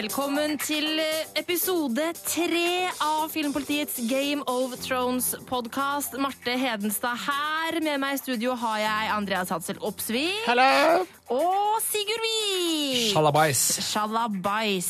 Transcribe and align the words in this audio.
Velkommen 0.00 0.54
til 0.56 0.96
episode 1.36 2.06
tre 2.24 2.86
av 3.04 3.26
Filmpolitiets 3.28 3.98
Game 4.08 4.40
of 4.48 4.72
Thrones-podkast. 4.80 6.16
Marte 6.16 6.54
Hedenstad 6.56 7.20
her. 7.26 7.76
Med 7.84 8.00
meg 8.00 8.16
i 8.16 8.22
studio 8.22 8.56
har 8.62 8.80
jeg 8.80 9.14
Andreas 9.18 9.52
Hadsel 9.52 9.76
Opsvik. 9.84 10.40
Hello! 10.48 11.04
Og 11.30 11.78
Sigurd 11.84 12.22
Wiik. 12.24 13.12
Shalabais. 13.12 13.60
Shalabais. 13.86 14.88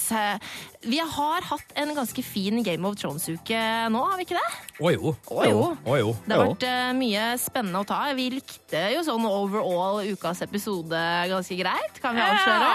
Vi 0.89 0.97
har 0.97 1.45
hatt 1.45 1.75
en 1.77 1.93
ganske 1.93 2.23
fin 2.25 2.63
Game 2.65 2.89
of 2.89 2.97
Thrones-uke 2.97 3.61
nå, 3.93 4.01
har 4.01 4.17
vi 4.17 4.25
ikke 4.25 4.39
det? 4.39 4.47
Å 4.81 4.93
jo. 4.95 5.13
Å 5.29 5.49
jo. 5.51 5.67
Å 5.85 5.99
jo. 6.01 6.15
Det 6.25 6.33
har 6.33 6.47
vært 6.47 6.65
eh, 6.71 6.87
mye 6.97 7.27
spennende 7.43 7.83
å 7.85 7.89
ta. 7.89 8.01
Vi 8.17 8.31
likte 8.39 8.87
jo 8.95 9.05
sånn 9.05 9.29
overall 9.29 10.01
ukas 10.09 10.41
episode 10.47 11.03
ganske 11.35 11.61
greit. 11.61 12.01
Kan 12.01 12.17
vi 12.17 12.25
avsløre? 12.25 12.73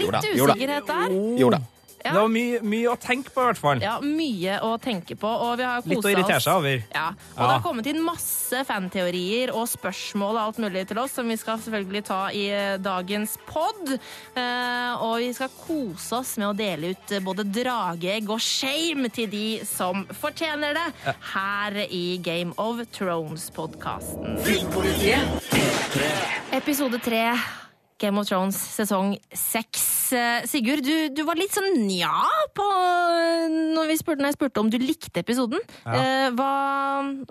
Jo 0.00 0.08
Litt 0.08 0.32
usikkerhet 0.32 0.88
der. 0.88 1.16
Jo 1.44 1.52
da. 1.52 1.60
Ja. 2.04 2.12
Det 2.12 2.20
var 2.20 2.28
mye, 2.28 2.58
mye 2.60 2.88
å 2.92 2.96
tenke 3.00 3.30
på, 3.32 3.40
i 3.40 3.46
hvert 3.48 3.60
fall. 3.62 3.80
Ja, 3.80 3.94
mye 4.04 4.58
å 4.60 4.74
tenke 4.78 5.16
på, 5.16 5.24
og 5.26 5.56
vi 5.56 5.64
har 5.64 5.80
kosa 5.80 5.88
Litt 5.94 6.04
å 6.04 6.10
irritere 6.12 6.40
seg 6.44 6.58
over. 6.60 6.82
Ja, 6.92 7.06
og 7.08 7.38
Ja. 7.38 7.46
det 7.46 7.52
har 7.54 7.62
kommet 7.64 7.86
inn 7.88 8.02
masse 8.04 8.60
fanteorier 8.68 9.54
og 9.56 9.64
spørsmål 9.72 10.34
og 10.36 10.42
alt 10.42 10.58
mulig 10.58 10.86
til 10.90 10.98
oss, 11.00 11.12
som 11.16 11.26
vi 11.32 11.36
skal 11.40 11.56
selvfølgelig 11.64 12.04
ta 12.04 12.28
i 12.28 12.44
dagens 12.84 13.38
pod. 13.48 13.94
Eh, 14.36 14.92
og 15.00 15.16
vi 15.22 15.32
skal 15.32 15.48
kose 15.64 16.12
oss 16.20 16.36
med 16.36 16.48
å 16.50 16.56
dele 16.56 16.92
ut 16.92 17.16
både 17.24 17.44
drageegg 17.50 18.28
og 18.28 18.40
shame 18.44 19.08
til 19.08 19.30
de 19.32 19.46
som 19.64 20.04
fortjener 20.12 20.74
det, 20.76 21.14
her 21.32 21.80
i 21.88 22.18
Game 22.22 22.52
of 22.58 22.84
Thrones-podkasten. 22.92 24.36
Episode 26.52 27.00
tre. 27.00 27.32
Game 28.04 28.20
of 28.20 28.28
Thrones 28.28 28.58
sesong 28.76 29.14
seks. 29.32 30.12
Eh, 30.12 30.44
Sigurd, 30.50 30.84
du, 30.84 31.08
du 31.16 31.22
var 31.26 31.40
litt 31.40 31.54
sånn 31.56 31.86
nja 31.86 32.12
på 32.56 32.66
når, 33.74 33.88
vi 33.90 33.96
spurte, 34.00 34.20
når 34.20 34.34
jeg 34.34 34.38
spurte 34.38 34.64
om 34.64 34.72
du 34.72 34.76
likte 34.82 35.24
episoden. 35.24 35.62
Ja. 35.86 36.28
hva, 36.36 36.52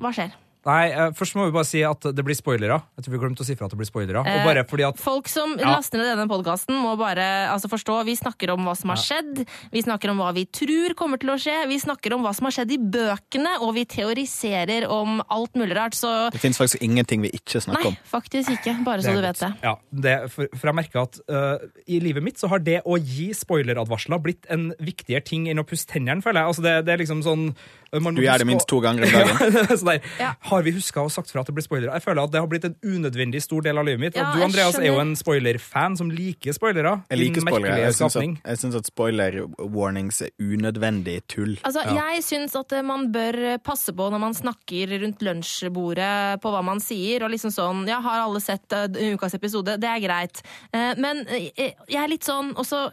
hva 0.01 0.13
skjer? 0.15 0.33
Nei, 0.65 0.91
eh, 0.95 1.09
Først 1.11 1.35
må 1.35 1.43
vi 1.49 1.51
bare 1.51 1.67
si 1.67 1.81
at 1.83 1.99
det 2.15 2.23
blir 2.23 2.37
spoilere. 2.39 2.77
Jeg 2.95 3.03
tror 3.05 3.13
vi 3.15 3.19
glemte 3.19 3.43
å 3.43 3.47
si 3.47 3.55
fra 3.59 3.65
at 3.67 3.73
det 3.73 3.79
blir 3.81 3.89
spoilere. 3.89 4.21
Eh, 4.25 4.37
Og 4.39 4.45
bare 4.47 4.63
fordi 4.63 4.85
at 4.87 4.97
Folk 5.01 5.27
som 5.27 5.57
Ja. 5.59 5.73
laster 5.75 5.97
ned 5.99 6.07
denne 6.17 6.29
podkasten, 6.31 6.77
må 6.79 6.97
bare 6.97 7.49
altså, 7.51 7.67
forstå 7.67 8.05
Vi 8.05 8.15
snakker 8.15 8.53
om 8.53 8.63
hva 8.65 8.75
som 8.77 8.89
har 8.93 8.97
skjedd, 8.97 9.45
vi 9.73 9.81
snakker 9.81 10.09
om 10.11 10.17
hva 10.23 10.33
vi 10.33 10.45
tror 10.45 10.95
kommer 10.95 11.19
til 11.19 11.29
å 11.33 11.37
skje, 11.39 11.67
vi 11.67 11.77
snakker 11.79 12.13
om 12.15 12.23
hva 12.23 12.33
som 12.33 12.45
har 12.47 12.51
skjedd 12.55 12.71
i 12.71 12.77
bøkene, 12.77 13.59
og 13.61 13.73
vi 13.75 13.83
teoriserer 13.85 14.87
om 14.89 15.21
alt 15.29 15.53
mulig 15.59 15.75
rart, 15.75 15.93
så 15.99 16.31
Det 16.31 16.39
fins 16.39 16.57
faktisk 16.57 16.81
ingenting 16.81 17.21
vi 17.21 17.29
ikke 17.31 17.59
snakker 17.61 17.83
Nei, 17.83 17.87
om. 17.91 17.97
faktisk 18.07 18.49
ikke. 18.55 18.77
Bare 18.85 18.99
så 19.03 19.13
du 19.15 19.21
vet 19.21 19.39
det. 19.39 19.51
Ja, 19.63 19.75
det, 19.93 20.31
for, 20.31 20.47
for 20.55 20.67
jeg 20.71 20.75
merker 20.75 21.01
at 21.03 21.19
uh, 21.29 21.57
i 21.87 21.99
livet 21.99 22.23
mitt 22.23 22.37
så 22.39 22.47
har 22.49 22.59
det 22.59 22.81
å 22.85 22.95
gi 22.97 23.31
spoileradvarsler 23.35 24.21
blitt 24.23 24.45
en 24.49 24.71
viktigere 24.79 25.23
ting 25.25 25.47
enn 25.51 25.59
å 25.59 25.67
pusse 25.67 25.85
tennene, 25.87 26.23
føler 26.23 26.41
jeg. 26.43 26.47
Altså 26.53 26.63
det, 26.63 26.85
det 26.87 26.93
er 26.95 27.03
liksom 27.03 27.23
sånn 27.25 27.55
man 28.01 28.15
Du 28.15 28.21
gjør 28.23 28.37
det 28.41 28.47
minst 28.47 28.67
to 28.67 28.79
ganger 28.81 29.03
om 29.05 29.11
dagen. 29.17 29.77
så 29.77 29.99
Ja. 30.19 30.33
Har 30.49 30.63
vi 30.65 30.71
huska 30.71 31.01
og 31.03 31.11
sagt 31.11 31.29
fra 31.31 31.41
at 31.41 31.47
det 31.47 31.53
blir 31.55 31.63
spoilere? 31.65 31.93
Jeg 31.93 32.01
føler 32.07 32.23
at 32.23 32.31
det 32.31 32.39
har 32.41 32.47
blitt 32.49 32.65
en 32.65 32.75
unødvendig 32.83 33.41
stor 33.43 33.61
del 33.61 33.77
av 33.77 33.85
livet 33.85 33.99
mitt. 33.99 34.15
Ja, 34.17 34.31
du, 34.33 34.41
Andreas 34.41 34.73
Andreas, 34.73 34.79
er 34.79 34.93
jo 34.93 34.99
en 35.03 35.15
spoiler-fan 35.15 35.97
som 35.99 36.09
liker 36.09 36.53
spoilere. 36.57 36.95
Jeg 37.11 37.19
liker 37.21 37.41
spoilere. 37.45 37.77
Jeg 37.83 37.93
syns 37.99 38.15
at, 38.17 38.23
jeg 38.47 38.57
syns 38.63 38.75
at 38.81 38.89
spoiler 38.89 39.39
warnings 39.59 40.21
er 40.25 40.31
unødvendig 40.39 41.19
tull. 41.27 41.57
Altså, 41.63 41.83
Jeg 41.93 42.23
syns 42.23 42.55
at 42.55 42.71
eh, 42.73 42.81
man 42.85 43.11
bør 43.13 43.57
passe 43.63 43.93
på 43.93 44.09
når 44.09 44.19
man 44.23 44.33
snakker 44.33 44.95
rundt 45.03 45.21
lunsjbordet 45.21 46.41
på 46.43 46.51
hva 46.53 46.63
man 46.65 46.79
sier. 46.83 47.23
og 47.23 47.31
liksom 47.33 47.51
sånn, 47.53 47.85
ja, 47.89 47.99
Har 48.03 48.23
alle 48.25 48.41
sett 48.43 48.73
eh, 48.73 49.13
ukas 49.13 49.33
episode? 49.37 49.77
Det 49.81 49.89
er 49.89 49.99
greit. 50.03 50.41
Eh, 50.73 50.93
Men 50.97 51.25
eh, 51.27 51.51
jeg 51.57 51.99
er 52.03 52.07
litt 52.11 52.23
sånn 52.27 52.53
også 52.55 52.87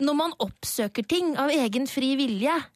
Når 0.00 0.14
man 0.14 0.32
oppsøker 0.38 1.02
ting 1.10 1.32
av 1.40 1.50
egen 1.50 1.86
fri 1.90 2.12
vilje, 2.18 2.54
eh, 2.54 2.66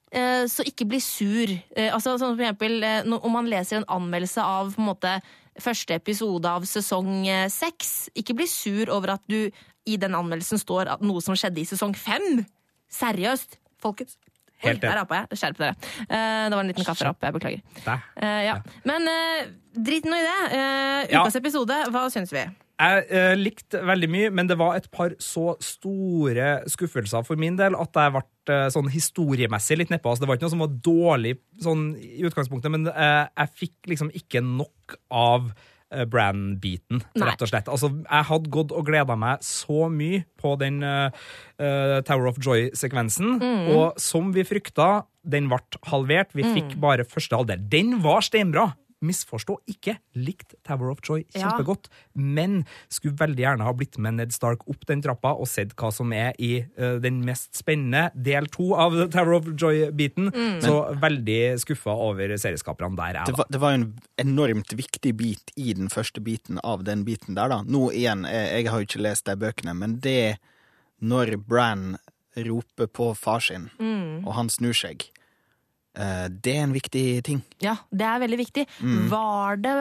så 0.48 0.64
ikke 0.68 0.86
bli 0.88 1.00
sur. 1.00 1.52
Eh, 1.76 1.90
Altså, 1.94 2.18
som 2.20 2.34
for 2.36 2.42
eksempel 2.44 2.82
eh, 2.84 3.06
om 3.08 3.32
man 3.32 3.48
leser 3.48 3.80
en 3.80 3.88
anmeldelse 3.88 4.42
av 4.44 4.74
på 4.74 4.82
en 4.82 4.88
måte 4.90 5.12
første 5.60 5.94
episode 5.96 6.48
av 6.48 6.64
sesong 6.68 7.26
eh, 7.28 7.46
seks, 7.52 8.10
ikke 8.16 8.36
bli 8.36 8.46
sur 8.48 8.90
over 8.92 9.14
at 9.16 9.24
du 9.28 9.50
i 9.86 9.96
den 9.98 10.14
anmeldelsen 10.14 10.60
står 10.60 10.90
at 10.94 11.00
noe 11.04 11.20
som 11.24 11.34
skjedde 11.36 11.60
i 11.62 11.66
sesong 11.68 11.94
fem. 11.98 12.44
Seriøst, 12.92 13.58
folkens. 13.82 14.18
Oi, 14.62 14.68
Helt 14.68 14.84
der 14.84 14.94
rapa 15.00 15.22
jeg. 15.22 15.38
Skjerp 15.40 15.58
dere. 15.58 15.74
Eh, 16.06 16.44
det 16.46 16.54
var 16.54 16.60
en 16.62 16.70
liten 16.70 16.86
kafferapp. 16.86 17.18
Jeg 17.24 17.34
beklager. 17.34 17.62
Eh, 18.22 18.42
ja. 18.46 18.58
Men 18.86 19.08
drit 19.74 20.06
nå 20.06 20.14
i 20.20 20.26
det. 20.28 20.38
Eh, 20.54 21.16
ukas 21.18 21.40
episode, 21.40 21.80
hva 21.90 22.04
syns 22.14 22.30
vi? 22.36 22.44
Jeg 22.80 23.02
eh, 23.14 23.34
likte 23.38 23.82
veldig 23.86 24.08
mye, 24.10 24.30
men 24.34 24.48
det 24.50 24.56
var 24.58 24.76
et 24.76 24.88
par 24.94 25.12
så 25.22 25.52
store 25.62 26.62
skuffelser 26.70 27.26
for 27.26 27.40
min 27.40 27.58
del 27.58 27.76
at 27.78 27.98
jeg 27.98 28.14
ble 28.14 28.22
eh, 28.50 28.68
sånn 28.74 28.88
historiemessig 28.92 29.78
litt 29.78 29.92
nedpå. 29.92 30.10
Altså, 30.10 30.24
det 30.24 30.30
var 30.30 30.38
ikke 30.38 30.48
noe 30.48 30.54
som 30.56 30.64
var 30.64 30.78
dårlig 30.88 31.34
sånn 31.62 31.84
i 32.00 32.24
utgangspunktet, 32.26 32.72
men 32.74 32.88
eh, 32.90 33.28
jeg 33.28 33.54
fikk 33.60 33.92
liksom 33.92 34.10
ikke 34.22 34.44
nok 34.46 34.98
av 35.12 35.52
Bran-biten, 36.08 37.02
rett 37.20 37.42
og 37.44 37.50
slett. 37.50 37.66
Altså, 37.68 37.90
jeg 38.00 38.24
hadde 38.24 38.48
gått 38.54 38.70
og 38.72 38.86
gleda 38.88 39.12
meg 39.12 39.42
så 39.44 39.90
mye 39.92 40.22
på 40.40 40.54
den 40.56 40.78
uh, 40.80 41.12
Tower 42.08 42.30
of 42.30 42.38
Joy-sekvensen, 42.40 43.34
og 43.74 44.00
som 44.00 44.30
vi 44.32 44.40
frykta, 44.48 45.02
den 45.20 45.50
ble 45.52 45.60
halvert. 45.90 46.32
Vi 46.32 46.48
fikk 46.48 46.78
bare 46.80 47.04
første 47.04 47.36
halvdel. 47.36 47.68
Den 47.68 47.98
var 48.00 48.24
steinbra! 48.24 48.70
Misforstå 49.02 49.56
ikke. 49.70 49.96
Likt 50.14 50.54
Tower 50.66 50.90
of 50.92 51.00
Joy 51.04 51.24
Ja. 51.34 51.42
kjempegodt, 51.50 51.88
men 52.14 52.64
skulle 52.92 53.16
veldig 53.18 53.42
gjerne 53.44 53.66
ha 53.66 53.72
blitt 53.76 53.98
med 53.98 54.14
Ned 54.20 54.32
Stark 54.34 54.64
opp 54.70 54.86
den 54.86 55.02
trappa 55.04 55.34
og 55.36 55.48
sett 55.50 55.74
hva 55.78 55.90
som 55.92 56.12
er 56.16 56.32
i 56.38 56.62
uh, 56.78 56.96
den 57.02 57.20
mest 57.26 57.54
spennende 57.58 58.10
del 58.14 58.46
to 58.52 58.72
av 58.78 58.94
Tower 59.14 59.34
of 59.40 59.50
Joy-biten. 59.58 60.30
Så 60.62 60.76
veldig 61.02 61.40
skuffa 61.62 61.90
over 61.94 62.36
serieskaperne 62.38 62.96
der, 62.96 63.18
Det 63.24 63.32
jeg, 63.32 63.36
da. 63.36 63.42
var, 63.42 63.46
det 63.50 63.60
var 63.60 63.72
en 63.78 63.86
enormt 64.22 64.72
viktig 64.78 65.14
bit 65.18 65.52
i 65.56 65.72
den 65.74 65.88
første 65.92 66.20
biten 66.24 66.60
av 66.64 66.84
den 66.84 67.04
biten 67.04 67.34
der, 67.38 67.48
da. 67.52 67.62
Nå 67.66 67.90
igjen, 67.92 68.24
jeg, 68.28 68.48
jeg 68.62 68.70
har 68.72 68.80
jo 68.82 68.88
ikke 68.90 69.02
lest 69.04 69.26
de 69.26 69.36
bøkene, 69.36 69.74
men 69.74 69.98
det 70.04 70.38
når 71.02 71.36
Bran 71.48 71.96
roper 72.36 72.86
på 72.86 73.10
far 73.18 73.42
sin, 73.42 73.66
og 74.24 74.30
han 74.36 74.48
snur 74.48 74.72
seg, 74.76 75.02
eh, 75.02 75.21
det 75.92 76.52
er 76.56 76.62
en 76.64 76.72
viktig 76.72 77.04
ting. 77.26 77.42
Ja, 77.60 77.74
det 77.92 78.06
er 78.08 78.22
veldig 78.22 78.38
viktig. 78.40 78.64
Var, 79.10 79.58
det, 79.60 79.72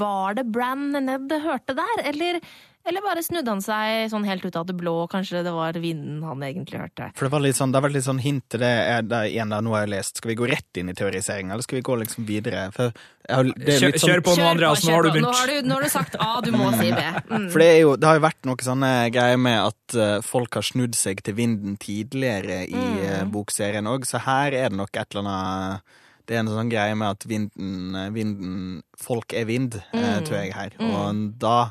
var 0.00 0.34
det 0.34 0.46
Bran 0.50 0.88
Ned 0.96 1.30
hørte 1.44 1.76
der, 1.78 2.02
eller, 2.10 2.40
eller 2.88 3.04
bare 3.04 3.22
snudde 3.22 3.52
han 3.52 3.60
seg 3.60 4.08
sånn 4.08 4.24
helt 4.24 4.44
ut 4.46 4.56
av 4.56 4.64
det 4.66 4.74
blå? 4.78 4.94
Kanskje 5.12 5.42
det 5.44 5.52
var 5.52 5.76
vinden 5.76 6.22
han 6.24 6.40
egentlig 6.46 6.80
hørte? 6.80 7.10
For 7.18 7.26
det 7.26 7.32
var 7.34 7.42
litt 7.44 7.58
sånn, 7.58 7.74
det 7.74 7.76
har 7.76 7.84
vært 7.84 7.96
litt 7.98 8.06
sånn 8.06 8.22
hint 8.24 8.46
til 8.48 8.62
det, 8.64 8.70
er 8.94 9.04
det 9.04 9.20
igjen 9.34 9.52
da, 9.52 9.58
nå 9.60 9.74
har 9.76 9.84
jeg 9.84 9.92
lest. 9.92 10.20
Skal 10.20 10.32
vi 10.32 10.36
gå 10.40 10.48
rett 10.48 10.80
inn 10.80 10.88
i 10.88 10.94
teoriseringa, 10.96 11.52
eller 11.54 11.66
skal 11.66 11.78
vi 11.78 11.84
gå 11.86 11.96
liksom 12.00 12.26
videre? 12.28 12.62
For, 12.72 12.94
jeg 13.26 13.36
har, 13.36 13.50
det 13.52 13.74
er 13.74 13.82
Kjør, 13.84 13.92
litt 13.92 14.02
sånn, 14.02 14.12
kjør 14.14 14.22
på 14.26 14.36
nå, 14.38 14.46
Andreas. 14.48 14.84
Nå 14.86 14.94
har 14.96 15.06
du 15.06 15.20
Nå 15.20 15.34
har 15.36 15.52
du, 15.52 15.58
nå 15.68 15.76
har 15.76 15.84
du 15.84 15.92
sagt 15.92 16.16
A, 16.16 16.30
du 16.44 16.50
må 16.56 16.70
si 16.78 16.92
B. 16.94 17.04
Mm. 17.30 17.46
For 17.52 17.62
det, 17.62 17.66
er 17.70 17.78
jo, 17.84 17.90
det 18.00 18.08
har 18.08 18.16
jo 18.16 18.22
vært 18.24 18.46
noe 18.48 18.64
sånne 18.64 18.88
greier 19.14 19.38
med 19.38 19.58
at 19.62 19.94
eh, 19.94 20.16
folk 20.26 20.56
har 20.58 20.64
snudd 20.66 20.96
seg 20.98 21.20
til 21.24 21.36
vinden 21.38 21.76
tidligere 21.80 22.64
i 22.66 22.80
mm. 22.80 23.30
bokserien 23.30 23.86
òg, 23.86 24.06
så 24.08 24.18
her 24.24 24.56
er 24.56 24.72
det 24.72 24.78
nok 24.80 24.98
et 24.98 25.14
eller 25.14 25.28
annet 25.30 25.94
Det 26.26 26.36
er 26.36 26.42
en 26.42 26.50
sånn 26.50 26.72
greie 26.72 26.96
med 26.98 27.14
at 27.14 27.26
vinden, 27.30 27.94
eh, 27.94 28.10
vinden 28.14 28.56
Folk 28.98 29.36
er 29.36 29.46
vind, 29.46 29.78
mm. 29.92 30.26
tror 30.26 30.38
jeg 30.40 30.56
her. 30.56 30.74
Og 30.82 31.22
da, 31.40 31.70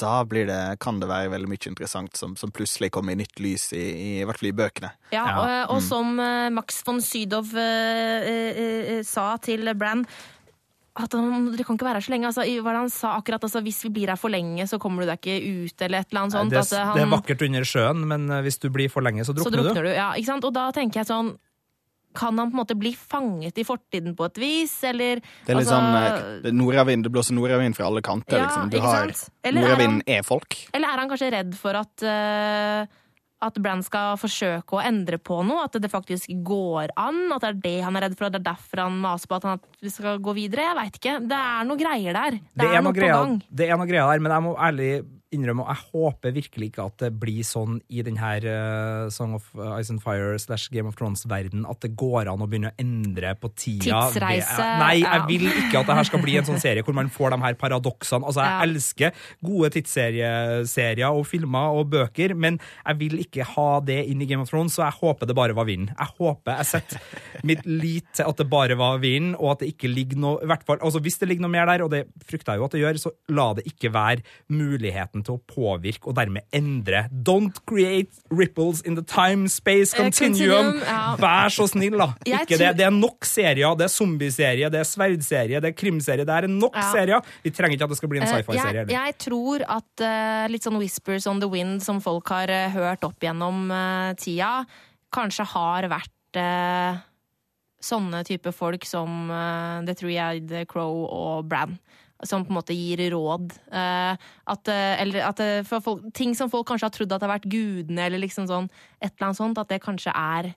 da 0.00 0.24
blir 0.26 0.48
det, 0.48 0.60
kan 0.82 0.98
det 1.00 1.06
være 1.10 1.30
veldig 1.32 1.48
mye 1.50 1.68
interessant 1.70 2.16
som, 2.18 2.34
som 2.36 2.50
plutselig 2.54 2.90
kommer 2.94 3.14
i 3.14 3.20
nytt 3.22 3.38
lys, 3.42 3.68
i, 3.76 3.82
i, 3.82 4.08
i 4.20 4.24
hvert 4.26 4.40
fall 4.40 4.50
i 4.50 4.56
bøkene. 4.58 4.90
Ja, 5.14 5.24
og, 5.38 5.44
Og, 5.44 5.74
og 5.76 5.82
som 5.86 6.14
eh, 6.18 6.50
Max 6.54 6.82
von 6.86 6.98
Sydow 7.04 7.46
eh, 7.54 8.30
eh, 8.30 8.62
eh, 8.98 9.02
sa 9.06 9.34
til 9.42 9.70
Brann 9.78 10.02
at 10.94 11.14
han, 11.18 11.48
Dere 11.50 11.64
kan 11.66 11.74
ikke 11.74 11.88
være 11.88 11.98
her 11.98 12.06
så 12.06 12.12
lenge. 12.12 12.28
Altså, 12.28 12.44
hva 12.46 12.70
er 12.70 12.76
det 12.76 12.82
han 12.84 12.92
sa 12.94 13.16
akkurat? 13.18 13.42
Altså, 13.42 13.62
hvis 13.66 13.80
vi 13.82 13.90
blir 13.96 14.12
her 14.12 14.18
for 14.20 14.30
lenge, 14.30 14.62
så 14.70 14.78
kommer 14.78 15.02
du 15.02 15.08
deg 15.10 15.18
ikke 15.18 15.38
ut, 15.42 15.82
eller 15.82 16.04
et 16.04 16.12
eller 16.12 16.20
annet 16.20 16.36
sånt. 16.36 16.54
Det, 16.54 16.60
at, 16.60 16.74
eh, 16.74 16.84
han, 16.86 16.94
det 16.94 17.02
er 17.02 17.10
vakkert 17.10 17.42
under 17.48 17.66
sjøen, 17.66 18.04
men 18.12 18.28
eh, 18.30 18.44
hvis 18.46 18.60
du 18.62 18.68
blir 18.70 18.92
for 18.92 19.02
lenge, 19.02 19.24
så 19.26 19.32
så 19.32 19.40
drukner, 19.40 19.72
drukner 19.72 19.88
du. 19.88 19.90
du. 19.90 19.96
Ja, 19.96 20.12
ikke 20.14 20.30
sant? 20.30 20.46
Og 20.46 20.54
da 20.54 20.68
tenker 20.76 21.02
jeg 21.02 21.10
sånn 21.10 21.32
Kan 22.14 22.38
han 22.38 22.50
på 22.50 22.56
en 22.56 22.62
måte 22.62 22.78
bli 22.78 22.94
fanget 22.94 23.58
i 23.58 23.66
fortiden 23.66 24.16
på 24.18 24.28
et 24.30 24.42
vis, 24.42 24.74
eller 24.86 25.22
Det 25.22 25.52
er 25.52 25.58
litt 25.58 25.64
altså, 25.64 25.78
sånn 25.78 26.00
eh, 26.00 26.18
det, 26.44 26.52
er 26.52 26.58
nordavind, 26.58 27.06
det 27.06 27.14
blåser 27.14 27.36
nordavind 27.36 27.78
fra 27.78 27.88
alle 27.90 28.04
kanter, 28.06 28.38
Ja, 28.38 28.48
liksom. 28.48 28.68
Du 28.70 28.78
har? 28.84 29.14
Eller 29.42 29.64
er 29.64 29.72
Nordavind 29.72 30.04
er 30.16 30.26
folk. 30.26 30.58
Eller 30.72 30.90
er 30.90 31.02
han 31.02 31.10
kanskje 31.10 31.32
redd 31.34 31.56
for 31.58 31.80
at 31.80 32.06
uh, 32.06 33.00
at 33.44 33.58
Bran 33.60 33.82
skal 33.84 34.18
forsøke 34.20 34.78
å 34.78 34.82
endre 34.84 35.18
på 35.22 35.40
noe? 35.46 35.66
At 35.66 35.76
det 35.82 35.90
faktisk 35.92 36.32
går 36.46 36.94
an? 37.00 37.26
At 37.34 37.44
det 37.44 37.50
er 37.50 37.60
det 37.64 37.74
han 37.86 37.98
er 37.98 38.06
redd 38.06 38.16
for? 38.18 38.28
At 38.28 38.36
det 38.36 38.42
er 38.42 38.48
derfor 38.52 38.84
han 38.86 39.00
maser 39.02 39.30
på 39.30 39.38
at, 39.38 39.48
han, 39.48 39.60
at 39.60 39.84
vi 39.84 39.92
skal 39.92 40.22
gå 40.24 40.36
videre? 40.36 40.68
Jeg 40.68 40.78
veit 40.80 41.00
ikke. 41.00 41.16
Det 41.32 41.40
er 41.40 41.68
noe 41.68 41.80
greier 41.80 42.20
der. 42.20 42.38
Det, 42.40 42.70
er, 42.70 42.78
noe 42.80 42.94
på 42.94 43.00
greier, 43.00 43.18
gang. 43.18 43.36
det 43.60 43.68
er 43.68 43.80
noe 43.80 43.90
greier 43.90 44.12
der, 44.12 44.24
men 44.24 44.36
jeg 44.36 44.46
må 44.46 44.54
ærlig 44.68 44.90
innrømme, 45.34 45.64
og 45.66 45.70
jeg 45.74 45.84
håper 45.92 46.34
virkelig 46.36 46.70
ikke 46.70 46.86
at 46.88 46.96
det 47.04 47.10
blir 47.20 47.42
sånn 47.46 47.80
i 47.90 48.02
denne 48.06 48.32
uh, 48.46 49.10
Song 49.12 49.34
of 49.36 49.50
Ice 49.80 49.90
and 49.92 50.00
Fire 50.02 50.38
slash 50.40 50.70
Game 50.72 50.88
of 50.90 50.96
Thrones-verden 50.98 51.66
at 51.70 51.80
det 51.84 51.92
går 52.00 52.30
an 52.32 52.42
å 52.44 52.48
begynne 52.50 52.70
å 52.72 52.78
endre 52.80 53.34
på 53.40 53.50
tida. 53.54 54.04
Tidsreise. 54.08 54.56
Det, 54.58 54.68
nei, 54.80 54.94
jeg 55.02 55.24
vil 55.28 55.46
ikke 55.50 55.82
at 55.82 55.90
det 55.90 55.98
her 56.00 56.08
skal 56.10 56.22
bli 56.24 56.38
en 56.40 56.48
sånn 56.48 56.62
serie 56.66 56.84
hvor 56.86 56.96
man 56.96 57.10
får 57.12 57.34
de 57.34 57.40
her 57.44 57.58
paradoksene. 57.60 58.24
Altså, 58.24 58.44
jeg 58.44 58.54
Ja. 58.54 58.62
elsker 58.64 59.24
gode 59.44 59.70
tidsserier 59.74 61.10
og 61.10 61.24
filmer 61.28 61.74
og 61.78 61.90
bøker, 61.92 62.34
men 62.38 62.58
jeg 62.86 62.98
vil 63.00 63.18
ikke 63.24 63.46
ha 63.54 63.68
det 63.84 64.00
inn 64.10 64.22
i 64.22 64.28
Game 64.30 64.42
of 64.44 64.50
Thrones, 64.52 64.74
så 64.76 64.84
jeg 64.86 64.98
håper 65.00 65.28
det 65.30 65.36
bare 65.36 65.56
var 65.56 65.66
vinden. 65.68 65.90
Jeg 65.94 66.14
håper 66.18 66.58
jeg 66.60 66.68
setter 66.70 67.00
mitt 67.46 67.64
lit 67.66 68.06
til 68.14 68.28
at 68.30 68.38
det 68.40 68.46
bare 68.52 68.76
var 68.78 69.00
vinden, 69.02 69.34
og 69.38 69.54
at 69.56 69.64
det 69.64 69.72
ikke 69.74 69.90
ligger 69.90 70.20
noe 70.22 70.42
i 70.44 70.48
hvert 70.50 70.64
fall, 70.66 70.78
altså 70.84 71.00
Hvis 71.04 71.18
det 71.20 71.28
ligger 71.28 71.44
noe 71.46 71.52
mer 71.52 71.66
der, 71.68 71.82
og 71.84 71.90
det 71.92 72.04
frykter 72.24 72.54
jeg 72.54 72.62
jo 72.62 72.68
at 72.68 72.74
det 72.76 72.80
gjør, 72.84 73.00
så 73.02 73.10
la 73.34 73.48
det 73.58 73.64
ikke 73.68 73.90
være 73.94 74.22
muligheten 74.54 75.23
til 75.24 75.38
å 75.38 75.42
påvirke 75.48 76.10
og 76.10 76.18
dermed 76.18 76.44
endre. 76.54 77.06
Don't 77.10 77.60
create 77.68 78.10
ripples 78.30 78.82
in 78.84 78.98
the 78.98 79.02
time-space 79.02 79.94
Eh, 79.94 80.02
continuum. 80.02 80.80
Vær 81.20 81.52
så 81.52 81.66
snill, 81.70 81.96
da. 81.98 82.10
Ikke 82.26 82.58
det. 82.58 82.70
Det 82.78 82.86
er 82.86 82.94
nok 82.94 83.26
serier. 83.28 83.76
Det 83.78 83.86
er 83.86 83.92
zombieserie, 83.92 84.70
det 84.70 84.80
er 84.80 84.88
sverdserie, 84.88 85.60
det 85.60 85.70
er 85.72 85.76
krimserie. 85.76 86.26
Det 86.26 86.34
er 86.34 86.48
nok 86.50 86.76
serier. 86.92 87.22
Vi 87.44 87.52
trenger 87.54 87.76
ikke 87.78 87.88
at 87.88 87.94
det 87.94 88.00
skal 88.00 88.12
bli 88.12 88.20
en 88.20 88.26
Eh, 88.28 88.32
sci-fi-serie. 88.32 88.86
Jeg, 88.88 88.94
jeg 88.94 89.18
tror 89.18 89.64
at 89.68 90.04
uh, 90.04 90.46
litt 90.50 90.64
sånn 90.64 90.78
whispers 90.80 91.26
on 91.30 91.40
the 91.40 91.48
wind 91.50 91.82
som 91.84 92.00
folk 92.00 92.28
har 92.32 92.50
uh, 92.50 92.68
hørt 92.74 93.04
opp 93.06 93.20
gjennom 93.22 93.68
uh, 93.70 94.14
tida, 94.18 94.64
kanskje 95.14 95.46
har 95.54 95.88
vært 95.92 96.10
sånne 97.78 98.24
type 98.26 98.50
folk 98.50 98.82
som 98.88 99.28
The 99.86 99.94
Three-Eyed 99.94 100.50
Crow 100.66 101.04
og 101.06 101.44
Bran. 101.46 101.76
Som 102.22 102.44
på 102.46 102.52
en 102.54 102.58
måte 102.60 102.76
gir 102.76 103.00
råd. 103.12 103.50
Eh, 103.72 104.16
at, 104.46 104.68
eh, 104.68 105.00
eller 105.02 105.26
at 105.32 105.42
for 105.66 105.80
folk, 105.80 106.06
ting 106.14 106.34
som 106.38 106.48
folk 106.48 106.68
kanskje 106.70 106.86
har 106.86 106.94
trodd 106.94 107.12
at 107.12 107.20
det 107.20 107.28
har 107.28 107.34
vært 107.38 107.50
gudene, 107.50 108.06
eller 108.06 108.22
liksom 108.22 108.46
sånn, 108.48 108.70
et 109.02 109.10
eller 109.16 109.26
annet 109.32 109.36
sånt, 109.42 109.58
at 109.58 109.68
det 109.68 109.82
kanskje 109.82 110.14
er 110.14 110.54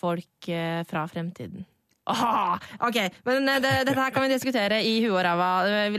folk 0.00 0.48
fra 0.88 1.02
fremtiden. 1.10 1.66
Aha! 2.10 2.56
ok, 2.88 2.96
men 3.28 3.44
det, 3.62 3.70
dette 3.86 3.94
her 3.94 4.10
kan 4.10 4.24
vi 4.24 4.30
diskutere 4.32 4.78
i 4.82 4.96
huet 5.04 5.12
og 5.12 5.20
ræva. 5.22 5.48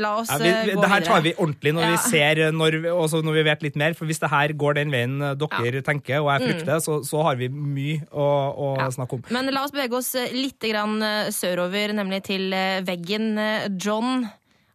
La 0.02 0.10
oss 0.20 0.32
Ja, 0.34 0.40
vi, 0.42 0.74
gå 0.74 0.82
det 0.82 0.90
her 0.92 1.06
tar 1.06 1.22
vi 1.24 1.32
ordentlig 1.38 1.72
når 1.78 1.92
vi 1.94 2.00
ser 2.04 2.42
når 2.52 2.80
også 2.92 3.22
når 3.24 3.38
vi 3.38 3.44
vet 3.48 3.62
litt 3.68 3.78
mer. 3.80 3.94
For 3.96 4.10
hvis 4.10 4.20
det 4.20 4.32
her 4.34 4.52
går 4.60 4.80
den 4.80 4.92
veien 4.92 5.20
dere 5.22 5.62
dere 5.62 5.84
tenker, 5.86 6.20
og 6.26 6.32
jeg 6.34 6.50
frykter, 6.50 6.82
så, 6.84 6.98
så 7.08 7.22
har 7.30 7.38
vi 7.40 7.48
mye 7.54 8.02
å, 8.12 8.26
å 8.26 8.72
Mm. 8.72 8.82
Ja. 8.82 8.90
snakke 8.98 9.20
om. 9.20 9.24
Men 9.32 9.54
la 9.54 9.64
oss 9.68 9.72
bevege 9.76 10.00
oss 10.02 10.12
litt 10.34 10.60
grann 10.72 10.98
sørover, 11.32 11.94
nemlig 11.96 12.24
til 12.28 12.50
veggen. 12.88 13.30
John, 13.78 14.26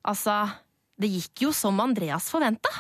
altså 0.07 0.37
Det 0.97 1.11
gikk 1.13 1.43
jo 1.47 1.51
som 1.53 1.77
Andreas 1.83 2.31
forventa. 2.33 2.71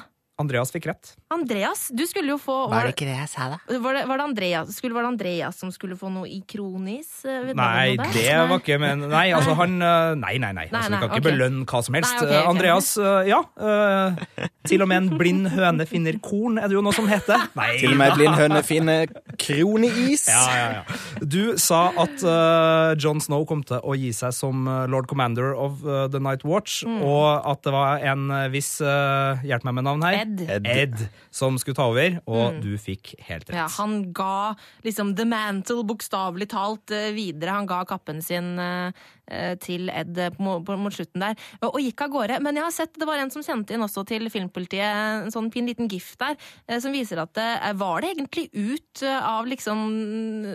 Andreas 0.41 0.73
fikk 0.73 0.87
rett. 0.89 1.11
Andreas, 1.29 1.89
du 1.91 2.05
skulle 2.07 2.31
jo 2.31 2.37
få 2.39 2.55
Var 2.71 2.87
det 2.87 2.93
ikke 2.95 3.07
det 3.09 3.17
jeg 3.19 3.29
sa, 3.33 3.49
da? 3.51 3.79
var 3.83 3.97
det, 3.99 4.03
var 4.07 4.21
det, 4.21 4.25
Andreas, 4.29 4.69
skulle, 4.77 4.95
var 4.95 5.03
det 5.03 5.09
Andreas 5.11 5.57
som 5.59 5.73
skulle 5.75 5.97
få 5.99 6.07
noe 6.15 6.29
i 6.31 6.39
kronis? 6.47 7.09
eh, 7.27 7.49
Nei, 7.51 7.97
det 8.15 8.29
var 8.47 8.61
ikke 8.61 8.77
men 8.79 9.03
Nei, 9.11 9.25
altså 9.35 9.57
han 9.59 9.75
Nei, 9.81 10.13
Nei, 10.23 10.37
nei, 10.39 10.53
nei. 10.55 10.67
Altså, 10.71 10.87
vi 10.87 10.95
nei, 10.95 11.01
kan 11.03 11.11
ikke 11.17 11.25
belønne 11.27 11.65
hva 11.67 11.81
som 11.83 11.97
helst. 11.99 12.15
Nei, 12.15 12.23
okay, 12.29 12.37
ok. 12.37 12.45
Eh, 12.45 12.51
Andreas, 12.53 12.89
eh, 12.99 13.29
ja. 13.33 13.41
Uh, 13.59 14.47
til 14.67 14.83
og 14.85 14.89
med 14.91 14.97
en 15.03 15.19
blind 15.19 15.49
høne 15.55 15.87
finner 15.91 16.17
korn, 16.23 16.59
er 16.63 16.71
det 16.71 16.77
jo 16.77 16.83
noe 16.87 16.95
som 16.95 17.07
heter. 17.11 17.45
Nei, 17.59 17.69
Til 17.81 17.95
og 17.95 17.99
med 18.01 18.13
en 18.13 18.19
blind 18.21 18.39
høne 18.39 18.63
finner 18.67 19.11
kroneis. 19.43 20.27
Ja, 20.31 20.43
ja, 20.55 20.67
ja. 20.79 20.99
Du 21.27 21.57
sa 21.63 21.83
at 22.05 22.23
uh, 22.27 22.95
John 23.03 23.21
Snow 23.23 23.45
kom 23.51 23.65
til 23.67 23.83
å 23.83 23.97
gi 23.99 24.13
seg 24.17 24.35
som 24.37 24.67
Lord 24.93 25.09
Commander 25.11 25.53
of 25.59 25.83
uh, 25.87 26.07
The 26.13 26.23
Night 26.23 26.47
Watch, 26.47 26.83
Mm. 26.87 27.01
og 27.03 27.47
at 27.51 27.63
det 27.65 27.73
var 27.73 28.03
en 28.13 28.27
viss 28.53 28.77
uh, 28.85 29.41
Hjelp 29.47 29.65
meg 29.67 29.75
med 29.79 29.87
navn 29.89 30.03
her. 30.07 30.19
Ed. 30.23 30.43
Ed. 30.47 30.67
Ed 30.71 31.07
som 31.31 31.59
skulle 31.61 31.79
ta 31.79 31.89
over, 31.91 32.19
og 32.27 32.61
du 32.63 32.73
fikk 32.81 33.15
helt 33.29 33.49
rett. 33.49 33.55
Mm. 33.55 33.61
Ja, 33.63 33.67
han 33.79 33.97
ga 34.17 34.55
liksom 34.87 35.15
the 35.19 35.27
mantle, 35.29 35.85
bokstavelig 35.87 36.51
talt, 36.53 36.91
eh, 36.91 37.13
videre. 37.17 37.57
Han 37.59 37.69
ga 37.71 37.83
kappen 37.89 38.23
sin 38.25 38.59
eh, 38.59 39.07
til 39.63 39.91
Ed 39.91 40.19
eh, 40.19 40.37
mot 40.39 40.95
slutten 40.95 41.23
der, 41.23 41.37
og, 41.67 41.79
gikk 41.83 42.05
av 42.07 42.13
gårde. 42.13 42.39
Men 42.45 42.59
jeg 42.59 42.67
har 42.67 42.75
sett, 42.75 42.95
det 42.99 43.09
var 43.09 43.21
en 43.21 43.33
som 43.33 43.45
kjente 43.45 43.75
inn 43.75 43.85
også 43.85 44.05
til 44.09 44.29
Filmpolitiet, 44.33 45.27
en 45.27 45.35
sånn 45.35 45.51
fin 45.55 45.67
liten 45.69 45.89
gift 45.91 46.19
der, 46.23 46.37
eh, 46.69 46.79
som 46.83 46.95
viser 46.95 47.21
at 47.23 47.33
det, 47.37 47.47
eh, 47.69 47.75
var 47.79 48.03
det 48.05 48.13
egentlig 48.15 48.47
ut 48.55 49.03
eh, 49.03 49.19
av 49.27 49.49
liksom 49.51 49.85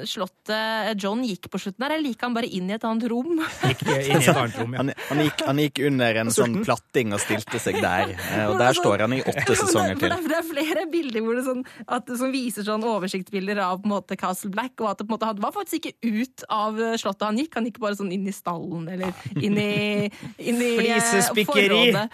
slottet 0.07 1.01
John 1.01 1.23
gikk 1.25 1.49
på 1.51 1.59
slutten 1.61 1.83
der, 1.85 1.95
eller 1.97 2.13
gikk 2.13 2.25
han 2.25 2.35
bare 2.37 2.49
inn 2.49 2.69
i 2.71 2.75
et 2.77 2.87
annet 2.87 3.07
rom? 3.11 3.41
Gikk 3.65 3.83
inn 3.87 4.01
i 4.07 4.15
et 4.19 4.31
annet 4.31 4.59
rom, 4.61 4.75
ja. 4.75 4.81
Han, 4.83 4.93
han, 5.09 5.23
gikk, 5.25 5.45
han 5.47 5.61
gikk 5.65 5.83
under 5.91 6.21
en 6.23 6.33
sånn 6.33 6.59
platting 6.65 7.15
og 7.15 7.21
stilte 7.23 7.61
seg 7.61 7.81
der. 7.83 8.15
Eh, 8.15 8.45
Og 8.51 8.57
der 8.61 8.77
står 8.77 9.05
han 9.05 9.17
i 9.17 9.21
åtte 9.23 9.57
sesonger 9.57 9.99
til. 9.99 10.13
det, 10.15 10.31
det 10.31 10.39
er 10.39 10.47
flere 10.47 10.87
bilder 10.91 11.25
hvor 11.25 11.39
det 11.39 11.45
sånn, 11.47 11.65
at, 11.87 12.11
som 12.19 12.33
viser 12.33 12.67
sånn 12.67 12.85
oversiktsbilder 12.87 13.61
av 13.65 13.81
på 13.81 13.89
en 13.89 13.95
måte 13.95 14.19
Castle 14.19 14.51
Black, 14.53 14.75
og 14.81 14.91
at 14.93 15.01
det 15.01 15.07
på 15.07 15.11
en 15.11 15.17
måte, 15.17 15.31
han 15.31 15.43
var 15.43 15.55
faktisk 15.55 15.91
ikke 15.91 16.21
ut 16.21 16.45
av 16.51 16.79
slottet 17.01 17.27
han 17.27 17.39
gikk, 17.39 17.55
han 17.57 17.67
gikk 17.69 17.81
bare 17.83 17.97
sånn 17.99 18.11
inn 18.13 18.27
i 18.29 18.35
stallen 18.35 18.60
eller 18.91 19.13
inn 19.41 19.57
i, 19.61 20.09
inn 20.39 20.61
i 20.61 20.71
eh, 20.87 21.43
forrådet. 21.47 22.05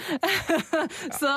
Så 1.20 1.32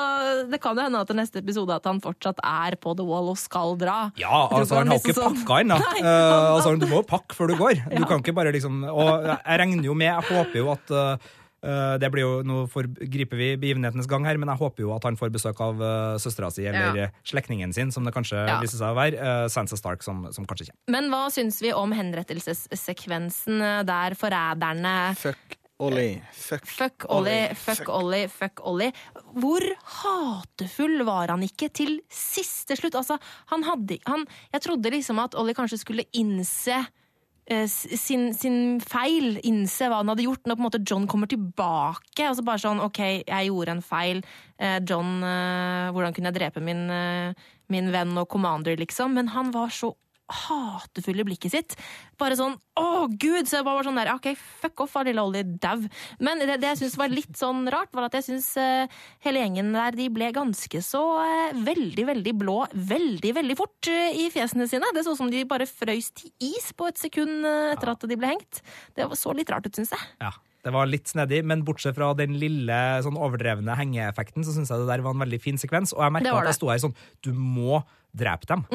det 0.51 0.59
kan 0.63 0.77
jo 0.77 0.85
hende 0.85 1.01
at 1.03 1.11
i 1.13 1.17
neste 1.17 1.41
episode 1.43 1.75
at 1.75 1.87
han 1.89 2.01
fortsatt 2.03 2.41
er 2.45 2.77
på 2.81 2.95
The 2.97 3.05
Wall 3.07 3.31
og 3.33 3.39
skal 3.41 3.75
dra. 3.81 3.99
Ja, 4.19 4.47
altså 4.49 4.79
han 4.81 4.91
har 4.91 4.97
liksom 4.99 5.11
ikke 5.11 5.19
sånn- 5.19 5.37
pakka 5.41 5.59
ennå. 5.65 5.79
Uh, 6.01 6.55
altså, 6.55 6.75
du 6.81 6.87
må 6.91 7.01
jo 7.01 7.07
pakke 7.11 7.37
før 7.37 7.51
du 7.53 7.57
går. 7.59 7.83
Du 7.91 7.99
Ja. 8.01 8.07
kan 8.07 8.23
ikke 8.23 8.33
bare 8.35 8.51
liksom 8.55 8.83
Og 8.91 9.25
jeg 9.27 9.59
regner 9.61 9.83
jo 9.85 9.93
med, 9.93 10.07
jeg 10.11 10.23
håper 10.37 10.57
jo 10.61 10.71
at 10.73 10.91
uh, 10.91 11.29
det 11.61 12.09
blir 12.09 12.23
jo, 12.25 12.31
Nå 12.47 12.63
griper 13.05 13.37
vi 13.37 13.49
begivenhetenes 13.61 14.07
gang 14.09 14.25
her, 14.25 14.37
men 14.41 14.49
jeg 14.49 14.57
håper 14.57 14.81
jo 14.81 14.95
at 14.95 15.03
han 15.05 15.17
får 15.19 15.29
besøk 15.35 15.59
av 15.61 15.77
uh, 15.81 16.17
søstera 16.17 16.49
si 16.51 16.65
eller 16.65 16.97
Ja. 16.97 17.05
uh, 17.11 17.21
slektningen 17.23 17.73
sin, 17.73 17.91
som 17.93 18.03
det 18.07 18.13
kanskje 18.15 18.39
Ja. 18.47 18.59
viser 18.63 18.81
seg 18.81 18.89
å 18.95 18.97
være. 18.97 19.19
Uh, 19.21 19.45
Sansa 19.51 19.77
Stark, 19.77 20.01
som, 20.01 20.25
som 20.33 20.45
kanskje 20.49 20.71
kommer. 20.71 20.89
Men 20.97 21.11
hva 21.13 21.27
syns 21.29 21.61
vi 21.61 21.69
om 21.77 21.93
henrettelsessekvensen 21.93 23.61
eh, 23.61 23.81
der 23.87 24.15
forræderne 24.17 24.93
Fuck 25.19 25.57
Ollie. 25.81 26.21
Fuck, 26.37 26.65
Fuck 26.69 27.05
Ollie, 27.09 27.55
fuck 27.57 27.87
Ollie, 27.89 28.27
fuck 28.29 28.59
Ollie. 28.69 28.91
Hvor 29.33 29.63
hatefull 30.03 31.01
var 31.07 31.31
han 31.33 31.41
ikke 31.45 31.71
til 31.73 31.95
siste 32.13 32.77
slutt? 32.77 32.97
Altså, 32.99 33.17
han 33.49 33.65
hadde 33.65 33.97
han, 34.05 34.27
Jeg 34.53 34.61
trodde 34.67 34.91
liksom 34.93 35.21
at 35.23 35.33
Ollie 35.41 35.57
kanskje 35.57 35.79
skulle 35.81 36.05
innse 36.13 36.75
eh, 36.77 36.91
sin, 37.67 38.29
sin 38.37 38.79
feil, 38.83 39.35
innse 39.47 39.89
hva 39.89 40.01
han 40.01 40.11
hadde 40.11 40.25
gjort, 40.25 40.45
når 40.45 40.57
på 40.57 40.61
en 40.61 40.67
måte 40.67 40.83
John 40.87 41.07
kommer 41.09 41.29
tilbake. 41.31 42.27
Og 42.29 42.37
så 42.37 42.45
bare 42.45 42.63
sånn 42.63 42.83
OK, 42.83 43.01
jeg 43.27 43.49
gjorde 43.49 43.75
en 43.75 43.83
feil. 43.85 44.21
Eh, 44.61 44.79
John, 44.87 45.17
eh, 45.25 45.89
hvordan 45.91 46.15
kunne 46.15 46.31
jeg 46.31 46.39
drepe 46.39 46.63
min, 46.63 46.85
eh, 46.89 47.49
min 47.73 47.91
venn 47.93 48.15
og 48.17 48.29
commander, 48.31 48.77
liksom? 48.79 49.17
Men 49.17 49.33
han 49.35 49.51
var 49.55 49.73
så 49.73 49.93
hatefull 50.31 51.21
i 51.23 51.27
blikket 51.27 51.55
sitt. 51.55 51.77
Bare 52.21 52.37
sånn 52.39 52.57
å 52.79 53.07
gud! 53.11 53.49
Så 53.49 53.59
jeg 53.59 53.67
bare 53.67 53.79
var 53.79 53.87
sånn 53.87 53.99
der, 53.99 54.13
ok, 54.15 54.31
fuck 54.61 54.85
off, 54.85 54.95
var 54.97 55.07
lille 55.07 55.23
Ollie 55.23 55.45
dau. 55.45 55.83
Men 56.23 56.41
det, 56.43 56.59
det 56.61 56.73
jeg 56.73 56.83
syns 56.83 56.97
var 56.99 57.11
litt 57.11 57.35
sånn 57.39 57.65
rart, 57.71 57.91
var 57.95 58.07
at 58.07 58.19
jeg 58.19 58.29
syns 58.29 58.51
hele 59.25 59.43
gjengen 59.43 59.73
der 59.75 59.95
de 59.97 60.07
ble 60.13 60.31
ganske 60.35 60.81
så 60.85 61.01
uh, 61.21 61.63
veldig, 61.65 62.05
veldig 62.11 62.35
blå 62.37 62.59
veldig, 62.73 63.33
veldig 63.37 63.57
fort 63.59 63.89
uh, 63.91 64.11
i 64.11 64.29
fjesene 64.33 64.67
sine. 64.69 64.91
Det 64.95 65.05
så 65.05 65.15
ut 65.15 65.21
som 65.21 65.31
de 65.31 65.43
bare 65.47 65.69
frøys 65.69 66.11
til 66.17 66.31
is 66.51 66.71
på 66.77 66.89
et 66.89 66.99
sekund 66.99 67.45
eh, 67.47 67.73
etter 67.75 67.93
at 67.93 68.07
de 68.07 68.17
ble 68.19 68.33
hengt. 68.33 68.61
Det 68.95 69.07
så 69.17 69.33
litt 69.35 69.51
rart 69.51 69.67
ut, 69.67 69.75
syns 69.77 69.93
jeg. 69.95 70.09
Ja. 70.23 70.33
Det 70.61 70.69
var 70.69 70.85
litt 70.85 71.09
snedig, 71.09 71.39
men 71.49 71.63
bortsett 71.65 71.95
fra 71.97 72.11
den 72.13 72.35
lille 72.37 72.75
sånn 73.01 73.17
overdrevne 73.17 73.73
hengeeffekten, 73.79 74.45
så 74.45 74.53
syns 74.53 74.69
jeg 74.69 74.83
det 74.83 74.91
der 74.91 75.01
var 75.01 75.15
en 75.15 75.23
veldig 75.23 75.39
fin 75.41 75.57
sekvens. 75.57 75.89
Og 75.95 76.03
jeg 76.05 76.13
merka 76.13 76.35
at 76.37 76.51
jeg 76.51 76.59
sto 76.59 76.69
her 76.69 76.83
sånn 76.83 76.93
Du 77.25 77.31
må 77.33 77.79
drepe 78.15 78.45
dem. 78.47 78.65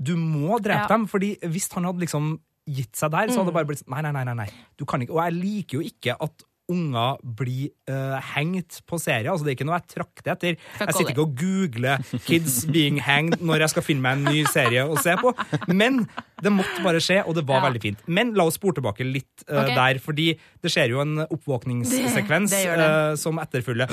Du 0.00 0.16
må 0.16 0.58
drepe 0.62 0.84
Ja. 0.84 0.86
dem, 0.88 1.06
fordi 1.06 1.36
hvis 1.42 1.68
han 1.74 1.84
hadde 1.84 2.00
liksom 2.00 2.38
gitt 2.68 2.94
seg 2.94 3.10
der, 3.10 3.28
så 3.28 3.38
hadde 3.42 3.46
det 3.50 3.54
bare 3.54 3.66
blitt 3.66 3.82
sånn 3.82 3.90
Nei, 3.90 4.02
nei, 4.02 4.12
nei. 4.12 4.24
nei, 4.24 4.34
nei. 4.44 4.48
Du 4.78 4.84
kan 4.84 5.00
ikke 5.02 5.14
Og 5.16 5.24
jeg 5.24 5.34
liker 5.42 5.78
jo 5.80 5.84
ikke 5.88 6.16
at 6.20 6.42
unger 6.72 7.18
blir 7.22 7.70
uh, 7.90 8.20
hengt 8.32 8.78
på 8.86 8.96
serier. 8.96 9.28
Altså, 9.32 9.44
det 9.44 9.50
er 9.50 9.56
ikke 9.58 9.66
noe 9.66 9.80
jeg 9.80 9.88
trakter 9.92 10.30
etter. 10.32 10.56
Jeg 10.78 10.94
sitter 10.94 11.10
ikke 11.10 11.24
og 11.26 11.34
googler 11.36 11.98
'kids 12.24 12.64
being 12.70 13.00
hanged' 13.02 13.42
når 13.42 13.58
jeg 13.66 13.70
skal 13.74 13.82
finne 13.82 14.00
meg 14.00 14.12
en 14.16 14.24
ny 14.30 14.44
serie 14.46 14.86
å 14.86 14.96
se 15.02 15.12
på. 15.20 15.34
Men 15.68 16.06
det 16.40 16.52
måtte 16.54 16.80
bare 16.86 17.02
skje, 17.02 17.26
og 17.26 17.34
det 17.34 17.44
var 17.46 17.60
Ja. 17.60 17.66
veldig 17.68 17.82
fint. 17.82 17.98
Men 18.06 18.32
la 18.34 18.44
oss 18.46 18.54
spore 18.54 18.74
tilbake 18.78 19.04
litt 19.04 19.44
uh, 19.50 19.64
okay. 19.64 19.74
der, 19.74 19.98
fordi 19.98 20.38
det 20.62 20.70
skjer 20.70 20.88
jo 20.94 21.00
en 21.02 21.26
oppvåkningssekvens 21.26 22.50
Det- 22.50 22.64
det 22.64 22.78
det. 22.78 22.88
Uh, 22.88 23.16
som 23.16 23.38
etterfølger. 23.38 23.88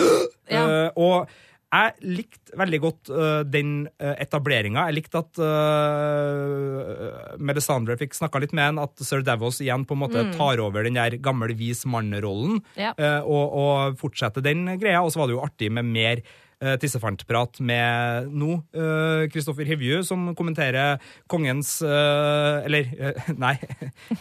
Ja. 0.49 0.63
Eh, 0.85 0.89
og 0.95 1.27
jeg 1.69 2.15
likte 2.17 2.55
veldig 2.57 2.77
godt 2.81 3.09
uh, 3.13 3.41
den 3.45 3.83
uh, 4.01 4.15
etableringa. 4.17 4.87
Jeg 4.89 4.95
likte 4.97 5.19
at 5.21 5.37
uh, 5.37 7.37
Melisandre 7.37 7.93
fikk 7.99 8.17
snakka 8.17 8.41
litt 8.41 8.55
med 8.57 8.71
en, 8.73 8.79
at 8.87 9.03
sir 9.05 9.21
Davos 9.25 9.59
igjen 9.61 9.85
på 9.85 9.93
en 9.97 10.01
måte 10.01 10.23
tar 10.33 10.61
over 10.63 10.87
den 10.87 10.97
der 10.97 11.19
gamle 11.21 11.53
vis 11.59 11.83
mann-rollen 11.85 12.57
Ja. 12.79 12.95
uh, 12.97 13.21
og, 13.21 13.53
og 13.61 13.99
fortsetter 14.01 14.41
den 14.45 14.65
greia. 14.81 15.03
Og 15.03 15.13
så 15.13 15.21
var 15.21 15.29
det 15.29 15.37
jo 15.37 15.45
artig 15.45 15.69
med 15.77 15.85
mer 15.93 16.23
eh, 16.61 16.75
tissefantprat 16.81 17.59
med 17.65 18.29
nå 18.31 18.59
Kristoffer 19.33 19.65
Hivju, 19.67 20.01
som 20.07 20.29
kommenterer 20.37 20.99
kongens 21.31 21.81
eh, 21.81 22.65
Eller, 22.67 22.89
eh, 22.99 23.29
nei, 23.43 23.55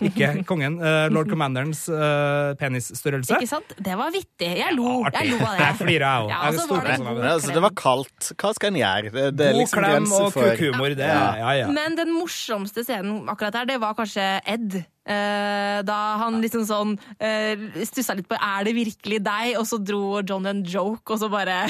ikke 0.04 0.44
kongen. 0.48 0.78
eh, 0.82 1.06
Lord 1.12 1.30
Commanderens 1.30 1.84
eh, 1.88 2.54
penisstørrelse. 2.60 3.38
Ikke 3.38 3.50
sant? 3.50 3.74
Det 3.78 3.96
var 3.98 4.12
vittig. 4.14 4.50
Jeg 4.60 4.74
lo. 4.76 5.02
ja, 5.06 5.12
Jeg 5.20 5.32
lo 5.34 5.40
av 5.44 5.54
det. 5.56 5.64
Jeg 5.68 5.78
flirer, 5.82 6.04
jeg 6.06 6.24
òg. 6.24 6.30
Ja, 6.32 6.38
Jeg 6.38 6.54
og 6.54 6.58
så 6.58 6.66
storkoser 6.66 7.04
var 7.04 7.14
det 7.14 7.22
god 7.22 7.30
altså, 7.32 7.54
det 7.58 7.64
var 7.64 7.74
kaldt. 7.82 8.30
Hva 8.38 8.52
skal 8.56 8.72
en 8.72 8.78
gjøre? 8.82 9.12
Det, 9.14 9.26
det 9.38 9.48
er 9.48 9.56
God 9.56 9.62
liksom 9.62 9.82
klem 9.82 9.92
grenser 9.96 10.26
og 10.28 10.32
for 10.36 10.52
kukhumor, 10.52 10.94
det. 10.98 11.10
Ja. 11.10 11.26
Ja, 11.42 11.50
ja. 11.62 11.72
Men 11.74 11.98
den 11.98 12.14
morsomste 12.16 12.84
scenen 12.86 13.28
akkurat 13.32 13.60
her, 13.62 13.68
det 13.68 13.80
var 13.82 13.96
kanskje 13.98 14.28
Ed. 14.48 14.78
Eh, 15.08 15.78
da 15.88 15.98
han 16.20 16.36
liksom 16.42 16.66
sånn 16.68 16.90
eh, 17.16 17.56
stussa 17.88 18.12
litt 18.18 18.28
på 18.28 18.36
er 18.36 18.66
det 18.66 18.74
virkelig 18.76 19.22
deg, 19.24 19.54
og 19.56 19.64
så 19.68 19.78
dro 19.80 20.20
John 20.20 20.44
en 20.50 20.60
joke, 20.68 21.14
og 21.14 21.22
så 21.22 21.30
bare 21.32 21.62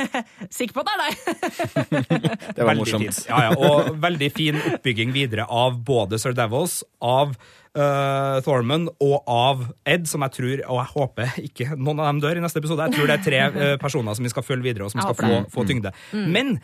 Sikker 0.56 0.72
på 0.78 0.84
at 0.84 0.88
det 0.88 0.94
er 0.94 1.02
deg! 1.02 1.12
Det 2.56 2.64
var 2.64 2.70
Veldig 2.70 2.80
morsomt. 2.80 3.20
Ja, 3.28 3.42
ja, 3.48 3.52
og 3.58 4.00
veldig 4.00 4.30
fin 4.32 4.58
oppbygging 4.72 5.12
videre 5.12 5.44
av 5.52 5.76
både 5.84 6.20
Sir 6.20 6.32
Devils, 6.36 6.78
av 7.04 7.34
uh, 7.76 8.38
Thormund 8.46 8.90
og 9.04 9.28
av 9.28 9.66
Ed, 9.88 10.08
som 10.08 10.24
jeg 10.24 10.36
tror, 10.38 10.64
og 10.64 10.80
jeg 10.80 10.92
håper 10.94 11.38
ikke 11.44 11.68
noen 11.76 12.00
av 12.00 12.10
dem 12.10 12.24
dør 12.24 12.40
i 12.40 12.44
neste 12.44 12.62
episode. 12.62 12.88
Jeg 12.88 12.96
tror 12.96 13.10
det 13.10 13.18
er 13.18 13.26
tre 13.26 13.44
uh, 13.52 13.76
personer 13.82 14.16
som 14.16 14.24
vi 14.24 14.32
skal 14.32 14.46
følge 14.46 14.70
videre, 14.70 14.88
og 14.88 14.94
som 14.94 15.02
Jeg 15.02 15.12
skal 15.12 15.20
få, 15.20 15.42
få 15.52 15.66
tyngde. 15.68 15.92
Men 16.16 16.56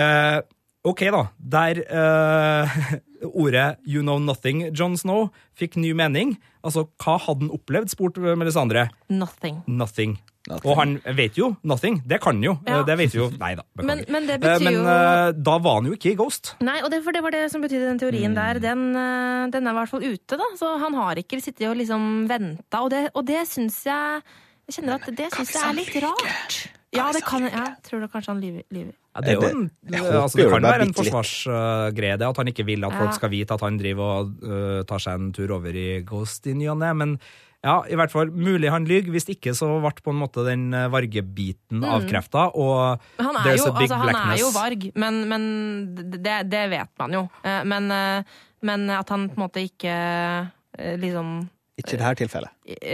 eh, 0.00 0.38
OK, 0.84 1.00
da. 1.14 1.22
Der 1.38 1.80
eh, 1.80 2.76
ordet 3.42 3.78
'you 3.86 4.02
know 4.02 4.18
nothing', 4.20 4.70
John 4.76 4.96
Snow, 5.00 5.30
fikk 5.56 5.76
ny 5.80 5.92
mening. 5.96 6.36
Altså, 6.64 6.86
hva 7.00 7.16
hadde 7.18 7.46
han 7.46 7.50
opplevd, 7.56 7.88
spurte 7.92 8.20
Melisandre. 8.20 8.90
Nothing. 9.08 9.62
Nothing. 9.66 10.18
Nothing. 10.44 10.68
Og 10.68 10.76
han 10.76 10.90
vet 11.16 11.38
jo 11.40 11.54
nothing. 11.64 12.02
Det 12.04 12.18
kan 12.20 12.36
han 12.36 12.44
jo. 12.44 12.52
Ja. 12.68 12.82
Det 12.84 12.98
vet 13.00 13.14
jo. 13.16 13.30
Nei 13.40 13.54
da. 13.56 13.62
beklager. 13.72 14.04
Men, 14.04 14.12
men 14.12 14.26
det 14.28 14.34
Eh, 14.34 14.40
betyr 14.42 14.64
Men 14.64 14.74
jo 14.74 14.82
Men 14.84 15.42
da 15.42 15.54
var 15.64 15.74
han 15.80 15.86
jo 15.88 15.92
ikke 15.96 16.10
i 16.12 16.18
Ghost. 16.20 16.50
Nei, 16.60 16.82
og 16.84 16.90
det, 16.92 17.00
for 17.02 17.12
det 17.16 17.22
var 17.24 17.30
det 17.32 17.50
som 17.50 17.62
betydde 17.64 17.88
den 17.88 17.98
teorien 18.02 18.34
der. 18.36 18.60
Den, 18.60 18.90
eh, 18.92 19.48
den 19.56 19.66
er 19.66 19.70
i 19.72 19.78
hvert 19.80 19.88
fall 19.88 20.04
ute, 20.04 20.36
da. 20.36 20.44
Så 20.60 20.78
han 20.84 20.92
har 21.00 21.16
ikke 21.16 21.40
sittet 21.40 21.64
og 21.70 21.76
liksom 21.80 22.28
venta. 22.28 22.82
Og 22.84 22.90
det, 22.92 23.08
og 23.14 23.24
det 23.24 23.46
syns 23.48 23.84
jeg 23.88 24.20
Jeg 24.68 24.78
kjenner 24.78 24.94
at 25.00 25.08
det 25.16 25.32
syns 25.32 25.50
jeg 25.52 25.64
er 25.64 25.74
litt 25.76 25.96
rart. 26.04 26.54
Ja, 26.94 27.08
det 27.12 27.22
kan 27.26 27.42
jeg. 27.48 27.70
Tror 27.86 28.00
du 28.04 28.08
kanskje 28.08 28.32
han 28.32 28.40
lyver? 28.42 28.62
lyver. 28.70 28.92
Ja, 29.14 29.20
det, 29.20 29.34
jo 29.34 29.40
Det- 29.40 30.02
altså, 30.10 30.36
det 30.38 30.50
kan 30.50 30.62
være 30.62 30.82
en 30.88 30.94
forsvarsgrede, 30.94 31.92
forsvarsgreie, 31.94 32.18
det 32.18 32.28
at 32.28 32.36
han 32.36 32.46
ikke 32.50 32.66
vil 32.66 32.84
at 32.84 32.92
Ja. 32.92 32.98
folk 32.98 33.14
skal 33.14 33.30
vite 33.30 33.54
at 33.54 33.60
han 33.60 33.78
driver 33.78 34.04
og 34.20 34.30
uh, 34.42 34.82
tar 34.84 34.98
seg 34.98 35.14
en 35.20 35.32
tur 35.32 35.50
over 35.54 35.74
i 35.74 36.02
Ghost 36.02 36.46
i 36.46 36.54
ny 36.54 36.66
og 36.68 36.78
ne. 36.78 36.92
Men 36.94 37.18
ja, 37.64 37.80
i 37.88 37.94
hvert 37.96 38.10
fall 38.12 38.30
mulig 38.30 38.70
han 38.70 38.84
lyver. 38.84 39.10
Hvis 39.14 39.28
ikke 39.32 39.54
så 39.56 39.80
ble 39.80 39.92
på 40.04 40.10
en 40.12 40.20
måte 40.20 40.44
den 40.44 40.70
vargebiten 40.70 40.90
vargebiten 40.92 41.84
avkrefta. 41.84 42.50
Og 42.54 43.00
Han 43.18 43.36
er, 43.36 43.56
jo, 43.56 43.72
big 43.72 43.88
altså, 43.90 43.96
han 43.96 44.14
er 44.32 44.36
jo 44.38 44.50
varg, 44.52 44.90
men, 44.94 45.28
men 45.28 45.94
det, 45.96 46.50
det 46.50 46.70
vet 46.70 46.90
man 46.98 47.12
jo. 47.12 47.28
Eh, 47.42 47.62
Men, 47.64 47.90
eh, 47.90 48.22
men 48.62 48.90
at 48.90 49.08
han 49.08 49.28
på 49.30 49.38
en 49.38 49.48
måte 49.48 49.62
ikke 49.64 50.50
liksom 50.98 51.48
Ikke 51.80 51.96
i 51.96 51.98
dette 51.98 52.14
tilfellet. 52.22 52.52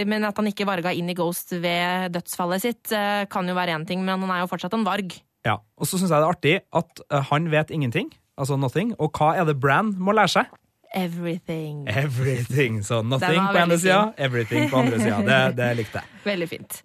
Men 0.09 0.25
at 0.25 0.39
han 0.41 0.49
ikke 0.49 0.65
varga 0.69 0.93
inn 0.97 1.11
i 1.13 1.17
Ghost 1.19 1.53
ved 1.53 2.15
dødsfallet 2.15 2.63
sitt, 2.65 2.93
eh, 2.97 3.27
kan 3.29 3.49
jo 3.49 3.55
være 3.55 3.77
én 3.77 3.85
ting, 3.87 4.01
men 4.05 4.23
han 4.25 4.31
er 4.33 4.41
jo 4.45 4.49
fortsatt 4.49 4.77
en 4.79 4.87
varg. 4.87 5.19
Ja, 5.45 5.59
Og 5.77 5.87
så 5.89 5.99
syns 5.99 6.11
jeg 6.13 6.21
det 6.21 6.25
er 6.25 6.33
artig 6.35 6.55
at 6.77 7.01
øh, 7.11 7.23
han 7.31 7.51
vet 7.53 7.71
ingenting. 7.71 8.11
Altså 8.41 8.57
nothing. 8.57 8.95
Og 8.99 9.13
hva 9.13 9.35
er 9.37 9.45
det 9.45 9.59
Bran 9.61 9.95
må 9.99 10.13
lære 10.17 10.33
seg? 10.33 10.51
Everything. 10.95 11.87
Everything. 11.89 12.81
Så 12.83 13.03
nothing 13.03 13.39
på 13.53 13.59
ene 13.63 13.79
sida, 13.79 14.13
everything 14.19 14.71
på 14.71 14.81
andre 14.81 14.99
sida. 14.99 15.21
Det, 15.23 15.57
det 15.61 15.69
likte 15.77 16.01
jeg. 16.01 16.19
Veldig 16.33 16.49
fint. 16.49 16.81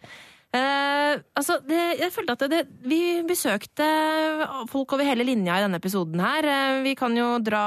Eh, 0.55 1.19
altså, 1.35 1.57
det, 1.67 1.79
jeg 1.99 2.11
følte 2.15 2.35
at 2.37 2.43
det, 2.51 2.61
vi 2.87 2.99
besøkte 3.27 3.87
folk 4.71 4.93
over 4.95 5.03
hele 5.07 5.25
linja 5.27 5.57
i 5.59 5.63
denne 5.65 5.79
episoden 5.81 6.21
her. 6.23 6.47
Eh, 6.47 6.81
vi 6.85 6.93
kan 6.97 7.15
jo 7.17 7.27
dra 7.43 7.63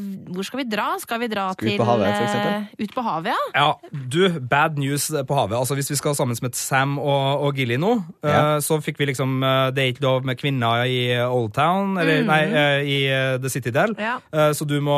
Hvor 0.00 0.46
skal 0.46 0.62
vi 0.62 0.66
dra? 0.72 0.86
Skal 1.02 1.20
vi 1.22 1.28
dra 1.32 1.48
Skal 1.54 1.68
vi 1.68 1.74
ut 1.74 1.76
til 1.76 1.82
på 1.84 1.88
havet, 1.90 2.14
for 2.16 2.26
eksempel? 2.28 2.54
eh, 2.54 2.84
Ut 2.86 2.94
på 2.96 3.04
havet, 3.06 3.30
ja? 3.34 3.40
Ja, 3.54 3.98
du, 4.14 4.40
bad 4.40 4.78
news 4.80 5.08
på 5.28 5.36
havet. 5.36 5.58
Altså 5.58 5.76
Hvis 5.78 5.90
vi 5.92 5.98
skal 6.00 6.16
sammen 6.18 6.36
med 6.42 6.56
Sam 6.56 6.96
og, 6.98 7.44
og 7.46 7.54
Gilly 7.60 7.76
nå, 7.80 7.92
Ja. 8.24 8.56
eh, 8.56 8.60
så 8.64 8.80
fikk 8.84 8.98
vi 9.00 9.10
liksom 9.12 9.42
eh, 9.44 9.70
Det 9.76 9.82
er 9.84 9.92
ikke 9.94 10.06
lov 10.06 10.24
med 10.28 10.38
kvinner 10.40 10.84
i 10.88 11.00
Old 11.26 11.52
Town, 11.56 11.96
eller 12.00 12.24
nei, 12.28 12.40
eh, 12.48 12.80
i 12.88 12.98
eh, 13.10 13.36
The 13.42 13.50
Citydel, 13.52 13.94
Ja. 14.00 14.16
eh, 14.32 14.50
så 14.56 14.64
du 14.68 14.78
må 14.80 14.96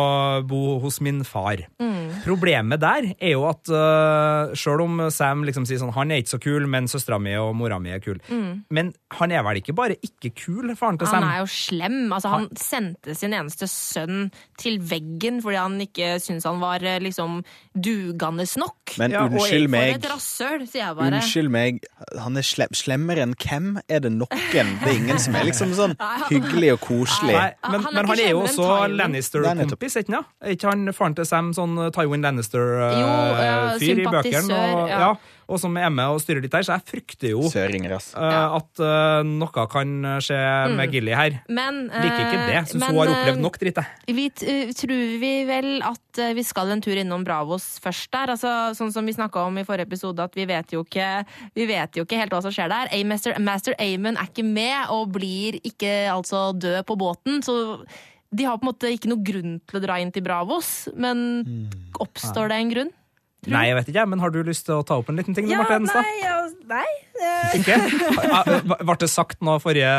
bo 0.48 0.78
hos 0.82 1.00
min 1.00 1.22
far. 1.26 1.64
Mm. 1.82 2.22
Problemet 2.24 2.80
der 2.82 3.10
er 3.18 3.32
jo 3.34 3.44
at 3.48 3.66
uh, 3.72 4.52
sjøl 4.58 4.82
om 4.84 5.00
Sam 5.10 5.42
liksom 5.46 5.64
sier 5.66 5.80
sånn 5.80 5.90
Han 5.96 6.12
er 6.12 6.20
ikke 6.22 6.34
så 6.36 6.40
kul, 6.42 6.66
men 6.70 6.86
søstera 6.90 7.18
mi 7.22 7.31
og 7.40 7.54
mora 7.56 7.78
mi 7.82 7.92
er 7.94 8.02
kul. 8.02 8.20
Men 8.72 8.92
han 9.18 9.32
er 9.32 9.44
vel 9.46 9.60
ikke 9.62 9.74
bare 9.76 9.96
ikke 10.02 10.32
kul, 10.44 10.72
faren 10.78 10.98
til 11.00 11.08
Sam? 11.08 11.22
Mm. 11.22 11.28
Han 11.28 11.36
er 11.36 11.40
jo 11.42 11.50
slem. 11.52 11.98
Altså, 12.12 12.32
han 12.32 12.48
sendte 12.58 13.16
sin 13.18 13.36
eneste 13.36 13.68
sønn 13.70 14.30
til 14.60 14.78
veggen 14.80 15.40
fordi 15.44 15.58
han 15.60 15.78
ikke 15.84 16.14
syntes 16.22 16.46
han 16.48 16.60
var 16.62 16.84
eh, 16.86 17.00
liksom 17.02 17.40
dugende 17.72 18.46
nok. 18.60 18.96
Men 18.98 19.10
Ja, 19.12 19.24
unnskyld 19.26 19.68
meg. 19.72 20.00
bare. 20.94 21.06
Unnskyld 21.12 21.50
meg, 21.52 21.82
han 22.18 22.36
er 22.36 22.46
slem, 22.46 22.74
slemmere 22.76 23.24
enn 23.26 23.34
hvem? 23.38 23.76
Er 23.88 24.02
det 24.04 24.12
noen? 24.12 24.42
Det 24.52 24.62
er 24.62 24.96
ingen 24.96 25.20
som 25.22 25.36
er 25.38 25.46
liksom 25.48 25.74
sånn 25.76 25.96
hyggelig 26.32 26.74
og 26.76 26.80
koselig. 26.86 27.36
Nei, 27.36 27.50
men, 27.68 27.84
han 27.86 27.92
er 27.92 27.98
men 27.98 28.10
han 28.12 28.24
er 28.24 28.32
jo 28.32 28.42
også 28.46 28.68
er. 28.76 28.96
Lannister-kompis, 29.00 29.98
ikke 30.02 30.16
sant? 30.16 30.32
Er 30.42 30.56
ikke 30.56 30.72
han 30.72 30.96
faren 30.96 31.16
til 31.18 31.28
Sam 31.28 31.52
sånn 31.56 31.78
Tywin 31.94 32.24
Jo, 32.24 32.26
ja, 32.26 33.52
Lannister-fyr 33.78 34.02
i 34.02 34.08
bøkene? 34.08 34.58
Og, 34.58 34.88
ja. 34.90 34.98
ja, 35.06 35.12
og 35.48 35.58
som 35.60 35.76
er 35.76 35.90
med 35.92 36.14
og 36.14 36.20
styrer 36.22 36.42
litt 36.44 36.52
der, 36.52 36.64
så 36.66 36.76
jeg 36.76 36.86
frykter 36.88 37.32
jo 37.32 37.42
Søringer, 37.50 37.96
ass. 37.96 38.12
eh, 38.14 38.56
at 38.58 38.82
uh, 38.82 39.22
noe 39.26 39.66
kan 39.72 39.94
skje 40.22 40.38
med 40.76 40.94
Gilly 40.94 41.14
her. 41.16 41.38
Men, 41.52 41.84
Liker 41.90 42.22
ikke 42.22 42.38
det. 42.38 42.52
Mm. 42.52 42.58
eh, 42.58 42.68
Syns 42.70 42.86
hun 42.86 43.00
har 43.00 43.12
opplevd 43.16 43.42
nok 43.42 43.58
dritt, 43.62 43.80
jeg. 43.82 44.16
Vi 44.18 44.26
t 44.30 44.56
tror 44.82 45.02
vi 45.22 45.32
vel 45.48 45.70
at 45.86 46.22
vi 46.36 46.44
skal 46.46 46.70
en 46.74 46.82
tur 46.84 46.98
innom 46.98 47.24
Bravos 47.26 47.66
først 47.82 48.12
der. 48.12 48.34
Altså, 48.36 48.52
sånn 48.78 48.92
som 48.94 49.06
vi 49.08 49.16
snakka 49.16 49.46
om 49.48 49.58
i 49.60 49.66
forrige 49.68 49.88
episode, 49.90 50.22
at 50.22 50.36
vi 50.38 50.46
vet 50.48 50.72
jo 50.74 50.84
ikke, 50.86 51.08
vi 51.58 51.66
vet 51.70 51.98
jo 51.98 52.06
ikke 52.06 52.20
helt 52.20 52.34
hva 52.34 52.42
som 52.44 52.54
skjer 52.54 52.72
der. 52.72 52.92
A-Master, 52.94 53.36
Master 53.42 53.76
Amon 53.82 54.18
er 54.20 54.30
ikke 54.30 54.46
med, 54.46 54.88
og 54.94 55.12
blir 55.16 55.58
ikke 55.66 55.92
altså 56.12 56.50
død 56.56 56.82
på 56.88 56.98
båten. 57.00 57.42
Så 57.44 57.54
de 58.32 58.46
har 58.48 58.56
på 58.56 58.64
en 58.64 58.70
måte 58.72 58.88
ikke 58.92 59.10
noe 59.10 59.20
grunn 59.24 59.58
til 59.68 59.78
å 59.78 59.84
dra 59.84 59.98
inn 60.00 60.12
til 60.14 60.24
Bravos. 60.24 60.88
Men 60.96 61.42
oppstår 62.00 62.52
det 62.52 62.60
en 62.62 62.72
grunn? 62.72 62.92
Nei, 63.50 63.64
jeg 63.66 63.74
vet 63.74 63.88
ikke, 63.90 64.02
men 64.06 64.20
har 64.22 64.30
du 64.30 64.38
lyst 64.46 64.68
til 64.68 64.76
å 64.78 64.84
ta 64.86 64.94
opp 65.00 65.08
en 65.10 65.16
liten 65.18 65.34
ting? 65.34 65.48
ja, 65.50 65.58
Marte 65.58 65.74
Hedenstad? 65.74 66.06
ja, 66.22 66.36
nei. 66.70 66.90
eh, 67.18 67.56
Ikke? 67.58 67.74
Ah, 68.30 68.46
Ble 68.86 68.94
det 69.02 69.08
sagt 69.10 69.40
noe 69.42 69.58
forrige 69.58 69.90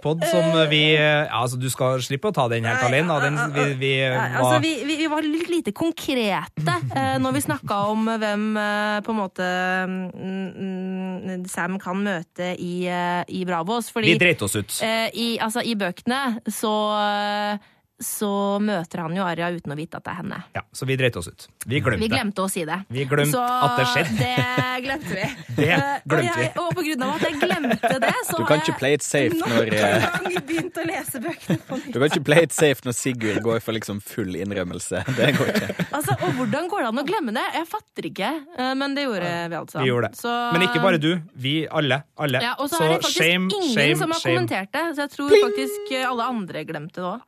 pod 0.00 0.24
som 0.30 0.48
vi 0.70 0.80
ja, 0.94 1.26
altså 1.36 1.58
Du 1.60 1.66
skal 1.70 2.00
slippe 2.02 2.30
å 2.30 2.34
ta 2.34 2.46
den 2.48 2.64
helt 2.64 2.86
alene. 2.88 3.18
Den, 3.26 3.36
vi, 3.52 3.66
vi, 3.82 3.92
var- 4.08 4.38
altså, 4.40 4.56
vi, 4.64 4.72
vi, 4.88 5.06
var 5.12 5.20
litt 5.26 5.50
lite 5.52 5.74
konkrete 5.76 6.78
eh, 6.96 7.18
når 7.20 7.36
vi 7.36 7.44
snakka 7.44 7.78
om 7.92 8.08
hvem 8.24 8.48
eh, 8.64 8.98
på 9.04 9.12
en 9.12 9.20
måte 9.20 9.50
mm, 9.92 10.50
mm, 10.56 11.46
Sam 11.52 11.76
kan 11.82 12.00
møte 12.04 12.54
i, 12.56 12.86
eh, 12.88 13.20
i 13.28 13.44
Bravos. 13.48 13.92
Fordi 13.92 14.14
vi 14.16 14.20
dreit 14.24 14.42
oss 14.48 14.56
ut. 14.56 14.80
eh, 14.84 15.08
i, 15.12 15.28
altså, 15.44 15.60
i 15.60 15.76
bøkene 15.78 16.38
så, 16.48 16.72
eh, 17.04 17.74
så 18.00 18.28
møter 18.62 19.00
han 19.02 19.14
jo 19.16 19.24
Aria 19.26 19.48
uten 19.50 19.72
å 19.74 19.76
vite 19.78 19.98
at 19.98 20.04
det 20.06 20.12
er 20.12 20.18
henne. 20.20 20.36
Ja, 20.54 20.62
så 20.72 20.86
vi 20.86 20.96
dreit 21.00 21.16
oss 21.18 21.26
ut. 21.28 21.48
Vi 21.66 21.80
glemte. 21.82 21.98
Vi 22.04 22.08
glemte 22.12 22.44
å 22.44 22.48
si 22.50 22.62
det. 22.68 22.76
Vi 22.94 23.04
glemte 23.10 23.32
så 23.34 23.42
at 23.42 23.74
det 23.80 23.86
skjedde. 23.90 24.18
det 24.18 24.82
glemte 24.86 25.14
vi. 25.18 25.28
Det 25.58 25.66
Eh, 25.68 26.00
glemte 26.06 26.14
og, 26.14 26.22
jeg, 26.22 26.38
vi. 26.38 26.60
og 26.62 26.68
på 26.78 26.82
grunn 26.86 27.02
av 27.02 27.14
at 27.16 27.22
jeg 27.26 27.38
glemte 27.42 27.88
det, 28.04 28.12
så 28.28 28.36
Du 28.38 28.44
kan 28.46 28.60
ikke 28.62 28.76
play 28.78 28.94
it 28.94 29.02
safe 29.02 29.34
når 29.40 29.72
eh, 29.74 30.04
gang 30.06 30.36
begynt 30.46 30.78
å 30.78 30.84
lese 30.86 31.20
bøkene 31.24 31.58
på 31.66 31.78
nytt. 31.80 31.88
Du 31.92 31.98
kan 31.98 32.06
ikke 32.12 32.22
play 32.28 32.46
it 32.46 32.54
safe 32.54 32.86
når 32.86 32.94
Sigurd 32.94 33.40
går 33.42 33.58
for 33.64 33.74
liksom 33.74 33.98
full 34.04 34.38
innrømmelse. 34.38 35.02
Det 35.18 35.32
går 35.36 35.50
ikke. 35.52 35.86
Altså, 35.98 36.14
og 36.22 36.38
hvordan 36.38 36.70
går 36.70 36.84
det 36.86 36.90
an 36.92 37.02
å 37.02 37.04
glemme 37.10 37.34
det? 37.34 37.44
Jeg 37.58 37.66
fatter 37.72 38.08
ikke, 38.12 38.30
eh, 38.54 38.72
men 38.78 38.94
det 38.94 39.08
gjorde 39.08 39.32
vi 39.50 39.58
altså. 39.58 39.82
Vi 39.82 39.90
gjorde 39.90 40.12
det. 40.12 40.20
Så- 40.22 40.36
Men 40.54 40.66
ikke 40.68 40.82
bare 40.86 41.02
du. 41.02 41.10
Vi 41.34 41.54
alle. 41.66 42.00
alle. 42.16 42.40
Ja, 42.46 42.54
og 42.62 42.70
så 42.70 42.78
er 42.84 42.94
det 42.94 43.00
faktisk 43.02 43.18
shame, 43.24 43.50
ingen 43.58 43.74
shame, 43.74 43.98
som 43.98 44.14
har 44.14 44.20
shame. 44.22 44.36
kommentert 44.38 44.72
det, 44.78 44.84
så 44.94 45.04
jeg 45.08 45.10
tror 45.16 45.34
faktisk 45.42 45.92
eh, 45.98 46.06
alle 46.12 46.30
andre 46.36 46.64
glemte 46.70 47.02
det 47.02 47.10
òg. 47.10 47.26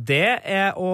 Ja, 0.00 0.06
det 0.06 0.40
er 0.48 0.78
å 0.80 0.90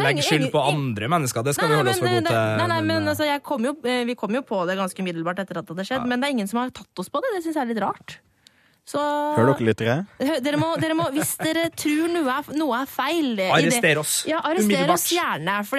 legge 0.00 0.22
skyld 0.24 0.48
på 0.54 0.62
andre 0.62 1.08
mennesker. 1.12 1.44
Det 1.44 1.54
skal 1.56 1.68
vi 1.72 1.78
holde 1.80 1.92
oss 1.92 2.00
for 2.00 2.08
gode 2.08 2.24
til. 2.28 2.38
Nei, 2.60 2.68
nei, 2.70 2.80
men 2.86 3.02
eh, 3.02 3.10
altså, 3.12 3.26
jeg 3.28 3.42
kom 3.44 3.66
jo, 3.66 3.74
eh, 3.84 4.04
vi 4.08 4.14
kom 4.18 4.34
jo 4.34 4.42
på 4.46 4.62
det 4.68 4.78
ganske 4.78 5.02
umiddelbart 5.02 5.42
etter 5.44 5.60
at 5.60 5.66
det 5.68 5.74
hadde 5.76 5.86
skjedd, 5.90 6.08
men 6.08 6.20
det 6.22 6.28
er 6.30 6.36
ingen 6.38 6.48
som 6.50 6.62
har 6.62 6.70
tatt 6.74 7.02
oss 7.02 7.10
på 7.12 7.20
det. 7.24 7.34
Det 7.36 7.44
syns 7.44 7.58
jeg 7.58 7.66
er 7.66 7.72
litt 7.74 7.82
rart. 7.84 8.18
Så 8.88 9.00
Hører 9.36 9.50
dere 9.52 9.66
lyttere? 9.68 9.94
Dere 10.40 10.56
må, 10.56 10.70
dere 10.80 10.94
må, 10.96 11.04
hvis 11.12 11.34
dere 11.42 11.66
tror 11.76 12.08
noe 12.08 12.32
er, 12.38 12.46
noe 12.56 12.78
er 12.80 12.88
feil 12.88 13.42
Arrester 13.52 14.00
oss. 14.00 14.14
Ja, 14.28 14.38
arrester 14.48 14.92
oss 14.94 15.04
gjerne. 15.12 15.58
For 15.68 15.76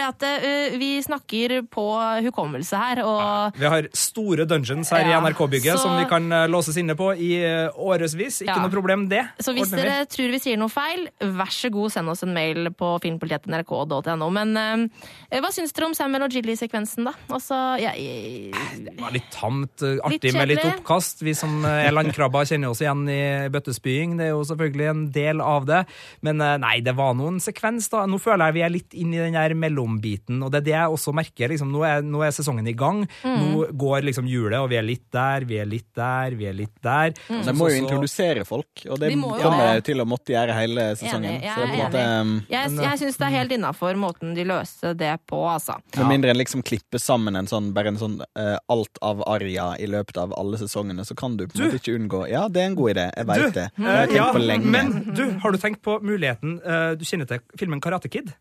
vi 0.77 0.89
snakker 1.01 1.55
på 1.73 1.85
hukommelse 2.27 2.77
her, 2.77 3.01
og 3.01 3.57
Vi 3.57 3.65
har 3.65 3.87
store 3.97 4.45
dungeons 4.49 4.91
her 4.93 5.07
Ja, 5.09 5.17
i 5.17 5.23
NRK-bygget 5.25 5.81
som 5.81 5.97
vi 5.97 6.05
kan 6.11 6.29
låses 6.51 6.77
inne 6.77 6.93
på 6.99 7.09
i 7.17 7.31
årevis. 7.73 8.43
Ikke 8.43 8.53
Ja. 8.53 8.59
noe 8.61 8.69
problem, 8.73 9.07
det. 9.09 9.23
Så 9.41 9.53
hvis 9.57 9.71
Ordner 9.71 9.81
vi. 9.81 9.89
dere 9.89 10.05
tror 10.13 10.31
vi 10.35 10.39
sier 10.45 10.57
noe 10.61 10.69
feil, 10.69 11.07
vær 11.19 11.49
så 11.53 11.71
god, 11.73 11.91
send 11.91 12.09
oss 12.13 12.23
en 12.23 12.33
mail 12.33 12.69
på 12.77 12.91
filmpolitiet.nrk.no. 13.01 14.29
Men 14.37 14.53
uh, 14.57 15.39
hva 15.39 15.51
syns 15.55 15.73
dere 15.73 15.89
om 15.89 15.97
Samuel 15.97 16.27
og 16.27 16.37
Jilly-sekvensen, 16.37 17.09
da? 17.09 17.13
Altså, 17.33 17.57
jeg, 17.81 18.53
Det 18.85 18.95
var 19.01 19.11
litt 19.17 19.29
tamt. 19.33 19.81
Artig 20.05 20.29
Litt 20.29 20.37
med 20.37 20.53
litt 20.53 20.65
oppkast. 20.65 21.23
Vi 21.25 21.33
som 21.37 21.63
er 21.65 21.89
landkrabber, 21.95 22.45
kjenner 22.49 22.69
oss 22.73 22.81
igjen 22.83 22.98
igjen 23.07 23.45
i 23.45 23.49
bøttespying. 23.53 24.17
Det 24.17 24.27
er 24.27 24.33
jo 24.33 24.43
selvfølgelig 24.47 24.89
en 24.89 25.03
del 25.15 25.41
av 25.41 25.65
det. 25.69 25.83
Men 26.25 26.41
eh, 26.41 26.57
nei, 26.61 26.79
det 26.85 26.95
var 26.97 27.15
noen 27.17 27.39
sekvens, 27.43 27.89
da. 27.91 28.05
Nå 28.09 28.19
føler 28.21 28.49
jeg 28.49 28.57
vi 28.57 28.63
er 28.65 28.73
litt 28.73 28.93
inn 28.97 29.13
i 29.13 29.21
den 29.21 29.37
der 29.37 29.55
mellombiten, 29.57 30.41
og 30.43 30.51
det 30.51 30.61
er 30.61 30.67
det 30.67 30.75
jeg 30.75 30.95
også 30.97 31.13
merker. 31.15 31.51
Liksom, 31.53 31.71
nå, 31.73 31.83
er, 31.87 32.03
nå 32.05 32.23
er 32.25 32.35
sesongen 32.35 32.67
i 32.67 32.75
gang. 32.77 33.05
Nå 33.23 33.69
går 33.79 34.07
liksom 34.09 34.27
hjulet, 34.29 34.59
og 34.59 34.69
vi 34.71 34.79
er 34.79 34.87
litt 34.87 35.07
der, 35.15 35.45
vi 35.49 35.59
er 35.61 35.69
litt 35.69 35.87
der, 35.97 36.35
vi 36.39 36.49
er 36.49 36.57
litt 36.57 36.75
der. 36.85 37.13
De 37.27 37.43
Så- 37.43 37.55
må 37.59 37.69
jo 37.71 37.79
introdusere 37.83 38.45
folk, 38.47 38.85
og 38.89 38.99
det 38.99 39.09
De 39.13 39.19
må 39.19 39.33
kommer 39.39 39.75
ja. 39.75 39.81
til 39.85 40.01
å 40.01 40.07
måtte 40.07 40.33
gjøre 40.33 40.55
hele 40.57 40.89
sesongen. 40.99 41.29
Enig, 41.29 41.43
jeg 41.43 41.63
er 41.65 41.73
måte 41.75 42.03
um, 42.21 42.33
Jeg, 42.49 42.71
jeg 42.79 42.99
syns 43.01 43.19
det 43.19 43.27
er 43.27 43.35
helt 43.35 43.55
innafor 43.55 43.99
måten 43.99 44.33
de 44.37 44.45
løser 44.47 44.95
det 44.97 45.13
på, 45.29 45.39
altså. 45.49 45.77
Med 45.97 46.07
mindre 46.13 46.33
en 46.33 46.39
liksom 46.39 46.63
klipper 46.65 47.01
sammen 47.01 47.35
en 47.39 47.49
sånn, 47.49 47.71
bare 47.75 47.93
en 47.93 47.99
sånn 47.99 48.19
uh, 48.21 48.57
alt 48.71 49.01
av 49.05 49.23
Arja 49.29 49.71
i 49.79 49.87
løpet 49.89 50.17
av 50.21 50.33
alle 50.39 50.59
sesongene, 50.61 51.05
så 51.05 51.15
kan 51.17 51.37
du 51.37 51.45
på 51.47 51.57
en 51.57 51.67
måte 51.67 51.79
ikke 51.81 51.95
unngå 51.97 52.23
Ja, 52.29 52.47
det 52.51 52.61
er 52.63 52.71
en 52.71 52.77
god 52.79 52.88
idé. 52.93 53.07
Jeg 53.15 53.29
veit 53.29 53.55
det. 53.55 53.65
Jeg 53.77 53.87
har 53.87 54.01
eh, 54.01 54.05
tenkt 54.09 54.19
ja, 54.19 54.27
på 54.35 54.43
lenge. 54.43 54.73
Men 54.75 54.93
du, 55.15 55.23
har 55.43 55.55
du 55.55 55.61
tenkt 55.61 55.81
på 55.85 55.97
muligheten 56.03 56.59
eh, 56.59 56.91
Du 56.99 57.05
kjenner 57.07 57.29
til 57.29 57.41
filmen 57.59 57.81
Karate 57.83 58.11
Kid? 58.11 58.33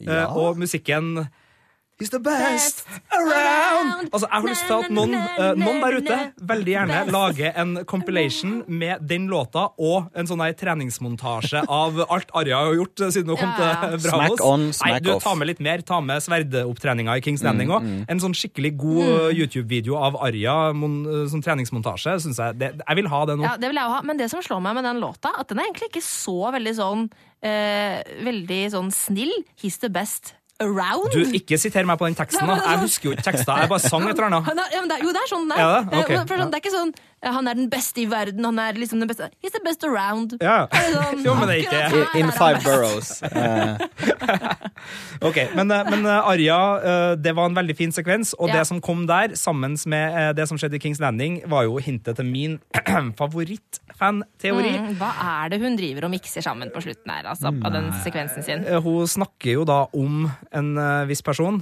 Eh, 0.00 0.08
ja. 0.08 0.26
og 0.32 0.58
musikken 0.60 1.26
He's 2.00 2.08
the 2.10 2.18
best 2.18 2.86
around! 3.12 4.08
Altså, 4.12 4.26
Jeg 4.26 4.40
har 4.40 4.48
lyst 4.48 4.64
til 4.66 4.74
at 4.78 4.90
noen, 4.96 5.14
uh, 5.14 5.50
noen 5.60 5.80
der 5.82 5.96
ute 6.00 6.18
veldig 6.48 6.72
gjerne 6.74 7.00
lager 7.12 7.58
en 7.60 7.74
compilation 7.84 8.54
med 8.66 9.04
den 9.10 9.26
låta 9.28 9.66
og 9.78 10.08
en 10.16 10.26
sånn 10.30 10.40
treningsmontasje 10.56 11.62
av 11.68 12.00
alt 12.08 12.32
Arja 12.40 12.56
har 12.64 12.74
gjort 12.78 13.02
eh, 13.04 13.10
siden 13.12 13.30
hun 13.34 13.38
kom 13.40 13.52
til 13.58 13.98
Bravos. 14.06 14.06
Smack 14.40 14.44
on, 14.46 14.64
Nei, 14.80 14.94
du, 15.04 15.10
off. 15.14 15.22
Ta 15.26 15.34
med 15.36 15.50
litt 15.50 15.60
mer. 15.64 15.84
Ta 15.86 16.00
med 16.00 16.24
sverdeopptreninga 16.24 17.18
i 17.20 17.24
Kings 17.24 17.44
Landing 17.44 17.70
òg. 17.76 17.86
En 18.10 18.22
sånn 18.22 18.36
skikkelig 18.36 18.74
god 18.80 18.88
Mm. 19.00 19.06
eh, 19.30 19.36
YouTube-video 19.38 19.94
av 19.96 20.16
Arja 20.24 20.72
mon, 20.76 20.96
eh, 21.06 21.28
som 21.30 21.40
treningsmontasje. 21.44 22.16
Synes 22.24 22.36
jeg, 22.42 22.58
det, 22.60 22.72
jeg 22.80 22.96
vil 22.98 23.08
ha 23.12 23.20
det 23.28 23.36
nå. 23.38 23.44
Ja, 23.46 23.54
det 23.60 23.70
vil 23.70 23.78
jeg 23.80 23.92
ha. 23.94 24.00
Men 24.02 24.16
det 24.20 24.30
som 24.32 24.42
slår 24.42 24.60
meg 24.64 24.74
med 24.80 24.84
den 24.88 25.00
låta, 25.00 25.30
at 25.38 25.48
den 25.48 25.58
er 25.62 25.68
egentlig 25.68 25.88
ikke 25.92 26.02
så 26.04 26.50
veldig 26.56 26.74
sånn 26.80 27.06
eh, 27.42 28.02
Veldig 28.24 28.60
sånn 28.74 28.90
snill. 28.92 29.32
He's 29.60 29.78
the 29.80 29.88
best 29.88 30.34
around. 30.60 31.10
Du, 31.14 31.20
ikke 31.36 31.58
siter 31.60 31.86
meg 31.88 31.98
på 32.00 32.08
den 32.08 32.16
teksten. 32.18 32.46
da. 32.46 32.58
Jeg 32.66 32.82
husker 32.84 33.10
jo 33.10 33.14
ikke 33.16 33.26
teksta. 33.30 33.60
Jeg 33.62 33.70
bare 33.72 33.84
sang 33.84 34.04
et 34.06 34.12
eller 34.14 34.28
annet. 34.30 34.50
Ja, 34.74 34.80
men 34.82 34.92
det, 34.92 34.98
jo, 35.04 35.14
det 35.16 35.22
er 35.24 35.30
sånn 35.30 35.54
er. 35.54 35.62
Ja, 35.62 35.70
det? 35.84 36.02
Ok. 36.02 36.12
For 36.28 36.42
sånn, 36.44 36.52
det 36.52 36.60
er 36.60 36.64
ikke 36.64 36.74
sånn 36.76 36.92
han 37.22 37.48
er 37.50 37.54
den 37.58 37.68
beste 37.70 38.00
i 38.00 38.06
verden, 38.10 38.44
han 38.48 38.58
er 38.58 38.72
liksom 38.80 39.00
den 39.02 39.08
beste 39.10 39.28
He's 39.44 39.52
the 39.52 39.60
best 39.64 39.84
around. 39.84 40.36
Ja. 40.40 40.66
Sånn, 40.72 41.24
Jo, 41.24 41.34
men 41.36 41.48
det 41.50 41.56
er 41.56 41.62
ikke 41.66 41.80
det. 41.92 42.20
In 42.20 42.30
five 42.32 42.62
boroughs. 42.64 43.22
Eh, 43.22 43.76
Ok, 45.28 45.36
Men, 45.54 45.68
eh, 45.70 45.84
men 45.90 46.06
eh, 46.08 46.28
Arja, 46.30 46.56
eh, 46.80 47.14
det 47.20 47.34
var 47.36 47.50
en 47.50 47.56
veldig 47.58 47.76
fin 47.76 47.92
sekvens, 47.92 48.32
og 48.38 48.48
Ja. 48.48 48.58
det 48.60 48.66
som 48.70 48.80
kom 48.80 49.02
der, 49.06 49.34
sammen 49.36 49.76
med 49.86 50.14
eh, 50.16 50.32
det 50.32 50.46
som 50.48 50.56
skjedde 50.56 50.78
i 50.78 50.80
Kings 50.80 51.00
Landing, 51.02 51.42
var 51.50 51.64
jo 51.68 51.76
hintet 51.76 52.16
til 52.16 52.24
min 52.24 52.56
favorittfanteori. 53.20 54.72
Mm, 54.78 54.94
hva 55.00 55.10
er 55.44 55.52
det 55.52 55.60
hun 55.60 55.76
driver 55.76 56.08
og 56.08 56.14
mikser 56.14 56.40
sammen 56.44 56.72
på 56.72 56.80
slutten 56.84 57.12
her, 57.12 57.28
altså, 57.34 57.52
på 57.52 57.72
den 57.74 57.90
sekvensen 58.04 58.42
sin? 58.46 58.64
Eh, 58.64 58.80
Hun 58.80 59.04
snakker 59.06 59.52
jo 59.60 59.64
da 59.68 59.82
om 59.92 60.30
en 60.56 60.72
eh, 60.78 61.04
viss 61.10 61.22
person. 61.22 61.60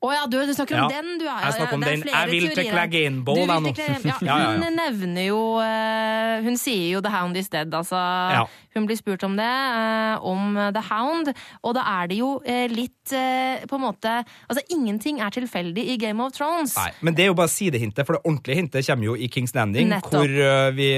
Å 0.00 0.10
ja, 0.14 0.20
du, 0.32 0.38
du 0.48 0.54
snakker 0.56 0.78
om 0.80 0.86
Ja, 0.88 1.00
den, 1.02 1.18
du. 1.20 1.26
Ja, 1.26 1.34
jeg 1.44 1.56
snakker 1.58 1.76
om 1.76 1.82
den. 1.84 2.02
Jeg 2.08 2.28
vil 2.30 2.46
til. 2.56 2.68
Clegane-Bowl, 2.72 3.40
jeg, 3.42 3.64
nå. 3.66 3.72
Ja, 3.76 3.96
Ja, 4.00 4.14
ja, 4.24 4.36
ja. 4.40 4.46
Hun 4.56 4.78
nevner 4.78 5.26
jo 5.26 5.40
uh, 5.60 6.38
Hun 6.46 6.56
sier 6.56 6.86
jo 6.94 7.02
The 7.04 7.12
Hound 7.12 7.36
is 7.36 7.50
dead, 7.52 7.68
altså. 7.76 8.00
Ja. 8.32 8.46
Hun 8.78 8.86
blir 8.88 8.96
spurt 8.96 9.26
om 9.28 9.34
det, 9.36 9.44
uh, 9.44 10.24
om 10.24 10.56
The 10.72 10.84
Hound, 10.88 11.28
og 11.60 11.76
da 11.76 11.84
er 11.98 12.08
det 12.14 12.16
jo 12.22 12.30
uh, 12.40 12.64
litt 12.72 13.12
på 13.12 13.76
en 13.76 13.82
måte 13.82 14.10
Altså, 14.46 14.62
ingenting 14.72 15.18
er 15.20 15.32
tilfeldig 15.34 15.84
i 15.92 15.98
Game 16.00 16.22
of 16.24 16.32
Thrones. 16.36 16.72
Nei, 16.78 16.90
Men 17.04 17.16
det 17.18 17.26
er 17.26 17.32
jo 17.32 17.36
bare 17.36 17.50
sidehintet, 17.52 18.06
for 18.08 18.16
det 18.16 18.22
ordentlige 18.24 18.60
hintet 18.62 18.86
kommer 18.88 19.10
jo 19.10 19.16
i 19.20 19.28
Kings 19.32 19.52
Landing, 19.56 19.90
Nettopp. 19.90 20.14
hvor 20.14 20.76
vi 20.76 20.90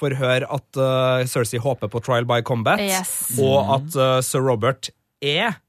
får 0.00 0.16
høre 0.18 0.48
at 0.56 0.80
Cersei 1.30 1.60
håper 1.62 1.92
på 1.92 2.00
trial 2.02 2.26
by 2.26 2.40
combat, 2.42 2.80
Yes. 2.82 3.36
og 3.38 3.74
at 3.76 4.24
sir 4.26 4.42
Robert 4.42 4.88
er 5.22 5.60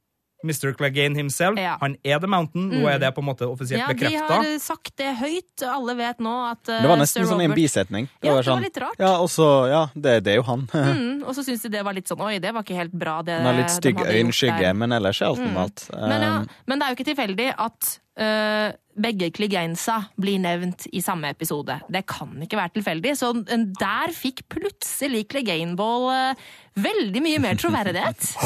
Mr. 0.46 0.72
Clegane 0.78 1.18
himself. 1.18 1.60
Ja. 1.60 1.76
Han 1.82 1.98
er 2.06 2.22
The 2.24 2.30
Mountain. 2.32 2.70
Nå 2.72 2.86
er 2.92 3.02
det 3.02 3.12
på 3.16 3.24
en 3.24 3.30
måte 3.32 3.48
offisielt 3.50 3.82
Ja, 3.82 3.94
de 3.98 4.12
har 4.22 4.50
sagt 4.64 4.94
det 5.02 5.12
høyt. 5.20 5.66
Alle 5.66 5.98
vet 6.00 6.22
nå 6.24 6.36
at 6.52 6.62
uh, 6.70 6.78
det 6.86 6.92
var 6.92 7.02
nesten 7.02 7.24
Sir 7.26 7.32
som 7.34 7.42
i 7.42 7.50
en 7.50 7.56
bisetning. 7.58 8.08
Det 8.22 8.30
Ja, 8.30 8.36
var 8.36 8.44
det 8.44 8.46
var 8.46 8.52
sånn 8.54 8.66
litt 8.68 8.80
rart. 8.86 9.02
Ja, 9.02 9.12
og 9.24 9.30
så 9.34 9.50
Ja, 9.72 9.84
det, 9.96 10.16
det 10.28 10.36
er 10.36 10.42
jo 10.42 10.48
han. 10.52 10.68
Mm, 10.96 11.24
og 11.26 11.34
så 11.36 11.44
syns 11.44 11.64
de 11.66 11.70
det 11.74 11.82
var 11.84 11.96
litt 11.98 12.08
sånn 12.08 12.22
Oi, 12.24 12.38
det 12.40 12.52
var 12.56 12.64
ikke 12.64 12.78
helt 12.78 12.94
bra, 12.96 13.18
det 13.26 13.40
Han 13.42 13.50
har 13.50 13.58
litt 13.58 13.74
stygg 13.74 14.00
øyenskygge, 14.06 14.72
men 14.78 14.94
ellers 14.96 15.20
er 15.22 15.32
alt 15.34 15.42
normalt. 15.44 15.88
Men, 15.92 16.22
ja, 16.22 16.34
Um, 16.36 16.48
men 16.68 16.80
det 16.80 16.86
er 16.86 16.92
jo 16.92 16.96
ikke 16.98 17.08
tilfeldig 17.08 17.46
at 17.62 17.90
øh, 18.20 18.72
begge 18.96 19.28
kligensa 19.36 19.98
blir 20.22 20.40
nevnt 20.40 20.86
i 20.96 21.02
samme 21.04 21.28
episode. 21.34 21.76
Det 21.92 22.06
kan 22.08 22.30
ikke 22.42 22.56
være 22.58 22.70
tilfeldig. 22.78 23.12
Så 23.20 23.34
der 23.80 24.14
fikk 24.16 24.46
plutselig 24.50 25.26
Cleganeball 25.34 26.06
uh, 26.08 26.36
veldig 26.80 27.22
mye 27.26 27.40
mer 27.44 27.56
troverdighet. 27.60 28.30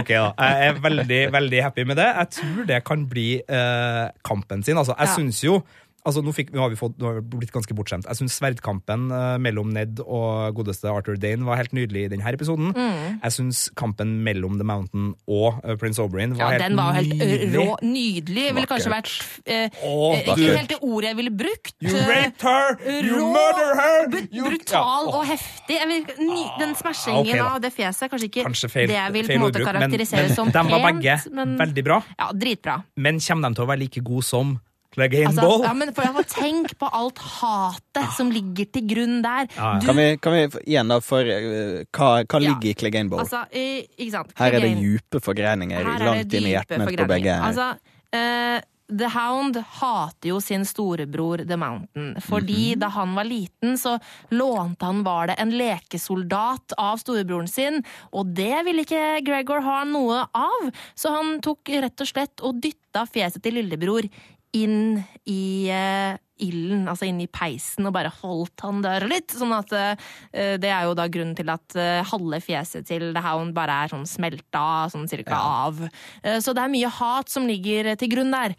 ok, 0.00 0.08
da. 0.08 0.30
Jeg 0.38 0.70
er 0.70 0.80
veldig, 0.84 1.20
veldig 1.34 1.60
happy 1.66 1.82
med 1.88 1.96
det. 2.00 2.08
Jeg 2.16 2.28
tror 2.38 2.64
det 2.72 2.80
kan 2.88 3.00
bli 3.10 3.28
uh, 3.44 4.06
kampen 4.26 4.64
sin. 4.64 4.78
Altså, 4.80 4.94
jeg 4.98 5.08
Ja. 5.08 5.14
syns 5.18 5.38
jo 5.44 5.54
Altså, 6.00 6.22
nå, 6.24 6.32
fikk, 6.32 6.54
nå, 6.54 6.62
har 6.64 6.72
vi 6.72 6.78
fått, 6.80 6.94
nå 7.00 7.08
har 7.10 7.18
vi 7.18 7.40
blitt 7.42 7.52
ganske 7.52 7.74
bortskjemt. 7.76 8.06
Jeg 8.08 8.16
syns 8.22 8.38
sverdkampen 8.40 9.10
eh, 9.12 9.34
mellom 9.42 9.68
Ned 9.74 10.00
og 10.00 10.56
godeste 10.56 10.88
Arthur 10.88 11.18
Dane 11.20 11.44
var 11.44 11.60
helt 11.60 11.74
nydelig 11.76 12.06
i 12.06 12.10
denne 12.14 12.32
episoden. 12.32 12.70
Mm. 12.72 13.18
Jeg 13.20 13.34
syns 13.36 13.66
kampen 13.76 14.14
mellom 14.24 14.56
The 14.56 14.66
Mountain 14.66 15.10
og 15.28 15.60
eh, 15.60 15.76
Prince 15.80 16.00
Oberyn 16.00 16.32
Ja, 16.38 16.46
var 16.46 16.56
helt 16.56 16.64
den 16.64 16.78
var 16.80 16.96
helt 16.96 17.12
nydelig. 17.12 17.50
rå. 17.58 17.66
Nydelig. 17.84 18.46
Ville 18.56 18.70
kanskje 18.70 18.92
vært 18.94 19.12
øh, 19.44 19.82
oh, 19.90 20.16
Ikke 20.16 20.38
helt 20.38 20.72
det 20.72 20.78
ordet 20.80 21.10
jeg 21.10 21.18
ville 21.20 21.34
brukt. 21.42 21.74
You 21.84 21.92
øh, 21.92 22.08
raped 22.08 22.46
her! 22.48 22.80
You 22.86 23.20
rå, 23.20 23.28
murder 23.36 23.74
her! 23.82 24.08
You... 24.30 24.46
Brutal 24.48 24.80
Ja, 24.80 25.18
og 25.18 25.28
heftig. 25.28 25.78
Vil, 25.90 26.08
ny, 26.22 26.46
den 26.62 26.74
smashingen 26.78 27.20
ok 27.26 27.34
da. 27.34 27.50
av 27.50 27.60
det 27.66 27.72
fjeset 27.76 28.06
er 28.06 28.12
kanskje 28.14 28.30
ikke 28.30 28.46
Kanskje 28.48 28.72
feil, 28.72 28.88
det 28.88 28.96
jeg 28.96 29.16
vil 29.18 29.28
på 29.28 29.36
en 29.36 29.44
måte 29.44 29.60
ordbruk, 29.60 29.66
men, 29.66 29.76
karakterisere 29.76 30.26
men 30.30 30.36
som 30.38 30.50
de 30.54 30.64
var 30.70 30.84
begge 30.88 31.20
men, 31.36 31.54
veldig 31.60 31.84
bra. 31.86 32.00
Ja, 32.16 32.32
dritbra. 32.32 32.80
Men 32.96 33.20
kommer 33.20 33.48
de 33.50 33.60
til 33.60 33.66
å 33.66 33.70
være 33.74 33.82
like 33.84 34.04
gode 34.06 34.26
som 34.26 34.56
Altså, 34.98 35.62
ja, 35.62 35.72
men 35.72 35.92
for 35.94 36.02
tenk 36.26 36.72
på 36.80 36.88
alt 36.90 37.18
hatet 37.18 38.10
som 38.16 38.30
ligger 38.34 38.66
til 38.74 38.88
grunn 38.90 39.20
der. 39.22 39.46
Ja, 39.54 39.74
ja. 39.74 39.78
Du, 39.78 39.86
kan, 39.86 39.96
vi, 39.96 40.16
kan 40.18 40.32
vi 40.34 40.42
igjen, 40.64 40.88
da, 40.90 40.98
for 41.04 41.22
uh, 41.22 41.84
hva, 41.94 42.10
hva 42.24 42.40
Ja. 42.42 42.48
ligger 42.48 42.70
i 42.72 42.74
Clegane 42.74 43.08
Bowl? 43.12 43.20
altså, 43.22 43.44
ikke 43.54 44.10
sant? 44.10 44.34
Her 44.36 44.56
er 44.58 44.60
det 44.66 44.74
dype 44.80 45.20
er 45.22 45.84
det 45.84 46.10
langt 46.10 46.34
inn 46.34 46.50
i 46.50 46.56
hjertene 46.56 46.90
på 46.90 47.06
begge. 47.06 47.38
Altså, 47.38 47.70
uh, 48.16 48.58
The 48.90 49.06
Hound 49.14 49.54
hater 49.78 50.28
jo 50.32 50.40
sin 50.42 50.64
storebror 50.66 51.46
The 51.46 51.54
Mountain. 51.56 52.16
Fordi 52.26 52.72
Mhm. 52.74 52.80
da 52.80 52.88
han 52.88 53.14
var 53.14 53.22
liten, 53.24 53.76
så 53.78 54.00
lånte 54.32 54.82
han 54.82 55.04
var 55.04 55.28
det 55.28 55.36
en 55.38 55.50
lekesoldat 55.54 56.72
av 56.76 56.98
storebroren 56.98 57.46
sin, 57.48 57.84
og 58.12 58.34
det 58.34 58.64
ville 58.66 58.82
ikke 58.82 59.24
Gregor 59.24 59.62
ha 59.62 59.84
noe 59.84 60.26
av. 60.34 60.72
Så 60.96 61.14
han 61.14 61.38
tok 61.40 61.68
rett 61.68 62.00
og 62.00 62.06
slett 62.10 62.42
og 62.42 62.60
dytta 62.60 63.06
fjeset 63.06 63.42
til 63.44 63.54
lillebror 63.60 64.08
inn 64.56 65.00
i 65.30 65.70
eh, 65.70 66.18
ilden, 66.44 66.86
altså 66.88 67.08
inn 67.08 67.20
i 67.22 67.28
peisen, 67.30 67.86
og 67.88 67.94
bare 67.94 68.12
holdt 68.20 68.64
han 68.64 68.80
der 68.84 69.06
litt. 69.10 69.32
Sånn 69.36 69.52
at 69.54 69.72
eh, 69.76 70.56
det 70.60 70.70
er 70.72 70.88
jo 70.88 70.96
da 70.98 71.06
grunnen 71.12 71.36
til 71.38 71.50
at 71.52 71.76
eh, 71.78 72.00
halve 72.10 72.40
fjeset 72.44 72.88
til 72.88 73.10
The 73.14 73.24
Hound 73.24 73.54
bare 73.56 73.82
er 73.84 73.92
sånn 73.92 74.06
smelta 74.08 74.88
sånn 74.92 75.08
cirka 75.10 75.38
av. 75.38 75.82
Eh, 76.22 76.40
så 76.42 76.54
det 76.56 76.64
er 76.64 76.72
mye 76.72 76.92
hat 77.00 77.32
som 77.32 77.48
ligger 77.48 77.92
til 78.00 78.12
grunn 78.14 78.34
der. 78.34 78.56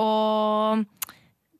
Og 0.00 0.84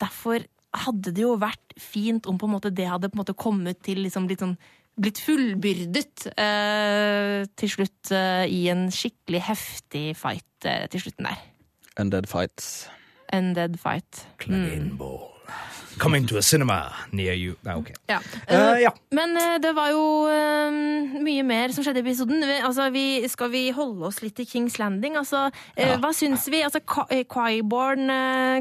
derfor 0.01 0.45
hadde 0.85 1.13
det 1.15 1.23
jo 1.23 1.35
vært 1.39 1.77
fint 1.79 2.27
om 2.31 2.39
på 2.39 2.49
en 2.49 2.57
måte 2.57 2.73
det 2.75 2.89
hadde 2.91 3.11
på 3.11 3.19
en 3.19 3.23
måte 3.23 3.37
kommet 3.39 3.81
til 3.87 4.03
liksom 4.05 4.27
litt 4.31 4.43
sånn 4.43 4.57
blitt 4.95 5.19
fullbyrdet 5.19 6.29
eh, 6.39 7.41
til 7.59 7.71
slutt 7.73 8.13
i 8.15 8.61
en 8.71 8.87
skikkelig 8.95 9.41
heftig 9.49 10.05
fight 10.19 10.47
til 10.63 11.03
slutten 11.03 11.27
der. 11.27 11.41
Undead 11.99 12.31
Fights. 12.31 12.87
Undead 13.35 13.79
fight. 13.79 14.27
Mm. 14.39 14.97
Ball. 14.97 15.33
Coming 15.99 16.23
into 16.23 16.37
a 16.37 16.43
cinema 16.43 16.93
near 17.11 17.35
you. 17.35 17.55
Nei, 17.63 17.75
ok. 17.75 17.91
Ja. 18.07 18.19
Uh, 18.51 18.81
ja. 18.83 18.91
Men 19.15 19.37
eh, 19.37 19.59
det 19.63 19.73
var 19.77 19.93
jo 19.93 20.27
eh, 20.31 20.75
mye 21.23 21.45
mer 21.47 21.75
som 21.75 21.85
skjedde 21.87 22.03
i 22.03 22.05
episoden. 22.05 22.43
Vi, 22.43 22.57
altså, 22.67 22.89
vi, 22.95 23.05
skal 23.31 23.51
vi 23.53 23.63
holde 23.75 24.09
oss 24.09 24.19
litt 24.25 24.41
i 24.43 24.47
Kings 24.49 24.79
Landing? 24.81 25.19
Altså, 25.21 25.47
ja. 25.79 25.95
Hva 26.03 26.11
syns 26.17 26.49
vi? 26.51 26.65
Altså, 26.67 26.83
Qu- 26.83 27.07
eh, 27.15 27.23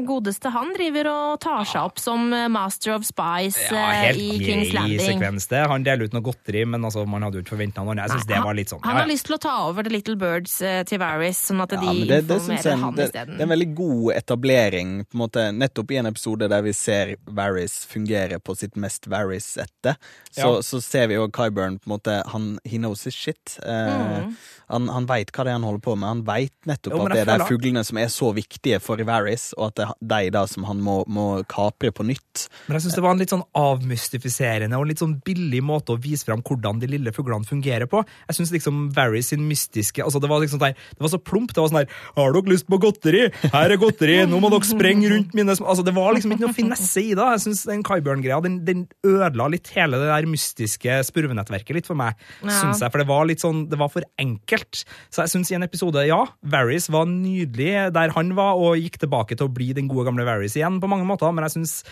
godeste 0.06 0.52
han, 0.54 0.70
driver 0.76 1.10
og 1.10 1.40
tar 1.42 1.66
seg 1.68 1.88
opp 1.88 1.98
som 2.02 2.28
Master 2.30 2.94
of 2.94 3.06
Spice 3.06 3.66
Ja, 3.72 3.84
helt 4.04 4.20
i 4.20 4.38
Kings 4.38 4.72
Landing. 4.76 5.02
sekvens, 5.02 5.48
det. 5.50 5.64
Han 5.70 5.86
deler 5.86 6.06
ut 6.06 6.14
noe 6.14 6.24
godteri, 6.24 6.64
men 6.68 6.84
altså, 6.86 7.04
man 7.08 7.26
hadde 7.26 7.40
jo 7.40 7.44
ikke 7.44 7.56
forventa 7.56 7.82
noe 7.82 7.96
annet. 7.96 8.06
Jeg 8.08 8.20
syns 8.20 8.30
det 8.30 8.42
var 8.46 8.58
litt 8.58 8.72
sånn. 8.72 8.82
Han 8.86 9.00
har 9.00 9.08
ja. 9.08 9.12
lyst 9.12 9.28
til 9.28 9.38
å 9.38 9.40
ta 9.42 9.56
over 9.66 9.86
The 9.86 9.94
Little 9.94 10.16
Birds 10.20 10.56
til 10.60 11.02
Varys, 11.02 11.42
sånn 11.50 11.64
at 11.64 11.74
de 11.74 11.80
Ja, 11.82 11.90
men 11.90 12.08
det, 12.08 12.20
det, 12.28 12.38
informerer 12.38 12.70
jeg, 12.70 12.82
han 12.84 12.98
det, 12.98 13.10
det 13.14 13.24
er 13.24 13.46
en 13.48 13.54
veldig 13.54 13.70
god 13.74 14.14
etablering, 14.14 14.94
på 15.08 15.18
en 15.18 15.24
måte, 15.24 15.48
nettopp 15.54 15.94
i 15.94 16.00
en 16.00 16.10
episode 16.12 16.50
der 16.50 16.64
vi 16.64 16.74
ser 16.76 17.16
Varys 17.26 17.84
fungerer 17.86 18.38
på 18.38 18.54
sitt 18.56 18.76
mest 18.76 19.06
Varys-ette, 19.06 19.96
så, 20.30 20.40
Ja. 20.56 20.62
så 20.62 20.80
ser 20.82 21.06
vi 21.06 21.14
jo 21.14 21.28
Kyburn 21.30 21.78
på 21.78 21.86
en 21.90 21.94
måte 21.98 22.22
Han 22.32 22.58
he 22.64 22.76
knows 22.78 23.04
his 23.04 23.14
shit. 23.14 23.58
Eh, 23.62 24.28
Han, 24.74 24.88
han 24.90 25.06
veit 25.08 25.30
hva 25.34 25.46
det 25.46 25.52
er 25.54 25.58
han 25.58 25.66
holder 25.66 25.84
på 25.84 25.94
med. 25.96 26.08
Han 26.10 26.22
veit 26.26 26.54
nettopp 26.68 26.96
Jo, 26.96 27.02
at 27.06 27.14
det 27.14 27.22
er 27.24 27.30
de 27.30 27.48
fuglene 27.48 27.84
som 27.86 28.00
er 28.02 28.10
så 28.12 28.30
viktige 28.36 28.80
for 28.82 29.00
Varys, 29.06 29.52
og 29.58 29.70
at 29.70 29.80
det 29.80 29.86
er 29.86 30.28
de 30.28 30.32
da 30.34 30.44
som 30.50 30.66
han 30.68 30.80
må, 30.84 31.00
må 31.06 31.26
kapre 31.50 31.92
på 31.94 32.06
nytt. 32.06 32.46
Men 32.66 32.78
jeg 32.78 32.86
synes 32.86 32.98
det 32.98 33.04
var 33.04 33.14
en 33.14 33.22
litt 33.22 33.34
sånn 33.34 33.44
avmystifiserende 33.58 34.78
og 34.80 34.88
litt 34.90 35.02
sånn 35.02 35.16
billig 35.24 35.62
måte 35.64 35.94
å 35.94 36.00
vise 36.00 36.26
fram 36.26 36.42
hvordan 36.44 36.80
de 36.82 36.90
lille 36.90 37.12
fuglene 37.14 37.46
fungerer 37.48 37.88
på. 37.90 38.02
Jeg 38.28 38.38
synes 38.38 38.52
liksom 38.54 38.82
Varys 38.94 39.30
sin 39.32 39.44
mystiske 39.48 40.02
altså 40.04 40.20
Det 40.22 40.28
var 40.30 40.42
liksom 40.42 40.60
der, 40.62 40.74
det 40.74 41.04
var 41.04 41.12
så 41.12 41.20
plump. 41.20 41.54
Det 41.54 41.62
var 41.62 41.70
sånn 41.70 41.80
der 41.82 41.98
Har 42.16 42.34
dere 42.34 42.52
lyst 42.52 42.68
på 42.70 42.78
godteri? 42.82 43.26
Her 43.54 43.74
er 43.74 43.80
godteri! 43.80 44.18
Nå 44.28 44.40
må 44.42 44.50
dere 44.52 44.68
sprenge 44.68 45.10
rundt 45.12 45.34
mine 45.36 45.54
sm-» 45.56 45.68
Altså 45.70 45.84
Det 45.86 45.94
var 45.96 46.14
liksom 46.16 46.34
ikke 46.34 46.46
noe 46.46 46.56
finesse 46.56 47.02
i 47.02 47.14
det. 47.16 47.28
Jeg 47.36 47.44
syns 47.46 47.64
den 47.68 47.84
Kyburn-greia 47.86 48.40
den, 48.44 48.60
den 48.66 48.84
ødela 49.06 49.48
litt 49.52 49.70
hele 49.76 50.00
det 50.00 50.10
der 50.10 50.28
mystiske 50.30 50.98
spurvenettverket 51.08 51.78
litt 51.78 51.90
for 51.90 51.98
meg. 51.98 52.18
Ja. 52.42 52.52
Synes 52.60 52.82
jeg, 52.82 52.90
For 52.90 53.02
det 53.02 53.08
var 53.10 53.28
litt 53.28 53.44
sånn 53.44 53.64
Det 53.70 53.80
var 53.80 53.92
for 53.92 54.06
enkelt. 54.20 54.63
Så 55.10 55.22
jeg 55.24 55.28
syns 55.34 55.50
i 55.52 55.54
en 55.58 55.62
episode, 55.62 56.06
ja, 56.08 56.24
Varys 56.42 56.88
var 56.92 57.06
nydelig 57.10 57.92
der 57.94 58.10
han 58.16 58.34
var, 58.34 58.54
og 58.56 58.76
gikk 58.80 58.98
tilbake 58.98 59.36
til 59.36 59.46
å 59.48 59.52
bli 59.52 59.72
den 59.76 59.88
gode 59.88 60.06
gamle 60.08 60.24
Varys 60.24 60.56
igjen 60.56 60.80
på 60.80 60.88
mange 60.88 61.06
måter, 61.08 61.32
men 61.34 61.44
jeg 61.44 61.58
syns 61.58 61.82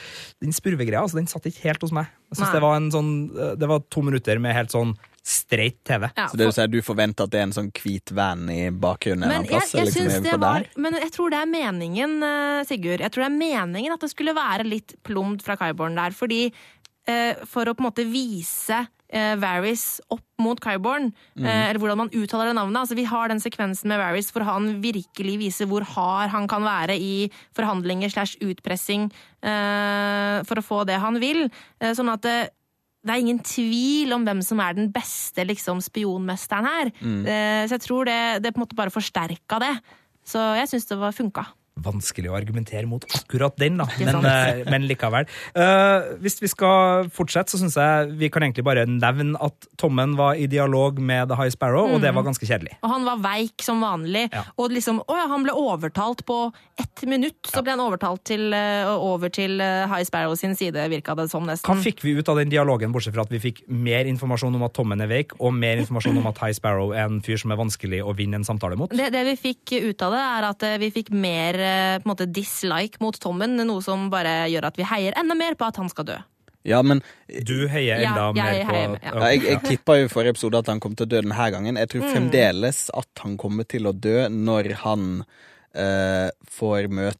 den 0.41 0.53
spurvegreia 0.53 1.03
altså, 1.03 1.21
den 1.21 1.27
satt 1.31 1.47
ikke 1.47 1.69
helt 1.69 1.83
hos 1.83 1.93
meg. 1.93 2.07
Jeg 2.33 2.41
synes 2.41 2.53
det 2.57 2.63
var 2.65 2.77
en 2.79 2.91
sånn 2.91 3.11
Det 3.61 3.69
var 3.69 3.83
to 3.93 4.01
minutter 4.01 4.39
med 4.41 4.55
helt 4.57 4.73
sånn 4.73 4.95
streit 5.23 5.77
TV. 5.85 6.09
Ja, 6.17 6.27
Så 6.27 6.37
det 6.37 6.47
vil 6.47 6.53
for- 6.53 6.63
si 6.63 6.67
du 6.67 6.83
forventer 6.83 7.25
at 7.25 7.31
det 7.31 7.39
er 7.39 7.43
en 7.47 7.53
sånn 7.53 7.71
hvit 7.71 8.11
van 8.11 8.49
i 8.51 8.71
bakgrunnen 8.71 9.23
en 9.23 9.29
men 9.29 9.47
plass, 9.47 9.71
jeg, 9.73 9.79
jeg, 9.79 9.87
liksom 9.87 10.03
syns 10.03 10.17
er 10.17 10.31
det 10.31 10.41
var, 10.41 10.67
men 10.77 10.95
jeg 10.95 11.13
tror 11.13 11.31
det 11.31 11.39
er 11.39 11.47
meningen, 11.47 12.23
eh, 12.23 12.65
Sigurd. 12.65 13.01
Jeg 13.01 13.13
tror 13.13 13.23
det 13.23 13.31
er 13.31 13.39
meningen 13.39 13.93
at 13.93 14.01
det 14.01 14.11
skulle 14.11 14.35
være 14.35 14.67
litt 14.67 14.97
plomt 15.05 15.43
fra 15.43 15.57
Kyborn 15.57 15.95
der. 15.95 16.11
Fordi 16.11 16.53
eh, 17.07 17.35
for 17.47 17.67
å 17.67 17.75
på 17.75 17.85
en 17.85 17.91
måte 17.91 18.07
vise 18.11 18.87
eh, 19.13 19.35
Varys 19.37 20.01
opp 20.11 20.25
mot 20.43 20.59
Kyborn, 20.65 21.13
Mm. 21.39 21.45
eh, 21.47 21.69
eller 21.71 21.79
hvordan 21.79 22.01
man 22.01 22.11
uttaler 22.11 22.49
det 22.51 22.57
navnet. 22.57 22.81
Altså, 22.81 22.97
vi 22.97 23.05
har 23.05 23.29
den 23.29 23.39
sekvensen 23.41 23.87
med 23.93 24.01
Varys 24.01 24.33
hvor 24.33 24.43
han 24.49 24.81
virkelig 24.83 25.37
viser 25.39 25.69
hvor 25.71 25.85
hard 25.85 26.31
han 26.33 26.49
kan 26.49 26.65
være 26.65 26.97
i 26.99 27.31
forhandlinger 27.55 28.11
slash 28.11 28.37
utpressing 28.43 29.11
eh, 29.47 30.43
for 30.49 30.59
å 30.61 30.65
få 30.67 30.81
det 30.89 30.99
han 31.03 31.21
vil. 31.23 31.45
Eh, 31.81 31.93
sånn 31.97 32.11
at 32.13 32.23
det, 32.27 32.37
det 33.05 33.15
er 33.15 33.23
ingen 33.23 33.41
tvil 33.45 34.13
om 34.17 34.25
hvem 34.27 34.43
som 34.47 34.61
er 34.65 34.77
den 34.79 34.91
beste 34.95 35.45
liksom, 35.49 35.81
spionmesteren 35.85 36.69
her. 36.69 36.93
Mm. 37.03 37.23
Eh, 37.27 37.63
så 37.69 37.77
jeg 37.79 37.87
tror 37.87 38.07
det, 38.09 38.21
det 38.45 38.55
på 38.55 38.61
en 38.63 38.67
måte 38.67 38.79
bare 38.79 38.95
forsterka 38.95 39.59
det. 39.63 39.75
Så 40.25 40.39
jeg 40.59 40.71
syns 40.71 40.87
det 40.91 40.99
var 41.01 41.13
funka. 41.17 41.47
Vanskelig 41.81 42.29
å 42.29 42.35
argumentere 42.37 42.85
mot 42.85 43.05
akkurat 43.17 43.55
den, 43.57 43.79
da. 43.81 43.87
Men, 43.97 44.27
eh, 44.29 44.59
men 44.69 44.85
likevel. 44.85 45.25
Eh, 45.57 46.11
hvis 46.21 46.37
vi 46.43 46.51
skal 46.53 47.09
fortsette, 47.09 47.49
så 47.49 47.61
syns 47.63 47.79
jeg 47.81 48.11
vi 48.21 48.29
kan 48.29 48.45
egentlig 48.45 48.65
bare 48.67 48.85
nevne 48.85 49.41
at 49.41 49.69
Tommen 49.81 50.13
var 50.19 50.37
i 50.37 50.45
dialog 50.47 51.01
med 51.01 51.31
The 51.31 51.39
High 51.39 51.55
Sparrow, 51.55 51.95
og 51.95 52.03
det 52.05 52.13
var 52.13 52.27
ganske 52.27 52.45
kjedelig. 52.45 52.77
Og 52.85 52.93
han 52.93 53.07
var 53.09 53.23
veik 53.25 53.65
som 53.65 53.81
vanlig. 53.81 54.27
Ja. 54.35 54.45
Og 54.61 54.75
liksom, 54.77 55.01
å 55.01 55.17
ja, 55.17 55.25
han 55.33 55.47
ble 55.47 55.55
overtalt 55.57 56.21
på 56.29 56.53
ett 56.77 57.07
minutt. 57.09 57.41
Så 57.49 57.65
ble 57.65 57.73
han 57.73 57.81
overtalt 57.81 58.23
til, 58.29 58.53
eh, 58.53 58.93
over 58.93 59.33
til 59.33 59.57
High 59.59 60.05
Sparrow 60.05 60.37
sin 60.37 60.55
side, 60.55 60.77
virka 60.93 61.17
det 61.17 61.31
som 61.33 61.49
nesten. 61.49 61.67
Hva 61.67 61.81
fikk 61.81 62.05
vi 62.05 62.19
ut 62.21 62.29
av 62.29 62.37
den 62.37 62.53
dialogen, 62.53 62.93
bortsett 62.93 63.17
fra 63.17 63.25
at 63.25 63.33
vi 63.33 63.41
fikk 63.41 63.65
mer 63.73 64.05
informasjon 64.13 64.61
om 64.61 64.69
at 64.69 64.77
Tommen 64.77 65.01
er 65.01 65.09
veik, 65.09 65.33
og 65.41 65.57
mer 65.57 65.81
informasjon 65.81 66.21
om 66.21 66.29
at 66.29 66.45
High 66.45 66.59
Sparrow 66.61 66.93
er 66.93 67.09
en 67.09 67.23
fyr 67.25 67.41
som 67.41 67.51
er 67.51 67.61
vanskelig 67.65 68.05
å 68.05 68.13
vinne 68.15 68.43
en 68.43 68.47
samtale 68.47 68.77
mot? 68.77 68.93
Det, 68.93 69.09
det 69.15 69.25
vi 69.33 69.37
fikk 69.41 69.79
ut 69.89 70.05
av 70.05 70.13
det, 70.13 70.23
er 70.37 70.51
at 70.53 70.69
vi 70.85 70.93
fikk 70.93 71.11
mer 71.17 71.62
på 72.03 72.07
en 72.07 72.11
måte 72.13 72.27
dislike 72.29 73.01
mot 73.01 73.17
Tommen. 73.21 73.57
Noe 73.67 73.83
som 73.85 74.09
bare 74.13 74.49
gjør 74.53 74.69
at 74.71 74.77
vi 74.77 74.85
heier 74.89 75.17
enda 75.21 75.35
mer 75.39 75.55
på 75.59 75.67
at 75.69 75.77
han 75.77 75.89
skal 75.93 76.05
dø. 76.05 76.19
Ja, 76.65 76.79
men 76.87 77.01
Du 77.27 77.67
heier 77.67 77.99
enda 78.07 78.29
ja, 78.29 78.33
mer 78.37 78.65
på 78.69 78.73
med, 78.93 79.01
ja. 79.03 79.13
Ja, 79.19 79.31
jeg, 79.35 79.41
jeg 79.49 79.63
tippa 79.67 79.97
jo 79.99 80.05
i 80.07 80.13
forrige 80.13 80.37
episode 80.37 80.61
at 80.63 80.69
han 80.71 80.79
kom 80.79 80.95
til 80.95 81.09
å 81.09 81.11
dø 81.11 81.21
denne 81.25 81.49
gangen. 81.51 81.75
Jeg 81.81 81.89
Mm. 81.89 81.93
tror 81.95 82.13
fremdeles 82.13 82.85
at 82.95 83.23
han 83.25 83.37
kommer 83.37 83.65
til 83.67 83.89
å 83.91 83.93
dø 83.93 84.29
når 84.31 84.73
han 84.85 85.25
eh, 85.75 86.31
får 86.53 86.87
møte 86.93 87.19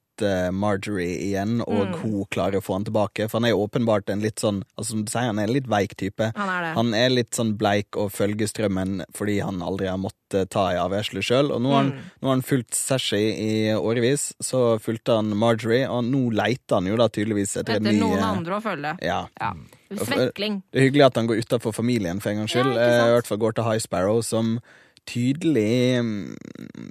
Marjorie 0.53 1.19
igjen, 1.29 1.61
og 1.67 1.89
Mm. 1.89 1.95
hun 2.03 2.25
klarer 2.31 2.59
å 2.61 2.63
få 2.65 2.75
han 2.79 2.85
tilbake. 2.85 3.29
For 3.29 3.41
han 3.41 3.49
er 3.51 3.57
åpenbart 3.59 4.09
en 4.11 4.21
litt 4.21 4.37
sånn 4.41 4.63
altså 4.79 4.91
som 4.93 5.05
du 5.05 5.11
sier, 5.11 5.27
han 5.29 5.39
er 5.39 5.45
en 5.49 5.53
litt 5.55 5.67
veik 5.69 5.97
type. 5.97 6.33
Han 6.37 6.49
er 6.49 6.63
det. 6.67 6.75
Han 6.77 6.95
er 6.95 7.09
litt 7.11 7.31
sånn 7.33 7.57
bleik 7.59 7.97
og 7.97 8.13
følger 8.13 8.47
strømmen 8.49 9.05
fordi 9.13 9.41
han 9.43 9.61
aldri 9.63 9.89
har 9.89 9.99
måttet 9.99 10.49
ta 10.51 10.71
i 10.73 10.79
avgjørelse 10.81 11.23
sjøl. 11.23 11.51
Og 11.53 11.61
nå 11.61 11.69
har, 11.73 11.83
han, 11.83 11.91
Mm. 11.93 11.99
nå 12.23 12.29
har 12.29 12.35
han 12.37 12.43
fulgt 12.43 12.71
Sashi 12.75 13.23
i 13.37 13.53
årevis. 13.77 14.33
Så 14.41 14.79
fulgte 14.81 15.17
han 15.17 15.37
Marjorie, 15.37 15.87
og 15.89 16.05
nå 16.05 16.31
leiter 16.33 16.77
han 16.81 16.87
jo 16.87 16.97
da 16.97 17.09
tydeligvis 17.09 17.57
etter, 17.61 17.77
Etter 17.77 17.89
en 17.89 17.99
ny 17.99 18.01
noen 18.01 18.19
eh, 18.19 18.31
andre 18.33 18.55
å 18.57 18.63
følge. 18.63 18.99
Ja. 19.03 19.27
Ja. 19.41 19.53
Svekling. 19.93 20.63
Det 20.73 20.81
er 20.81 20.91
hyggelig 20.91 21.05
at 21.07 21.15
han 21.17 21.27
går 21.29 21.43
utafor 21.45 21.75
familien 21.75 22.21
for 22.23 22.31
en 22.31 22.39
gangs 22.39 22.53
skyld. 22.55 22.75
Ja. 22.75 22.81
Eh, 22.81 23.09
I 23.11 23.13
hvert 23.17 23.27
fall 23.27 23.39
går 23.39 23.55
til 23.55 23.65
High 23.65 23.79
Sparrow, 23.85 24.21
som 24.23 24.61
tydelig 25.09 25.99
mm, 26.05 26.37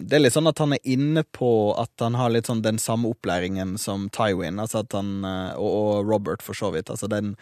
Det 0.07 0.17
er 0.17 0.23
litt 0.23 0.35
sånn 0.35 0.49
at 0.49 0.59
han 0.59 0.75
er 0.75 0.81
inne 0.83 1.23
på 1.23 1.71
at 1.79 2.03
han 2.03 2.17
har 2.19 2.33
litt 2.33 2.49
sånn 2.49 2.63
den 2.65 2.79
samme 2.81 3.11
opplæringen 3.13 3.77
som 3.79 4.09
Tywin, 4.13 4.59
altså 4.59 4.83
at 4.85 4.93
han, 4.97 5.21
eh, 5.27 5.53
og, 5.55 5.71
og 5.71 6.11
Robert 6.11 6.43
for 6.43 6.57
så 6.57 6.73
vidt. 6.75 6.91
Altså 6.91 7.07
den, 7.11 7.35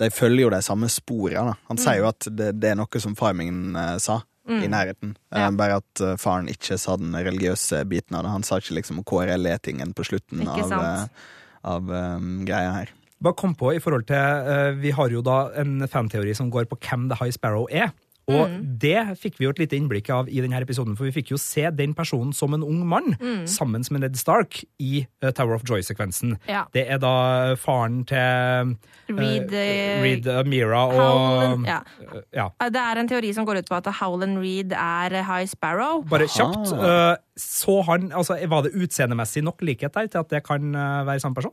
de 0.00 0.10
følger 0.14 0.46
jo 0.46 0.54
de 0.54 0.62
samme 0.64 0.88
sporene. 0.92 1.52
Da. 1.52 1.58
Han 1.70 1.80
sier 1.82 2.02
jo 2.02 2.08
at 2.10 2.28
det, 2.30 2.54
det 2.62 2.72
er 2.72 2.80
noe 2.80 3.02
som 3.02 3.16
Farmingen 3.18 3.72
min 3.72 3.80
eh, 3.82 3.96
sa. 4.02 4.22
I 4.48 4.68
nærheten. 4.68 5.10
Eh, 5.28 5.40
Ja. 5.40 5.50
bare 5.50 5.76
at 5.82 6.00
uh, 6.00 6.16
faren 6.16 6.48
ikke 6.48 6.78
sa 6.80 6.96
den 6.96 7.12
religiøse 7.12 7.82
biten 7.84 8.16
av 8.16 8.24
det. 8.24 8.30
Han 8.32 8.42
sa 8.42 8.56
ikke 8.56 8.78
liksom 8.78 9.02
KRL-letingen 9.04 9.92
på 9.92 10.06
slutten 10.08 10.40
Ikke 10.40 10.64
av, 10.64 10.72
eh, 10.72 11.26
av 11.68 11.90
um, 11.90 12.46
greia 12.48 12.72
her. 12.72 12.88
Bare 13.20 13.36
kom 13.36 13.54
på 13.54 13.74
i 13.74 13.80
forhold 13.82 14.06
til 14.06 14.16
uh, 14.16 14.72
Vi 14.80 14.90
har 14.94 15.10
jo 15.10 15.20
da 15.20 15.50
en 15.58 15.84
fanteori 15.84 16.32
som 16.34 16.48
går 16.50 16.64
på 16.70 16.78
hvem 16.80 17.10
The 17.10 17.18
High 17.20 17.34
Sparrow 17.36 17.66
er. 17.68 17.92
Og 18.28 18.48
Mm. 18.50 18.78
det 18.78 18.98
fikk 19.18 19.38
vi 19.38 19.44
jo 19.46 19.50
et 19.50 19.58
lite 19.58 19.76
innblikk 19.76 20.10
av 20.12 20.28
i 20.28 20.40
denne 20.44 20.60
episoden, 20.60 20.94
for 20.96 21.04
vi 21.08 21.12
fikk 21.22 21.30
jo 21.30 21.36
se 21.40 21.70
den 21.70 21.94
personen 21.94 22.32
som 22.34 22.52
en 22.54 22.62
ung 22.62 22.86
mann, 22.86 23.16
Mm. 23.20 23.46
sammen 23.48 23.82
med 23.90 24.00
Ned 24.02 24.16
Stark, 24.16 24.62
i 24.78 25.06
uh, 25.24 25.30
Tower 25.30 25.54
of 25.54 25.62
Joy-sekvensen. 25.64 26.36
Ja. 26.48 26.64
Det 26.74 26.84
er 26.90 26.98
da 26.98 27.54
faren 27.56 28.04
til 28.04 28.16
uh, 28.18 29.16
Reed, 29.16 29.48
uh, 29.52 30.02
Reed 30.02 30.26
Amira 30.28 30.82
og 30.86 30.92
Howland, 30.92 31.66
ja. 31.66 31.78
eh, 32.00 32.20
ja. 32.36 32.48
Det 32.68 32.76
er 32.76 33.00
en 33.00 33.08
teori 33.08 33.32
som 33.34 33.46
går 33.46 33.58
ut 33.62 33.68
på 33.70 33.76
at 33.80 33.86
Howland 34.00 34.38
Reed 34.38 34.72
er 34.72 35.22
High 35.24 35.46
Sparrow. 35.48 36.02
Bare 36.08 36.28
kjapt. 36.28 36.72
Ah. 36.76 37.12
eh, 37.12 37.16
så 37.38 37.82
han, 37.84 38.12
altså, 38.12 38.36
Var 38.48 38.62
det 38.62 38.74
utseendemessig 38.74 39.42
nok 39.42 39.62
likhet 39.62 39.94
der 39.94 40.06
til 40.06 40.18
at 40.18 40.28
det 40.30 40.44
kan 40.44 40.74
eh, 40.74 41.06
være 41.06 41.20
samme 41.20 41.34
person? 41.34 41.52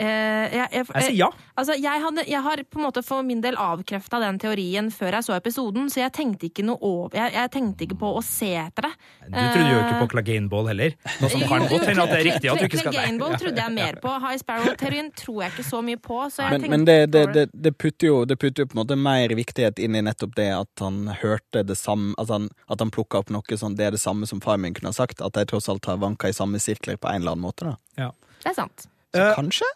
Eh, 0.00 0.06
jeg, 0.54 0.68
jeg, 0.72 0.86
Jeg 0.94 1.04
sier 1.04 1.16
ja. 1.18 1.26
Altså, 1.58 1.74
jeg, 1.76 2.00
hadde, 2.00 2.22
jeg 2.30 2.40
har 2.44 2.60
på 2.72 2.78
en 2.78 2.84
måte 2.86 3.02
for 3.04 3.24
min 3.26 3.42
del 3.44 3.56
avkrefta 3.60 4.20
den 4.22 4.38
teorien 4.40 4.88
før 4.94 5.18
jeg 5.18 5.26
så 5.26 5.34
episoden, 5.36 5.90
så 5.92 6.00
jeg 6.04 6.12
tenkte 6.16 6.46
ikke 6.48 6.64
noe 6.64 6.78
over 6.80 7.18
Jeg, 7.18 7.34
jeg 7.34 7.50
tenkte 7.52 7.84
ikke 7.84 7.98
på 8.00 8.12
å 8.16 8.22
se 8.24 8.48
etter 8.62 8.86
det. 8.86 8.92
Du 9.26 9.36
trodde 9.36 9.66
jo 9.66 9.80
ikke 9.82 9.98
på 10.00 10.08
Clagainball 10.14 10.70
heller. 10.70 10.94
Noe 11.20 11.32
som 11.34 11.42
kan 11.44 11.66
godt 11.68 11.88
hende 11.90 12.06
at 12.06 12.14
det 12.14 12.20
er 12.20 12.26
riktig 12.30 12.52
at 12.52 12.62
du 12.62 12.68
ikke 12.68 12.80
skal 12.80 12.96
Gainball 12.96 13.34
trodde 13.42 13.64
jeg 13.64 13.74
mer 13.76 13.98
på. 14.00 14.14
High 14.24 14.40
Sparrow-teorien 14.40 15.10
tror 15.18 15.42
jeg 15.44 15.54
ikke 15.54 15.66
så 15.68 15.82
mye 15.84 16.00
på. 16.00 16.20
Så 16.32 16.46
jeg 16.46 16.54
Men, 16.54 16.68
men 16.76 16.86
det, 16.88 16.98
det, 17.12 17.24
det, 17.36 17.44
det, 17.52 17.72
putter 17.76 18.08
jo, 18.08 18.22
det 18.28 18.38
putter 18.40 18.64
jo 18.64 18.70
på 18.70 18.78
en 18.78 18.82
måte 18.82 18.96
mer 19.00 19.34
viktighet 19.36 19.82
inn 19.82 19.98
i 19.98 20.04
nettopp 20.06 20.32
det 20.38 20.48
at 20.54 20.84
han 20.84 21.10
hørte 21.20 21.64
det 21.66 21.76
samme 21.78 22.14
At 22.20 22.30
han, 22.32 22.48
at 22.72 22.80
han 22.80 22.92
plukka 22.94 23.20
opp 23.20 23.30
noe 23.34 23.58
sånn 23.60 23.76
Det 23.76 23.90
er 23.90 23.94
det 23.94 24.00
samme 24.00 24.28
som 24.30 24.40
far 24.40 24.56
min 24.62 24.72
kunne 24.76 24.94
ha 24.94 24.96
sagt. 24.96 25.20
At 25.20 25.36
de 25.36 25.44
tross 25.50 25.68
alt 25.68 25.90
har 25.90 26.00
vanka 26.00 26.30
i 26.30 26.36
samme 26.36 26.62
sirkler 26.62 26.96
på 26.96 27.10
en 27.10 27.20
eller 27.20 27.36
annen 27.36 27.44
måte. 27.44 27.68
da 27.68 28.06
Ja. 28.06 28.10
Det 28.40 28.54
er 28.54 28.56
sant. 28.56 28.88
Så 29.10 29.20
Eh, 29.20 29.34
kanskje? 29.34 29.66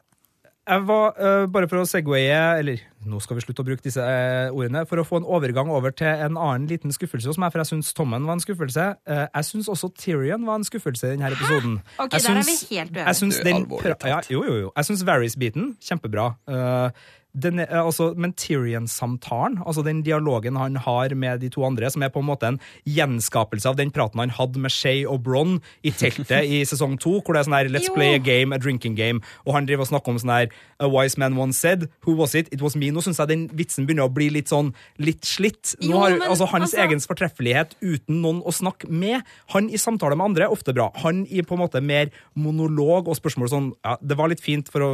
Jeg 0.65 0.81
var, 0.89 1.11
uh, 1.21 1.45
bare 1.53 1.69
for 1.69 1.83
å 1.83 1.85
segwaye, 1.85 2.37
eller 2.63 2.79
nå 3.05 3.19
skal 3.21 3.37
vi 3.37 3.43
slutte 3.45 3.61
å 3.61 3.67
bruke 3.67 3.85
disse 3.85 4.01
uh, 4.01 4.49
ordene, 4.57 4.87
for 4.89 4.97
å 4.97 5.05
få 5.05 5.19
en 5.21 5.27
overgang 5.29 5.69
over 5.69 5.93
til 5.93 6.09
en 6.09 6.39
annen 6.41 6.65
liten 6.71 6.95
skuffelse 6.95 7.29
hos 7.29 7.37
meg, 7.43 7.53
for 7.53 7.61
jeg 7.61 7.69
syns 7.75 7.93
Tommen 7.93 8.25
var 8.25 8.39
en 8.39 8.45
skuffelse. 8.45 8.87
Uh, 9.05 9.27
jeg 9.27 9.49
syns 9.51 9.69
også 9.75 9.91
Tyrion 10.01 10.47
var 10.49 10.57
en 10.63 10.65
skuffelse 10.65 11.11
i 11.11 11.19
denne 11.19 11.29
episoden. 11.37 11.77
Ok, 12.01 12.17
Jeg 12.17 12.25
der 12.25 12.41
er 12.41 12.47
syns- 12.49 12.65
vi 12.71 12.79
helt 12.79 12.95
uenige. 12.95 13.05
Jeg 13.11 13.21
syns 13.21 13.43
den 13.45 13.67
ja, 14.09 14.21
Jo, 14.33 14.41
jo, 14.49 14.57
jo. 14.63 14.73
Jeg 14.77 14.89
syns 14.89 15.05
Varys-biten, 15.05 15.69
kjempebra. 15.85 16.31
Eh, 16.49 17.05
den, 17.35 17.59
altså, 17.67 18.13
men 18.17 18.33
Tyrion-samtalen, 18.39 19.59
altså 19.67 19.83
den 19.85 20.03
dialogen 20.07 20.57
han 20.57 20.77
har 20.85 21.15
med 21.19 21.41
de 21.43 21.49
to 21.51 21.65
andre, 21.67 21.91
som 21.91 22.03
er 22.07 22.13
på 22.15 22.21
en 22.23 22.29
måte 22.29 22.47
en 22.47 22.61
gjenskapelse 22.87 23.67
av 23.69 23.79
den 23.81 23.91
praten 23.95 24.21
han 24.23 24.31
hadde 24.37 24.61
med 24.63 24.71
Shay 24.71 25.03
og 25.07 25.23
Bronn 25.27 25.57
i 25.83 25.91
teltet 25.91 26.47
i 26.47 26.61
sesong 26.71 26.95
to, 27.03 27.17
hvor 27.21 27.35
det 27.35 27.43
er 27.43 27.49
sånn 27.49 27.57
her 27.59 27.71
Let's 27.75 27.89
Jo. 27.91 27.97
play 27.97 28.15
a 28.15 28.23
game, 28.23 28.55
a 28.55 28.59
drinking 28.63 28.95
game, 28.99 29.21
og 29.47 29.57
han 29.57 29.67
driver 29.67 29.83
og 29.87 29.91
snakker 29.91 30.15
om 30.15 30.21
sånn 30.23 30.35
her 30.35 30.55
A 30.83 30.89
wise 30.91 31.17
man 31.19 31.37
once 31.39 31.59
said, 31.59 31.89
who 32.05 32.13
was 32.19 32.35
it? 32.35 32.49
It 32.53 32.61
was 32.61 32.75
me. 32.77 32.91
Nå 32.93 33.01
syns 33.05 33.21
jeg 33.23 33.31
den 33.31 33.45
vitsen 33.57 33.87
begynner 33.87 34.09
å 34.09 34.13
bli 34.13 34.27
litt 34.35 34.51
sånn 34.51 34.73
litt 35.01 35.25
slitt. 35.25 35.75
Nå 35.81 35.87
Jo, 35.95 36.01
har, 36.03 36.11
men, 36.19 36.25
altså 36.29 36.49
Hans 36.51 36.73
altså- 36.75 36.83
egens 36.83 37.07
fortreffelighet 37.09 37.77
uten 37.81 38.19
noen 38.21 38.43
å 38.43 38.53
snakke 38.53 38.91
med. 38.91 39.23
Han 39.55 39.71
i 39.71 39.79
samtale 39.81 40.17
med 40.19 40.27
andre, 40.33 40.49
ofte 40.51 40.75
bra. 40.75 40.91
Han 41.05 41.23
i 41.31 41.41
på 41.47 41.55
en 41.57 41.63
måte 41.63 41.81
mer 41.81 42.11
monolog 42.35 43.09
og 43.09 43.17
spørsmål 43.17 43.49
sånn 43.53 43.71
ja, 43.85 43.97
Det 44.03 44.19
var 44.19 44.29
litt 44.33 44.43
fint 44.45 44.69
for 44.69 44.83
å 44.85 44.91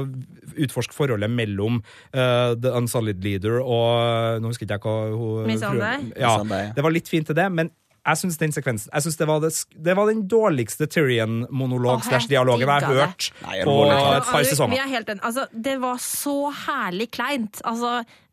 utforske 0.61 0.95
forholdet 0.95 1.33
mellom 1.33 1.81
eh, 2.31 2.55
The 2.63 2.73
Unsolid 2.79 3.21
Leader 3.27 3.59
og 3.61 4.41
Nå 4.41 4.51
husker 4.55 4.67
jeg 4.69 4.81
ikke 4.81 4.95
hva 4.95 5.11
hun 5.19 5.51
Miss 5.51 5.63
Ja, 5.67 6.39
ja. 6.41 6.65
det 6.77 6.85
var 6.87 6.95
litt 6.95 7.11
fint 7.11 7.27
til 7.31 7.37
det, 7.39 7.51
men 7.53 7.71
Jeg 8.01 8.17
synes 8.17 8.39
den 8.41 8.53
sekvensen 8.57 8.89
Jeg 8.95 9.03
synes 9.05 9.17
det, 9.21 9.27
var 9.29 9.41
det, 9.45 9.51
det 9.85 9.95
var 9.99 10.07
den 10.09 10.23
dårligste 10.31 10.87
Tyrion-monolog-slash-dialogen 10.89 12.65
jeg 12.65 12.69
har 12.87 12.95
hørt 12.95 13.27
Nei, 13.45 13.59
på 13.67 13.75
et 13.91 14.25
par 14.31 14.41
Vi 14.41 14.49
sesonger. 14.49 14.81
er. 14.87 15.21
Altså, 15.21 15.45
det 15.53 15.77
var 15.83 15.97
så 16.01 16.37
herlig 16.67 17.11
kleint. 17.13 17.61
Altså, 17.65 17.91
eh, 18.01 18.30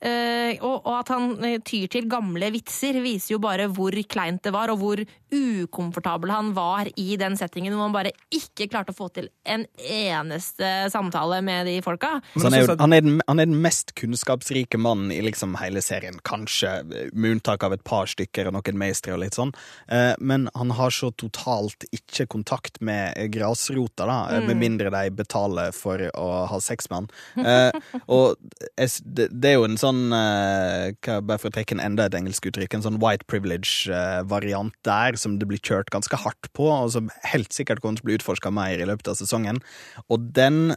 og, 0.61 0.75
og 0.85 0.93
at 0.99 1.11
han 1.13 1.31
eh, 1.45 1.59
tyr 1.65 1.87
til 1.91 2.09
gamle 2.09 2.51
vitser, 2.53 2.99
viser 3.03 3.35
jo 3.35 3.41
bare 3.43 3.67
hvor 3.73 3.95
kleint 4.09 4.43
det 4.45 4.53
var, 4.53 4.71
og 4.73 4.81
hvor 4.81 5.01
ukomfortabel 5.33 6.31
han 6.31 6.53
var 6.55 6.87
i 6.95 7.17
den 7.19 7.35
settingen, 7.37 7.73
hvor 7.75 7.89
han 7.89 7.95
bare 7.95 8.13
ikke 8.33 8.69
klarte 8.71 8.93
å 8.93 8.97
få 8.97 9.09
til 9.15 9.27
en 9.47 9.65
eneste 9.75 10.69
samtale 10.93 11.41
med 11.45 11.67
de 11.67 11.77
folka. 11.83 12.17
Så 12.35 12.45
han, 12.47 12.55
er 12.55 12.63
jo, 12.63 12.75
han, 12.79 12.95
er 12.95 13.03
den, 13.03 13.17
han 13.27 13.41
er 13.41 13.49
den 13.49 13.59
mest 13.63 13.93
kunnskapsrike 13.99 14.79
mannen 14.79 15.11
i 15.11 15.19
liksom 15.25 15.57
hele 15.59 15.83
serien, 15.83 16.19
kanskje, 16.27 16.77
med 17.11 17.37
unntak 17.37 17.65
av 17.67 17.75
et 17.75 17.83
par 17.87 18.07
stykker 18.09 18.47
og 18.47 18.57
noen 18.57 18.79
meistre 18.79 19.15
og 19.15 19.21
litt 19.25 19.37
sånn. 19.37 19.51
Eh, 19.91 20.13
men 20.19 20.47
han 20.55 20.71
har 20.77 20.95
så 20.95 21.11
totalt 21.11 21.87
ikke 21.91 22.27
kontakt 22.37 22.79
med 22.79 23.17
grasrota, 23.33 24.07
da, 24.07 24.19
mm. 24.37 24.47
med 24.47 24.61
mindre 24.61 24.93
de 24.93 25.03
betaler 25.17 25.75
for 25.75 26.07
å 26.13 26.29
ha 26.51 26.61
sex 26.63 26.91
med 26.91 26.97
han. 27.01 27.11
Eh, 27.47 27.99
og 28.07 28.37
det, 28.77 29.27
det 29.31 29.51
er 29.51 29.57
jo 29.57 29.67
en 29.67 29.77
sånn, 29.79 29.86
eh, 29.95 30.91
hva- 31.05 31.21
bare 31.23 31.39
for 31.39 31.49
å 31.49 31.53
trekke 31.55 31.71
en 31.71 31.79
enda 31.79 32.05
et 32.05 32.13
engelsk 32.17 32.45
uttrykk, 32.49 32.73
en 32.73 32.81
sånn 32.83 32.99
white 32.99 33.23
privilege-variant 33.27 34.73
der, 34.83 35.15
som 35.15 35.37
det 35.39 35.47
blir 35.47 35.59
kjørt 35.59 35.89
ganske 35.93 36.17
hardt 36.17 36.49
på, 36.53 36.67
og 36.67 36.91
som 36.91 37.09
helt 37.23 37.51
sikkert 37.55 37.79
kommer 37.81 37.97
til 37.97 38.03
å 38.03 38.09
bli 38.09 38.17
utforska 38.19 38.51
mer 38.51 38.77
i 38.79 38.85
løpet 38.89 39.07
av 39.07 39.15
sesongen. 39.15 39.61
Og 40.09 40.33
den 40.33 40.75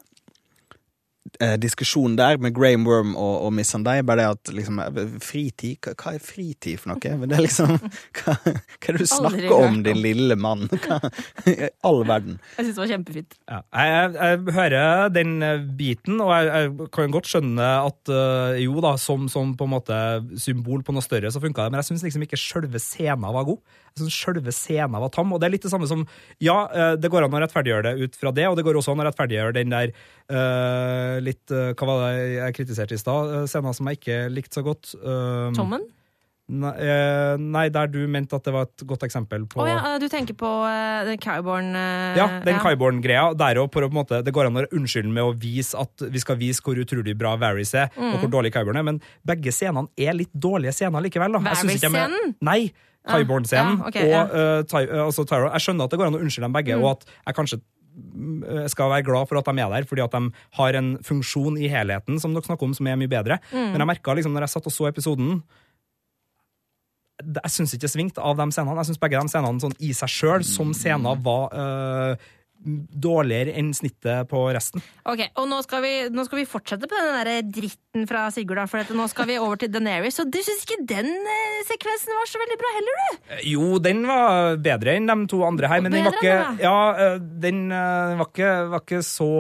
eh, 1.41 1.57
diskusjonen 1.61 2.17
der 2.19 2.41
med 2.43 2.55
Graham 2.57 2.87
Worm 2.89 3.15
og, 3.15 3.47
og 3.47 3.53
Miss 3.55 3.73
Sunday, 3.75 4.03
bare 4.07 4.21
det 4.21 4.27
at 4.35 4.53
liksom 4.57 4.81
eh, 4.83 5.01
Fritid? 5.23 5.79
Hva, 5.85 5.95
hva 5.95 6.15
er 6.17 6.25
fritid 6.25 6.81
for 6.81 6.93
noe? 6.93 7.13
Men 7.21 7.31
det 7.31 7.39
er 7.39 7.45
liksom 7.47 7.77
Hva, 8.21 8.37
hva 8.43 8.55
er 8.55 8.99
det 8.99 9.05
du 9.05 9.11
snakker 9.11 9.55
om, 9.57 9.81
din 9.87 10.01
lille 10.03 10.37
mann? 10.41 10.67
Hva, 10.85 11.01
I 11.47 11.71
all 11.87 12.03
verden. 12.09 12.41
Jeg 12.57 12.67
syns 12.67 12.79
det 12.79 12.83
var 12.83 12.93
kjempefint. 12.95 13.39
Ja, 13.51 13.61
jeg, 13.75 14.15
jeg, 14.17 14.57
hører 14.59 15.13
den 15.15 15.37
eh, 15.47 15.67
biten, 15.79 16.21
og 16.25 16.35
jeg, 16.35 16.51
jeg 16.51 16.91
kan 16.97 17.15
godt 17.15 17.31
skjønne 17.31 17.71
at 17.85 18.15
øh, 18.15 18.57
jo 18.65 18.81
da, 18.85 18.97
som, 19.01 19.29
som 19.33 19.55
på 19.59 19.69
en 19.69 19.75
måte 19.77 20.01
symbol 20.41 20.85
på 20.87 20.97
noe 20.97 21.05
større, 21.05 21.31
så 21.33 21.43
funka 21.43 21.67
det, 21.67 21.75
men 21.75 21.83
jeg 21.83 21.93
syns 21.93 22.07
liksom 22.09 22.27
ikke 22.27 22.41
sjølve 22.41 22.83
scenen 22.83 23.31
var 23.31 23.47
god. 23.47 23.61
Jeg 23.91 24.05
synes 24.05 24.17
sjølve 24.17 24.55
scenen 24.55 25.01
var 25.03 25.13
tam, 25.15 25.33
og 25.35 25.41
det 25.43 25.49
er 25.49 25.55
litt 25.57 25.67
det 25.67 25.73
samme 25.73 25.89
som 25.91 26.07
Ja, 26.43 26.65
eh, 26.71 26.97
det 27.01 27.11
går 27.13 27.27
an 27.27 27.37
å 27.37 27.43
rettferdiggjøre 27.43 27.91
det 27.91 28.09
ut 28.11 28.19
fra 28.19 28.33
det, 28.35 28.49
og 28.49 28.59
det 28.59 28.65
går 28.67 28.81
også 28.81 28.95
an 28.95 29.05
å 29.05 29.09
rettferdiggjøre 29.09 29.57
den 29.57 29.73
der 29.75 29.95
uh, 30.31 31.17
litt 31.23 31.51
uh, 31.53 31.73
Hva 31.75 31.89
var 31.89 32.05
det 32.07 32.27
jeg 32.37 32.59
kritiserte 32.61 32.97
i 32.97 33.01
stad? 33.01 33.33
Scenen 33.51 33.77
som 33.77 33.89
jeg 33.91 34.01
ikke 34.01 34.21
likte 34.33 34.61
så 34.61 34.67
godt. 34.67 34.95
Uh, 35.01 35.51
Tommen? 35.57 35.89
Nei, 36.51 36.73
nei, 37.39 37.69
der 37.71 37.87
du 37.87 38.01
mente 38.11 38.35
at 38.35 38.43
det 38.43 38.51
var 38.51 38.65
et 38.67 38.83
godt 38.91 39.05
eksempel 39.07 39.45
på 39.47 39.61
Å 39.63 39.69
ja, 39.69 39.77
eh, 39.93 39.99
du 40.03 40.09
tenker 40.11 40.35
på 40.35 40.49
den 41.07 41.21
Kyborn 41.23 41.69
Ja, 42.19 42.27
den 42.43 42.59
Kyborn-greia. 42.59 43.29
Der 43.39 43.61
òg, 43.63 43.69
på 43.71 43.85
en 43.87 43.95
måte, 43.95 44.19
det 44.27 44.35
går 44.35 44.49
an 44.49 44.59
å 44.59 44.65
unnskylde 44.67 45.15
med 45.15 45.29
å 45.29 45.31
vise 45.39 45.79
at 45.79 46.03
vi 46.11 46.23
skal 46.23 46.41
vise 46.41 46.65
hvor 46.67 46.81
utrolig 46.83 47.15
bra 47.19 47.37
Varys 47.39 47.71
er, 47.79 47.95
og 47.95 48.25
hvor 48.25 48.33
dårlig 48.35 48.51
Kyborn 48.57 48.81
er, 48.83 48.89
men 48.89 48.99
begge 49.23 49.55
scenene 49.55 49.95
er 49.95 50.19
litt 50.19 50.33
dårlige 50.35 50.75
scener 50.75 51.07
likevel. 51.07 51.39
da. 51.39 51.45
Varys-scenen? 51.53 52.35
Nei. 52.43 52.65
Kyborn-scenen 53.09 53.79
ja, 53.79 53.89
ok, 53.89 53.99
og 54.03 54.11
ja. 54.13 54.23
eh, 54.29 54.63
Ty, 54.69 54.83
eh, 54.85 55.03
altså 55.07 55.25
Tyra. 55.29 55.53
Jeg 55.57 55.65
skjønner 55.65 55.87
at 55.87 55.93
det 55.93 56.01
går 56.01 56.11
an 56.11 56.19
å 56.19 56.21
unnskylde 56.21 56.49
dem 56.49 56.57
begge, 56.59 56.77
og 56.81 56.89
at 56.93 57.07
jeg 57.15 57.39
kanskje 57.39 57.59
mm, 57.61 58.43
eh, 58.45 58.67
skal 58.73 58.93
være 58.93 59.07
glad 59.09 59.31
for 59.31 59.41
at 59.41 59.49
de 59.49 59.65
er 59.65 59.73
der, 59.77 59.89
fordi 59.89 60.05
at 60.05 60.17
de 60.17 60.45
har 60.61 60.79
en 60.83 60.93
funksjon 61.07 61.57
i 61.61 61.71
helheten 61.73 62.21
som 62.21 62.37
dere 62.37 62.49
snakker 62.49 62.69
om, 62.69 62.77
som 62.77 62.91
er 62.91 63.01
mye 63.01 63.11
bedre. 63.11 63.41
Men 63.55 63.81
jeg 63.81 63.91
merka 63.95 64.17
liksom, 64.17 64.37
når 64.37 64.47
jeg 64.49 64.57
satt 64.57 64.71
og 64.71 64.77
så 64.77 64.91
episoden 64.93 65.41
jeg 67.21 67.53
syns 67.53 67.75
ikke 67.77 67.85
det 67.85 67.93
svingte 67.93 68.23
av 68.25 68.39
de 68.39 68.47
scenene. 68.49 68.79
Jeg 68.81 68.89
syns 68.89 69.01
begge 69.03 69.21
de 69.21 69.29
scenene 69.29 69.61
sånn 69.61 69.75
i 69.85 69.91
seg 69.97 70.09
sjøl, 70.09 70.45
som 70.47 70.71
scener, 70.73 71.19
var 71.21 71.53
øh, 71.53 72.31
dårligere 72.61 73.55
enn 73.57 73.71
snittet 73.77 74.29
på 74.31 74.43
resten. 74.53 74.83
Ok, 75.09 75.23
og 75.41 75.49
nå 75.49 75.61
skal, 75.65 75.83
vi, 75.85 75.93
nå 76.13 76.25
skal 76.27 76.41
vi 76.43 76.47
fortsette 76.49 76.89
på 76.91 76.99
den 76.99 77.17
der 77.17 77.49
dritten 77.57 78.07
fra 78.11 78.27
Sigurd, 78.35 78.61
da, 78.61 78.67
for 78.71 78.97
nå 78.97 79.07
skal 79.11 79.29
vi 79.31 79.39
over 79.41 79.61
til 79.63 79.73
Daenerys. 79.73 80.21
Og 80.23 80.33
du 80.33 80.41
syns 80.45 80.65
ikke 80.67 80.81
den 80.93 81.09
eh, 81.09 81.61
sekvensen 81.69 82.17
var 82.17 82.31
så 82.31 82.43
veldig 82.43 82.59
bra 82.61 82.73
heller, 82.77 83.01
du? 83.01 83.21
Eh, 83.37 83.45
Jo, 83.51 83.71
den 83.83 84.05
var 84.09 84.59
bedre 84.63 84.97
enn 84.99 85.09
de 85.09 85.19
to 85.33 85.43
andre 85.47 85.71
her, 85.73 85.85
men 85.85 85.97
den 85.97 86.07
var 86.07 86.19
ikke, 86.21 86.41
ja, 86.61 86.79
den, 87.19 87.31
den 87.47 87.63
øh, 87.73 88.19
var, 88.21 88.29
ikke, 88.29 88.51
var 88.75 88.85
ikke 88.85 89.05
så 89.07 89.31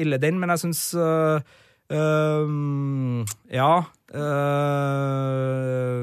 ille, 0.00 0.20
den, 0.22 0.40
men 0.40 0.54
jeg 0.54 0.64
syns 0.64 0.86
øh, 0.96 1.40
øh, 1.92 3.26
Ja 3.52 3.72
øh, 4.14 6.02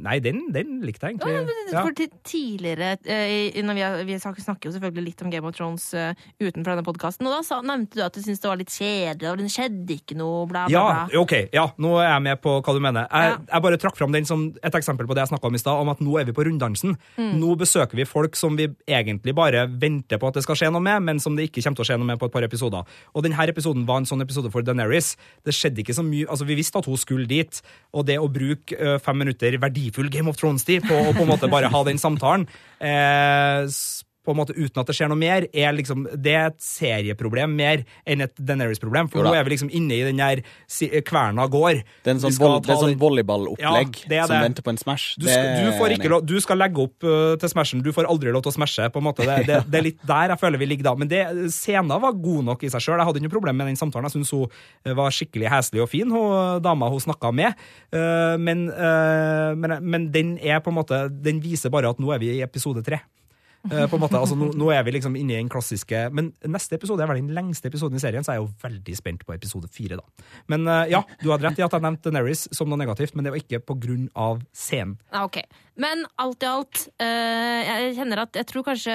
Nei, 0.00 0.16
den, 0.24 0.46
den 0.54 0.80
likte 0.84 1.06
jeg 1.06 1.18
egentlig. 1.18 1.56
Ja. 1.70 1.82
For 1.84 1.92
tidligere 2.26 2.94
uh, 3.04 3.74
vi, 3.76 3.82
har, 3.84 4.00
vi 4.08 4.16
snakker 4.18 4.68
jo 4.68 4.72
selvfølgelig 4.74 5.04
litt 5.10 5.24
om 5.24 5.32
Game 5.32 5.46
of 5.46 5.56
Thrones 5.56 5.90
uh, 5.94 6.12
utenfor 6.40 6.72
denne 6.72 6.84
podkasten, 6.86 7.28
og 7.28 7.34
da 7.36 7.40
sa, 7.46 7.60
nevnte 7.64 7.98
du 7.98 8.04
at 8.04 8.16
du 8.16 8.22
syntes 8.24 8.40
det 8.42 8.50
var 8.50 8.60
litt 8.60 8.72
kjedelig, 8.72 9.28
og 9.30 9.42
det 9.42 9.50
skjedde 9.52 9.96
ikke 9.98 10.16
noe, 10.18 10.46
bla, 10.50 10.64
bla, 10.70 10.72
Ja, 10.72 11.20
ok, 11.20 11.34
ja, 11.54 11.66
nå 11.80 11.94
er 12.00 12.08
jeg 12.08 12.24
med 12.30 12.42
på 12.44 12.56
hva 12.58 12.76
du 12.76 12.80
mener. 12.82 13.06
Jeg, 13.06 13.30
Ja. 13.30 13.36
jeg 13.52 13.64
bare 13.66 13.80
trakk 13.82 13.98
fram 14.00 14.12
den 14.16 14.26
som 14.28 14.48
et 14.56 14.80
eksempel 14.80 15.06
på 15.06 15.16
det 15.16 15.26
jeg 15.26 15.32
snakka 15.34 15.50
om 15.50 15.58
i 15.58 15.62
stad, 15.62 15.84
om 15.84 15.92
at 15.92 16.00
nå 16.02 16.16
er 16.20 16.28
vi 16.28 16.36
på 16.36 16.46
runddansen. 16.48 16.96
Mm. 17.20 17.32
Nå 17.42 17.54
besøker 17.60 18.00
vi 18.00 18.08
folk 18.08 18.38
som 18.38 18.56
vi 18.58 18.70
egentlig 18.88 19.34
bare 19.36 19.66
venter 19.68 20.18
på 20.20 20.30
at 20.30 20.40
det 20.40 20.44
skal 20.46 20.58
skje 20.58 20.72
noe 20.72 20.84
med, 20.84 21.04
men 21.06 21.20
som 21.22 21.36
det 21.36 21.50
ikke 21.50 21.62
kommer 21.62 21.80
til 21.80 21.86
å 21.86 21.90
skje 21.92 22.00
noe 22.00 22.10
med 22.12 22.20
på 22.20 22.30
et 22.30 22.34
par 22.34 22.46
episoder. 22.46 22.88
Og 23.14 23.26
denne 23.26 23.48
episoden 23.50 23.86
var 23.88 24.00
en 24.00 24.08
sånn 24.08 24.24
episode 24.24 24.50
for 24.52 24.66
Daenerys. 24.66 25.14
Det 25.44 25.54
skjedde 25.56 25.84
ikke 25.84 25.96
så 25.96 26.06
mye 26.06 26.28
Altså, 26.30 26.46
vi 26.46 26.54
visste 26.54 26.78
at 26.78 26.86
hun 26.86 26.98
skulle 27.00 27.26
dit, 27.30 27.62
og 27.96 28.06
det 28.08 28.18
å 28.20 28.28
bruke 28.32 28.76
eh, 28.76 28.98
fem 29.02 29.22
minutter 29.22 29.56
verdifull 29.62 30.10
Game 30.12 30.30
of 30.30 30.38
Thrones-tid 30.40 30.86
på 30.88 30.98
å 30.98 31.14
på 31.14 31.24
en 31.24 31.32
måte 31.32 31.50
bare 31.50 31.70
ha 31.72 31.82
den 31.86 32.00
samtalen 32.02 32.46
eh, 32.78 33.64
på 34.30 34.36
en 34.36 34.40
måte 34.40 34.56
uten 34.56 34.82
at 34.82 34.90
det 34.90 34.96
skjer 34.96 35.10
noe 35.10 35.20
mer, 35.20 35.46
er 35.50 35.74
liksom, 35.76 36.06
det 36.14 36.34
er 36.38 36.48
et 36.52 36.60
serieproblem 36.64 37.54
mer 37.58 37.84
enn 38.08 38.24
et 38.24 38.34
Daenerys-problem. 38.38 39.10
For 39.12 39.26
nå 39.26 39.34
er 39.34 39.46
vi 39.46 39.54
liksom 39.56 39.72
inne 39.74 39.98
i 39.98 40.04
den 40.06 40.20
der 40.20 40.42
kverna 41.06 41.46
går. 41.50 41.82
Det 42.04 42.12
er 42.12 42.16
en 42.16 42.22
sånn, 42.22 42.36
voll, 42.38 42.58
det 42.60 42.70
er 42.70 42.78
ta 42.78 42.80
sånn 42.84 42.98
volleyballopplegg 43.00 44.02
Ja, 44.10 44.26
som 44.30 44.44
venter 44.46 44.66
på 44.66 44.72
en 44.74 44.80
smash. 44.80 45.16
du, 45.20 45.26
skal, 45.28 45.50
du, 45.58 45.70
får 45.78 45.96
ikke 45.96 46.20
du 46.26 46.36
skal 46.42 46.60
legge 46.60 46.84
opp 46.84 47.06
uh, 47.06 47.34
til 47.40 47.52
smashen, 47.52 47.82
du 47.84 47.90
får 47.94 48.08
aldri 48.10 48.32
lov 48.34 48.44
til 48.46 48.52
å 48.52 48.56
smashe. 48.58 48.88
på 48.92 49.02
en 49.02 49.08
måte. 49.08 49.26
Det, 49.26 49.38
det, 49.48 49.60
det 49.70 49.80
er 49.80 49.86
litt 49.90 50.02
der 50.06 50.34
jeg 50.34 50.42
føler 50.42 50.62
vi 50.62 50.70
ligger 50.70 50.90
da. 50.90 50.94
Men 51.00 51.10
det, 51.10 51.22
scenen 51.54 51.92
var 52.02 52.16
god 52.16 52.46
nok 52.52 52.64
i 52.64 52.72
seg 52.72 52.84
sjøl. 52.84 52.98
Jeg 53.00 53.08
hadde 53.08 53.20
ikke 53.20 53.30
noe 53.30 53.36
problem 53.38 53.60
med 53.60 53.70
den 53.72 53.80
samtalen. 53.80 54.08
Jeg 54.08 54.18
syns 54.18 54.34
hun 54.36 54.46
eh, 54.48 54.96
var 54.96 55.14
skikkelig 55.14 55.50
heslig 55.52 55.84
og 55.84 55.90
fin, 55.92 56.10
hun 56.10 56.60
dama 56.64 56.90
hun 56.92 57.02
snakka 57.02 57.32
med. 57.34 57.64
Uh, 57.94 58.36
men, 58.40 58.68
uh, 58.72 59.52
men, 59.58 59.78
men 59.82 60.10
den 60.14 60.36
er 60.38 60.62
på 60.62 60.72
en 60.72 60.78
måte 60.80 61.06
Den 61.10 61.40
viser 61.42 61.72
bare 61.72 61.90
at 61.90 62.00
nå 62.02 62.12
er 62.14 62.22
vi 62.22 62.34
i 62.36 62.44
episode 62.46 62.84
tre. 62.86 63.00
Eh, 63.68 63.84
på 63.90 63.98
en 63.98 64.00
måte, 64.00 64.16
altså 64.16 64.36
nå, 64.38 64.46
nå 64.56 64.70
er 64.72 64.84
vi 64.86 64.94
liksom 64.94 65.16
inne 65.20 65.34
i 65.34 65.40
den 65.42 65.50
klassiske 65.52 66.06
Men 66.16 66.30
neste 66.48 66.78
episode 66.78 67.04
er 67.04 67.10
vel 67.10 67.18
den 67.20 67.34
lengste 67.36 67.68
episoden 67.68 67.98
i 67.98 68.00
serien, 68.00 68.24
så 68.24 68.32
jeg 68.32 68.40
er 68.40 68.46
jo 68.46 68.52
veldig 68.62 68.94
spent 68.96 69.26
på 69.28 69.34
episode 69.36 69.68
fire. 69.72 69.98
da. 70.00 70.28
Men 70.48 70.64
eh, 70.64 70.94
ja, 70.94 71.02
du 71.20 71.28
hadde 71.28 71.44
rett 71.44 71.60
i 71.60 71.66
at 71.66 71.76
jeg 71.76 71.84
nevnte 71.84 72.08
Daenerys 72.08 72.46
som 72.56 72.70
noe 72.72 72.80
negativt, 72.80 73.12
men 73.14 73.26
det 73.26 73.34
var 73.34 73.42
ikke 73.42 73.60
på 73.68 73.76
grunn 73.82 74.08
av 74.16 74.40
scenen. 74.56 74.96
Ja, 75.12 75.26
ok. 75.28 75.42
Men 75.80 76.02
alt 76.20 76.42
i 76.44 76.48
alt, 76.48 76.80
eh, 77.00 77.60
jeg 77.64 77.94
kjenner 77.96 78.20
at 78.26 78.36
jeg 78.36 78.46
tror 78.50 78.64
kanskje 78.66 78.94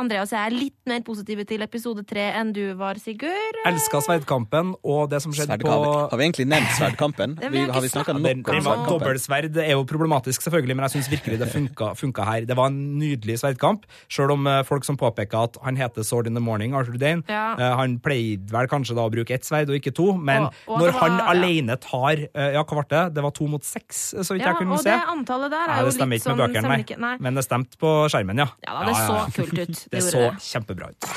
Andreas 0.00 0.30
og 0.32 0.38
jeg 0.38 0.48
er 0.48 0.54
litt 0.56 0.78
mer 0.88 1.02
positive 1.04 1.44
til 1.48 1.60
episode 1.64 2.04
tre 2.08 2.24
enn 2.38 2.54
du 2.56 2.62
var, 2.78 2.96
Sigurd. 3.02 3.58
Elska 3.68 4.00
sverdkampen 4.06 4.70
og 4.80 5.10
det 5.12 5.20
som 5.24 5.34
skjedde 5.36 5.58
på 5.60 5.72
Har 5.74 6.16
vi 6.16 6.24
egentlig 6.24 6.46
nevnt 6.48 6.72
sverdkampen? 6.78 7.34
Vi 7.52 7.64
har 7.68 7.82
vi 7.84 7.90
snakka 7.92 8.14
nok 8.16 8.24
om 8.24 8.62
sverdkampen? 8.64 8.88
Dobbeltsverd 8.88 9.58
er 9.60 9.74
jo 9.74 9.82
problematisk, 9.88 10.40
selvfølgelig, 10.46 10.76
men 10.78 10.86
jeg 10.88 10.94
syns 10.96 11.10
virkelig 11.12 11.38
det 11.42 11.48
funka, 11.52 11.90
funka 12.00 12.24
her. 12.24 12.46
Det 12.48 12.56
var 12.56 12.70
en 12.72 12.78
nydelig 13.00 13.36
sverdkamp, 13.42 13.84
sjøl 14.12 14.32
om 14.38 14.48
eh, 14.48 14.62
folk 14.68 14.86
som 14.88 14.96
påpeker 15.00 15.50
at 15.50 15.58
han 15.66 15.76
heter 15.76 16.06
Sword 16.06 16.30
in 16.30 16.38
the 16.38 16.40
Morning, 16.44 16.72
Arthur 16.78 16.96
Dane. 16.96 17.26
Ja. 17.28 17.52
eh, 17.58 17.74
han 17.82 17.98
pleide 18.02 18.48
vel 18.54 18.70
kanskje 18.72 18.96
da 18.96 19.04
å 19.04 19.12
bruke 19.12 19.36
ett 19.36 19.44
sverd 19.44 19.68
og 19.68 19.76
ikke 19.76 19.92
to, 19.96 20.12
men 20.16 20.46
Og- 20.48 20.54
og 20.68 20.80
når 20.80 20.92
var- 20.92 21.00
han 21.02 21.18
ja. 21.18 21.28
alene 21.34 21.76
tar 21.82 22.24
Ja, 22.32 22.62
hva 22.64 22.78
ble 22.80 22.88
det? 22.88 23.14
Det 23.14 23.22
var 23.22 23.30
to 23.36 23.46
mot 23.46 23.62
seks, 23.64 24.14
så 24.16 24.32
vidt 24.32 24.42
Ja, 24.46 24.52
jeg 24.54 24.62
kunne 24.62 24.78
se. 24.80 24.88
Ja, 24.88 24.96
og 24.96 25.02
det 25.02 25.28
antallet 25.28 25.50
der 25.50 25.68
er 25.68 25.80
jo 25.82 25.90
litt 25.92 26.21
ikke 26.22 26.30
sånn 26.30 26.38
med 26.38 26.52
bøkene, 26.54 26.68
nei. 26.72 26.96
nei. 27.04 27.14
Men 27.26 27.38
det 27.40 27.44
stemte 27.46 27.78
på 27.82 27.92
skjermen, 28.12 28.38
ja. 28.44 28.48
Ja 28.66 28.78
da, 28.78 28.86
det 28.88 28.96
så 29.02 29.18
kult 29.36 29.58
ut. 29.58 29.82
Det, 29.92 29.98
Det 29.98 30.02
så 30.08 30.24
det. 30.30 30.32
kjempebra 30.48 30.92
ut. 30.94 31.10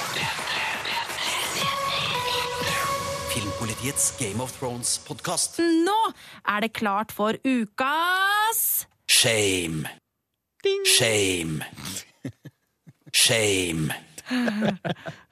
Filmpolitiets 3.36 4.13
Game 4.20 4.41
of 4.44 4.54
Thrones-podkast. 4.60 5.60
Nå 5.86 5.98
er 6.48 6.63
det 6.65 6.72
klart 6.78 7.12
for 7.15 7.36
ukas 7.44 8.86
Shame. 9.12 9.86
Shame. 10.98 11.62
Shame. 13.26 13.94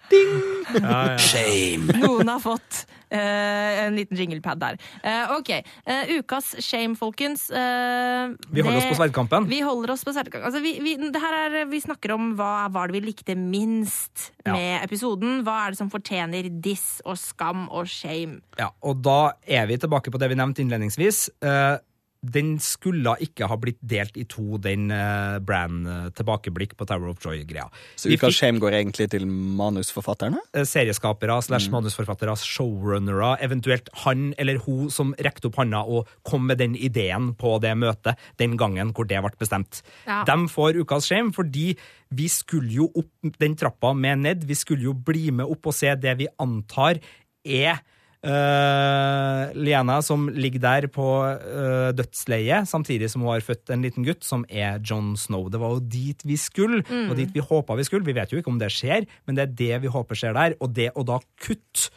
Shame. 1.19 1.93
Noen 1.99 2.29
har 2.31 2.39
fått 2.41 2.83
eh, 3.13 3.83
en 3.85 3.95
liten 3.97 4.17
jinglepad 4.17 4.59
der. 4.61 4.77
Eh, 5.03 5.31
ok. 5.37 5.49
eh, 5.85 6.13
ukas 6.19 6.53
shame, 6.63 6.95
folkens. 6.99 7.49
Eh, 7.51 8.33
Vi 8.49 8.61
holder 8.65 8.79
oss 8.81 8.89
på 8.91 8.97
sverdkampen. 9.01 9.47
Vi 9.51 9.59
holder 9.65 9.93
oss 9.95 10.03
på 10.07 10.13
sverdkampen. 10.15 10.47
Altså, 10.49 10.61
vi, 10.63 10.75
vi, 10.83 10.95
det 11.13 11.21
her 11.21 11.37
er, 11.43 11.57
vi 11.71 11.81
snakker 11.83 12.15
om 12.15 12.31
hva 12.39 12.67
var 12.73 12.89
det 12.91 12.99
vi 12.99 13.05
likte 13.11 13.35
minst 13.39 14.31
Ja. 14.45 14.53
med 14.57 14.83
episoden. 14.83 15.41
Hva 15.45 15.59
er 15.67 15.73
det 15.75 15.79
som 15.79 15.91
fortjener 15.93 16.49
diss 16.63 17.01
og 17.05 17.17
skam 17.21 17.67
og 17.71 17.87
shame? 17.91 18.41
Ja, 18.59 18.71
og 18.83 19.01
da 19.05 19.33
er 19.47 19.67
vi 19.69 19.77
tilbake 19.79 20.11
på 20.11 20.19
det 20.21 20.31
vi 20.33 20.39
nevnte 20.39 20.63
innledningsvis. 20.65 21.27
Eh, 21.43 21.75
den 22.23 22.55
skulle 22.63 23.15
ikke 23.23 23.47
ha 23.51 23.57
blitt 23.59 23.81
delt 23.83 24.15
i 24.19 24.23
to, 24.29 24.57
den 24.63 24.87
uh, 24.93 25.39
brand-tilbakeblikk 25.43 26.77
på 26.79 26.87
Tower 26.87 27.11
of 27.11 27.19
Joy-greia. 27.23 27.67
Så 27.99 28.13
ukas 28.13 28.37
shame 28.39 28.61
går 28.63 28.77
egentlig 28.79 29.09
til 29.11 29.27
manusforfatterne? 29.27 30.39
eh, 30.53 30.65
serieskapere 30.67 31.41
slash 31.43 31.71
manusforfattere, 31.73 32.35
showrunnere, 32.39 33.35
eventuelt 33.43 33.89
han 34.05 34.31
eller 34.39 34.61
hun 34.63 34.89
som 34.93 35.13
rekte 35.19 35.49
opp 35.49 35.59
handa 35.59 35.83
og 35.83 36.09
kom 36.27 36.47
med 36.47 36.61
den 36.63 36.77
ideen 36.79 37.33
på 37.39 37.57
det 37.63 37.75
møtet 37.79 38.19
den 38.39 38.57
gangen 38.59 38.93
hvor 38.95 39.07
det 39.09 39.21
ble 39.23 39.33
bestemt. 39.39 39.81
Ja. 40.07 40.23
De 40.27 40.37
får 40.51 40.79
ukas 40.79 41.09
shame 41.09 41.33
fordi 41.35 41.73
vi 42.13 42.29
skulle 42.29 42.71
jo 42.71 42.89
opp 42.93 43.39
den 43.41 43.57
trappa 43.57 43.93
med 43.97 44.23
Ned. 44.23 44.43
Vi 44.47 44.55
skulle 44.55 44.85
jo 44.85 44.93
bli 44.93 45.31
med 45.31 45.49
opp 45.49 45.71
og 45.71 45.75
se 45.75 45.91
det 45.99 46.13
vi 46.19 46.29
antar 46.41 47.01
er 47.43 47.81
Uh, 48.23 49.51
Liana 49.59 49.97
som 49.99 50.29
ligger 50.31 50.61
der 50.63 50.85
på 50.87 51.07
uh, 51.27 51.89
dødsleiet, 51.91 52.69
samtidig 52.71 53.09
som 53.11 53.25
hun 53.25 53.33
har 53.33 53.43
født 53.43 53.73
en 53.75 53.83
liten 53.83 54.05
gutt 54.07 54.23
som 54.23 54.45
er 54.47 54.79
John 54.79 55.17
Snow. 55.19 55.49
Det 55.51 55.59
var 55.59 55.75
jo 55.75 55.83
dit 55.83 56.23
vi 56.23 56.37
skulle, 56.39 56.85
og 57.09 57.17
dit 57.19 57.33
vi 57.35 57.43
håpa 57.43 57.75
vi 57.75 57.83
skulle. 57.87 58.07
Vi 58.07 58.15
vet 58.15 58.31
jo 58.31 58.39
ikke 58.39 58.53
om 58.53 58.61
det 58.61 58.71
skjer, 58.71 59.09
men 59.27 59.35
det 59.35 59.43
er 59.43 59.57
det 59.59 59.81
vi 59.83 59.91
håper 59.91 60.19
skjer 60.19 60.37
der. 60.39 60.55
Og 60.63 60.71
det 60.71 60.93
å 60.95 61.03
da 61.07 61.19
kutte 61.43 61.91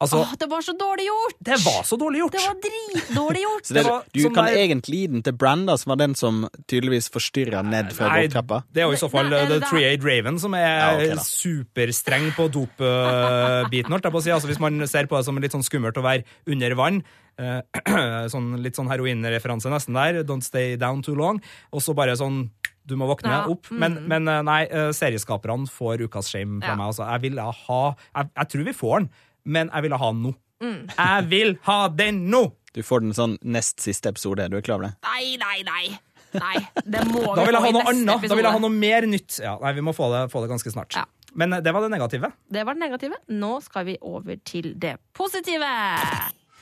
Altså, 0.00 0.16
Åh, 0.24 0.30
det 0.40 0.46
var 0.48 0.62
så 0.64 0.72
dårlig 0.80 1.04
gjort! 1.10 1.34
det 1.44 1.56
var 1.60 1.82
så 1.84 1.96
dårlig 2.00 2.22
gjort! 2.22 2.32
Det 2.32 2.40
var 2.46 2.54
dritdårlig 2.64 3.42
gjort! 3.44 3.64
Så 3.68 3.74
det, 3.74 3.82
Det 3.82 3.90
var 3.90 4.04
du 4.14 4.22
kan 4.34 4.46
der- 4.48 4.56
egentlig 4.62 5.00
gi 5.02 5.06
den 5.12 5.22
til 5.26 5.32
Branda, 5.36 5.76
som 5.76 5.90
var 5.92 5.96
den 6.00 6.14
som 6.16 6.48
tydeligvis 6.72 7.10
forstyrra 7.12 7.60
Ned 7.62 7.92
fra 7.92 8.08
båttrappa. 8.16 8.62
det 8.72 8.80
er 8.80 8.88
jo 8.88 8.96
i 8.96 9.00
så 9.02 9.10
fall 9.12 9.28
Nei, 9.28 9.42
uh, 9.42 9.48
The 9.50 9.58
er- 9.60 9.66
Three-Aid 9.68 10.02
Raven 10.08 10.38
som 10.40 10.54
er 10.56 10.64
Ja, 10.64 10.94
okay, 10.96 11.20
superstreng 11.20 12.30
på 12.32 12.48
dopbiten. 12.48 13.92
å 13.92 14.22
si. 14.22 14.30
Altså, 14.32 14.48
hvis 14.48 14.60
man 14.60 14.80
ser 14.88 15.06
på 15.06 15.16
det 15.18 15.24
som 15.26 15.36
litt 15.36 15.52
sånn 15.52 15.64
skummelt 15.66 15.96
å 16.00 16.02
være 16.04 16.24
under 16.46 16.74
vann, 16.74 17.02
eh, 17.38 17.60
sånn, 18.32 18.56
litt 18.62 18.76
sånn 18.76 18.88
heroinreferanse 18.88 19.68
nesten 19.72 19.94
der, 19.94 20.22
Don't 20.24 20.44
stay 20.44 20.76
down 20.76 21.02
too 21.02 21.14
long, 21.14 21.40
og 21.72 21.80
så 21.84 21.94
bare 21.94 22.16
sånn 22.16 22.50
du 22.88 22.96
må 22.96 23.06
våkne 23.06 23.28
Ja, 23.30 23.44
opp. 23.46 23.68
Men, 23.70 24.00
men 24.08 24.26
eh, 24.26 24.40
nei, 24.42 24.62
eh, 24.64 24.88
serieskaperne 24.96 25.68
får 25.70 26.00
ukas 26.08 26.30
shame 26.32 26.60
fra 26.62 26.72
Ja. 26.72 26.76
meg. 26.76 26.86
Altså. 26.88 27.04
Jeg 27.12 27.20
ville 27.28 27.42
ha 27.44 27.82
jeg, 28.16 28.30
jeg 28.34 28.48
tror 28.48 28.64
vi 28.64 28.72
får 28.72 28.98
den, 28.98 29.10
men 29.50 29.70
jeg 29.72 29.86
ville 29.86 29.98
ha 30.00 30.10
den 30.14 30.22
nå. 30.28 30.32
Mm. 30.60 30.80
Jeg 30.92 31.28
vil 31.32 31.54
ha 31.66 31.80
den 31.88 32.24
nå! 32.30 32.44
Du 32.76 32.82
får 32.86 33.02
den 33.02 33.16
sånn 33.16 33.34
nest 33.42 33.82
siste 33.82 34.12
episode. 34.12 34.46
Du 34.52 34.58
er 34.60 34.62
klar 34.62 34.78
over 34.78 34.90
det? 34.90 34.94
Nei, 35.08 35.34
nei, 35.40 35.58
nei. 35.66 35.84
Nei, 36.30 36.58
det 36.86 37.00
må 37.08 37.24
Da 37.34 37.42
vi 37.42 37.48
vil 37.48 37.56
jeg 37.56 37.64
ha 37.64 37.70
i 37.70 37.74
noe 37.74 37.80
neste 37.82 37.90
annet. 37.90 38.28
Da 38.30 38.36
vil 38.38 38.46
jeg 38.46 38.54
ha 38.54 38.60
noe 38.62 38.74
mer 38.74 39.06
nytt. 39.10 39.38
Ja, 39.42 39.56
nei, 39.62 39.72
Vi 39.74 39.82
må 39.82 39.94
få 39.96 40.10
det, 40.12 40.20
få 40.30 40.44
det 40.44 40.52
ganske 40.52 40.70
snart. 40.70 40.94
Ja. 40.94 41.06
Men 41.34 41.56
eh, 41.56 41.62
det 41.64 41.72
var 41.74 41.82
det 41.82 41.90
negative. 41.90 42.30
Det 42.50 42.62
var 42.66 42.78
det 42.78 42.84
negative. 42.84 43.18
Nå 43.34 43.56
skal 43.66 43.88
vi 43.90 43.96
over 44.00 44.38
til 44.46 44.74
det 44.78 44.96
positive. 45.14 45.70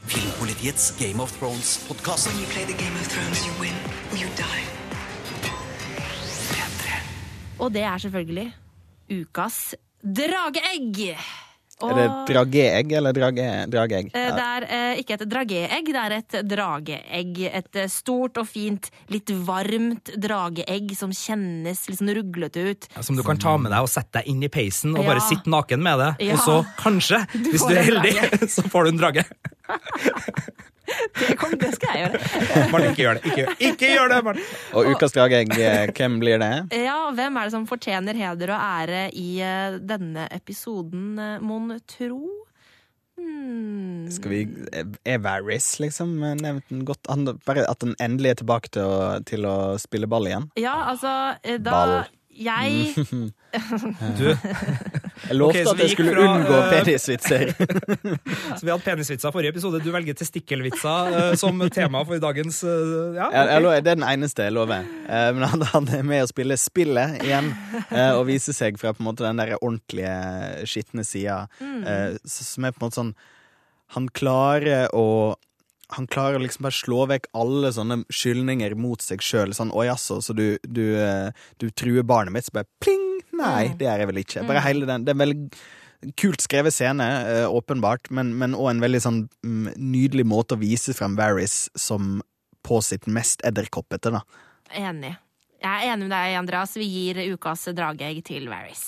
Filmpolitiets 0.08 0.94
Game 0.96 1.20
of 1.20 1.32
Thrones-podkast. 1.40 2.30
When 2.30 2.40
you 2.40 2.48
play 2.54 2.64
the 2.64 2.78
Game 2.80 2.96
of 2.96 3.08
Thrones, 3.12 3.44
you 3.44 3.52
win 3.60 3.76
or 4.12 4.16
you 4.22 4.30
die. 4.40 4.64
Og 7.58 7.72
det 7.74 7.82
er 7.82 7.98
selvfølgelig 7.98 8.52
ukas 9.10 9.74
drageegg. 10.00 11.18
Og, 11.78 11.92
Er 11.92 11.94
det 11.94 12.06
drageegg 12.32 12.92
eller 12.98 13.12
drage, 13.14 13.44
drageegg? 13.70 14.08
eh, 14.10 14.30
det 14.34 14.44
er 14.44 14.64
eh, 14.66 14.98
ikke 14.98 15.14
et 15.14 15.22
drageegg, 15.30 15.90
det 15.94 16.00
er 16.02 16.14
et 16.16 16.36
drageegg. 16.50 17.38
Et 17.54 17.76
eh, 17.78 17.86
stort 17.86 18.40
og 18.42 18.48
fint, 18.50 18.88
litt 19.14 19.30
varmt 19.46 20.10
drageegg 20.18 20.90
som 20.98 21.12
kjennes 21.14 21.84
litt 21.88 22.00
sånn 22.00 22.10
ruglete 22.18 22.64
ut. 22.72 22.88
Som 23.00 23.14
du 23.14 23.22
kan 23.22 23.38
ta 23.38 23.54
med 23.62 23.70
deg 23.70 23.86
og 23.86 23.92
sette 23.92 24.18
deg 24.18 24.26
inn 24.34 24.42
i 24.42 24.50
peisen 24.50 24.96
og 24.98 25.04
Ja. 25.04 25.12
bare 25.12 25.22
sitte 25.28 25.46
naken 25.54 25.80
med 25.86 26.02
det. 26.02 26.10
Ja. 26.26 26.34
Og 26.34 26.42
så 26.42 26.58
kanskje, 26.82 27.22
hvis 27.46 27.62
får 27.62 27.70
du 27.70 27.76
er 27.78 27.88
heldig, 27.92 28.16
så 28.56 28.66
får 28.74 28.84
du 28.84 28.90
en 28.96 29.02
drage. 29.04 29.24
Det, 31.18 31.36
kom, 31.38 31.54
det 31.60 31.70
skal 31.76 31.94
jeg 31.94 32.04
gjøre. 32.06 32.20
Martin, 32.72 32.90
ikke 32.90 33.04
gjør 33.04 33.18
det. 33.18 33.30
Ikke, 33.30 33.54
ikke 33.70 33.92
gjør 33.94 34.12
det, 34.12 34.18
Martin! 34.26 34.50
Og 34.78 34.90
ukas 34.94 35.14
drageegg, 35.16 35.54
eh, 35.58 35.92
hvem 35.96 36.18
blir 36.22 36.42
det? 36.42 36.52
Ja, 36.84 36.98
hvem 37.14 37.38
er 37.38 37.48
det 37.48 37.54
som 37.54 37.66
fortjener 37.68 38.18
heder 38.18 38.54
og 38.56 38.66
ære 38.82 39.06
i 39.16 39.28
eh, 39.44 39.78
denne 39.84 40.28
episoden, 40.34 41.10
eh, 41.22 41.40
mon 41.44 41.74
tro? 41.88 42.22
Hmm. 43.18 44.06
Skal 44.14 44.30
vi, 44.30 44.42
Er 45.04 45.18
Varys 45.24 45.72
liksom 45.82 46.12
nevnt 46.22 46.68
den 46.70 46.84
godt? 46.86 47.02
Han, 47.10 47.26
bare 47.46 47.66
at 47.66 47.82
han 47.82 47.96
endelig 47.98 48.30
er 48.30 48.38
tilbake 48.44 48.70
til 48.76 48.86
å, 48.86 49.00
til 49.26 49.48
å 49.48 49.56
spille 49.82 50.06
ball 50.10 50.30
igjen? 50.30 50.46
Ja, 50.60 50.76
altså 50.92 51.10
da 51.58 51.74
Ball. 51.74 51.96
Jeg 52.38 52.94
Du, 54.18 54.28
Jeg 55.26 55.36
lovte 55.38 55.62
okay, 55.62 55.72
at 55.72 55.82
jeg 55.82 55.92
skulle 55.94 56.14
fra, 56.14 56.26
unngå 56.34 56.58
eh, 56.58 56.70
penisvitser. 56.72 57.44
så 58.56 58.60
vi 58.62 58.70
hadde 58.72 58.84
penisvitser 58.86 59.34
forrige 59.34 59.54
episode. 59.54 59.80
Du 59.84 59.90
velger 59.94 60.16
testikkelvitser 60.18 61.16
uh, 61.16 61.32
som 61.40 61.58
tema 61.74 62.04
for 62.08 62.20
dagens 62.22 62.60
uh, 62.66 63.16
Ja, 63.16 63.28
Jeg, 63.32 63.48
jeg, 63.52 63.64
lover- 63.64 63.82
det 63.84 63.92
er 63.94 64.00
den 64.00 64.06
eneste 64.12 64.46
jeg 64.48 64.56
lover. 64.56 64.86
Uh, 65.08 65.30
men 65.36 65.42
han, 65.52 65.66
han 65.72 65.90
er 65.98 66.06
med 66.06 66.24
å 66.26 66.30
spille 66.30 66.58
spillet 66.60 67.18
igjen, 67.24 67.50
eh, 67.90 68.12
og 68.14 68.26
vise 68.28 68.52
seg 68.56 68.78
fra 68.80 68.92
på 68.94 69.02
en 69.02 69.08
måte 69.10 69.24
den 69.26 69.40
der 69.40 69.56
ordentlige, 69.58 70.14
skitne 70.68 71.04
sida, 71.06 71.42
eh, 71.60 72.16
som 72.28 72.66
er 72.66 72.74
på 72.74 72.80
en 72.82 72.86
måte 72.88 73.00
sånn 73.00 73.12
Han 73.96 74.08
klarer 74.12 74.90
å 74.92 75.34
han 75.96 76.04
klarer 76.04 76.36
å 76.36 76.42
liksom 76.42 76.66
bare 76.66 76.76
slå 76.76 77.06
vekk 77.08 77.30
alle 77.40 77.70
sånne 77.72 78.02
skyldninger 78.12 78.74
mot 78.76 79.00
seg 79.00 79.22
sjøl. 79.24 79.54
Sånn 79.56 79.70
'Å 79.72 79.86
jaså, 79.88 80.18
så 80.20 80.34
du, 80.36 80.58
du, 80.68 80.84
du 81.56 81.70
truer 81.72 82.04
barnet 82.04 82.34
mitt?' 82.34 82.44
Så 82.44 82.52
bare 82.58 82.68
pling! 82.84 83.07
Nei, 83.38 83.68
det 83.78 83.88
er 83.88 84.02
jeg 84.02 84.10
vel 84.10 84.22
ikke. 84.22 84.46
Bare 84.48 84.64
hele 84.64 84.88
den 84.88 85.04
Det 85.06 85.14
er 85.14 85.20
veldig 85.22 85.50
kult 86.18 86.42
skrevet 86.44 86.74
scene, 86.74 87.06
eh, 87.26 87.46
åpenbart, 87.50 88.10
men, 88.14 88.36
òg 88.54 88.70
en 88.70 88.82
veldig 88.84 89.00
sånn 89.02 89.22
mm, 89.42 89.72
nydelig 89.76 90.26
måte 90.30 90.54
å 90.54 90.60
vise 90.60 90.94
frem 90.94 91.16
Varys 91.18 91.64
som 91.78 92.20
på 92.66 92.78
sitt 92.84 93.08
mest 93.10 93.42
edderkoppete, 93.46 94.12
da. 94.14 94.22
Enig. 94.78 95.16
Jeg 95.58 95.88
er 95.88 95.90
enig 95.90 96.06
med 96.06 96.14
deg, 96.14 96.36
Andreas. 96.38 96.76
Vi 96.78 96.86
gir 96.86 97.18
ukas 97.34 97.66
drageegg 97.74 98.22
til 98.26 98.46
Varys. 98.46 98.84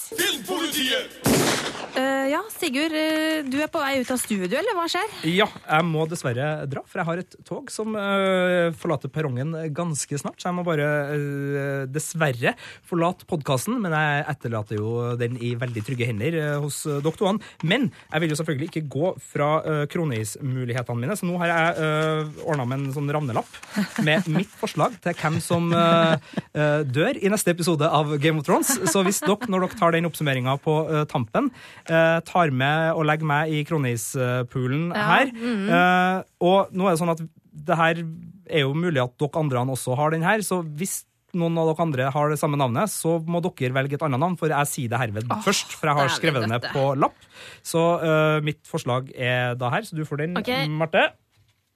Uh, 1.90 2.26
ja, 2.30 2.38
Sigurd, 2.54 2.94
eh, 2.94 3.40
du 3.42 3.56
er 3.58 3.66
på 3.72 3.80
vei 3.82 3.96
ut 3.98 4.10
av 4.14 4.20
studio, 4.22 4.54
eller 4.60 4.76
hva 4.78 4.84
skjer? 4.86 5.08
Ja, 5.26 5.48
jeg 5.50 5.86
må 5.88 6.04
dessverre 6.06 6.68
dra, 6.70 6.84
for 6.86 7.00
jeg 7.00 7.08
har 7.08 7.22
et 7.24 7.34
tog 7.48 7.72
som 7.74 7.96
uh, 7.98 8.70
forlater 8.78 9.10
perrongen 9.10 9.56
ganske 9.74 10.20
snart. 10.22 10.38
Så 10.38 10.46
jeg 10.46 10.56
må 10.60 10.62
bare 10.68 10.86
uh, 11.10 11.82
dessverre 11.90 12.54
forlate 12.86 13.26
podkasten, 13.26 13.80
men 13.82 13.96
jeg 13.96 14.22
etterlater 14.30 14.78
jo 14.78 14.92
den 15.18 15.40
i 15.42 15.56
veldig 15.58 15.82
trygge 15.86 16.06
hender 16.06 16.38
eh, 16.38 16.54
hos 16.62 16.84
doktorene. 17.02 17.42
Men 17.66 17.88
jeg 17.90 18.22
vil 18.22 18.36
jo 18.36 18.38
selvfølgelig 18.38 18.70
ikke 18.70 18.86
gå 18.94 19.12
fra 19.32 19.50
uh, 19.66 19.82
kroneismulighetene 19.90 21.02
mine, 21.02 21.18
så 21.18 21.26
nå 21.26 21.42
har 21.42 21.50
jeg 21.50 21.82
uh, 21.82 22.46
ordna 22.46 22.68
med 22.70 22.84
en 22.84 22.94
sånn 22.94 23.10
ravnelapp 23.10 23.58
med 24.06 24.30
mitt 24.30 24.54
forslag 24.60 24.94
til 25.02 25.16
hvem 25.18 25.38
som 25.42 25.70
eh, 25.74 26.14
eh, 26.54 26.59
dør 26.86 27.18
i 27.18 27.30
neste 27.32 27.52
episode 27.54 27.86
av 27.86 28.12
Game 28.22 28.40
of 28.40 28.46
Thrones. 28.46 28.72
Så 28.92 29.02
hvis 29.06 29.20
dere, 29.24 29.50
når 29.50 29.66
dere 29.66 29.80
tar 29.80 29.94
den 29.96 30.08
oppsummeringa 30.08 30.56
på 30.62 30.76
eh, 30.88 31.04
tampen, 31.10 31.50
eh, 31.86 32.18
tar 32.26 32.54
med 32.54 32.94
og 32.94 33.06
legger 33.08 33.28
meg 33.30 33.52
i 33.54 33.62
kronispoolen 33.68 34.90
Ja, 34.94 35.06
her 35.10 35.30
eh, 35.30 36.16
Og 36.44 36.72
nå 36.74 36.88
er 36.88 36.94
det 36.94 37.02
sånn 37.02 37.14
at 37.14 37.22
det 37.50 37.78
her 37.78 38.02
er 38.50 38.64
jo 38.64 38.74
mulig 38.74 39.02
at 39.02 39.14
dere 39.20 39.40
andre 39.40 39.62
også 39.74 39.96
har 39.98 40.12
den 40.14 40.26
her, 40.26 40.42
så 40.46 40.60
hvis 40.64 41.02
noen 41.36 41.58
av 41.60 41.68
dere 41.70 41.84
andre 41.84 42.08
har 42.14 42.32
det 42.32 42.38
samme 42.40 42.58
navnet, 42.58 42.90
så 42.90 43.18
må 43.22 43.42
dere 43.44 43.74
velge 43.76 43.98
et 43.98 44.04
annet 44.06 44.22
navn, 44.22 44.36
for 44.40 44.50
jeg 44.50 44.70
sier 44.70 44.90
det 44.90 45.00
herved 45.00 45.30
først, 45.44 45.76
for 45.78 45.90
jeg 45.90 45.98
har 46.00 46.14
skrevet 46.14 46.44
det 46.44 46.50
ned 46.50 46.66
på 46.74 46.86
lapp. 46.98 47.28
Så 47.66 47.82
uh, 48.02 48.38
mitt 48.44 48.62
forslag 48.66 49.12
er 49.14 49.54
da 49.60 49.70
her, 49.74 49.86
så 49.86 49.98
du 49.98 50.02
får 50.08 50.24
den, 50.24 50.40
okay. 50.40 50.66
Marte. 50.66 51.10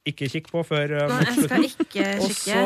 Ikke 0.05 0.29
kikk 0.29 0.51
på 0.53 0.61
før 0.69 0.91
uh, 0.99 1.05
mot 1.09 1.23
jeg 1.25 1.33
skal 1.33 1.47
slutten. 1.49 1.65
ikke 1.65 2.09
Og 2.25 2.35
så 2.37 2.65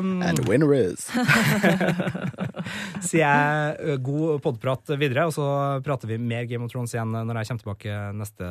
um, 0.00 0.22
And 0.26 0.40
the 0.40 0.46
winner 0.50 0.72
is 0.74 1.06
sier 3.08 3.22
jeg 3.22 4.00
god 4.04 4.40
podprat 4.44 4.92
videre, 5.00 5.28
og 5.30 5.34
så 5.34 5.46
prater 5.86 6.10
vi 6.10 6.18
mer 6.20 6.44
Game 6.50 6.66
of 6.66 6.72
Thrones 6.74 6.94
igjen 6.94 7.14
når 7.14 7.40
jeg 7.40 7.50
kommer 7.50 7.64
tilbake 7.64 8.00
neste 8.18 8.50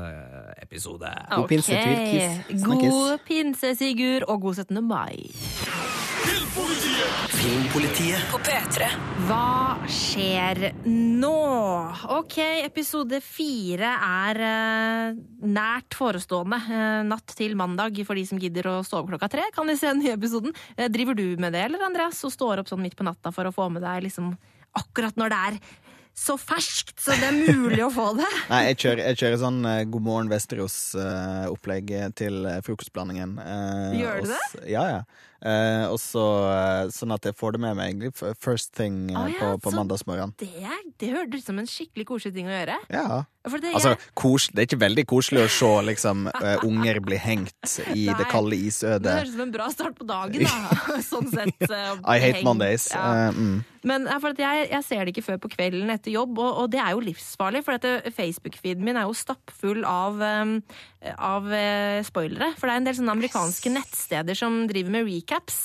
episode. 0.63 1.13
God 1.35 1.47
pinse, 1.51 1.75
Ok. 1.75 2.63
God 2.65 3.17
pinse, 3.27 3.75
Sigurd, 3.75 4.27
og 4.27 4.41
god 4.47 4.63
17. 4.63 4.83
mai. 4.87 5.98
Filmpolitiet 6.29 8.21
På 8.29 8.37
P3. 8.43 8.85
Hva 9.25 9.79
skjer 9.89 10.59
nå? 10.85 11.31
Ok, 12.13 12.37
episode 12.67 13.17
fire 13.25 13.89
er 14.05 14.41
eh, 14.45 15.17
nært 15.49 15.97
forestående. 15.97 16.59
Eh, 16.69 16.99
natt 17.09 17.33
til 17.39 17.55
mandag 17.57 17.97
for 18.05 18.19
de 18.19 18.27
som 18.29 18.41
gidder 18.41 18.69
å 18.69 18.75
stå 18.85 19.01
opp 19.01 19.09
klokka 19.09 19.31
tre. 19.33 19.47
Kan 19.55 19.71
de 19.71 19.77
se 19.79 19.89
den 19.89 20.03
nye 20.03 20.13
episoden? 20.19 20.53
Eh, 20.77 20.85
driver 20.93 21.17
du 21.17 21.25
med 21.41 21.55
det, 21.57 21.63
eller 21.65 21.87
Andreas? 21.87 22.21
Og 22.27 22.35
står 22.35 22.61
opp 22.61 22.69
sånn 22.69 22.83
midt 22.85 22.97
på 22.99 23.07
natta 23.07 23.33
for 23.33 23.49
å 23.49 23.55
få 23.55 23.71
med 23.73 23.81
deg 23.87 24.05
liksom 24.05 24.35
akkurat 24.77 25.17
når 25.17 25.33
det 25.33 25.39
er 25.47 25.61
så 26.19 26.35
ferskt, 26.37 26.97
så 26.99 27.15
det 27.17 27.29
er 27.31 27.55
mulig 27.55 27.81
å 27.85 27.89
få 27.95 28.11
det. 28.19 28.27
Nei, 28.51 28.61
jeg 28.69 28.79
kjører, 28.83 29.01
jeg 29.07 29.19
kjører 29.23 29.41
sånn 29.47 29.59
eh, 29.65 29.81
God 29.89 30.05
morgen 30.05 30.29
Vesterås-opplegg 30.29 31.95
til 32.19 32.43
eh, 32.45 32.61
frokostblandingen. 32.65 33.37
Eh, 33.41 33.97
Gjør 34.03 34.21
du 34.27 34.31
det? 34.35 34.43
Ja, 34.75 34.85
ja. 34.93 35.01
Eh, 35.39 35.85
og 35.87 35.99
så 36.03 36.25
eh, 36.51 36.89
sånn 36.91 37.13
at 37.15 37.29
jeg 37.29 37.35
får 37.39 37.55
det 37.55 37.61
med 37.63 37.77
meg 37.79 37.93
egentlig 37.93 38.35
first 38.35 38.73
thing 38.75 39.07
ah, 39.15 39.29
ja, 39.31 39.39
på, 39.39 39.63
på 39.63 39.71
så- 39.71 39.79
mandagsmorgen. 39.79 40.35
Det, 40.39 40.51
det 40.99 41.11
hørtes 41.15 41.45
ut 41.45 41.51
som 41.51 41.61
en 41.61 41.69
skikkelig 41.69 42.09
koselig 42.09 42.35
ting 42.35 42.49
å 42.49 42.55
gjøre. 42.55 42.79
Ja. 42.91 43.23
Det, 43.47 43.71
Altså, 43.71 43.93
kos, 44.19 44.49
det 44.51 44.61
er 44.61 44.67
ikke 44.67 44.81
veldig 44.81 45.05
koselig 45.07 45.45
å 45.45 45.51
se 45.53 45.69
liksom, 45.87 46.27
eh, 46.43 46.65
unger 46.67 46.99
bli 47.05 47.17
hengt 47.23 47.77
i 47.95 48.09
det 48.11 48.27
kalde 48.29 48.57
isødet. 48.59 49.05
det 49.05 49.15
høres 49.15 49.31
ut 49.31 49.37
som 49.37 49.45
en 49.45 49.53
bra 49.55 49.69
start 49.71 49.95
på 49.95 50.07
dagen, 50.09 50.43
da. 50.43 50.79
sånn 51.11 51.31
sett. 51.31 51.55
Uh, 51.63 51.95
I 52.03 52.19
hate 52.19 52.39
hengt. 52.41 52.45
Mondays. 52.47 52.89
Ja. 52.91 53.29
Uh, 53.29 53.39
mm. 53.39 53.59
Men 53.87 54.09
jeg, 54.11 54.65
jeg 54.73 54.83
ser 54.83 55.05
det 55.05 55.13
ikke 55.13 55.23
før 55.23 55.37
på 55.39 55.53
kvelden 55.53 55.87
etter 55.93 56.11
jobb, 56.11 56.35
og, 56.35 56.65
og 56.65 56.71
det 56.73 56.81
er 56.83 56.91
jo 56.97 57.03
livsfarlig. 57.05 57.63
For 57.63 57.79
Facebook-feeden 58.11 58.83
min 58.83 58.99
er 58.99 59.07
jo 59.07 59.15
stappfull 59.15 59.85
av, 59.87 60.19
um, 60.19 60.57
av 61.15 61.47
eh, 61.53 62.01
spoilere. 62.03 62.51
For 62.59 62.67
det 62.67 62.73
er 62.73 62.81
en 62.81 62.87
del 62.89 62.97
sånne 62.97 63.15
amerikanske 63.15 63.71
nettsteder 63.71 64.35
som 64.35 64.65
driver 64.67 64.97
med 64.97 65.07
recaps. 65.07 65.59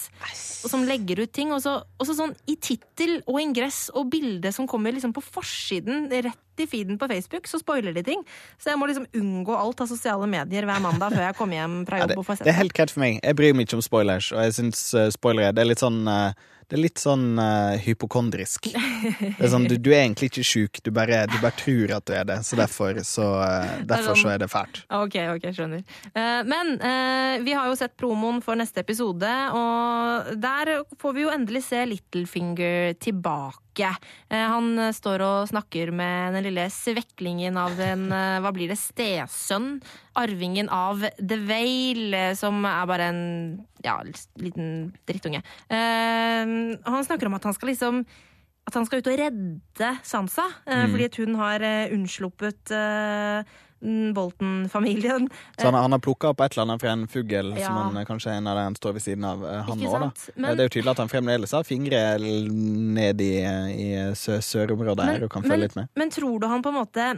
Og 0.64 0.70
som 0.70 0.86
legger 0.86 1.24
ut 1.24 1.32
ting. 1.34 1.50
Og 1.54 1.62
så, 1.64 1.80
sånn 2.06 2.36
i 2.50 2.56
tittel 2.56 3.18
og 3.26 3.40
ingress 3.42 3.88
og 3.94 4.08
bilde 4.12 4.52
som 4.54 4.68
kommer 4.70 4.94
liksom 4.94 5.14
på 5.16 5.24
forsiden 5.24 6.06
rett 6.14 6.62
i 6.62 6.68
feeden 6.70 7.00
på 7.00 7.08
Facebook, 7.10 7.48
så 7.50 7.58
spoiler 7.58 7.96
de 7.96 8.04
ting. 8.06 8.22
Så 8.62 8.70
jeg 8.70 8.78
må 8.78 8.86
liksom 8.86 9.08
unngå 9.18 9.56
alt 9.58 9.82
av 9.82 9.90
sosiale 9.90 10.28
medier 10.30 10.68
hver 10.68 10.82
mandag 10.84 11.16
før 11.16 11.26
jeg 11.26 11.38
kommer 11.40 11.58
hjem 11.58 11.80
fra 11.88 11.98
Ja, 11.98 12.06
jobb 12.06 12.14
det, 12.14 12.26
får 12.28 12.38
sett 12.38 12.46
det 12.46 12.54
er 12.54 12.60
helt 12.60 12.76
greit 12.78 12.94
for 12.94 13.02
meg. 13.02 13.18
Jeg 13.18 13.38
bryr 13.40 13.56
meg 13.58 13.66
ikke 13.66 13.80
om 13.80 13.82
spoilers, 13.82 14.30
og 14.30 14.44
jeg 14.46 14.54
syns 14.60 14.84
uh, 14.94 15.08
spoilere 15.14 15.54
det 15.56 15.64
er 15.64 15.70
litt 15.72 15.82
sånn 15.82 16.04
eh, 16.06 16.44
det 16.68 16.78
er 16.78 16.82
litt 16.82 17.00
sånn 17.02 17.38
uh, 17.40 17.74
hypokondrisk. 17.82 18.70
Det 18.72 19.32
er 19.38 19.50
sånn, 19.52 19.66
du, 19.68 19.76
du 19.76 19.90
er 19.92 20.04
egentlig 20.04 20.30
ikke 20.30 20.46
sjuk, 20.46 20.80
du 20.84 20.90
bare, 20.94 21.24
du 21.30 21.36
bare 21.42 21.56
tror 21.60 21.96
at 21.98 22.06
du 22.08 22.14
er 22.16 22.28
det. 22.28 22.38
Så 22.46 22.58
derfor 22.60 23.00
så, 23.06 23.28
uh, 23.44 23.74
derfor 23.84 24.18
så 24.20 24.32
er 24.34 24.44
det 24.44 24.50
fælt. 24.52 24.84
Ok, 24.94 25.18
ok, 25.36 25.48
skjønner. 25.56 25.84
Uh, 26.14 26.40
men 26.48 26.76
vi 27.44 27.54
har 27.56 27.68
jo 27.68 27.76
sett 27.78 27.94
promoen 28.00 28.40
for 28.44 28.58
neste 28.58 28.82
episode, 28.84 29.30
og 29.56 30.32
der 30.40 30.72
får 31.00 31.16
vi 31.16 31.24
jo 31.26 31.32
endelig 31.34 31.64
se 31.68 31.84
Littlefinger 31.88 32.96
tilbake. 33.02 33.63
Eh, 34.30 34.46
han 34.50 34.78
står 34.94 35.24
og 35.24 35.48
snakker 35.50 35.90
med 35.94 36.36
den 36.36 36.46
lille 36.48 36.66
sveklingen 36.72 37.58
av 37.60 37.78
en, 37.80 38.06
eh, 38.12 38.40
hva 38.44 38.52
blir 38.54 38.70
det, 38.70 38.78
stesønn? 38.78 39.80
Arvingen 40.16 40.68
av 40.68 41.02
The 41.18 41.38
eh, 42.14 42.34
som 42.34 42.64
er 42.64 42.86
bare 42.86 43.08
en 43.10 43.66
ja, 43.82 43.98
liten 44.38 44.94
drittunge. 45.06 45.42
Eh, 45.68 46.44
han 46.86 47.04
snakker 47.04 47.26
om 47.26 47.34
at 47.34 47.44
han 47.44 47.54
skal 47.56 47.68
liksom 47.72 48.04
at 48.64 48.78
han 48.78 48.86
skal 48.88 49.02
ut 49.02 49.08
og 49.12 49.18
redde 49.20 49.88
Sansa, 50.08 50.46
mm. 50.64 50.94
fordi 50.94 51.08
hun 51.20 51.34
har 51.36 51.60
eh, 51.60 51.92
unnsluppet 51.92 52.72
Bolton-familien. 54.16 55.28
Så 55.58 55.64
han, 55.68 55.74
han 55.74 55.92
har 55.92 55.98
plukka 56.02 56.28
opp 56.32 56.40
et 56.44 56.52
eller 56.56 56.62
annet 56.68 56.80
fra 56.84 56.90
en 56.94 57.06
fugl 57.10 57.52
Ja. 57.58 57.66
som 57.66 57.76
han 57.80 57.96
eh, 58.00 58.06
kanskje 58.08 58.32
en 58.38 58.46
av 58.50 58.56
dem 58.56 58.74
står 58.78 58.96
ved 58.98 59.02
siden 59.04 59.24
av 59.28 59.44
eh, 59.44 59.60
han 59.68 59.78
nå, 59.78 59.92
da. 59.98 60.10
Men- 60.36 60.50
Eh, 60.50 60.56
Det 60.56 60.60
er 60.64 60.68
jo 60.68 60.74
tydelig 60.78 60.90
at 60.94 61.02
han 61.04 61.08
fremdeles 61.12 61.52
har 61.52 61.64
fingre 61.64 62.02
ned 62.18 63.20
i, 63.20 63.32
i 63.84 64.14
sø 64.14 64.38
sørområdet 64.44 65.04
her 65.08 65.24
og 65.26 65.30
kan 65.30 65.42
følge 65.46 65.66
litt 65.68 65.76
med. 65.76 65.88
men 65.96 66.10
tror 66.10 66.40
du 66.40 66.46
han 66.50 66.62
på 66.62 66.68
en 66.74 66.80
måte 66.82 67.12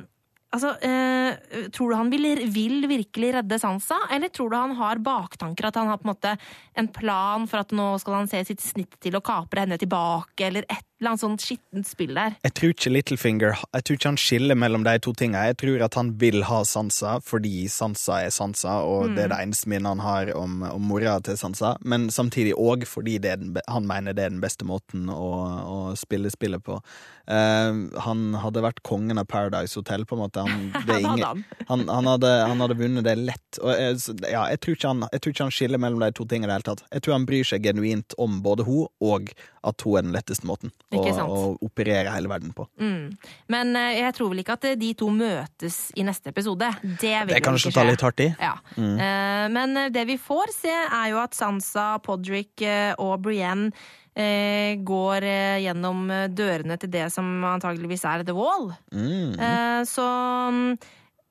Altså, 0.55 0.71
eh, 0.81 1.67
Tror 1.75 1.91
du 1.91 1.97
han 1.99 2.09
vil, 2.09 2.23
vil 2.55 2.87
virkelig 2.89 3.33
redde 3.35 3.59
Sansa, 3.61 3.97
eller 4.15 4.29
tror 4.33 4.49
du 4.53 4.57
han 4.57 4.75
har 4.79 4.97
baktanker? 5.03 5.67
At 5.67 5.75
han 5.75 5.89
har 5.91 5.99
på 5.99 6.07
en 6.07 6.15
måte 6.15 6.37
en 6.79 6.89
plan 6.89 7.47
for 7.51 7.59
at 7.65 7.75
nå 7.75 7.89
skal 8.01 8.15
han 8.15 8.29
se 8.31 8.45
sitt 8.47 8.63
snitt 8.63 8.95
til 9.03 9.19
å 9.19 9.21
kapre 9.27 9.65
henne 9.67 9.77
tilbake, 9.77 10.47
eller 10.47 10.65
et 10.71 10.86
eller 11.01 11.19
sånn 11.21 11.37
skittent 11.41 11.89
spill 11.89 12.15
der? 12.17 12.37
Jeg 12.47 12.55
tror 12.57 12.73
ikke 12.73 12.93
Littlefinger 12.93 13.57
Jeg 13.61 13.85
tror 13.85 13.99
ikke 13.99 14.11
han 14.13 14.21
skiller 14.21 14.59
mellom 14.59 14.87
de 14.87 14.95
to 15.05 15.13
tinga. 15.17 15.45
Jeg 15.51 15.59
tror 15.61 15.85
at 15.85 15.99
han 15.99 16.15
vil 16.21 16.47
ha 16.49 16.63
Sansa 16.65 17.19
fordi 17.25 17.67
Sansa 17.73 18.23
er 18.25 18.33
Sansa, 18.35 18.79
og 18.87 19.13
det 19.17 19.27
er 19.27 19.33
det 19.35 19.41
eneste 19.45 19.71
minnet 19.71 19.93
han 19.93 20.05
har 20.05 20.33
om, 20.37 20.63
om 20.69 20.89
mora 20.89 21.19
til 21.25 21.37
Sansa. 21.41 21.75
Men 21.85 22.09
samtidig 22.13 22.57
òg 22.57 22.87
fordi 22.89 23.19
det 23.23 23.37
den, 23.41 23.57
han 23.69 23.87
mener 23.89 24.17
det 24.17 24.25
er 24.25 24.33
den 24.33 24.43
beste 24.43 24.67
måten 24.69 25.11
å, 25.13 25.29
å 25.67 25.79
spille 25.99 26.33
spillet 26.33 26.65
på. 26.65 26.79
Uh, 27.27 27.91
han 28.05 28.37
hadde 28.39 28.63
vært 28.63 28.85
kongen 28.87 29.19
av 29.19 29.27
Paradise 29.31 29.75
Hotel, 29.79 30.07
på 30.07 30.17
en 30.17 30.23
måte. 30.23 30.45
Han, 30.47 30.69
ingen, 31.01 31.25
han. 31.25 31.45
han, 31.69 31.87
han, 31.91 32.11
hadde, 32.15 32.33
han 32.47 32.63
hadde 32.63 32.79
vunnet 32.79 33.07
det 33.07 33.17
lett. 33.19 33.61
Og, 33.61 33.73
jeg, 33.75 33.99
ja, 34.31 34.47
jeg, 34.53 34.63
tror 34.63 34.79
jeg 34.79 35.21
tror 35.21 35.35
ikke 35.35 35.49
han 35.49 35.57
skiller 35.59 35.83
mellom 35.83 36.03
de 36.05 36.13
to 36.15 36.29
tingene 36.29 36.49
i 36.49 36.55
det 36.55 36.59
hele 36.61 36.69
tatt. 36.71 36.87
Jeg 36.95 37.05
tror 37.05 37.19
han 37.19 37.29
bryr 37.29 37.51
seg 37.53 37.67
genuint 37.67 38.17
om 38.23 38.41
både 38.47 38.67
hun 38.67 38.87
og 39.03 39.33
at 39.67 39.83
hun 39.83 39.99
er 39.99 40.07
den 40.07 40.15
letteste 40.15 40.47
måten 40.47 40.71
å, 40.87 41.01
Ikke 41.03 41.25
å 41.27 41.39
operere 41.67 42.13
hele 42.15 42.31
verden 42.31 42.53
på. 42.55 42.69
Mm. 42.79 43.11
Men 43.51 43.77
eh, 43.79 43.97
jeg 43.99 44.15
tror 44.15 44.31
vel 44.31 44.43
ikke 44.45 44.55
at 44.55 44.67
de 44.79 44.93
to 44.95 45.09
møtes 45.11 45.79
i 45.99 46.05
neste 46.07 46.31
episode. 46.31 46.69
Det 47.01 47.15
vil 47.27 47.35
Det 47.35 47.43
kanskje 47.43 47.73
ta 47.75 47.83
litt 47.89 48.05
hardt 48.07 48.23
i. 48.23 48.29
Ja. 48.39 48.55
Eh, 48.79 49.47
men 49.51 49.77
eh, 49.81 49.91
det 49.95 50.07
vi 50.07 50.19
får 50.21 50.55
se, 50.55 50.71
er 50.71 51.11
jo 51.11 51.19
at 51.25 51.35
Sansa, 51.35 51.97
Podrick 52.07 52.63
eh, 52.63 52.93
og 53.03 53.19
Brienne 53.27 53.73
eh, 54.15 54.79
går 54.87 55.27
eh, 55.27 55.59
gjennom 55.67 56.07
eh, 56.15 56.29
dørene 56.31 56.79
til 56.79 56.95
det 56.95 57.09
som 57.15 57.35
antageligvis 57.51 58.07
er 58.07 58.23
The 58.27 58.37
Wall. 58.37 58.71
Mm. 58.95 59.35
Eh, 59.35 59.83
så 59.91 60.07
mm, 60.55 60.71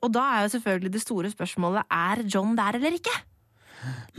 Og 0.04 0.12
da 0.14 0.28
er 0.36 0.46
jo 0.46 0.54
selvfølgelig 0.58 0.94
det 0.94 1.06
store 1.06 1.32
spørsmålet 1.32 1.88
er 1.88 2.26
John 2.28 2.58
der 2.60 2.76
eller 2.82 3.00
ikke? 3.00 3.16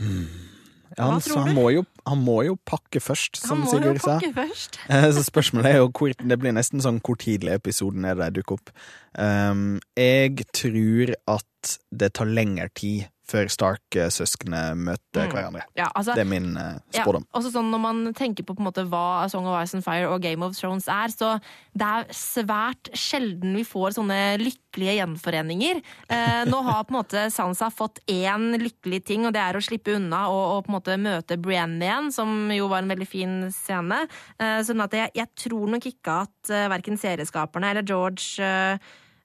Hva 0.01 0.56
han, 0.97 1.21
han, 1.21 1.51
må 1.53 1.67
jo, 1.75 1.83
han 2.09 2.21
må 2.25 2.37
jo 2.47 2.55
pakke 2.65 3.01
først, 3.03 3.37
som 3.41 3.65
Sigurd 3.69 4.01
sa. 4.01 4.17
Eh, 4.89 5.09
Så 5.13 5.23
spørsmålet 5.27 5.71
er 5.75 5.77
jo 5.81 5.91
hvor 5.91 6.13
Det 6.17 6.37
blir 6.39 6.55
nesten 6.55 6.81
sånn 6.83 7.01
hvor 7.05 7.19
tidlig 7.21 7.53
episoden 7.59 8.05
er 8.07 8.17
det 8.17 8.31
de 8.31 8.39
dukker 8.41 8.57
opp. 8.57 8.71
Um, 9.17 9.77
jeg 9.97 10.47
tror 10.55 11.13
at 11.37 11.77
det 11.91 12.13
tar 12.17 12.29
lengre 12.29 12.69
tid 12.73 13.07
før 13.27 13.49
Stark-søsknene 13.51 14.75
møter 14.77 15.27
Mm. 15.27 15.31
hverandre. 15.33 15.61
Ja, 15.75 15.87
altså, 15.95 16.13
Det 16.15 16.21
er 16.21 16.29
min 16.29 16.55
eh, 16.57 16.77
Ja, 16.93 17.03
spådom. 17.03 17.25
også 17.33 17.51
sånn 17.51 17.69
Når 17.71 17.79
man 17.81 18.13
tenker 18.13 18.43
på, 18.45 18.55
på 18.55 18.63
måte 18.63 18.85
hva 18.87 19.23
A 19.23 19.27
Song 19.29 19.45
of 19.45 19.57
Ice 19.63 19.73
and 19.75 19.83
Fire 19.83 20.07
og 20.07 20.21
Game 20.21 20.43
of 20.45 20.55
Thrones 20.55 20.87
er, 20.87 21.07
så 21.09 21.41
det 21.75 21.81
er 21.87 22.05
svært 22.13 22.91
sjelden 22.93 23.55
vi 23.55 23.63
får 23.63 23.95
sånne 23.97 24.37
lykkelige 24.39 24.95
gjenforeninger. 25.01 25.81
Eh, 26.09 26.45
nå 26.45 26.61
har 26.63 26.83
på 26.85 26.93
en 26.93 26.99
måte 27.03 27.25
Sansa 27.33 27.69
fått 27.73 27.99
én 28.07 28.57
lykkelig 28.61 29.03
ting, 29.05 29.25
og 29.25 29.33
det 29.33 29.41
er 29.41 29.57
å 29.57 29.63
slippe 29.63 29.95
unna 29.95 30.27
og, 30.29 30.57
og 30.57 30.65
på 30.65 30.69
en 30.69 30.77
måte 30.79 30.97
møte 31.01 31.37
Brienne 31.41 31.81
igjen, 31.83 32.11
som 32.13 32.49
jo 32.51 32.67
var 32.69 32.79
en 32.85 32.89
veldig 32.93 33.07
fin 33.07 33.35
scene. 33.51 34.07
Eh, 34.39 34.61
sånn 34.63 34.81
at 34.83 34.91
jeg, 34.93 35.11
jeg 35.15 35.27
tror 35.35 35.67
nok 35.67 35.83
ikke 35.89 36.21
at 36.27 36.51
uh, 36.53 36.67
verken 36.69 36.97
serieskaperne 36.97 37.71
eller 37.71 37.83
George 37.83 38.39
eh, 38.39 38.77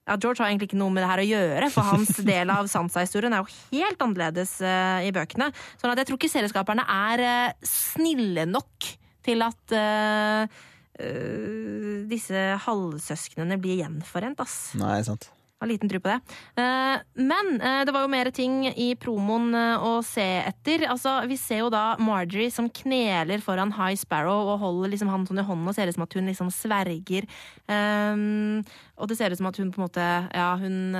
ja, 0.03 0.17
George 0.19 0.43
har 0.43 0.51
egentlig 0.51 0.71
ikke 0.71 0.79
noe 0.81 0.91
med 0.91 1.03
det 1.05 1.09
her 1.11 1.21
å 1.23 1.27
gjøre, 1.27 1.69
for 1.71 1.93
hans 1.93 2.17
del 2.31 2.51
av 2.51 2.67
Sansa-historien 2.71 3.35
er 3.35 3.43
jo 3.43 3.55
helt 3.71 4.03
annerledes 4.03 4.57
uh, 4.65 4.99
i 5.05 5.13
bøkene. 5.15 5.49
Sånn 5.79 5.93
at 5.93 6.01
jeg 6.01 6.09
tror 6.09 6.19
ikke 6.19 6.33
serieskaperne 6.33 6.83
er 6.83 7.23
uh, 7.23 7.67
snille 7.67 8.45
nok 8.49 8.89
til 9.23 9.45
at 9.45 9.77
uh, 9.77 10.61
disse 12.11 12.41
halvsøsknene 12.67 13.57
blir 13.61 13.79
gjenforent, 13.79 14.43
ass. 14.43 14.57
Nei, 14.77 14.99
sant. 15.07 15.31
Har 15.63 15.69
liten 15.71 15.87
tro 15.87 16.01
på 16.03 16.11
det. 16.11 16.19
Eh, 16.59 16.97
men 17.23 17.53
eh, 17.61 17.81
det 17.87 17.93
var 17.95 18.03
jo 18.03 18.11
mer 18.11 18.27
ting 18.35 18.65
i 18.67 18.89
promoen 18.99 19.53
eh, 19.55 19.85
å 19.87 20.01
se 20.03 20.25
etter. 20.43 20.83
Altså, 20.91 21.15
vi 21.29 21.37
ser 21.39 21.61
jo 21.61 21.69
da 21.71 21.93
Marjorie 22.03 22.51
som 22.51 22.67
kneler 22.67 23.39
foran 23.43 23.71
High 23.77 23.95
Sparrow 24.01 24.51
og 24.51 24.59
holder 24.65 24.91
liksom 24.91 25.13
han 25.13 25.23
sånn 25.29 25.39
i 25.39 25.47
hånden 25.47 25.71
og 25.71 25.77
ser 25.77 25.87
ut 25.87 25.95
som 25.95 26.03
at 26.03 26.17
hun 26.19 26.27
liksom 26.27 26.51
sverger. 26.51 27.29
Um, 27.71 28.59
og 28.99 29.07
det 29.07 29.15
ser 29.15 29.31
ut 29.31 29.39
som 29.39 29.47
at 29.47 29.57
hun 29.61 29.71
på 29.71 29.79
en 29.79 29.85
måte 29.85 30.03
Ja, 30.35 30.49
hun 30.59 30.91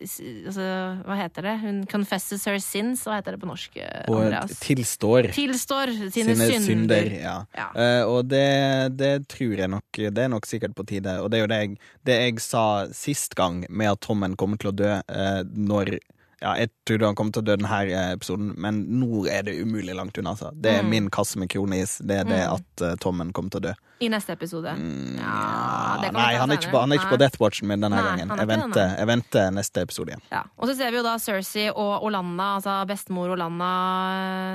altså, 0.00 0.66
Hva 1.06 1.16
heter 1.18 1.46
det? 1.46 1.54
Hun 1.62 1.80
confesses 1.90 2.44
her 2.48 2.58
sins. 2.62 3.04
Hva 3.06 3.18
heter 3.18 3.36
det 3.36 3.40
på 3.42 3.48
norsk? 3.50 3.76
eh, 3.76 4.04
Og 4.08 4.22
Andreas? 4.24 4.58
tilstår 4.64 5.30
Tilstår 5.34 5.92
sine, 6.10 6.36
synder. 6.64 7.10
ja. 7.20 7.36
Ja. 7.56 7.68
Uh, 7.74 8.04
og 8.16 8.28
det, 8.30 8.96
det 8.96 9.12
tror 9.28 9.56
jeg 9.58 9.68
nok 9.68 9.84
Det 10.00 10.24
er 10.24 10.28
nok 10.32 10.46
sikkert 10.46 10.74
på 10.74 10.86
tide. 10.88 11.18
Og 11.22 11.30
det 11.30 11.38
er 11.40 11.44
jo 11.46 11.50
det 11.52 11.60
jeg, 11.62 11.76
det 12.06 12.20
jeg 12.20 12.40
sa 12.40 12.64
sist 12.96 13.34
gang, 13.38 13.64
med 13.68 13.92
at 13.92 14.00
Tommen 14.00 14.36
kommer 14.36 14.56
til 14.60 14.72
å 14.72 14.76
dø 14.76 14.94
uh, 15.00 15.42
når 15.54 15.98
ja, 16.40 16.54
Jeg 16.56 16.70
trodde 16.88 17.06
han 17.10 17.14
kom 17.18 17.30
til 17.32 17.42
å 17.42 17.46
dø 17.50 17.56
denne 17.56 17.78
eh, 17.90 18.14
episoden, 18.16 18.54
men 18.56 18.78
nå 19.00 19.26
er 19.28 19.42
det 19.44 19.58
umulig 19.60 19.94
langt 19.94 20.16
unna. 20.18 20.30
Altså. 20.36 20.50
Det 20.56 20.70
er 20.78 20.82
Mm. 20.82 20.88
min 20.90 21.10
kasse 21.10 21.36
med 21.38 21.50
kronis. 21.52 21.98
Det 22.00 22.16
er 22.22 22.24
det 22.24 22.40
at 22.48 22.82
uh, 22.82 22.94
Tommen 22.96 23.32
kommer 23.36 23.50
til 23.50 23.60
å 23.60 23.66
dø. 23.68 23.74
I 24.00 24.08
neste 24.08 24.32
episode. 24.32 24.72
Mm, 24.72 25.18
Ja, 25.20 25.98
det 26.00 26.12
Nei, 26.16 26.30
han 26.40 26.50
er 26.50 26.56
på, 26.56 26.80
han 26.80 26.90
er 26.92 26.96
ikke 26.96 27.10
på. 27.12 27.18
Death 27.20 27.36
Watchen 27.42 27.68
min 27.68 27.80
denne 27.84 27.98
Nei, 28.00 28.06
gangen. 28.16 28.32
Jeg 28.40 28.48
venter, 28.48 28.94
jeg 28.96 29.06
venter 29.10 29.50
neste 29.52 29.82
episode 29.84 30.08
igjen. 30.14 30.22
Ja. 30.32 30.40
Og 30.56 30.70
så 30.70 30.76
ser 30.78 30.90
vi 30.90 30.96
jo 30.96 31.04
da 31.04 31.18
Cersei 31.20 31.66
og 31.68 32.06
Olanna, 32.08 32.54
altså 32.56 32.78
bestemor 32.88 33.34
Olanna 33.36 33.70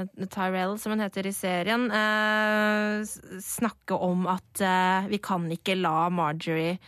eh, 0.01 0.25
Tyrell, 0.33 0.79
som 0.81 0.95
hun 0.95 1.05
heter 1.05 1.27
i 1.29 1.33
serien, 1.37 1.85
eh, 1.93 3.05
snakke 3.45 3.93
om 4.01 4.25
at 4.33 4.61
eh, 4.65 5.07
vi 5.13 5.21
kan 5.21 5.45
ikke 5.53 5.77
la 5.77 6.09
Marjorie 6.09 6.79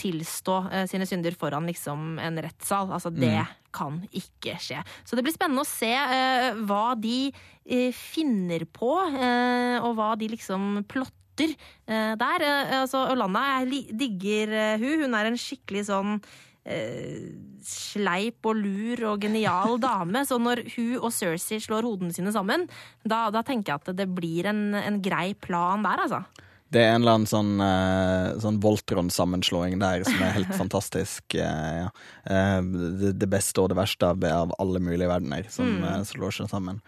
tilstå 0.00 0.56
eh, 0.72 0.86
sine 0.90 1.06
synder 1.06 1.36
foran 1.38 1.68
liksom 1.68 2.18
en 2.18 2.40
rettssal. 2.42 2.90
Altså, 2.90 3.12
det 3.14 3.44
kan 3.74 4.00
ikke 4.10 4.56
skje. 4.58 4.82
Så 5.06 5.16
det 5.16 5.24
blir 5.26 5.34
spennende 5.34 5.62
å 5.62 5.68
se 5.68 5.92
uh, 5.94 6.58
hva 6.66 6.96
de 6.98 7.30
uh, 7.30 7.90
finner 7.94 8.66
på, 8.66 8.90
uh, 9.14 9.78
og 9.84 9.94
hva 9.98 10.14
de 10.18 10.30
liksom 10.32 10.82
plotter 10.90 11.54
eh, 11.86 12.14
der. 12.18 12.44
Eh, 12.44 12.80
altså, 12.82 13.06
Olanda 13.12 13.64
digger 13.64 14.52
eh, 14.52 14.78
hun. 14.80 15.06
Hun 15.06 15.14
er 15.14 15.30
en 15.30 15.38
skikkelig 15.40 15.86
sånn 15.88 16.18
eh, 16.64 17.30
sleip 17.64 18.46
og 18.46 18.60
lur 18.60 19.04
og 19.12 19.24
genial 19.24 19.78
dame. 19.86 20.24
Så 20.26 20.40
når 20.42 20.64
hun 20.76 20.98
og 21.00 21.12
Cersei 21.14 21.60
slår 21.62 21.86
hodene 21.88 22.14
sine 22.14 22.32
sammen, 22.34 22.68
da, 23.04 23.28
da 23.30 23.44
tenker 23.46 23.74
jeg 23.74 23.82
at 23.84 23.96
det 24.02 24.08
blir 24.12 24.50
en, 24.50 24.70
en 24.74 25.00
grei 25.02 25.32
plan 25.34 25.84
der, 25.86 26.06
altså. 26.06 26.24
Det 26.70 26.78
er 26.78 26.92
en 26.92 27.02
eller 27.02 27.16
annen 27.18 27.26
sånn, 27.26 27.56
uh, 27.58 28.36
sånn 28.38 28.60
Voltron-sammenslåing 28.62 29.80
der 29.80 30.04
som 30.06 30.20
er 30.22 30.36
helt 30.36 30.52
fantastisk. 30.60 31.24
Uh, 31.34 31.40
ja. 31.80 31.88
uh, 32.30 32.60
det, 33.00 33.16
det 33.18 33.28
beste 33.30 33.62
og 33.62 33.72
det 33.72 33.78
verste 33.80 34.12
av, 34.12 34.22
av 34.22 34.54
alle 34.62 34.82
mulige 34.82 35.10
verdener 35.10 35.48
som 35.50 35.66
eh, 35.82 35.98
slår 36.06 36.36
seg 36.36 36.50
sammen. 36.52 36.78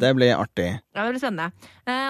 Det 0.00 0.12
blir 0.14 0.36
artig. 0.36 0.68
Ja, 0.94 1.02
det 1.02 1.14
blir 1.14 1.22
spennende. 1.22 1.50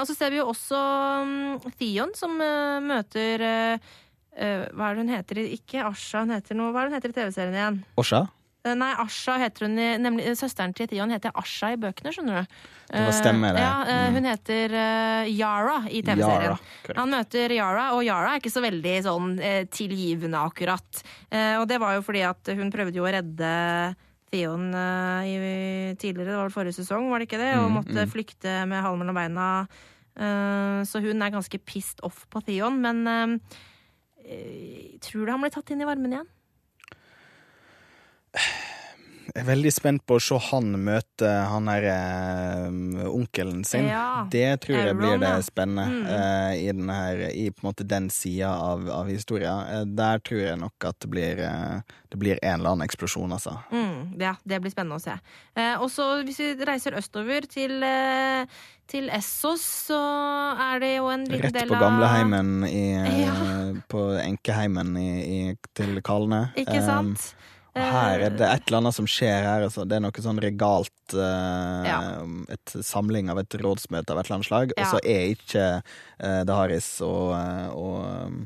Og 0.02 0.06
så 0.08 0.16
ser 0.16 0.32
vi 0.34 0.40
jo 0.40 0.50
også 0.50 0.78
um, 1.24 1.72
Theon 1.80 2.12
som 2.16 2.34
møter 2.36 3.42
Hva 3.42 4.88
er 4.88 4.96
det 4.96 5.02
hun 5.02 5.12
heter? 5.12 5.40
Ikke 5.56 5.86
Asha, 5.88 6.24
hun 6.24 6.34
heter 6.34 6.58
noe 6.58 6.72
Hva 6.74 6.82
er 6.82 6.90
det 6.90 6.92
hun 6.92 6.98
heter 6.98 7.14
i 7.14 7.16
TV-serien 7.20 7.56
igjen? 7.56 7.80
Osha? 8.00 8.24
Eh, 8.64 8.74
Nei, 8.78 8.92
Asha 9.02 9.34
heter 9.42 9.66
hun 9.66 9.74
i, 9.78 9.86
nemlig 9.98 10.26
eh, 10.30 10.36
Søsteren 10.38 10.70
til 10.78 10.86
Theon 10.86 11.10
heter 11.10 11.32
Asha 11.34 11.72
i 11.74 11.78
bøkene, 11.82 12.12
skjønner 12.14 12.44
du. 12.44 12.60
Det 12.92 13.00
var 13.08 13.16
stemme, 13.16 13.48
det. 13.56 13.58
Eh, 13.58 13.64
Ja, 13.64 13.72
Mm. 13.82 14.14
Hun 14.14 14.24
heter 14.30 14.74
Yara 15.32 15.76
i 15.90 16.02
TV-serien. 16.06 16.58
Han 16.96 17.10
møter 17.10 17.50
Yara, 17.56 17.88
og 17.96 18.04
Yara 18.06 18.34
er 18.36 18.40
ikke 18.40 18.52
så 18.54 18.62
veldig 18.62 18.94
sånn 19.02 19.28
tilgivende, 19.74 20.38
akkurat. 20.38 21.02
Og 21.58 21.66
det 21.68 21.80
var 21.82 21.94
jo 21.96 22.02
fordi 22.06 22.22
at 22.28 22.52
hun 22.54 22.70
prøvde 22.70 22.94
jo 23.00 23.04
å 23.08 23.12
redde 23.12 23.96
Theon 24.32 24.70
i, 24.72 25.92
tidligere, 25.98 26.30
det 26.30 26.36
var 26.38 26.46
vel 26.48 26.54
forrige 26.54 26.78
sesong, 26.78 27.10
var 27.10 27.18
det 27.20 27.26
ikke 27.28 27.40
det? 27.42 27.50
Og 27.58 27.66
Mm, 27.70 27.74
måtte 27.80 28.06
flykte 28.08 28.66
med 28.68 28.82
halen 28.82 28.98
mellom 29.02 29.18
beina. 29.18 29.48
Så 30.86 31.00
hun 31.02 31.20
er 31.22 31.30
ganske 31.34 31.58
pissed 31.64 32.00
off 32.02 32.26
på 32.30 32.40
Theon, 32.46 32.78
men 32.80 33.40
tror 35.02 35.26
du 35.26 35.30
han 35.32 35.40
blir 35.42 35.50
tatt 35.52 35.70
inn 35.74 35.82
i 35.82 35.88
varmen 35.88 36.12
igjen? 36.14 36.28
Jeg 39.32 39.38
er 39.38 39.46
veldig 39.46 39.70
spent 39.72 40.02
på 40.04 40.16
å 40.18 40.20
se 40.20 40.36
han 40.50 40.72
møte 40.82 41.28
han 41.48 41.68
derre 41.70 41.92
øh, 42.66 43.06
onkelen 43.14 43.62
sin. 43.64 43.86
Ja, 43.88 44.24
det 44.28 44.48
tror 44.64 44.76
jeg 44.80 44.96
blir 44.98 45.20
det 45.22 45.30
spennende 45.46 45.84
Mm. 45.88 46.06
eh, 46.10 46.54
i, 46.58 46.72
den 46.74 46.90
her, 46.90 47.20
i 47.30 47.44
på 47.54 47.62
en 47.62 47.68
måte 47.70 47.86
den 47.88 48.10
sida 48.12 48.50
av, 48.50 48.82
av 48.92 49.08
historien. 49.08 49.62
Uh, 49.70 49.84
der 49.86 50.18
tror 50.26 50.40
jeg 50.42 50.58
nok 50.60 50.84
at 50.90 50.98
det 51.00 51.10
blir, 51.14 51.40
uh, 51.46 51.80
det 52.12 52.18
blir 52.20 52.40
en 52.42 52.58
eller 52.58 52.74
annen 52.74 52.84
eksplosjon, 52.84 53.32
altså. 53.32 53.54
Mm, 53.70 54.18
ja, 54.20 54.34
det 54.44 54.58
blir 54.64 54.74
spennende 54.74 54.98
å 54.98 55.04
se. 55.04 55.14
Eh, 55.56 55.76
og 55.78 55.88
så 55.94 56.08
hvis 56.26 56.40
vi 56.42 56.50
reiser 56.68 56.98
østover 56.98 57.46
til, 57.48 57.78
eh, 57.86 58.44
til 58.90 59.08
Essos, 59.14 59.64
så 59.88 60.00
er 60.66 60.82
det 60.82 60.96
jo 60.96 61.08
en 61.14 61.24
liten 61.30 61.46
Rett 61.46 61.56
del 61.60 61.72
på 61.72 61.78
av 61.78 61.86
gamleheimen 61.86 62.66
i, 62.68 62.84
Ja. 63.22 63.38
På 63.88 64.10
enkeheimen 64.20 64.92
i, 65.00 65.08
i, 65.22 65.40
til 65.78 66.02
Kalne. 66.04 66.50
Ikke 66.58 66.82
sant? 66.84 67.22
Eh, 67.22 67.38
og 67.38 67.48
her 67.72 68.20
er 68.20 68.34
det 68.36 68.44
et 68.44 68.66
eller 68.66 68.82
annet 68.82 68.96
som 68.96 69.08
skjer 69.08 69.46
her. 69.46 69.64
Altså. 69.64 69.86
Det 69.88 69.96
er 69.96 70.04
noe 70.04 70.24
sånn 70.24 70.40
regalt 70.44 71.16
uh, 71.16 71.82
Ja. 71.86 71.98
Et 72.52 72.76
samling 72.84 73.30
av 73.32 73.40
et 73.40 73.56
rådsmøte 73.62 74.12
av 74.12 74.20
et 74.20 74.28
eller 74.28 74.38
annet 74.38 74.50
slag. 74.50 74.74
Og 74.76 74.88
så 74.90 75.00
er 75.00 75.32
ikke 75.32 75.66
uh, 75.80 76.42
Daharis 76.48 76.94
og, 77.06 77.32
eh, 77.38 77.68
og 77.72 77.96
um, 78.04 78.42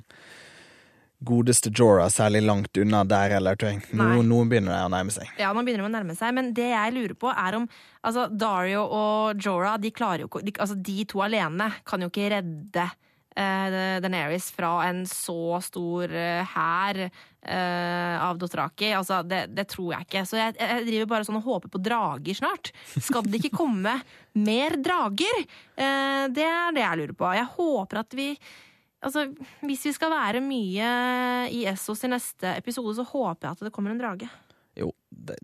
godeste 1.27 1.73
Jorah 1.75 2.11
særlig 2.13 2.45
langt 2.47 2.79
unna 2.79 3.03
der 3.09 3.35
heller. 3.39 3.59
Nå, 3.91 4.23
nå 4.23 4.43
begynner 4.47 4.77
det 4.77 4.85
å 4.85 4.93
nærme 4.95 5.15
seg. 5.15 5.33
Ja, 5.41 5.51
nå 5.57 5.65
begynner 5.67 5.87
de 5.87 5.91
å 5.91 5.97
nærme 5.97 6.17
seg, 6.19 6.35
men 6.37 6.53
det 6.57 6.69
jeg 6.71 6.95
lurer 6.95 7.17
på 7.19 7.33
er 7.33 7.59
om 7.59 7.67
altså, 8.07 8.29
Dario 8.31 8.85
og 8.85 9.43
Jorah, 9.43 9.81
de 9.81 9.91
jo 9.91 10.31
de, 10.39 10.55
Altså, 10.55 10.77
de 10.79 11.03
to 11.09 11.25
alene 11.25 11.73
kan 11.89 12.03
jo 12.03 12.13
ikke 12.13 12.31
redde 12.37 12.87
uh, 13.37 13.99
Daenerys 14.03 14.51
fra 14.55 14.73
en 14.89 15.05
så 15.09 15.59
stor 15.65 16.13
eh, 16.13 16.55
hær 16.55 17.07
eh, 17.07 17.11
av 17.55 18.39
Dothraki. 18.41 18.91
Altså, 18.99 19.23
det, 19.27 19.47
det 19.55 19.67
tror 19.73 19.95
jeg 19.95 20.07
ikke. 20.09 20.25
Så 20.29 20.39
jeg, 20.41 20.57
jeg 20.61 20.87
driver 20.89 21.11
bare 21.15 21.29
sånn 21.29 21.39
og 21.41 21.47
håper 21.47 21.73
på 21.73 21.81
drager 21.87 22.39
snart. 22.39 22.73
Skal 22.97 23.27
det 23.27 23.41
ikke 23.41 23.57
komme 23.57 23.99
mer 24.37 24.77
drager? 24.83 25.43
Eh, 25.77 26.25
det 26.35 26.47
er 26.47 26.77
det 26.77 26.85
jeg 26.85 27.03
lurer 27.03 27.19
på. 27.19 27.35
Jeg 27.39 27.53
håper 27.57 28.03
at 28.05 28.19
vi 28.19 28.31
Altså, 29.07 29.27
Hvis 29.61 29.85
vi 29.87 29.93
skal 29.95 30.11
være 30.11 30.41
mye 30.43 30.87
i 31.53 31.61
Essos 31.69 32.01
i 32.03 32.09
neste 32.11 32.57
episode, 32.57 32.95
så 32.97 33.05
håper 33.07 33.45
jeg 33.45 33.53
at 33.53 33.65
det 33.69 33.71
kommer 33.75 33.93
en 33.93 34.01
drage. 34.01 34.27
Det, 35.17 35.37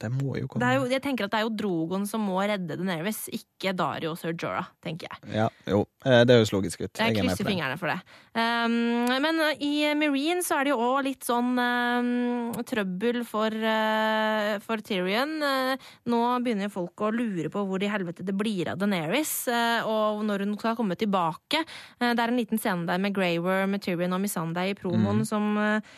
det 0.00 0.08
må 0.14 0.36
jo 0.38 0.46
komme. 0.46 0.62
Det 0.62 0.68
er 0.68 0.78
jo, 0.78 0.86
jeg 0.90 1.02
tenker 1.04 1.26
at 1.26 1.32
det 1.34 1.40
er 1.40 1.46
jo 1.48 1.52
Drogon 1.58 2.06
som 2.08 2.22
må 2.24 2.38
redde 2.38 2.76
Daenerys, 2.78 3.24
ikke 3.34 3.72
Dario 3.76 4.12
og 4.14 4.20
Sir 4.20 4.36
Jorah, 4.38 4.68
tenker 4.84 5.10
jeg. 5.10 5.18
Ja, 5.42 5.48
jo, 5.68 5.82
eh, 6.06 6.22
det 6.28 6.38
høres 6.38 6.52
logisk 6.54 6.84
ut. 6.84 6.92
Jeg 6.94 7.16
Jeg 7.16 7.18
er 7.18 7.26
krysser 7.26 7.48
fingrene 7.48 7.78
for 7.80 7.90
det. 7.90 7.98
Um, 8.36 9.10
men 9.24 9.42
uh, 9.42 9.50
i 9.64 9.90
Marine 9.98 10.44
så 10.46 10.60
er 10.60 10.68
det 10.68 10.74
jo 10.74 10.78
òg 10.86 11.00
litt 11.08 11.26
sånn 11.26 11.58
um, 11.58 12.54
trøbbel 12.70 13.22
for, 13.28 13.50
uh, 13.50 14.54
for 14.64 14.84
Tyrion. 14.86 15.36
Uh, 15.42 15.90
nå 16.12 16.22
begynner 16.46 16.70
jo 16.70 16.76
folk 16.78 17.06
å 17.08 17.12
lure 17.14 17.50
på 17.52 17.66
hvor 17.66 17.82
i 17.82 17.90
helvete 17.90 18.26
det 18.26 18.36
blir 18.36 18.72
av 18.72 18.80
Daenerys, 18.80 19.34
uh, 19.50 19.82
og 19.90 20.24
når 20.28 20.46
hun 20.46 20.56
skal 20.60 20.78
komme 20.78 20.96
tilbake. 21.00 21.64
Det 21.98 22.14
er 22.14 22.28
en 22.30 22.38
liten 22.38 22.62
scene 22.62 22.86
der 22.88 23.02
med 23.02 23.16
Greywer, 23.16 23.66
med 23.68 23.82
Tyrion 23.84 24.14
og 24.16 24.22
Missandei 24.22 24.70
i 24.72 24.78
promoen 24.78 25.24
som 25.28 25.56
uh, 25.58 25.96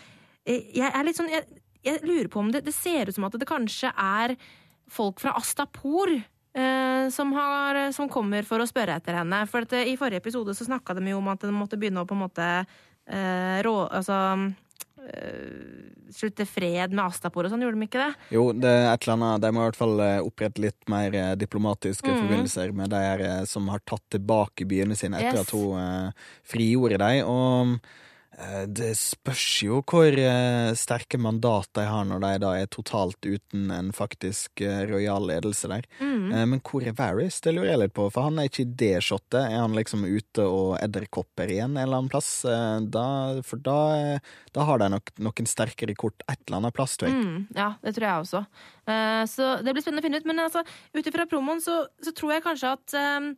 Jeg 0.49 0.89
er 0.89 1.05
litt 1.05 1.19
sånn 1.19 1.29
jeg, 1.29 1.45
jeg 1.87 2.03
lurer 2.03 2.29
på 2.33 2.41
om 2.43 2.51
det, 2.53 2.65
det 2.67 2.75
ser 2.77 3.09
ut 3.09 3.17
som 3.17 3.29
at 3.29 3.37
det 3.39 3.49
kanskje 3.49 3.93
er 3.93 4.35
folk 4.91 5.21
fra 5.23 5.35
Astapor 5.39 6.13
eh, 6.59 7.09
som, 7.15 7.33
har, 7.33 7.81
som 7.93 8.09
kommer 8.11 8.47
for 8.49 8.63
å 8.63 8.69
spørre 8.69 8.99
etter 8.99 9.21
henne. 9.21 9.43
For 9.51 9.67
at, 9.67 9.75
eh, 9.77 9.93
I 9.93 9.99
forrige 10.01 10.23
episode 10.25 10.57
så 10.57 10.69
snakka 10.69 10.97
de 10.99 11.13
jo 11.13 11.21
om 11.21 11.29
at 11.33 11.45
de 11.45 11.53
måtte 11.55 11.79
begynne 11.81 12.05
å 12.05 12.09
på 12.09 12.17
en 12.19 12.25
måte 12.27 12.49
eh, 12.65 13.59
rå... 13.67 13.77
Altså 13.87 14.19
eh, 15.09 15.87
slutte 16.09 16.47
fred 16.49 16.95
med 16.97 17.05
Astapor 17.05 17.45
og 17.45 17.53
sånn, 17.53 17.61
gjorde 17.61 17.77
de 17.77 17.85
ikke 17.85 18.01
det? 18.01 18.29
Jo, 18.33 18.47
det 18.57 18.71
er 18.73 18.87
et 18.89 19.03
eller 19.05 19.19
annet 19.19 19.43
De 19.45 19.49
må 19.53 19.61
i 19.61 19.67
hvert 19.67 19.77
fall 19.77 20.01
eh, 20.01 20.23
opprette 20.25 20.63
litt 20.65 20.89
mer 20.89 21.13
diplomatiske 21.37 22.09
mm. 22.09 22.21
forbindelser 22.23 22.73
med 22.73 22.95
de 22.95 23.33
som 23.51 23.69
har 23.69 23.85
tatt 23.85 24.07
tilbake 24.17 24.65
byene 24.69 24.97
sine 24.97 25.21
etter 25.21 25.43
Yes. 25.43 25.45
at 25.45 25.53
hun 25.53 26.17
frigjorde 26.49 26.97
dem. 27.05 27.29
Og 27.29 27.77
det 28.71 28.93
spørs 28.95 29.47
jo 29.65 29.81
hvor 29.83 30.15
eh, 30.15 30.71
sterke 30.79 31.19
mandat 31.19 31.73
de 31.75 31.83
har 31.89 32.05
når 32.07 32.21
de 32.23 32.31
da 32.45 32.53
er 32.61 32.69
totalt 32.71 33.19
uten 33.27 33.73
en 33.75 33.89
faktisk 33.95 34.63
eh, 34.63 34.85
rojal 34.87 35.27
ledelse 35.27 35.71
der. 35.71 35.89
Eh, 35.99 36.45
men 36.47 36.61
hvor 36.63 36.85
er 36.87 36.95
Varys? 36.97 37.41
Det 37.43 37.55
lurer 37.55 37.73
jeg 37.73 37.81
litt 37.83 37.95
på, 37.97 38.07
for 38.15 38.29
han 38.29 38.39
er 38.39 38.51
ikke 38.51 38.65
i 38.65 38.71
det 38.83 38.93
shotet. 39.05 39.41
Er 39.41 39.59
han 39.59 39.75
liksom 39.77 40.05
ute 40.07 40.45
og 40.47 40.77
edderkopper 40.79 41.51
igjen 41.51 41.75
en 41.75 41.83
eller 41.83 42.01
annen 42.01 42.13
plass? 42.13 42.31
Eh, 42.47 42.77
da, 42.87 43.07
for 43.47 43.63
da, 43.65 43.79
eh, 43.97 44.37
da 44.55 44.67
har 44.69 44.83
de 44.83 44.91
nok 44.95 45.13
noen 45.27 45.51
sterkere 45.51 45.97
kort 45.99 46.23
et 46.29 46.39
eller 46.47 46.61
annet 46.61 46.77
plass, 46.77 46.95
tror 47.01 47.11
jeg. 47.11 47.25
Mm, 47.25 47.49
ja, 47.59 47.73
det 47.83 47.97
tror 47.97 48.09
jeg 48.09 48.27
også. 48.27 48.45
Eh, 48.87 49.25
så 49.35 49.51
det 49.65 49.75
blir 49.75 49.85
spennende 49.85 50.05
å 50.05 50.09
finne 50.09 50.23
ut. 50.23 50.31
Men 50.31 50.45
altså, 50.47 50.63
ut 50.95 51.11
ifra 51.11 51.27
promoen 51.31 51.65
så, 51.65 51.81
så 52.05 52.15
tror 52.15 52.37
jeg 52.37 52.47
kanskje 52.47 52.75
at 52.79 52.99
um, 53.19 53.35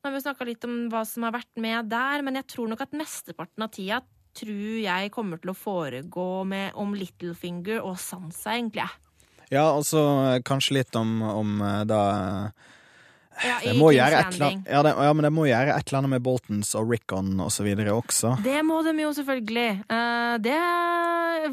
Nå 0.00 0.08
har 0.08 0.14
vi 0.14 0.20
snakka 0.24 0.44
litt 0.48 0.62
om 0.64 0.76
hva 0.88 1.02
som 1.04 1.26
har 1.26 1.34
vært 1.34 1.58
med 1.60 1.90
der, 1.92 2.22
men 2.24 2.38
jeg 2.38 2.46
tror 2.48 2.70
nok 2.70 2.80
at 2.86 2.94
mesteparten 2.96 3.66
av 3.66 3.68
tida 3.74 3.98
tror 4.40 4.80
jeg 4.82 5.12
kommer 5.14 5.40
til 5.42 5.52
å 5.52 5.58
foregå 5.58 6.30
med 6.48 6.76
om 6.80 6.96
Littlefinger 6.96 7.80
og 7.84 7.98
Sansa, 8.00 8.56
egentlig. 8.56 8.88
Ja, 9.50 9.70
og 9.74 9.84
så 9.86 10.02
eh, 10.28 10.42
kanskje 10.46 10.80
litt 10.80 10.96
om, 10.98 11.20
om 11.26 11.56
eh, 11.66 11.80
da 11.90 12.02
Ja, 13.40 13.56
det 13.64 13.72
må 13.78 13.90
gjøre 13.94 14.18
et 14.20 14.34
eller 14.34 14.46
annet, 14.50 14.68
ja, 14.68 14.82
det, 14.84 14.90
ja, 15.00 15.12
men 15.16 15.26
det 15.26 15.32
må 15.32 15.46
gjøre 15.48 15.74
et 15.74 15.88
eller 15.88 16.02
annet 16.02 16.12
med 16.12 16.24
Boltons 16.26 16.74
og 16.76 16.90
Rickon 16.92 17.32
og 17.40 17.48
så 17.54 17.64
videre 17.64 17.94
også. 17.96 18.34
Det 18.44 18.58
må 18.68 18.82
de 18.84 18.92
jo 19.00 19.14
selvfølgelig. 19.16 19.70
Uh, 19.88 20.34
det 20.44 20.58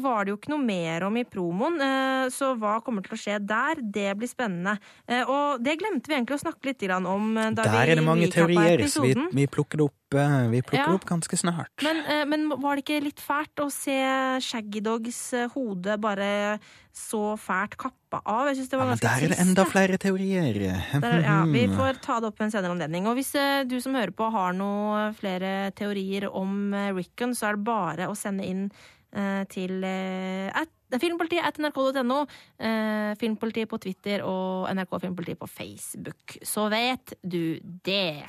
var 0.02 0.24
det 0.24 0.32
jo 0.32 0.38
ikke 0.38 0.52
noe 0.52 0.64
mer 0.64 1.06
om 1.06 1.16
i 1.16 1.24
promoen, 1.28 1.78
uh, 1.80 2.26
så 2.32 2.52
hva 2.58 2.78
kommer 2.84 3.04
til 3.06 3.16
å 3.16 3.20
skje 3.20 3.38
der? 3.40 3.80
Det 3.80 4.10
blir 4.18 4.30
spennende. 4.30 4.76
Uh, 5.08 5.22
og 5.24 5.64
det 5.64 5.78
glemte 5.80 6.10
vi 6.10 6.18
egentlig 6.18 6.38
å 6.38 6.42
snakke 6.42 6.70
litt 6.70 6.84
om 6.98 7.36
eh, 7.36 7.50
da 7.56 7.64
Der 7.64 7.72
vi 7.72 7.92
er 7.92 8.00
det 8.00 8.04
mange 8.06 8.28
teorier, 8.32 8.84
så 8.90 9.02
vi, 9.04 9.14
vi 9.32 9.46
plukker 9.50 9.80
det 9.80 9.84
opp, 9.88 9.94
eh, 10.07 10.07
vi 10.10 10.62
plukker 10.62 10.78
Ja. 10.88 10.94
opp 10.94 11.04
ganske 11.04 11.36
snart. 11.36 11.82
Men, 11.82 11.96
eh, 12.06 12.24
men 12.24 12.48
var 12.48 12.76
det 12.76 12.84
ikke 12.84 13.02
litt 13.04 13.20
fælt 13.20 13.54
å 13.60 13.70
se 13.70 13.92
Shaggy 14.40 14.80
Dogs 14.80 15.34
eh, 15.34 15.48
hode 15.48 15.98
bare 16.00 16.58
så 16.94 17.36
fælt 17.38 17.76
kappa 17.76 18.22
av? 18.24 18.46
Jeg 18.48 18.56
synes 18.56 18.70
det 18.70 18.72
Ja, 18.72 18.78
var 18.78 18.86
men 18.86 18.96
ganske 18.96 19.02
der 19.02 19.24
er 19.24 19.28
det 19.28 19.38
enda 19.38 19.64
det. 19.64 19.72
flere 19.72 19.98
teorier. 19.98 20.54
Der, 21.00 21.20
ja, 21.20 21.44
vi 21.44 21.66
får 21.68 22.00
ta 22.00 22.20
det 22.20 22.26
opp 22.32 22.38
ved 22.38 22.46
en 22.46 22.50
senere 22.50 22.72
anledning. 22.72 23.06
Og 23.06 23.16
hvis 23.16 23.34
eh, 23.34 23.64
du 23.64 23.78
som 23.80 23.92
hører 23.94 24.12
på 24.16 24.30
har 24.32 24.52
noen 24.54 25.14
flere 25.14 25.72
teorier 25.76 26.30
om 26.32 26.72
eh, 26.72 26.92
Rickon, 26.94 27.34
så 27.34 27.50
er 27.50 27.56
det 27.56 27.64
bare 27.64 28.08
å 28.08 28.16
sende 28.16 28.46
inn 28.48 28.70
eh, 29.12 29.44
til 29.52 29.84
eh, 29.84 30.48
at, 30.56 30.68
filmpolitiet 30.98 31.44
at 31.44 31.58
nrk.no, 31.60 32.22
eh, 32.60 33.12
Filmpolitiet 33.20 33.68
på 33.68 33.78
Twitter 33.78 34.24
og 34.24 34.72
NRK 34.72 35.00
Filmpolitiet 35.04 35.38
på 35.38 35.46
Facebook. 35.52 36.38
Så 36.42 36.70
vet 36.72 37.12
du 37.22 37.60
det. 37.84 38.24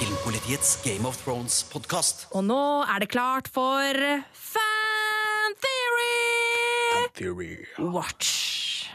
Filmpolitiets 0.00 0.78
Game 0.80 1.04
of 1.04 1.18
Thrones-podkast. 1.20 2.22
Og 2.32 2.46
nå 2.46 2.60
er 2.88 3.02
det 3.02 3.10
klart 3.12 3.50
for 3.52 3.98
Fan 4.32 5.56
Theory! 5.60 6.22
Fan 6.94 7.10
Theory. 7.18 7.56
Watch. 7.76 8.30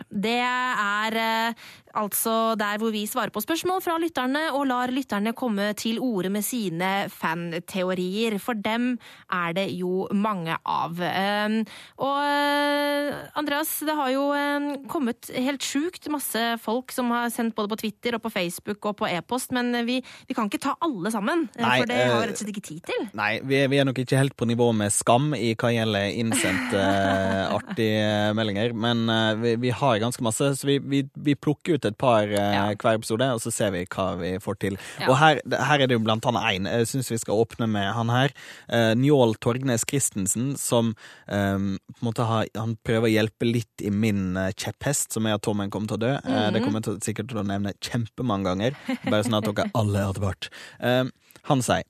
Det 0.09 0.39
er 0.41 1.17
eh, 1.21 1.67
altså 1.95 2.55
der 2.59 2.79
hvor 2.81 2.91
vi 2.93 3.05
svarer 3.09 3.31
på 3.33 3.41
spørsmål 3.43 3.81
fra 3.83 3.95
lytterne 4.01 4.41
og 4.55 4.67
lar 4.69 4.91
lytterne 4.93 5.33
komme 5.37 5.71
til 5.79 5.99
orde 6.03 6.29
med 6.33 6.43
sine 6.45 7.07
fanteorier. 7.11 8.37
For 8.41 8.57
dem 8.57 8.95
er 9.31 9.55
det 9.57 9.67
jo 9.77 10.05
mange 10.13 10.57
av. 10.61 10.99
Eh, 10.99 11.55
og 12.03 12.17
eh, 12.19 13.11
Andreas, 13.39 13.71
det 13.87 13.95
har 13.97 14.11
jo 14.13 14.27
eh, 14.35 14.67
kommet 14.91 15.31
helt 15.31 15.65
sjukt 15.65 16.09
masse 16.13 16.43
folk 16.63 16.93
som 16.95 17.11
har 17.15 17.31
sendt 17.33 17.55
både 17.57 17.71
på 17.73 17.79
Twitter 17.85 18.17
og 18.17 18.25
på 18.25 18.33
Facebook 18.33 18.89
og 18.91 18.97
på 19.01 19.09
e-post, 19.09 19.55
men 19.55 19.71
vi, 19.87 20.01
vi 20.27 20.37
kan 20.37 20.49
ikke 20.49 20.61
ta 20.67 20.75
alle 20.85 21.11
sammen. 21.13 21.47
eh, 21.55 21.63
Nei, 21.63 21.79
for 21.79 21.91
det 21.91 22.01
har 22.01 22.19
vi 22.19 22.29
rett 22.29 22.35
og 22.37 22.43
slett 22.43 22.53
ikke 22.53 22.65
tid 22.69 22.83
til. 22.91 23.07
Nei, 23.17 23.31
vi 23.45 23.61
er, 23.63 23.71
vi 23.71 23.81
er 23.81 23.87
nok 23.87 24.03
ikke 24.03 24.19
helt 24.19 24.37
på 24.37 24.49
nivå 24.49 24.71
med 24.75 24.93
Skam 24.93 25.31
i 25.37 25.53
hva 25.55 25.71
gjelder 25.73 26.11
innsendte 26.19 26.85
artige 27.57 28.35
meldinger, 28.37 28.75
men 28.75 29.05
vi, 29.41 29.55
vi 29.61 29.71
har 29.75 30.01
ganske 30.03 30.23
masse, 30.25 30.51
så 30.59 30.67
vi, 30.67 30.77
vi, 30.83 31.03
vi 31.15 31.35
plukker 31.39 31.77
ut 31.77 31.84
et 31.89 31.97
par 32.01 32.23
eh, 32.27 32.53
Ja. 32.55 32.65
hver 32.75 32.99
episode, 32.99 33.27
og 33.35 33.41
så 33.43 33.51
ser 33.53 33.71
vi 33.75 33.85
hva 33.85 34.07
vi 34.19 34.33
får 34.43 34.59
til. 34.61 34.77
Ja. 34.99 35.09
Og 35.09 35.17
her, 35.21 35.41
her 35.51 35.83
er 35.83 35.87
det 35.87 35.97
jo 35.97 36.03
blant 36.05 36.25
annet 36.29 36.47
én. 36.51 36.69
Jeg 36.69 36.89
syns 36.91 37.11
vi 37.11 37.19
skal 37.21 37.41
åpne 37.43 37.67
med 37.71 37.91
han 37.95 38.11
her. 38.13 38.35
Eh, 38.69 38.93
Njål 38.99 39.35
Torgnes 39.43 39.85
Christensen, 39.87 40.53
som 40.59 40.93
um, 41.27 41.67
på 41.77 42.01
en 42.01 42.07
måte 42.09 42.27
har, 42.27 42.47
han 42.55 42.77
prøver 42.85 43.09
å 43.09 43.13
hjelpe 43.15 43.49
litt 43.49 43.83
i 43.85 43.91
min 43.93 44.37
kjepphest, 44.55 45.13
som 45.15 45.25
er 45.27 45.37
at 45.37 45.43
Tommen 45.45 45.71
kommer 45.73 45.91
til 45.91 45.99
å 45.99 46.03
dø. 46.05 46.13
Eh, 46.21 46.47
det 46.55 46.63
kommer 46.63 46.81
jeg 46.83 47.03
sikkert 47.05 47.29
til 47.31 47.41
å 47.41 47.47
nevne 47.47 47.75
kjempemange 47.83 48.45
ganger, 48.45 48.79
bare 49.09 49.23
sånn 49.25 49.37
at 49.39 49.47
dere 49.49 49.69
alle 49.77 50.01
er 50.01 50.13
advart. 50.13 50.49
Eh, 50.79 51.03
han 51.49 51.61
sier 51.65 51.85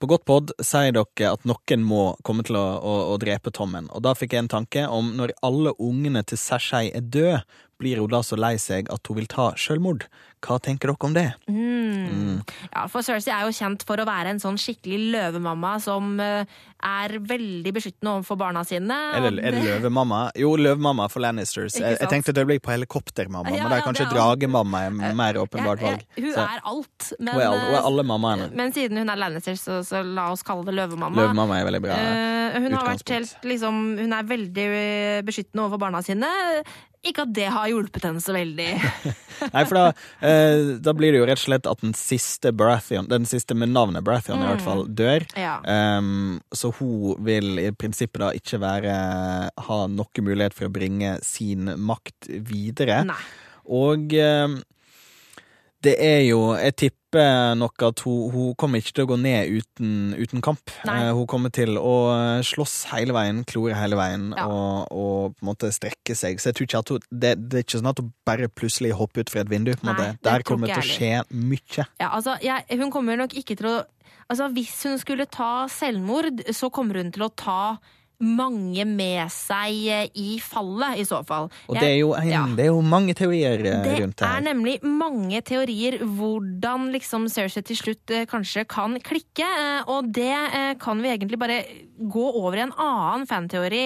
på 0.00 0.08
godt 0.08 0.22
pod 0.24 0.52
sier 0.64 0.94
dere 0.96 1.32
at 1.34 1.42
noen 1.44 1.82
må 1.84 2.14
komme 2.24 2.40
til 2.46 2.56
å, 2.56 2.64
å, 2.80 2.92
å 3.12 3.18
drepe 3.20 3.52
Tommen, 3.52 3.90
og 3.92 4.00
da 4.06 4.14
fikk 4.16 4.32
jeg 4.32 4.46
en 4.46 4.52
tanke 4.54 4.86
om 4.88 5.10
når 5.18 5.34
alle 5.44 5.74
ungene 5.76 6.22
til 6.24 6.40
Cersei 6.40 6.86
er 6.96 7.04
døde, 7.04 7.42
blir 7.80 8.00
hun 8.02 8.12
da 8.12 8.22
så 8.26 8.38
lei 8.38 8.56
seg 8.60 8.90
at 8.92 9.08
hun 9.08 9.18
vil 9.20 9.30
ta 9.30 9.50
selvmord? 9.58 10.06
Hva 10.40 10.56
tenker 10.62 10.88
dere 10.88 11.04
om 11.04 11.14
det? 11.14 11.26
Mm. 11.50 12.40
Ja, 12.72 12.86
for 12.88 13.04
Cersei 13.04 13.32
er 13.34 13.44
jo 13.44 13.52
kjent 13.52 13.84
for 13.88 14.00
å 14.00 14.06
være 14.08 14.32
en 14.32 14.40
sånn 14.40 14.56
skikkelig 14.60 15.10
løvemamma 15.12 15.74
som 15.84 16.14
eh, 16.22 16.48
er 16.80 17.14
veldig 17.28 17.72
beskyttende 17.76 18.14
overfor 18.16 18.38
barna 18.40 18.62
sine. 18.64 18.96
Er 19.18 19.26
det, 19.26 19.32
er 19.44 19.56
det 19.56 19.62
løvemamma? 19.66 20.22
Jo, 20.40 20.54
løvemamma 20.56 21.10
for 21.12 21.20
Lannisters. 21.24 21.76
Jeg, 21.76 21.98
jeg 22.00 22.10
tenkte 22.12 22.34
det 22.36 22.46
ble 22.48 22.56
på 22.62 22.72
helikoptermamma, 22.72 23.52
Ja, 23.52 23.66
men 23.66 23.74
det 23.74 23.80
er 23.82 23.86
kanskje 23.86 24.06
det 24.06 24.08
er 24.08 24.16
dragemamma 24.16 24.82
er 24.88 25.16
mer 25.20 25.40
åpenbart 25.44 25.84
valg. 25.84 26.04
Ja, 26.16 26.24
Hun 26.24 26.32
Så- 26.32 26.46
er 26.46 26.64
alt. 26.72 27.12
Men, 27.18 27.34
Hun 27.34 27.40
er 27.40 27.46
alle, 27.46 27.60
hun 27.60 27.74
er 27.74 27.88
alle 27.92 28.02
mammaene. 28.14 28.48
eh, 28.48 28.56
men 28.56 28.72
siden 28.72 28.96
hun 28.98 29.10
er 29.10 29.16
Lannisters, 29.16 29.60
så, 29.60 29.80
så 29.84 30.04
la 30.04 30.30
oss 30.32 30.42
kalle 30.42 30.64
det 30.64 30.74
løvemamma. 30.80 31.16
Løvemamma 31.20 31.60
er 31.60 31.68
veldig 31.68 31.82
bra. 31.84 32.00
Uh, 32.00 32.60
hun 32.64 32.78
helt 32.80 33.44
liksom, 33.44 33.98
Hun 34.00 34.12
er 34.16 34.22
veldig 34.24 34.68
eh, 34.70 35.22
beskyttende 35.22 35.66
overfor 35.66 35.84
barna 35.84 36.00
sine. 36.02 36.30
Ikke 37.00 37.24
at 37.24 37.32
det 37.32 37.46
har 37.48 37.68
hjulpet 37.70 38.04
henne 38.04 38.20
så 38.20 38.34
veldig. 38.36 38.68
Nei, 39.54 39.62
for 39.64 39.78
da, 39.78 39.84
eh, 40.30 40.72
da 40.82 40.94
blir 40.96 41.12
det 41.12 41.20
jo 41.20 41.26
rett 41.28 41.40
og 41.40 41.46
slett 41.48 41.68
at 41.70 41.82
den 41.84 41.94
siste 41.98 42.52
Baratheon, 42.56 43.08
den 43.10 43.26
siste 43.28 43.56
med 43.58 43.72
navnet 43.74 44.06
Baratheon 44.06 44.42
i 44.42 44.48
hvert 44.48 44.64
fall, 44.64 44.84
dør. 44.86 45.26
Mm. 45.34 45.42
Ja. 45.42 45.56
Um, 45.98 46.40
så 46.54 46.72
hun 46.78 47.20
vil 47.26 47.60
i 47.62 47.68
prinsippet 47.74 48.22
da 48.22 48.32
ikke 48.36 48.62
være 48.62 48.96
ha 49.66 49.78
noe 49.90 50.24
mulighet 50.24 50.56
for 50.56 50.68
å 50.68 50.74
bringe 50.74 51.16
sin 51.26 51.72
makt 51.80 52.30
videre. 52.48 53.02
Nei. 53.08 53.22
Og 53.70 54.14
ehm, 54.18 54.60
det 55.84 55.94
er 56.04 56.20
jo 56.28 56.54
Jeg 56.60 56.74
tipper 56.76 57.54
nok 57.58 57.82
at 57.88 58.00
hun, 58.04 58.30
hun 58.30 58.54
kommer 58.60 58.78
ikke 58.82 58.92
til 58.94 59.06
å 59.06 59.10
gå 59.10 59.16
ned 59.18 59.48
uten, 59.50 59.92
uten 60.14 60.42
kamp. 60.44 60.70
Nei. 60.86 60.96
Eh, 61.08 61.12
hun 61.16 61.26
kommer 61.30 61.50
til 61.50 61.78
å 61.80 61.94
slåss 62.46 62.74
hele 62.92 63.14
veien, 63.16 63.40
klore 63.48 63.74
hele 63.78 63.98
veien 63.98 64.28
Ja. 64.36 64.44
og, 64.46 64.92
og 64.94 65.34
på 65.34 65.42
en 65.44 65.50
måte 65.50 65.70
strekke 65.74 66.14
seg. 66.14 66.38
Så 66.38 66.50
jeg 66.50 66.58
tror 66.58 66.68
ikke 66.68 66.82
at 66.84 66.92
hun 66.94 67.06
det, 67.10 67.32
det 67.50 67.58
er 67.58 67.64
ikke 67.66 67.80
sånn 67.80 67.90
at 67.90 68.02
hun 68.02 68.12
bare 68.28 68.50
plutselig 68.52 68.92
hopper 68.98 69.24
ut 69.24 69.32
fra 69.32 69.42
et 69.42 69.50
vindu. 69.50 69.72
Nei, 69.82 69.96
det 69.98 70.10
Der 70.28 70.44
kommer 70.46 70.70
det 70.70 70.78
til 70.78 70.84
å 70.84 70.90
skje 70.94 71.14
mye. 71.34 71.86
Ja, 71.98 72.12
altså, 72.12 72.36
jeg, 72.44 72.66
hun 72.78 72.92
kommer 72.94 73.18
nok 73.20 73.34
ikke 73.38 73.56
til 73.60 73.72
å 73.72 73.78
Altså, 74.30 74.46
hvis 74.54 74.76
hun 74.86 74.94
skulle 75.00 75.24
ta 75.26 75.64
selvmord, 75.66 76.44
så 76.54 76.68
kommer 76.70 77.00
hun 77.00 77.08
til 77.10 77.24
å 77.26 77.32
ta 77.34 77.80
mange 78.20 78.84
med 78.84 79.30
seg 79.32 79.76
eh, 79.88 80.08
i 80.20 80.36
fallet, 80.44 81.00
i 81.00 81.06
så 81.08 81.22
fall. 81.26 81.48
Og 81.70 81.76
det 81.78 81.86
er, 81.86 81.98
jo 82.02 82.12
en, 82.16 82.28
ja. 82.28 82.42
det 82.56 82.66
er 82.66 82.70
jo 82.70 82.82
mange 82.84 83.14
teorier 83.16 83.62
eh, 83.64 83.84
Det 83.86 83.94
rundt 84.02 84.20
det 84.20 84.28
er 84.28 84.44
nemlig 84.44 84.76
mange 84.84 85.40
teorier 85.46 85.98
hvordan 86.04 86.90
liksom 86.94 87.28
Cersei 87.32 87.64
til 87.66 87.80
slutt 87.80 88.12
eh, 88.14 88.26
kanskje 88.30 88.66
kan 88.68 88.98
klikke, 89.04 89.48
og 89.90 90.10
det 90.12 90.34
kan 90.80 91.00
vi 91.00 91.10
egentlig 91.10 91.38
bare 91.40 91.58
gå 92.00 92.24
over 92.28 92.58
i 92.58 92.64
en 92.64 92.74
annen 92.80 93.26
fanteori 93.28 93.82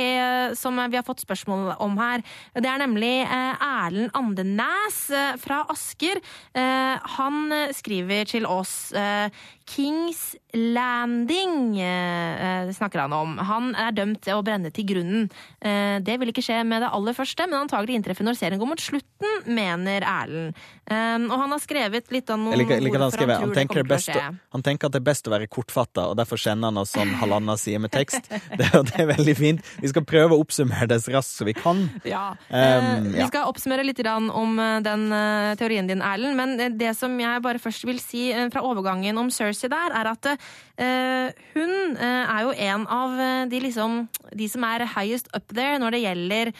som 0.58 0.76
vi 0.78 0.98
har 0.98 1.06
fått 1.06 1.22
spørsmål 1.24 1.74
om 1.82 1.96
her. 1.98 2.22
Det 2.54 2.68
er 2.70 2.80
nemlig 2.82 3.12
Erlend 3.24 4.12
Andenæs 4.16 4.98
fra 5.42 5.62
Asker. 5.72 6.20
Han 7.16 7.54
skriver 7.74 8.28
til 8.30 8.46
oss 8.50 8.92
Kings 9.66 10.36
Landing 10.54 11.80
eh, 11.80 12.62
eh, 12.66 12.72
snakker 12.76 13.00
han 13.00 13.12
om. 13.16 13.38
Han 13.38 13.70
er 13.80 13.94
dømt 13.96 14.20
til 14.22 14.36
å 14.38 14.42
brenne 14.44 14.70
til 14.74 14.84
grunnen. 14.86 15.24
Eh, 15.64 15.96
Det 16.04 16.18
vil 16.20 16.30
ikke 16.30 16.44
skje 16.44 16.58
med 16.68 16.82
det 16.84 16.90
aller 16.94 17.16
første, 17.16 17.46
men 17.48 17.64
antagelig 17.64 17.96
inntreffe 17.98 18.22
når 18.26 18.36
serien 18.38 18.60
går 18.60 18.68
mot 18.70 18.82
slutten, 18.82 19.40
mener 19.48 20.04
Erlend. 20.06 20.54
Eh, 20.86 21.16
Og 21.24 21.32
han 21.40 21.50
har 21.56 21.62
skrevet 21.64 22.12
litt 22.12 22.28
om 22.30 22.44
noen 22.44 22.58
like, 22.60 22.76
like 22.84 22.94
ord 22.94 23.06
at 23.08 23.18
han 23.18 23.30
han 23.30 23.54
tenker, 23.56 23.80
kommer 23.80 23.82
til 23.82 23.82
å 23.82 23.88
best, 23.94 24.08
å- 24.10 24.18
skje. 24.20 24.38
han 24.52 24.62
tenker 24.68 24.86
at 24.86 24.92
det 24.92 25.00
er 25.00 25.08
best 25.08 25.26
å 25.26 25.32
være 25.34 25.48
kortfatta, 25.48 26.04
og 26.12 26.16
derfor 26.20 26.38
sender 26.38 26.68
han 26.70 26.78
oss 26.84 26.92
sånn 26.94 27.14
halvannen 27.22 27.58
side 27.58 27.80
med 27.80 27.90
tekst. 27.90 28.28
Det, 28.60 28.68
det 28.70 29.00
er 29.00 29.08
veldig 29.10 29.36
fint. 29.36 29.64
Vi 29.82 29.88
skal 29.90 30.04
prøve 30.06 30.36
å 30.36 30.40
oppsummere 30.44 30.86
det 30.86 31.00
så 31.02 31.16
raskt 31.16 31.34
som 31.40 31.46
vi 31.48 31.54
kan. 31.56 31.88
Ja. 32.04 32.36
Um, 32.52 33.10
ja. 33.10 33.24
Vi 33.24 33.26
skal 33.32 33.48
oppsummere 33.50 33.82
litt 33.82 33.98
om 34.04 34.58
eh, 34.60 34.78
den 34.84 35.08
teorien 35.58 35.88
din, 35.88 36.02
Erlend. 36.04 36.36
Men 36.36 36.78
det 36.78 36.92
som 36.96 37.16
jeg 37.18 37.42
bare 37.42 37.58
først 37.58 37.84
vil 37.88 37.98
si 37.98 38.28
fra 38.52 38.62
overgangen 38.62 39.16
om 39.18 39.30
Cersei 39.32 39.53
der, 39.62 39.94
er 39.94 40.10
at 40.10 40.28
eh, 40.30 41.44
hun 41.54 41.96
eh, 41.96 42.32
er 42.34 42.42
jo 42.46 42.54
en 42.68 42.86
av 42.90 43.14
eh, 43.20 43.44
de, 43.50 43.60
liksom, 43.64 44.04
de 44.34 44.48
som 44.50 44.66
er 44.68 44.86
highest 44.96 45.30
up 45.36 45.54
there 45.54 45.78
når 45.80 45.96
det 45.96 46.02
gjelder 46.04 46.52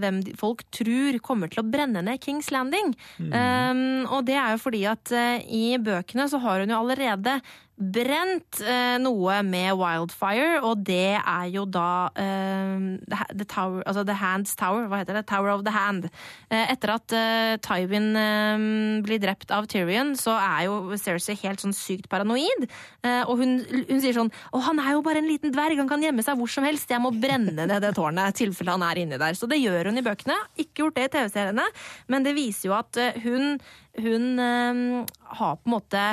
hvem 0.00 0.20
folk 0.38 0.62
tror 0.74 1.18
kommer 1.24 1.50
til 1.52 1.60
å 1.62 1.66
brenne 1.68 2.00
ned 2.04 2.20
Kings 2.22 2.48
Landing. 2.54 2.94
Um, 3.18 4.06
og 4.12 4.24
det 4.28 4.36
er 4.38 4.54
jo 4.54 4.60
fordi 4.62 4.82
at 4.88 5.12
i 5.44 5.76
bøkene 5.82 6.26
så 6.30 6.40
har 6.42 6.62
hun 6.62 6.72
jo 6.72 6.78
allerede 6.80 7.36
brent 7.76 8.60
eh, 8.64 8.96
noe 9.04 9.34
med 9.44 9.74
Wildfire, 9.76 10.62
og 10.64 10.80
det 10.88 11.18
er 11.18 11.48
jo 11.52 11.66
da 11.68 12.08
eh, 12.16 12.86
the, 13.04 13.44
Tower, 13.44 13.82
altså 13.84 14.04
The 14.08 14.16
Hand's 14.16 14.54
Tower, 14.56 14.86
hva 14.88 15.02
heter 15.02 15.18
det? 15.18 15.26
Tower 15.28 15.52
of 15.52 15.64
the 15.66 15.74
Hand. 15.74 16.08
Eh, 16.48 16.72
etter 16.72 16.94
at 16.94 17.12
eh, 17.16 17.56
Tywin 17.60 18.08
eh, 18.16 18.64
blir 19.04 19.20
drept 19.20 19.52
av 19.52 19.68
Tyrion, 19.68 20.14
så 20.16 20.38
er 20.40 20.70
jo 20.70 20.96
Cersei 21.00 21.36
helt 21.42 21.60
sånn 21.60 21.76
sykt 21.76 22.08
paranoid. 22.12 22.64
Eh, 23.04 23.22
og 23.26 23.42
hun, 23.42 23.58
hun 23.90 24.00
sier 24.00 24.16
sånn 24.16 24.32
Å, 24.32 24.62
han 24.70 24.80
er 24.80 24.94
jo 24.96 25.04
bare 25.04 25.20
en 25.20 25.28
liten 25.28 25.52
dverg, 25.52 25.76
han 25.82 25.90
kan 25.90 26.04
gjemme 26.04 26.24
seg 26.24 26.40
hvor 26.40 26.50
som 26.50 26.64
helst. 26.64 26.88
Jeg 26.88 27.04
må 27.04 27.12
brenne 27.12 27.68
ned 27.68 27.76
det 27.84 27.92
tårnet, 27.98 28.32
i 28.32 28.40
tilfelle 28.40 28.72
han 28.72 28.86
er 28.86 29.02
inni 29.02 29.20
der. 29.20 29.36
Så 29.36 29.50
det 29.50 29.60
gjør 29.60 29.90
hun 29.90 30.00
i 30.00 30.06
bøkene. 30.06 30.38
Ikke 30.64 30.86
gjort 30.86 30.96
det 30.96 31.10
i 31.10 31.12
TV-seriene, 31.18 31.68
men 32.08 32.24
det 32.24 32.36
viser 32.38 32.70
jo 32.70 32.78
at 32.78 32.96
hun, 33.20 33.58
hun 34.00 34.26
har 34.40 35.60
på 35.60 35.68
en 35.68 35.76
måte 35.76 36.08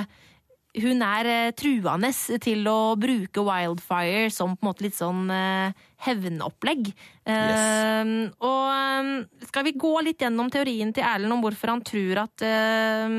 hun 0.82 1.03
er 1.05 1.30
eh, 1.30 1.51
truende 1.57 2.09
til 2.41 2.65
å 2.69 2.95
bruke 2.99 3.43
Wildfire 3.45 4.32
som 4.34 4.55
på 4.55 4.65
en 4.65 4.69
måte 4.71 4.86
litt 4.88 4.97
sånn 4.97 5.30
hevnopplegg. 6.03 6.89
Yes. 7.24 7.61
Uh, 8.03 8.28
og 8.43 8.65
eh, 8.74 9.45
skal 9.47 9.67
vi 9.67 9.76
gå 9.80 9.93
litt 10.03 10.24
gjennom 10.24 10.49
teorien 10.51 10.91
til 10.95 11.05
Erlend 11.07 11.38
om 11.38 11.43
hvorfor 11.45 11.71
han 11.71 11.86
tror 11.88 12.26
at 12.26 12.43
uh, 12.43 13.15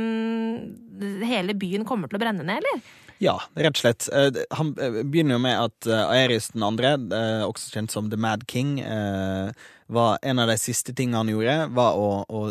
hele 1.24 1.56
byen 1.56 1.86
kommer 1.88 2.10
til 2.10 2.20
å 2.20 2.24
brenne 2.24 2.44
ned, 2.44 2.60
eller? 2.60 2.84
Ja, 3.22 3.38
rett 3.54 3.78
og 3.78 3.80
slett. 3.80 4.08
Eh, 4.12 4.42
Han 4.58 4.74
eh, 4.82 5.00
begynner 5.06 5.38
jo 5.38 5.44
med 5.44 5.56
at 5.56 5.88
eh, 5.88 6.10
Aeris 6.16 6.50
den 6.52 6.64
andre, 6.66 6.96
eh, 7.14 7.44
også 7.46 7.76
kjent 7.76 7.94
som 7.94 8.10
The 8.10 8.18
Mad 8.20 8.44
King, 8.50 8.80
eh, 8.82 9.52
var 9.86 10.18
en 10.22 10.42
av 10.42 10.50
de 10.50 10.56
siste 10.58 10.94
tingene 10.96 11.22
han 11.22 11.30
gjorde, 11.30 11.56
var 11.76 11.98
å, 12.00 12.24
å 12.26 12.42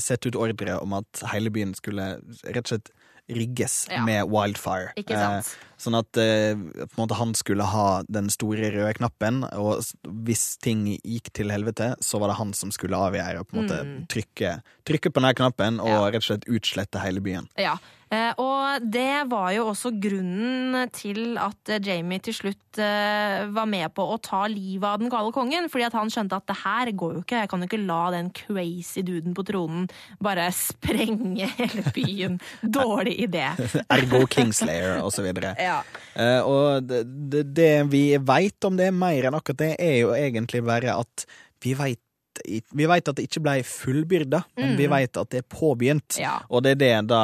sette 0.00 0.30
ut 0.30 0.38
ordre 0.38 0.78
om 0.78 0.94
at 1.00 1.24
hele 1.32 1.52
byen 1.52 1.74
skulle 1.76 2.14
rett 2.44 2.64
og 2.64 2.74
slett 2.74 2.92
rigges 3.30 3.86
Ja. 3.90 4.04
med 4.04 4.24
wildfire. 4.28 4.92
Ikke 4.96 5.14
sant? 5.16 5.46
Eh, 5.46 5.76
sånn 5.78 5.98
at 5.98 6.16
eh, 6.16 6.54
på 6.54 6.98
en 6.98 7.08
måte 7.08 7.16
han 7.18 7.34
skulle 7.34 7.64
ha 7.64 8.02
den 8.10 8.28
store 8.30 8.70
røde 8.74 8.94
knappen, 8.98 9.42
og 9.58 9.82
hvis 10.24 10.58
ting 10.62 10.84
gikk 11.04 11.32
til 11.32 11.50
helvete, 11.50 11.94
så 12.02 12.18
var 12.20 12.28
det 12.28 12.36
han 12.38 12.52
som 12.52 12.70
skulle 12.70 12.94
avgjøre 12.98 13.44
på 13.46 13.56
en 13.56 13.62
måte 13.68 13.80
trykke, 14.08 14.62
trykke 14.84 15.10
på 15.10 15.20
den 15.20 15.24
her 15.30 15.34
knappen 15.34 15.80
og 15.80 15.86
Mm. 15.86 15.92
Ja. 15.92 16.10
rett 16.10 16.22
og 16.22 16.28
slett 16.30 16.48
utslette 16.48 17.00
hele 17.02 17.20
byen. 17.20 17.48
Ja, 17.58 17.76
og 18.12 18.84
det 18.92 19.24
var 19.30 19.52
jo 19.56 19.68
også 19.70 19.92
grunnen 20.02 20.90
til 20.92 21.38
at 21.40 21.70
eh, 21.72 21.80
Jamie 21.80 22.20
til 22.22 22.34
slutt 22.36 22.80
eh, 22.80 23.46
var 23.52 23.68
med 23.70 23.88
på 23.96 24.04
å 24.04 24.18
ta 24.20 24.42
livet 24.50 24.84
av 24.88 25.00
den 25.00 25.12
gale 25.12 25.32
kongen, 25.32 25.68
fordi 25.72 25.86
at 25.86 25.96
han 25.96 26.12
skjønte 26.12 26.36
at 26.36 26.48
det 26.50 26.58
her 26.60 26.92
går 26.92 27.16
jo 27.16 27.22
ikke, 27.24 27.40
jeg 27.44 27.50
kan 27.52 27.64
jo 27.64 27.70
ikke 27.70 27.80
la 27.86 28.02
den 28.12 28.28
crazy 28.36 29.04
duden 29.06 29.36
på 29.36 29.46
tronen 29.48 29.88
bare 30.22 30.48
sprenge 30.56 31.48
hele 31.58 31.86
byen. 31.96 32.38
Dårlig 32.60 33.16
idé. 33.28 33.48
Ergo 33.96 34.24
Kingslayer 34.30 35.00
og 35.00 35.12
så 35.14 35.24
videre. 35.26 35.56
Ja. 35.62 35.78
Eh, 36.18 36.42
og 36.42 36.88
det, 36.88 37.44
det, 37.54 37.70
vi 37.92 38.16
veit 38.18 38.66
om 38.66 38.74
det, 38.76 38.88
mer 38.94 39.28
enn 39.28 39.36
akkurat 39.38 39.60
det, 39.60 39.74
er 39.80 40.00
jo 40.00 40.10
egentlig 40.16 40.62
bare 40.66 40.96
at 40.98 41.24
vi 41.62 41.76
veit 41.78 42.00
vi 42.44 42.86
vet 42.86 43.08
at 43.08 43.16
det 43.18 43.28
ikke 43.28 43.42
ble 43.44 43.56
fullbyrda, 43.66 44.42
men 44.58 44.76
vi 44.78 44.86
vet 44.90 45.16
at 45.20 45.30
det 45.30 45.42
er 45.42 45.48
påbegynt. 45.52 46.18
Ja. 46.20 46.40
Og 46.50 46.64
det 46.64 46.76
er 46.76 46.82
det 46.82 46.94
da 47.12 47.22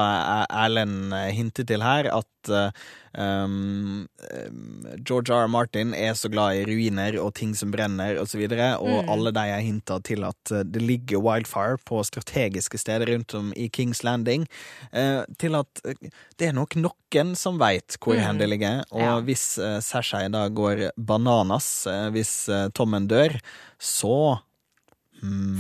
Erlend 0.49 1.13
hintet 1.13 1.59
hinter 1.59 1.65
til 1.65 1.83
her, 1.83 2.09
at 2.19 2.51
eh, 2.53 2.71
um, 3.19 4.07
um, 4.07 4.87
George 5.05 5.33
R. 5.33 5.45
R. 5.45 5.49
Martin 5.49 5.95
er 5.95 6.15
så 6.15 6.29
glad 6.29 6.57
i 6.57 6.65
ruiner 6.69 7.19
og 7.21 7.35
ting 7.35 7.55
som 7.57 7.73
brenner 7.73 8.19
osv., 8.19 8.23
og, 8.23 8.29
så 8.29 8.39
videre, 8.39 8.69
og 8.79 9.09
alle 9.11 9.33
de 9.35 9.45
er 9.49 9.65
hinta 9.65 9.99
til 10.05 10.25
at 10.29 10.53
eh, 10.53 10.65
det 10.65 10.83
ligger 10.83 11.23
wildfire 11.25 11.79
på 11.89 12.03
strategiske 12.05 12.79
steder 12.79 13.09
rundt 13.15 13.35
om 13.35 13.53
i 13.57 13.69
Kings 13.69 14.05
Landing, 14.05 14.47
uh, 14.93 15.25
til 15.41 15.57
at 15.59 15.83
eh, 15.85 16.11
det 16.39 16.51
er 16.51 16.57
nok 16.57 16.77
noen 16.79 17.35
som 17.39 17.59
veit 17.61 17.97
hvor 18.03 18.19
hen 18.21 18.41
det 18.41 18.51
ligger. 18.51 18.85
Og 18.93 19.01
Ja. 19.03 19.15
hvis 19.25 19.47
uh, 19.59 19.79
Cersei 19.81 20.29
da 20.29 20.49
går 20.49 20.91
bananas, 20.97 21.87
uh, 21.89 22.09
hvis 22.15 22.49
uh, 22.53 22.69
Tommen 22.75 23.09
dør, 23.09 23.39
så 23.79 24.39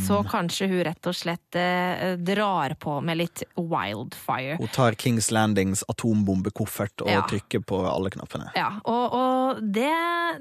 Så 0.07 0.21
kanskje 0.31 0.69
hun 0.71 0.83
rett 0.87 1.07
og 1.11 1.15
slett 1.19 1.57
eh, 1.59 2.15
drar 2.17 2.75
på 2.81 3.01
med 3.05 3.19
litt 3.19 3.43
wildfire. 3.57 4.57
Hun 4.61 4.69
tar 4.75 4.93
Kings 5.01 5.31
Landings 5.35 5.85
atombombekoffert 5.89 7.03
og 7.03 7.11
Ja. 7.11 7.23
trykker 7.31 7.61
på 7.67 7.81
alle 7.91 8.11
knappene. 8.15 8.51
Ja, 8.55 8.71
og, 8.85 9.13
og 9.19 9.63
det, 9.75 9.91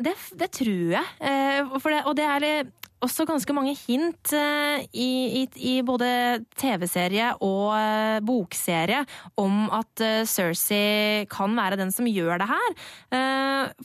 det, 0.05 0.13
det 0.37 0.51
tror 0.51 0.91
jeg. 0.97 1.05
Eh, 1.19 1.77
det, 1.87 2.03
og 2.05 2.15
det 2.19 2.25
er 2.25 2.39
litt- 2.45 2.73
også 3.05 3.27
ganske 3.29 3.53
mange 3.53 3.75
hint 3.77 4.31
eh, 4.33 4.85
i, 4.89 5.09
i, 5.41 5.43
i 5.69 5.73
både 5.85 6.07
TV-serie 6.57 7.29
og 7.45 7.75
eh, 7.77 8.17
bokserie 8.25 9.03
om 9.37 9.67
at 9.75 10.03
eh, 10.03 10.25
Cersei 10.27 11.27
kan 11.29 11.53
være 11.57 11.77
den 11.77 11.93
som 11.93 12.07
gjør 12.09 12.41
det 12.41 12.49
her. 12.49 12.75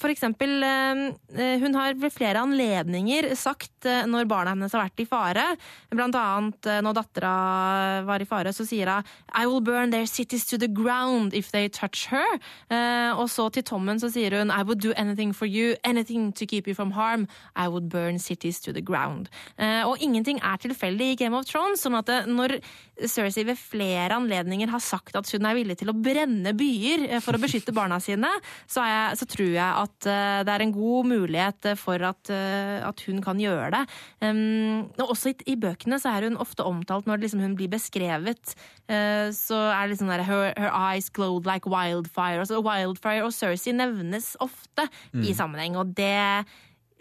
For 0.00 0.10
eksempel, 0.10 0.62
hun 0.62 1.76
har 1.76 1.96
ved 1.98 2.12
flere 2.14 2.40
anledninger 2.42 3.30
sagt 3.38 3.86
når 4.08 4.26
barna 4.30 4.52
hennes 4.52 4.72
har 4.74 4.84
vært 4.84 5.02
i 5.02 5.06
fare, 5.08 5.44
blant 5.92 6.16
annet 6.18 6.68
når 6.84 6.96
dattera 6.96 7.32
var 8.06 8.22
i 8.22 8.28
fare, 8.28 8.52
så 8.54 8.66
sier 8.68 8.90
hun 8.90 9.08
I 9.38 9.46
will 9.48 9.62
burn 9.64 9.92
their 9.94 10.06
cities 10.06 10.46
to 10.50 10.58
the 10.58 10.68
ground 10.68 11.34
if 11.34 11.50
they 11.52 11.68
touch 11.68 12.08
her. 12.12 12.38
Og 13.16 13.28
så 13.32 13.48
til 13.54 13.66
Tommen 13.66 14.00
så 14.02 14.10
sier 14.12 14.38
hun 14.38 14.52
I 14.52 14.62
would 14.62 14.82
do 14.82 14.92
anything 14.96 15.34
for 15.34 15.46
you, 15.46 15.76
anything 15.84 16.32
to 16.32 16.46
keep 16.46 16.68
you 16.68 16.74
from 16.74 16.92
harm. 16.92 17.28
I 17.56 17.68
would 17.68 17.88
burn 17.88 18.18
cities 18.18 18.60
to 18.60 18.72
the 18.72 18.82
ground. 18.82 19.01
Eh, 19.56 19.82
og 19.88 20.00
ingenting 20.02 20.40
er 20.42 20.60
tilfeldig 20.62 21.12
i 21.12 21.18
Game 21.20 21.36
of 21.38 21.48
Thrones, 21.48 21.82
sånn 21.84 21.98
at 21.98 22.10
eh, 22.12 22.28
når 22.30 22.58
Cersei 23.08 23.44
ved 23.48 23.58
flere 23.58 24.18
anledninger 24.18 24.70
har 24.70 24.82
sagt 24.84 25.16
at 25.18 25.28
hun 25.32 25.48
er 25.48 25.56
villig 25.58 25.78
til 25.80 25.90
å 25.90 25.96
brenne 25.96 26.52
byer 26.56 27.06
eh, 27.08 27.22
for 27.24 27.36
å 27.36 27.42
beskytte 27.42 27.74
barna 27.74 27.98
sine, 28.02 28.30
så, 28.66 28.84
jeg, 28.86 29.20
så 29.20 29.28
tror 29.28 29.52
jeg 29.52 29.70
at 29.82 30.10
det 30.46 30.52
er 30.52 30.62
en 30.64 30.74
god 30.74 31.08
mulighet 31.08 31.72
for 31.78 32.02
at, 32.06 32.30
at 32.32 33.02
hun 33.06 33.20
kan 33.24 33.38
gjøre 33.40 33.70
det. 33.74 33.82
Um, 34.22 34.88
og 35.00 35.12
også 35.14 35.32
i, 35.32 35.36
i 35.52 35.56
bøkene 35.60 35.98
så 36.02 36.12
er 36.12 36.26
hun 36.28 36.38
ofte 36.40 36.64
omtalt 36.66 37.08
når 37.08 37.22
liksom 37.24 37.42
hun 37.42 37.56
blir 37.58 37.70
beskrevet, 37.72 38.54
eh, 38.88 39.28
så 39.34 39.58
er 39.70 39.84
det 39.84 39.94
liksom 39.94 40.12
der 40.12 40.24
her, 40.26 40.52
her 40.56 40.72
eyes 40.72 41.10
glowed 41.10 41.48
like 41.48 41.70
wildfire. 41.70 42.42
Altså 42.42 42.62
wildfire 42.64 43.26
og 43.26 43.34
Cersei 43.36 43.74
nevnes 43.76 44.34
ofte 44.42 44.88
i 45.12 45.34
sammenheng, 45.36 45.76
og 45.80 45.94
det 45.96 46.44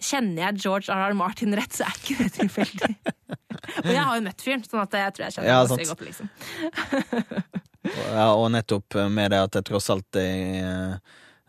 Kjenner 0.01 0.47
jeg 0.47 0.61
George 0.63 0.89
R.R. 0.93 1.13
Martin 1.17 1.53
rett, 1.57 1.73
så 1.77 1.85
er 1.85 1.97
ikke 1.99 2.15
det 2.23 2.31
tilfeldig. 2.39 2.91
og 3.83 3.91
jeg 3.91 4.01
har 4.07 4.15
jo 4.17 4.23
møtt 4.25 4.41
fyren, 4.45 4.63
sånn 4.65 4.81
at 4.83 4.97
jeg 4.97 5.13
tror 5.17 5.25
jeg 5.27 5.35
kjenner 5.37 5.51
Ja, 5.51 5.59
ham 5.61 5.83
godt. 5.91 6.05
liksom. 6.07 6.31
Ja, 8.11 8.27
og 8.37 8.51
nettopp 8.53 8.93
med 9.09 9.31
det 9.33 9.39
at 9.41 9.55
det 9.55 9.63
tross 9.65 9.87
alt 9.89 10.15
er 10.21 10.99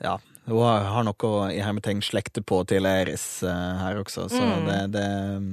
Ja, 0.03 0.15
hun 0.43 0.59
har, 0.59 0.87
har 0.91 1.05
noe 1.07 1.33
i 1.55 1.61
hermetegn 1.63 2.01
slekte 2.03 2.43
på 2.43 2.59
til 2.67 2.87
Eris 2.89 3.25
uh, 3.47 3.79
her 3.79 4.01
også, 4.01 4.25
så 4.33 4.43
det, 4.67 4.79
det, 4.91 5.05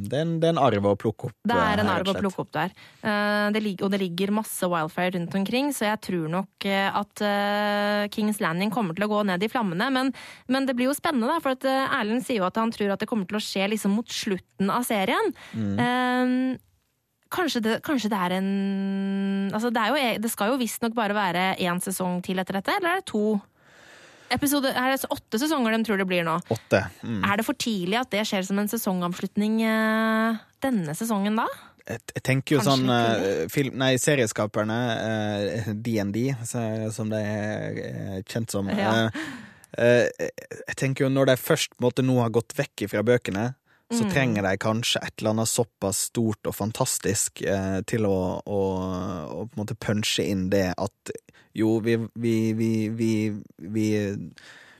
det, 0.09 0.15
er 0.17 0.23
en, 0.23 0.31
det 0.41 0.47
er 0.49 0.55
en 0.55 0.61
arv 0.61 0.87
å 0.89 0.95
plukke 0.97 1.29
opp. 1.29 1.35
Mm. 1.43 1.51
Det 1.51 1.57
er 1.57 1.67
eh, 1.67 1.81
en 1.83 1.91
her, 1.91 1.99
arv 2.01 2.09
å 2.09 2.15
plukke 2.23 2.41
opp 2.41 2.53
der. 2.57 2.73
Uh, 3.03 3.49
det 3.53 3.61
og 3.85 3.91
det 3.93 3.99
ligger 4.01 4.33
masse 4.33 4.65
wildfire 4.65 5.13
rundt 5.17 5.35
omkring, 5.37 5.69
så 5.75 5.91
jeg 5.91 6.01
tror 6.07 6.25
nok 6.33 6.65
eh, 6.65 6.87
at 6.89 7.21
uh, 7.21 8.07
Kings 8.15 8.41
Landing 8.41 8.73
kommer 8.73 8.97
til 8.97 9.05
å 9.05 9.11
gå 9.11 9.19
ned 9.29 9.45
i 9.45 9.51
flammene. 9.51 9.91
Men, 9.93 10.09
men 10.49 10.65
det 10.65 10.73
blir 10.79 10.89
jo 10.89 10.97
spennende, 10.97 11.29
da, 11.29 11.37
for 11.43 11.53
at 11.53 11.69
eh, 11.69 11.99
Erlend 11.99 12.25
sier 12.25 12.41
jo 12.41 12.47
at 12.49 12.57
han 12.57 12.73
tror 12.73 12.95
at 12.95 13.03
det 13.03 13.09
kommer 13.11 13.29
til 13.29 13.37
å 13.37 13.43
skje 13.43 13.69
liksom 13.75 13.93
mot 13.99 14.09
slutten 14.09 14.73
av 14.73 14.89
serien. 14.89 15.31
Eh, 15.53 16.57
Kanskje 17.29 17.61
det, 17.61 17.73
kanskje 17.85 18.09
det 18.09 18.17
er 18.17 18.33
en 18.39 19.53
Altså, 19.53 19.69
det, 19.69 19.81
er 19.81 19.93
jo, 19.93 19.97
e- 20.01 20.17
det 20.21 20.31
skal 20.33 20.49
jo 20.51 20.57
visstnok 20.61 20.95
bare 20.97 21.13
være 21.13 21.43
én 21.61 21.81
sesong 21.81 22.23
til 22.25 22.41
etter 22.41 22.57
dette, 22.57 22.73
eller 22.77 22.89
er 22.95 23.01
det 23.03 23.09
to? 23.09 23.37
Episode, 24.31 24.71
er 24.75 24.93
det 24.93 25.09
åtte 25.09 25.39
sesonger 25.41 25.73
de 25.77 25.83
tror 25.87 25.97
det 26.01 26.05
blir 26.09 26.23
nå? 26.27 26.35
Åtte. 26.53 26.83
Mm. 27.03 27.21
Er 27.25 27.37
det 27.41 27.45
for 27.47 27.57
tidlig 27.59 27.97
at 28.01 28.11
det 28.13 28.25
skjer 28.29 28.45
som 28.47 28.59
en 28.61 28.69
sesongavslutning 28.71 29.59
eh, 29.65 30.39
denne 30.65 30.95
sesongen 30.97 31.39
da? 31.39 31.47
Jeg, 31.89 32.03
jeg 32.13 32.23
tenker 32.27 32.55
jo 32.55 32.61
Kanskje 32.61 32.73
sånn 32.75 32.91
eh, 32.93 33.45
film, 33.49 33.77
Nei, 33.81 33.93
serieskaperne, 33.97 34.79
eh, 35.01 35.69
DND, 35.73 36.19
som 36.93 37.09
de 37.09 37.21
er 37.25 37.79
eh, 37.85 38.19
kjent 38.29 38.53
som 38.53 38.69
Ja. 38.69 38.91
eh, 39.77 40.09
Jeg 40.19 40.75
tenker 40.77 41.07
jo 41.07 41.09
når 41.13 41.31
de 41.31 41.37
først 41.41 41.73
måtte, 41.81 42.05
nå 42.05 42.19
har 42.21 42.29
gått 42.35 42.53
vekk 42.57 42.85
fra 42.91 43.01
bøkene, 43.05 43.53
så 43.89 44.03
Mm. 44.05 44.09
trenger 44.13 44.45
de 44.45 44.51
kanskje 44.61 44.99
et 45.01 45.15
eller 45.17 45.31
annet 45.33 45.49
såpass 45.49 46.03
stort 46.11 46.45
og 46.45 46.53
fantastisk 46.53 47.41
eh, 47.41 47.79
til 47.89 48.05
å, 48.05 48.37
å, 48.45 48.59
å 49.49 49.65
punche 49.81 50.21
inn 50.29 50.43
det 50.53 50.67
at 50.77 51.13
jo, 51.55 51.79
vi, 51.83 51.97
vi, 52.15 52.33
vi, 52.53 52.71
vi, 52.89 53.11
vi 53.57 53.85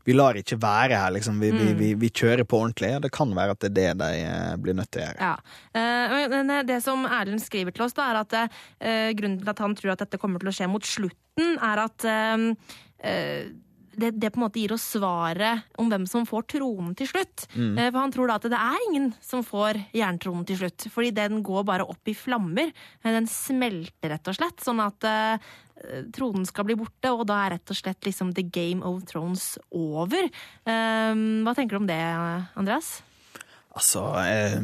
vi 0.10 0.14
lar 0.16 0.34
ikke 0.40 0.56
være 0.58 0.98
her, 0.98 1.12
liksom. 1.14 1.38
Vi, 1.38 1.52
vi, 1.54 1.66
Mm. 1.70 1.78
vi, 1.78 1.88
vi 1.94 2.10
kjører 2.10 2.42
på 2.48 2.58
ordentlig. 2.64 2.88
Det 3.04 3.12
kan 3.14 3.30
være 3.36 3.52
at 3.54 3.60
det 3.62 3.70
er 3.70 3.76
det 3.76 3.98
de 4.00 4.22
eh, 4.26 4.56
blir 4.58 4.74
nødt 4.74 4.90
til 4.90 5.04
å 5.04 5.06
gjøre. 5.06 5.20
Ja. 5.22 5.36
Eh, 5.76 6.30
men 6.32 6.66
det 6.66 6.80
som 6.82 7.04
Erlend 7.06 7.44
skriver 7.44 7.76
til 7.76 7.84
oss, 7.86 7.94
da, 7.94 8.08
er 8.10 8.18
at 8.24 8.34
eh, 8.80 9.12
grunnen 9.14 9.38
til 9.44 9.52
at 9.52 9.60
han 9.62 9.76
tror 9.78 9.92
at 9.94 10.02
dette 10.02 10.18
kommer 10.18 10.42
til 10.42 10.50
å 10.50 10.56
skje 10.56 10.70
mot 10.72 10.88
slutten, 10.88 11.60
er 11.62 11.84
at 11.84 12.08
eh, 12.10 12.48
eh, 13.06 13.52
det, 14.00 14.12
det 14.20 14.32
på 14.34 14.40
en 14.40 14.46
måte 14.48 14.62
gir 14.62 14.74
oss 14.76 14.86
svaret 14.96 15.66
om 15.80 15.90
hvem 15.92 16.06
som 16.10 16.28
får 16.28 16.48
tronen 16.56 16.96
til 16.98 17.10
slutt. 17.12 17.46
Mm. 17.54 17.78
For 17.78 18.00
han 18.00 18.14
tror 18.16 18.32
da 18.32 18.38
at 18.40 18.48
det 18.52 18.60
er 18.60 18.86
ingen 18.90 19.10
som 19.24 19.44
får 19.46 19.82
jerntronen 19.96 20.46
til 20.50 20.62
slutt, 20.62 20.88
fordi 20.94 21.14
den 21.20 21.42
går 21.46 21.66
bare 21.68 21.88
opp 21.88 22.10
i 22.12 22.18
flammer. 22.18 22.72
Eh, 23.04 23.12
Den 23.20 23.28
smelter 23.30 24.16
rett 24.16 24.32
og 24.32 24.38
slett, 24.38 24.64
sånn 24.64 24.80
at 24.84 25.06
uh, 25.08 25.52
tronen 26.16 26.48
skal 26.48 26.68
bli 26.68 26.78
borte, 26.80 27.12
og 27.12 27.26
da 27.30 27.44
er 27.46 27.56
rett 27.58 27.74
og 27.74 27.80
slett 27.80 28.08
liksom 28.08 28.34
The 28.38 28.46
Game 28.48 28.86
of 28.86 29.04
Thrones 29.10 29.58
over. 29.72 30.30
Um, 30.66 31.44
Hva 31.46 31.56
tenker 31.58 31.78
du 31.78 31.84
om 31.84 31.90
det, 31.90 32.02
Andreas? 32.60 33.00
Altså, 33.70 34.02
eh, 34.26 34.56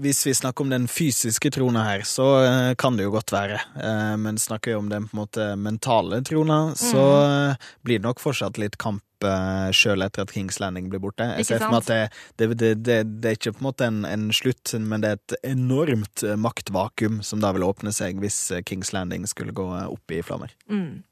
hvis 0.00 0.20
vi 0.26 0.34
snakker 0.34 0.64
om 0.64 0.70
den 0.70 0.86
fysiske 0.88 1.50
trona 1.52 1.82
her, 1.88 2.04
så 2.06 2.26
eh, 2.44 2.74
kan 2.78 2.96
det 2.96 3.08
jo 3.08 3.14
godt 3.16 3.32
være. 3.34 3.58
Eh, 3.76 4.14
men 4.22 4.38
snakker 4.38 4.72
vi 4.72 4.78
om 4.78 4.90
den 4.92 5.08
på 5.08 5.16
en 5.16 5.22
måte 5.24 5.48
mentale 5.58 6.22
trona, 6.24 6.60
så 6.78 7.06
eh, 7.24 7.72
blir 7.82 7.98
det 7.98 8.06
nok 8.06 8.22
fortsatt 8.22 8.62
litt 8.62 8.78
kamp 8.80 9.02
uh, 9.26 9.70
sjøl 9.74 10.04
etter 10.04 10.26
at 10.26 10.32
Kings 10.34 10.58
Landing 10.62 10.90
blir 10.92 11.02
borte. 11.02 11.26
Jeg 11.38 11.48
ser 11.48 11.62
for 11.62 11.74
meg 11.74 11.82
at 11.84 11.90
det, 12.38 12.48
det, 12.54 12.72
det, 12.82 12.98
det, 13.22 13.30
er 13.30 13.38
ikke 13.38 13.54
på 13.56 13.62
en 13.62 13.68
måte 13.68 13.88
en, 13.88 14.02
en 14.08 14.28
slutt, 14.34 14.74
men 14.80 15.04
det 15.04 15.12
er 15.12 15.20
et 15.20 15.36
enormt 15.52 16.24
eh, 16.26 16.38
maktvakuum 16.40 17.22
som 17.26 17.42
da 17.42 17.52
vil 17.56 17.66
åpne 17.66 17.94
seg 17.94 18.20
hvis 18.22 18.38
eh, 18.52 18.64
Kings 18.66 18.92
Landing 18.96 19.26
skulle 19.30 19.54
gå 19.56 19.66
eh, 19.78 19.88
opp 19.92 20.14
i 20.14 20.22
flammer. 20.26 20.54
Eh, 20.70 21.11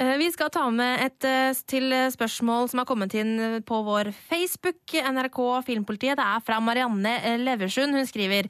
Vi 0.00 0.28
skal 0.32 0.48
ta 0.50 0.64
med 0.72 1.02
et 1.04 1.26
eh, 1.28 1.58
til 1.68 1.92
spørsmål 2.14 2.70
som 2.70 2.80
har 2.80 2.88
kommet 2.88 3.12
inn 3.14 3.60
på 3.68 3.82
vår 3.84 4.10
Facebook, 4.30 4.80
NRK 4.88 5.40
Filmpolitiet. 5.66 6.16
Det 6.18 6.24
er 6.24 6.44
fra 6.46 6.58
Marianne 6.64 7.12
eh, 7.20 7.36
Leversund. 7.38 7.94
Hun 7.94 8.08
skriver 8.08 8.48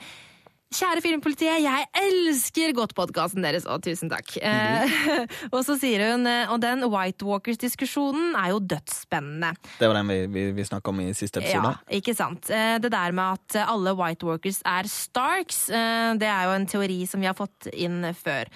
Kjære 0.72 1.02
Filmpolitiet, 1.04 1.58
jeg 1.60 1.86
elsker 2.00 2.72
godt 2.76 2.94
podkasten 2.96 3.44
deres, 3.44 3.66
og 3.68 3.82
tusen 3.84 4.08
takk. 4.08 4.30
Eh, 4.40 4.94
og 5.54 5.58
så 5.66 5.76
sier 5.80 6.00
hun 6.12 6.24
eh, 6.28 6.48
Og 6.52 6.62
den 6.62 6.86
White 6.88 7.26
Walkers-diskusjonen 7.28 8.32
er 8.40 8.54
jo 8.54 8.60
dødsspennende. 8.72 9.50
Det 9.78 9.90
var 9.90 9.98
den 9.98 10.08
vi, 10.08 10.18
vi, 10.32 10.44
vi 10.56 10.64
snakka 10.64 10.92
om 10.92 11.02
i 11.04 11.10
siste 11.16 11.42
episode. 11.42 11.74
Ja, 11.76 11.98
ikke 11.98 12.14
sant. 12.16 12.48
Eh, 12.48 12.78
Det 12.82 12.92
der 12.94 13.12
med 13.16 13.36
at 13.36 13.58
alle 13.66 13.92
White 13.98 14.26
Walkers 14.28 14.62
er 14.68 14.88
Starks, 14.88 15.66
det 15.68 16.28
er 16.28 16.48
jo 16.48 16.54
en 16.56 16.66
teori 16.68 17.02
som 17.08 17.20
vi 17.20 17.28
har 17.28 17.36
fått 17.36 17.68
inn 17.72 18.02
før. 18.16 18.48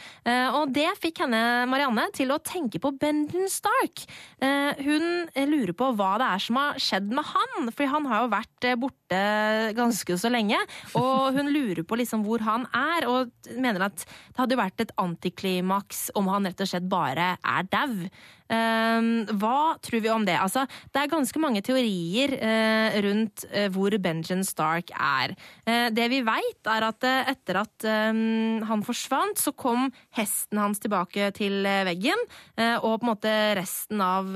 Og 0.57 0.73
det 0.75 0.89
fikk 1.01 1.21
henne, 1.25 1.41
Marianne, 1.71 2.07
til 2.17 2.33
å 2.35 2.39
tenke 2.43 2.81
på 2.83 2.91
Bendon 2.99 3.49
Stark. 3.53 4.05
Hun 4.41 5.07
lurer 5.51 5.75
på 5.77 5.91
hva 5.99 6.13
det 6.21 6.29
er 6.37 6.43
som 6.43 6.59
har 6.61 6.81
skjedd 6.83 7.13
med 7.13 7.29
han, 7.29 7.71
for 7.75 7.93
han 7.93 8.09
har 8.11 8.25
jo 8.25 8.33
vært 8.33 8.69
eh, 8.69 8.77
borte 9.07 9.75
ganske 9.77 10.19
så 10.19 10.31
lenge. 10.31 10.59
Og 10.95 11.35
hun 11.35 11.51
lurer 11.53 11.85
på 11.85 11.97
liksom 11.97 12.25
hvor 12.25 12.41
han 12.41 12.67
er, 12.75 13.07
og 13.07 13.31
mener 13.57 13.87
at 13.87 14.05
det 14.05 14.39
hadde 14.39 14.59
vært 14.59 14.81
et 14.81 14.93
antiklimaks 14.99 16.11
om 16.15 16.29
han 16.29 16.47
rett 16.47 16.61
og 16.61 16.69
slett 16.69 16.89
bare 16.89 17.37
er 17.43 17.63
dau. 17.71 18.09
Um, 18.47 19.27
hva 19.41 19.75
tror 19.83 20.03
vi 20.05 20.11
om 20.13 20.23
det? 20.23 20.37
Altså, 20.39 20.69
det 20.95 21.01
er 21.01 21.11
ganske 21.11 21.41
mange 21.43 21.65
teorier 21.67 22.31
uh, 22.39 22.95
rundt 23.03 23.43
uh, 23.51 23.67
hvor 23.75 23.91
Benjamin 23.99 24.47
Stark 24.47 24.93
er. 24.95 25.35
Uh, 25.67 25.89
det 25.91 26.07
vi 26.13 26.21
veit, 26.23 26.61
er 26.71 26.87
at 26.87 27.07
etter 27.07 27.59
at 27.65 27.87
um, 28.13 28.63
han 28.69 28.85
forsvant, 28.87 29.43
så 29.43 29.51
kom 29.51 29.89
hesten 30.15 30.63
hans 30.63 30.79
tilbake 30.83 31.33
til 31.35 31.67
veggen, 31.67 32.19
og 32.57 33.01
på 33.01 33.05
en 33.05 33.09
måte 33.09 33.33
resten 33.59 34.01
av 34.03 34.29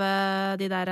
de 0.59 0.67
der 0.71 0.89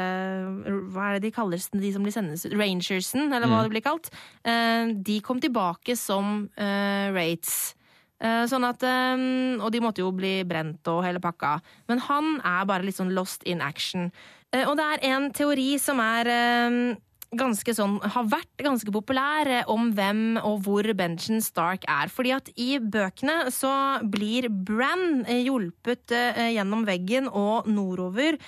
Hva 0.92 1.08
er 1.08 1.16
det 1.16 1.28
de 1.28 1.32
kalles, 1.34 1.68
de 1.72 1.90
som 1.94 2.04
blir 2.04 2.14
sendes 2.14 2.44
ut? 2.46 2.54
Rangersen, 2.54 3.32
eller 3.34 3.50
hva. 3.50 3.64
Det 3.68 3.76
blir 3.76 3.84
kalt. 3.84 4.08
de 4.42 5.20
kom 5.24 5.40
tilbake 5.40 5.96
som 5.96 6.48
rates. 6.56 7.74
Eh, 8.18 8.44
sånn 8.50 8.66
at, 8.66 8.82
eh, 8.82 9.26
og 9.62 9.70
de 9.70 9.82
måtte 9.82 10.02
jo 10.02 10.10
bli 10.14 10.42
brent 10.48 10.86
og 10.90 11.04
hele 11.06 11.22
pakka. 11.22 11.58
Men 11.90 12.02
han 12.08 12.38
er 12.42 12.66
bare 12.66 12.86
litt 12.86 12.98
sånn 12.98 13.14
lost 13.14 13.46
in 13.46 13.62
action. 13.62 14.10
Eh, 14.52 14.64
og 14.66 14.76
det 14.78 14.86
er 14.86 15.04
en 15.12 15.30
teori 15.30 15.76
som 15.78 16.00
er 16.02 16.96
ganske 17.28 17.74
sånn, 17.76 17.98
har 18.00 18.24
vært 18.24 18.62
ganske 18.64 18.88
populær 18.88 19.68
om 19.68 19.90
hvem 19.92 20.38
og 20.40 20.62
hvor 20.64 20.82
Benjamin 20.96 21.42
Stark 21.44 21.84
er. 21.86 22.08
Fordi 22.08 22.32
at 22.32 22.48
i 22.56 22.78
bøkene 22.80 23.52
så 23.52 24.00
blir 24.00 24.48
Bran 24.48 25.26
hjulpet 25.28 26.08
gjennom 26.08 26.86
veggen 26.88 27.28
og 27.28 27.68
nordover 27.68 28.38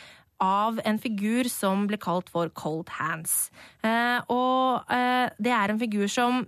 av 0.40 0.80
en 0.84 0.98
figur 0.98 1.48
som 1.52 1.86
ble 1.90 1.98
kalt 2.00 2.30
for 2.32 2.48
Cold 2.56 2.88
Hands. 2.96 3.50
og 4.28 4.90
det 5.38 5.52
er 5.52 5.72
en 5.72 5.80
figur 5.80 6.06
som 6.08 6.46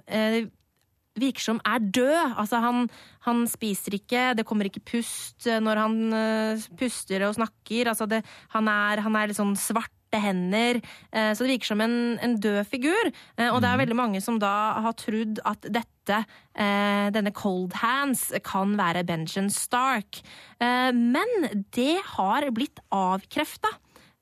virker 1.18 1.44
som 1.44 1.60
er 1.66 1.82
død. 1.82 2.36
Altså, 2.40 2.60
han, 2.62 2.86
han, 3.26 3.46
spiser 3.50 3.96
ikke, 3.98 4.32
det 4.38 4.46
kommer 4.48 4.68
ikke 4.68 4.84
pust 4.92 5.48
når 5.62 5.82
han 5.84 5.98
uh, 6.14 6.68
puster 6.78 7.26
og 7.26 7.36
snakker. 7.38 7.90
Altså, 7.92 8.08
det, 8.10 8.22
han, 8.54 8.70
er, 8.70 9.02
han, 9.04 9.18
er, 9.18 9.30
litt 9.30 9.40
sånn 9.40 9.56
svarte 9.58 10.20
hender. 10.22 10.80
Uh, 11.12 11.32
så 11.32 11.44
det 11.44 11.54
virker 11.54 11.72
som 11.72 11.84
en, 11.84 11.98
en 12.22 12.36
død 12.40 12.62
figur. 12.70 13.12
Uh, 13.38 13.50
og 13.50 13.60
det 13.60 13.70
er 13.70 13.76
mhm. 13.76 13.82
veldig 13.84 13.98
mange 13.98 14.24
som 14.24 14.40
da 14.42 14.54
har 14.86 14.96
trodd 15.00 15.42
at 15.48 15.68
dette, 15.68 16.24
denne 16.52 17.30
Cold 17.30 17.76
Hands, 17.78 18.20
kan 18.44 18.72
være 18.76 19.04
Benjamin 19.06 19.52
Stark. 19.54 20.18
men 20.58 21.46
det 21.72 22.02
har 22.16 22.48
blitt 22.50 22.82
avkrefta. 22.90 23.70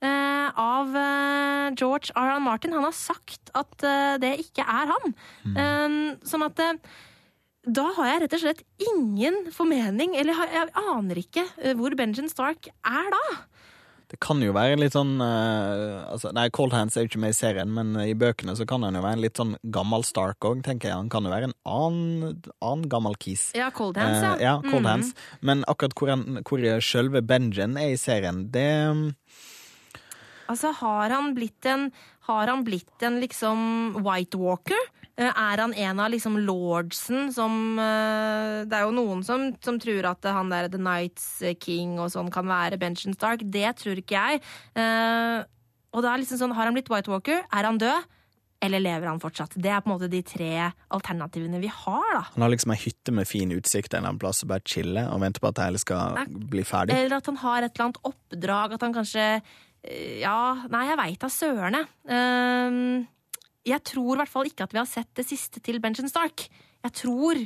Uh, 0.01 0.49
av 0.57 0.95
uh, 0.97 1.69
George 1.77 2.09
R. 2.17 2.31
R. 2.33 2.41
Martin. 2.41 2.73
Han 2.73 2.87
har 2.87 2.97
sagt 2.97 3.53
at 3.53 3.85
uh, 3.85 4.17
det 4.21 4.39
ikke 4.47 4.65
er 4.65 4.89
han. 4.89 5.15
Mm. 5.45 6.17
sånn 6.25 6.45
at 6.47 6.61
da 7.69 7.85
har 7.99 8.07
jeg 8.09 8.21
rett 8.23 8.35
og 8.39 8.43
slett 8.43 8.63
ingen 8.81 9.37
formening, 9.53 10.15
eller 10.17 10.39
jeg 10.49 10.71
aner 10.81 11.21
ikke 11.21 11.45
hvor 11.77 11.93
Benjamin 11.99 12.33
Stark 12.33 12.71
er 12.73 13.11
da. 13.13 13.25
Det 14.11 14.19
kan 14.25 14.41
jo 14.43 14.55
være 14.57 14.79
litt 14.81 14.97
sånn 14.97 15.21
altså, 15.23 16.33
Nei, 16.35 16.49
Cold 16.51 16.73
Hands 16.75 16.97
er 16.97 17.05
jo 17.05 17.11
ikke 17.13 17.21
med 17.23 17.35
i 17.35 17.37
serien, 17.37 17.71
men 17.71 17.93
i 18.03 18.17
bøkene 18.19 18.57
så 18.59 18.65
kan 18.67 18.83
han 18.83 18.97
jo 18.97 19.05
være 19.05 19.21
en 19.21 19.23
litt 19.23 19.39
sånn 19.39 19.53
gammel 19.77 20.03
Stark 20.09 20.49
òg, 20.49 20.65
tenker 20.67 20.91
jeg. 20.91 20.97
Han 20.97 21.13
kan 21.13 21.29
jo 21.29 21.35
være 21.35 21.51
en 21.51 21.57
annen, 21.69 22.41
annen 22.59 22.89
gammel 22.91 23.15
kis. 23.21 23.51
Ja, 23.59 23.69
Cold 23.77 24.01
Hands, 24.01 24.25
ja. 24.25 24.35
ja 24.41 24.57
Cold 24.65 24.83
mm. 24.83 24.91
Hands. 24.91 25.15
Men 25.47 25.63
akkurat 25.71 25.95
hvor, 26.01 26.15
han, 26.17 26.41
hvor 26.49 26.65
sjølve 26.83 27.23
Benjamin 27.23 27.79
er 27.85 27.95
i 27.95 28.01
serien, 28.01 28.47
det 28.51 28.71
Altså, 30.51 30.73
har 30.81 31.13
han 31.15 31.35
blitt 31.37 31.67
en, 31.71 31.89
har 32.27 32.51
han 32.51 32.65
blitt 32.67 33.05
en 33.07 33.21
liksom 33.23 34.01
White 34.03 34.41
Walker? 34.41 34.81
Eh, 35.21 35.29
er 35.31 35.63
han 35.63 35.75
en 35.75 36.03
av 36.03 36.11
liksom 36.13 36.39
lordsen 36.47 37.29
som 37.35 37.79
eh, 37.79 38.67
Det 38.69 38.77
er 38.77 38.87
jo 38.87 38.95
noen 38.97 39.25
som, 39.27 39.51
som 39.63 39.79
tror 39.83 40.09
at 40.15 40.31
han 40.33 40.53
der 40.53 40.71
The 40.73 40.81
Nights 40.81 41.29
King 41.63 41.99
og 42.01 42.11
sånn 42.15 42.33
kan 42.35 42.49
være 42.51 42.81
Benjamin 42.81 43.19
Stark. 43.19 43.45
Det 43.45 43.75
tror 43.83 44.01
ikke 44.01 44.17
jeg. 44.17 44.45
Eh, 44.79 45.43
og 45.91 46.07
da 46.07 46.15
er 46.15 46.23
liksom 46.23 46.41
sånn, 46.41 46.57
Har 46.57 46.69
han 46.69 46.77
blitt 46.77 46.91
White 46.91 47.11
Walker? 47.11 47.45
Er 47.51 47.69
han 47.69 47.79
død? 47.81 48.09
Eller 48.61 48.83
lever 48.83 49.09
han 49.09 49.21
fortsatt? 49.21 49.55
Det 49.57 49.71
er 49.73 49.81
på 49.81 49.89
en 49.89 49.95
måte 49.95 50.09
de 50.13 50.21
tre 50.27 50.53
alternativene 50.93 51.63
vi 51.63 51.71
har. 51.73 52.11
da. 52.13 52.21
Han 52.35 52.45
har 52.45 52.53
liksom 52.53 52.75
ei 52.75 52.81
hytte 52.83 53.15
med 53.17 53.29
fin 53.29 53.55
utsikt 53.57 53.95
en 53.95 54.03
eller 54.03 54.13
annen 54.13 54.21
plass 54.21 54.43
og 54.45 54.51
bare 54.53 54.65
chiller 54.69 55.09
og 55.09 55.23
venter 55.23 55.41
på 55.41 55.49
at 55.49 55.57
det 55.57 55.69
hele 55.71 55.81
skal 55.81 56.21
bli 56.29 56.65
ferdig? 56.69 56.97
Eller 56.97 57.17
at 57.17 57.31
han 57.31 57.41
har 57.41 57.65
et 57.65 57.73
eller 57.73 57.87
annet 57.89 58.03
oppdrag, 58.11 58.77
at 58.77 58.85
han 58.85 58.97
kanskje 58.99 59.27
ja, 59.81 60.67
nei, 60.69 60.85
jeg 60.91 61.01
veit 61.01 61.23
da 61.23 61.31
søren, 61.33 61.79
jeg. 61.79 61.89
Uh, 62.11 63.09
jeg 63.71 63.85
tror 63.85 64.15
i 64.15 64.21
hvert 64.23 64.33
fall 64.33 64.49
ikke 64.49 64.67
at 64.67 64.75
vi 64.75 64.81
har 64.81 64.89
sett 64.89 65.11
det 65.17 65.27
siste 65.29 65.61
til 65.65 65.81
Benjamin 65.81 66.11
Stark. 66.11 66.47
Jeg 66.85 66.97
tror 66.97 67.41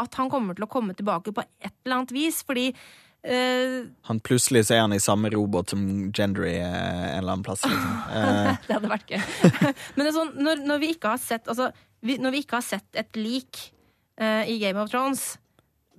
at 0.00 0.16
han 0.18 0.30
kommer 0.32 0.56
til 0.56 0.66
å 0.66 0.70
komme 0.70 0.94
tilbake 0.98 1.34
på 1.34 1.42
et 1.42 1.74
eller 1.84 2.00
annet 2.00 2.14
vis, 2.14 2.40
fordi 2.46 2.70
uh, 2.70 3.90
Han 4.08 4.22
plutselig 4.24 4.68
så 4.68 4.76
er 4.76 4.84
han 4.84 4.94
i 4.96 5.02
samme 5.02 5.32
robot 5.34 5.74
som 5.74 5.84
Gendry 6.14 6.56
uh, 6.62 6.70
en 6.70 7.20
eller 7.20 7.34
annen 7.34 7.46
plass. 7.46 7.66
Liksom. 7.66 7.98
det 8.68 8.78
hadde 8.78 8.94
vært 8.94 9.14
gøy. 9.14 9.20
Men 9.94 10.02
det 10.04 10.08
er 10.08 10.16
sånn, 10.20 10.34
når, 10.38 10.64
når, 10.70 10.82
vi 10.84 10.94
ikke 10.94 11.14
har 11.16 11.22
sett 11.22 11.50
altså, 11.50 11.70
vi, 12.06 12.18
Når 12.22 12.34
vi 12.36 12.42
ikke 12.46 12.58
har 12.60 12.66
sett 12.66 13.02
et 13.02 13.18
lik 13.18 13.68
i 14.20 14.58
Game 14.60 14.76
of 14.76 14.90
Thrones 14.92 15.38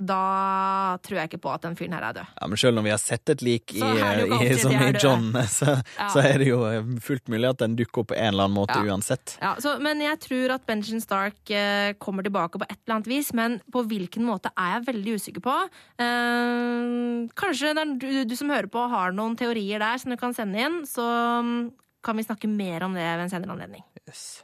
da 0.01 0.97
tror 1.05 1.19
jeg 1.19 1.29
ikke 1.29 1.41
på 1.43 1.51
at 1.53 1.65
den 1.65 1.75
fyren 1.77 1.93
her 1.95 2.07
er 2.07 2.17
død. 2.17 2.33
Ja, 2.39 2.47
Men 2.49 2.61
selv 2.61 2.77
når 2.77 2.85
vi 2.87 2.93
har 2.93 3.01
sett 3.01 3.31
et 3.33 3.43
lik 3.45 3.73
i, 3.75 3.81
i, 3.81 4.49
som 4.59 4.73
i 4.73 4.89
John, 4.97 5.29
så, 5.57 5.77
ja. 5.97 6.07
så, 6.13 6.23
er 6.25 6.41
det 6.41 6.49
jo 6.49 6.61
eh, 6.67 6.93
fullt 7.03 7.31
mulig 7.31 7.51
at 7.51 7.61
den 7.61 7.77
dukker 7.79 8.03
opp 8.03 8.11
på 8.11 8.17
en 8.17 8.31
eller 8.33 8.49
annen 8.49 8.57
måte 8.57 8.77
ja. 8.79 8.85
uansett. 8.89 9.35
Ja, 9.41 9.53
så, 9.61 9.75
Men 9.83 10.01
jeg 10.03 10.19
tror 10.25 10.55
at 10.57 10.65
Benjamin 10.69 11.03
Stark 11.03 11.53
eh, 11.53 11.93
kommer 12.01 12.25
tilbake 12.25 12.61
på 12.61 12.67
et 12.67 12.77
eller 12.79 12.97
annet 12.97 13.11
vis, 13.11 13.31
men 13.37 13.59
på 13.71 13.85
hvilken 13.91 14.25
måte 14.27 14.53
er 14.55 14.77
jeg 14.77 14.87
veldig 14.91 15.17
usikker 15.21 15.45
på. 15.45 15.57
Eh, 16.01 17.31
kanskje 17.37 17.75
du, 18.01 18.09
du, 18.25 18.37
som 18.37 18.53
hører 18.53 18.71
på 18.71 18.87
har 18.91 19.15
noen 19.15 19.37
teorier 19.39 19.83
der 19.83 20.01
som 20.01 20.13
du 20.13 20.19
kan 20.19 20.35
sende 20.37 20.61
inn, 20.61 20.81
så 20.89 21.05
mm, 21.45 21.57
kan 22.05 22.17
vi 22.17 22.25
snakke 22.25 22.49
mer 22.49 22.87
om 22.87 22.97
det 22.97 23.05
ved 23.05 23.27
en 23.27 23.35
senere 23.35 23.53
anledning. 23.53 23.85
Yes. 24.07 24.41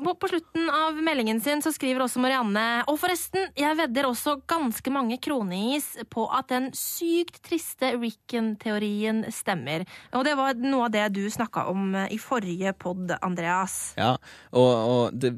På 0.00 0.28
slutten 0.28 0.70
av 0.70 0.96
meldingen 1.02 1.40
sin 1.40 1.60
så 1.62 1.72
skriver 1.72 2.06
også 2.06 2.22
Marianne 2.22 2.84
Og 2.88 2.96
forresten, 3.02 3.50
jeg 3.58 3.76
vedder 3.76 4.06
også 4.08 4.38
ganske 4.48 4.92
mange 4.92 5.18
kroneis 5.20 5.90
på 6.08 6.24
at 6.32 6.48
den 6.48 6.70
sykt 6.76 7.40
triste 7.44 7.92
Ricken-teorien 8.00 9.26
stemmer. 9.34 9.84
Og 10.16 10.24
det 10.24 10.34
var 10.38 10.56
noe 10.60 10.86
av 10.88 10.94
det 10.94 11.04
du 11.18 11.22
snakka 11.30 11.66
om 11.72 11.92
i 12.08 12.16
forrige 12.20 12.72
pod, 12.80 13.12
Andreas. 13.20 13.92
Ja, 14.00 14.14
og, 14.56 14.70
og 14.70 15.20
det, 15.20 15.34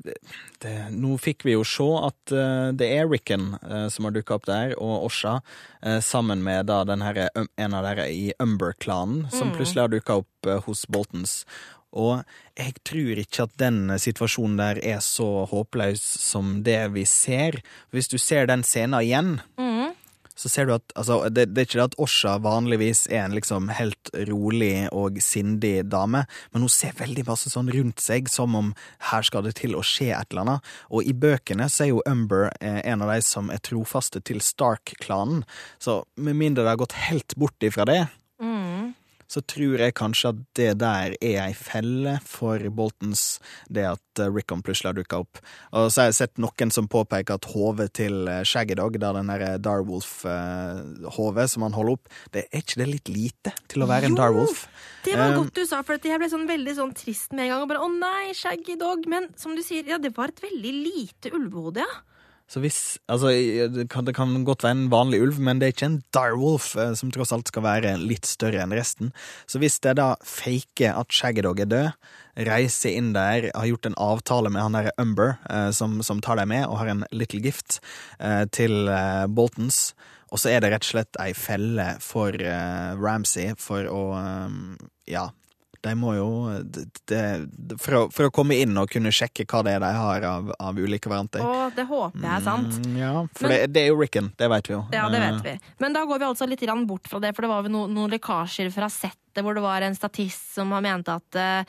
det, 0.63 0.77
nå 0.95 1.17
fikk 1.23 1.47
vi 1.49 1.57
jo 1.57 1.67
se 1.67 1.89
at 1.99 2.35
uh, 2.37 2.71
det 2.77 2.93
er 2.95 3.11
Ricken 3.11 3.57
uh, 3.59 3.89
som 3.93 4.07
har 4.07 4.15
dukka 4.15 4.39
opp 4.39 4.49
der, 4.51 4.77
og 4.79 5.09
Osha, 5.09 5.41
sammen 6.05 6.45
med 6.47 6.69
da 6.71 6.85
den 6.87 7.03
her, 7.03 7.17
en 7.35 7.75
av 7.75 7.83
dere 7.83 8.05
i 8.15 8.29
Umber-klanen, 8.39 9.25
som 9.35 9.51
mm. 9.51 9.57
plutselig 9.57 9.83
har 9.83 9.91
dukka 9.91 10.21
opp 10.23 10.51
hos 10.69 10.85
Boltons. 10.87 11.41
Og 11.93 12.23
jeg 12.57 12.77
tror 12.89 13.21
ikke 13.21 13.47
at 13.47 13.57
den 13.61 13.85
situasjonen 14.01 14.61
der 14.61 14.81
er 14.85 15.01
så 15.05 15.45
håpløs 15.51 16.03
som 16.03 16.61
det 16.67 16.81
vi 16.97 17.05
ser. 17.09 17.61
Hvis 17.93 18.09
du 18.13 18.19
ser 18.21 18.49
den 18.49 18.65
scenen 18.65 19.01
igjen, 19.03 19.33
mm. 19.61 19.93
så 20.33 20.49
ser 20.49 20.69
du 20.69 20.75
at 20.77 20.95
altså, 20.97 21.19
det, 21.29 21.51
det, 21.53 21.63
er 21.63 21.69
ikke 21.69 21.81
det 21.81 21.89
at 21.91 21.99
Osha 22.03 22.39
vanligvis 22.45 23.05
er 23.11 23.27
en 23.27 23.37
liksom 23.37 23.69
helt 23.77 24.13
rolig 24.29 24.89
og 24.93 25.21
sindig 25.25 25.75
dame, 25.93 26.25
men 26.53 26.65
hun 26.65 26.73
ser 26.73 26.97
veldig 26.99 27.27
masse 27.29 27.53
sånn 27.53 27.71
rundt 27.73 28.01
seg, 28.05 28.31
som 28.33 28.57
om 28.59 28.73
her 29.13 29.29
skal 29.29 29.45
det 29.49 29.59
til 29.61 29.77
å 29.77 29.85
skje 29.85 30.13
et 30.17 30.33
eller 30.33 30.47
annet. 30.47 30.73
Og 30.89 31.05
i 31.09 31.13
bøkene 31.13 31.69
så 31.73 31.87
er 31.87 31.93
jo 31.93 32.07
Umber 32.09 32.49
eh, 32.61 32.81
en 32.89 33.05
av 33.05 33.13
de 33.13 33.21
som 33.27 33.53
er 33.53 33.61
trofaste 33.65 34.25
til 34.25 34.41
Stark-klanen, 34.45 35.45
så 35.83 36.03
med 36.17 36.41
mindre 36.41 36.65
det 36.65 36.75
har 36.75 36.85
gått 36.85 37.01
helt 37.11 37.37
bort 37.37 37.69
ifra 37.69 37.89
det, 37.89 38.03
mm 38.41 39.02
så 39.33 39.41
tror 39.49 39.81
jeg 39.81 39.97
kanskje 39.97 40.33
at 40.33 40.41
det 40.59 40.71
der 40.83 41.15
er 41.17 41.39
ei 41.47 41.55
felle 41.57 42.19
for 42.29 42.61
Boltons, 42.77 43.41
det 43.73 43.87
at 43.89 44.21
eh, 44.21 44.29
Rickon 44.33 44.65
plutselig 44.65 44.91
har 44.91 44.99
dukka 44.99 45.23
opp. 45.25 45.41
Og 45.79 45.89
så 45.89 46.03
har 46.03 46.11
jeg 46.11 46.19
sett 46.19 46.43
noen 46.43 46.75
som 46.75 46.91
påpeker 46.93 47.41
at 47.41 47.49
hodet 47.55 47.89
til 47.97 48.29
eh, 48.29 48.43
Shaggy 48.49 48.77
Dog, 48.79 48.99
da 49.01 49.15
den 49.17 49.33
derre 49.33 49.55
Darwolf-hodet 49.63 51.49
som 51.49 51.67
han 51.67 51.77
holder 51.79 51.97
opp, 51.97 52.13
det 52.37 52.47
er 52.51 52.61
ikke 52.61 52.83
det 52.83 52.91
litt 52.91 53.13
lite 53.13 53.55
til 53.73 53.87
å 53.87 53.91
være 53.91 54.11
jo, 54.11 54.13
en 54.13 54.21
Darwolf? 54.21 54.67
Det 55.07 55.17
var 55.19 55.35
godt 55.39 55.57
du 55.57 55.65
sa, 55.67 55.81
for 55.87 55.97
jeg 55.97 56.21
ble 56.21 56.31
sånn 56.31 56.49
veldig 56.51 56.77
sånn 56.77 56.95
trist 56.97 57.33
med 57.33 57.47
en 57.49 57.55
gang. 57.55 57.65
Og 57.65 57.73
bare, 57.73 57.83
å 57.83 57.91
nei, 57.91 58.37
Shaggy 58.37 58.77
Dog. 58.81 59.09
Men 59.11 59.33
som 59.41 59.57
du 59.57 59.65
sier, 59.65 59.89
ja, 59.89 59.99
det 60.03 60.13
var 60.17 60.31
et 60.31 60.45
veldig 60.45 60.75
lite 60.77 61.33
ulvehode, 61.35 61.83
ja. 61.83 62.01
Så 62.53 62.61
hvis, 62.61 62.99
altså, 63.09 63.31
det 63.73 63.87
kan, 63.89 64.05
det 64.05 64.13
kan, 64.13 64.35
godt 64.45 64.65
være 64.67 64.77
en 64.77 64.91
vanlig 64.93 65.23
ulv, 65.25 65.39
men 65.41 65.61
det 65.61 65.69
er 65.71 65.73
ikke 65.73 65.89
en 65.89 66.03
direwolf, 66.13 66.75
eh, 66.77 66.93
som 66.99 67.13
tross 67.15 67.33
alt 67.33 67.49
skal 67.49 67.65
være 67.65 67.95
litt 67.97 68.29
større 68.29 68.61
enn 68.61 68.75
resten. 68.77 69.15
Så 69.49 69.63
hvis 69.63 69.79
det 69.81 69.95
da 69.97 70.11
faker 70.21 70.99
at 71.01 71.17
Shaggydog 71.17 71.63
er 71.65 71.71
død, 71.73 72.11
reiser 72.49 72.93
inn 72.93 73.15
der, 73.17 73.49
har 73.55 73.71
gjort 73.71 73.89
en 73.89 73.97
avtale 74.01 74.53
med 74.53 74.67
han 74.67 74.77
derre 74.77 74.93
Umber, 75.01 75.39
eh, 75.49 75.71
som, 75.73 76.01
som, 76.05 76.21
tar 76.21 76.43
deg 76.43 76.51
med, 76.53 76.67
og 76.69 76.83
har 76.83 76.93
en 76.93 77.07
little 77.13 77.41
gift 77.41 77.81
eh, 78.21 78.45
til 78.53 78.85
eh, 78.93 79.25
Boltons, 79.33 79.95
og 80.33 80.41
så 80.41 80.53
er 80.53 80.61
det 80.65 80.75
rett 80.75 80.85
og 80.85 80.93
slett 80.93 81.21
ei 81.25 81.33
felle 81.37 81.95
for 82.05 82.37
eh, 82.37 82.93
Ramsay 83.01 83.57
for 83.61 83.89
å, 83.89 84.03
eh, 84.21 84.91
ja 85.17 85.31
de 85.83 85.95
må 85.99 86.13
jo 86.15 86.27
det, 87.11 87.23
for, 87.83 87.97
å, 87.99 88.03
for 88.15 88.29
å 88.29 88.33
komme 88.35 88.55
inn 88.63 88.77
og 88.79 88.91
kunne 88.93 89.11
sjekke 89.15 89.47
hva 89.51 89.63
det 89.67 89.75
er 89.77 89.83
de 89.83 89.91
har 89.97 90.27
av, 90.29 90.53
av 90.63 90.79
ulike 90.79 91.11
varianter. 91.11 91.43
Å, 91.43 91.71
det 91.75 91.87
håper 91.89 92.23
jeg 92.23 92.33
er 92.37 92.45
sant. 92.47 92.77
Mm, 92.87 92.97
ja, 93.01 93.13
for 93.35 93.49
Men- 93.49 93.57
det, 93.57 93.73
det 93.75 93.83
er 93.83 93.91
jo 93.91 93.99
Rickon, 94.01 94.31
det 94.39 94.51
vet 94.53 94.71
vi 94.71 94.77
jo. 94.77 94.83
Ja, 94.95 95.09
det 95.13 95.23
Eh, 95.23 95.27
vet 95.33 95.45
vi. 95.47 95.75
Men 95.83 95.93
da 95.97 96.05
går 96.07 96.19
vi 96.23 96.29
altså 96.31 96.47
litt 96.49 96.63
bort 96.87 97.09
fra 97.11 97.21
det, 97.23 97.35
for 97.35 97.43
det 97.43 97.51
var 97.53 97.63
jo 97.67 97.75
no, 97.75 97.87
noen 97.91 98.11
lekkasjer 98.15 98.71
fra 98.75 98.89
settet 98.91 99.43
hvor 99.43 99.55
det 99.57 99.63
var 99.65 99.81
en 99.83 99.95
statist 99.97 100.55
som 100.55 100.71
har 100.77 100.83
ment 100.85 101.09
at 101.09 101.37
eh, 101.41 101.65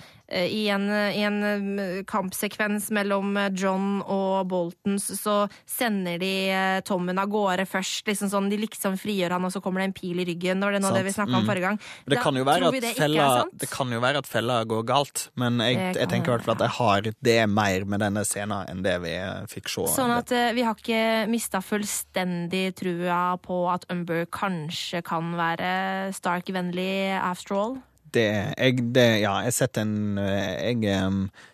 i 0.50 0.64
en, 0.74 0.88
i 0.90 1.22
en 1.28 1.38
eh, 1.80 2.04
kampsekvens 2.10 2.90
mellom 2.96 3.36
eh, 3.38 3.50
John 3.58 4.02
og 4.02 4.48
Boltons 4.52 5.06
så 5.20 5.44
sender 5.70 6.20
de 6.22 6.32
eh, 6.50 6.80
Tommen 6.88 7.20
av 7.22 7.30
gårde 7.32 7.66
først. 7.70 8.08
Liksom 8.10 8.32
sånn, 8.32 8.50
de 8.52 8.58
liksom 8.62 8.98
frigjør 9.00 9.38
han, 9.38 9.46
og 9.48 9.54
så 9.54 9.62
kommer 9.64 9.84
det 9.84 9.92
en 9.92 9.96
pil 9.98 10.22
i 10.24 10.28
ryggen. 10.28 10.60
Det 10.62 10.70
var 10.70 10.78
det 10.78 10.94
det 10.98 11.06
vi 11.08 11.16
snakka 11.16 11.36
om 11.38 11.44
Mm. 11.44 11.50
forrige 11.50 11.68
gang. 11.68 11.80
Det 12.06 12.20
kan, 12.24 12.34
det 12.34 12.94
fella, 12.96 13.28
det 13.52 13.70
kan 13.70 13.92
jo 13.92 14.00
være 14.04 14.18
at 14.24 14.28
fella 14.28 14.64
går 14.64 14.84
galt, 14.88 15.28
men 15.36 15.60
jeg, 15.60 15.96
jeg 15.98 16.10
tenker 16.10 16.32
i 16.32 16.36
hvert 16.38 16.46
fall 16.46 16.56
at 16.56 16.66
jeg 16.68 16.76
har 16.80 17.02
det 17.24 17.38
er 17.44 17.48
mer 17.48 17.86
med 17.86 18.00
denne 18.04 18.24
scenen 18.28 18.70
enn 18.70 18.84
det 18.86 18.98
vi 19.04 19.14
eh, 19.16 19.46
fikk 19.52 19.70
se. 19.72 19.88
Sånn 19.94 20.14
at 20.16 20.32
eh, 20.32 20.52
vi 20.56 20.64
har 20.66 20.78
ikke 20.78 21.28
mista 21.32 21.62
fullstendig 21.64 22.74
trua 22.80 23.38
på 23.44 23.64
at 23.72 23.88
Umber 23.92 24.26
kanskje 24.32 25.04
kan 25.06 25.34
være 25.38 26.14
Stark-vennlig 26.16 27.20
after 27.20 27.56
all. 27.60 27.76
Det, 28.16 28.30
jeg, 28.58 28.86
det, 28.96 29.10
ja, 29.24 29.40
jeg 29.48 29.58
setter 29.58 29.88
en, 29.88 30.22
eh, 30.22 30.72
jeg, 30.72 31.10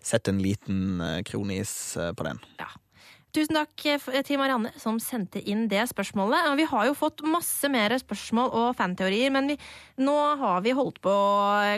setter 0.05 0.35
en 0.35 0.43
liten 0.43 1.01
eh, 1.05 1.17
kronis 1.27 1.73
eh, 1.97 2.13
på 2.15 2.27
den. 2.27 2.39
Ja. 2.61 2.71
Tusen 3.29 3.59
takk 3.59 3.83
til 4.25 4.39
Marianne 4.41 4.71
som 4.81 4.95
sendte 4.97 5.37
inn 5.45 5.67
det 5.69 5.83
spørsmålet. 5.91 6.47
Vi 6.57 6.63
har 6.71 6.87
jo 6.87 6.95
fått 6.97 7.21
masse 7.29 7.69
mer 7.69 7.93
spørsmål 8.01 8.47
og 8.57 8.71
fanteorier, 8.79 9.29
men 9.29 9.51
vi, 9.51 9.57
nå 10.01 10.15
har 10.39 10.63
vi 10.65 10.73
holdt 10.73 10.97
på 11.05 11.13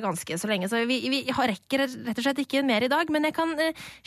ganske 0.06 0.38
så 0.40 0.48
lenge, 0.48 0.70
så 0.72 0.80
vi, 0.88 1.02
vi 1.12 1.20
rekker 1.28 1.84
rett 1.84 2.22
og 2.22 2.24
slett 2.24 2.40
ikke 2.46 2.64
mer 2.64 2.86
i 2.88 2.90
dag. 2.94 3.12
Men 3.12 3.28
jeg 3.28 3.36
kan 3.36 3.52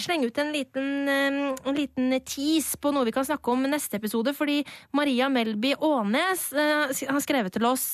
slenge 0.01 0.31
ut 0.33 0.41
en 0.41 0.55
liten, 0.57 0.89
en 1.12 1.77
liten 1.77 2.16
tease 2.25 2.81
på 2.81 2.95
noe 2.97 3.05
vi 3.05 3.12
kan 3.12 3.29
snakke 3.29 3.53
om 3.53 3.68
neste 3.68 4.01
episode, 4.01 4.33
fordi 4.33 4.62
Maria 4.97 5.29
Melby 5.29 5.75
Aanes 5.77 6.49
har 6.57 7.22
skrevet 7.27 7.53
til 7.53 7.68
oss 7.68 7.91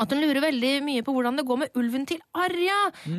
at 0.00 0.12
hun 0.14 0.22
lurer 0.22 0.40
veldig 0.40 0.72
mye 0.86 1.02
på 1.04 1.12
hvordan 1.12 1.36
det 1.36 1.44
går 1.48 1.58
med 1.64 1.74
ulven 1.76 2.06
til 2.08 2.20
Arya 2.38 2.76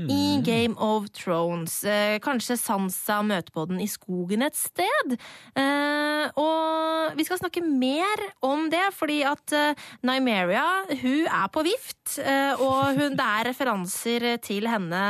i 0.09 0.39
Game 0.45 0.74
of 0.82 1.09
Thrones. 1.13 1.82
Eh, 1.86 2.15
kanskje 2.24 2.57
Sansa 2.57 3.19
møter 3.26 3.53
på 3.53 3.67
den 3.69 3.82
i 3.84 3.89
skogen 3.91 4.41
et 4.45 4.57
sted. 4.57 5.17
Eh, 5.59 6.32
og 6.41 7.17
vi 7.17 7.26
skal 7.28 7.41
snakke 7.41 7.61
mer 7.65 8.24
om 8.45 8.69
det, 8.72 8.82
fordi 8.97 9.19
at 9.28 9.53
eh, 9.53 9.84
Nymeria 10.07 10.65
hun 11.03 11.28
er 11.28 11.51
på 11.53 11.65
vift. 11.67 12.15
Eh, 12.17 12.57
og 12.57 12.97
hun, 12.97 13.17
det 13.19 13.28
er 13.28 13.49
referanser 13.51 14.28
til 14.41 14.69
henne 14.72 15.03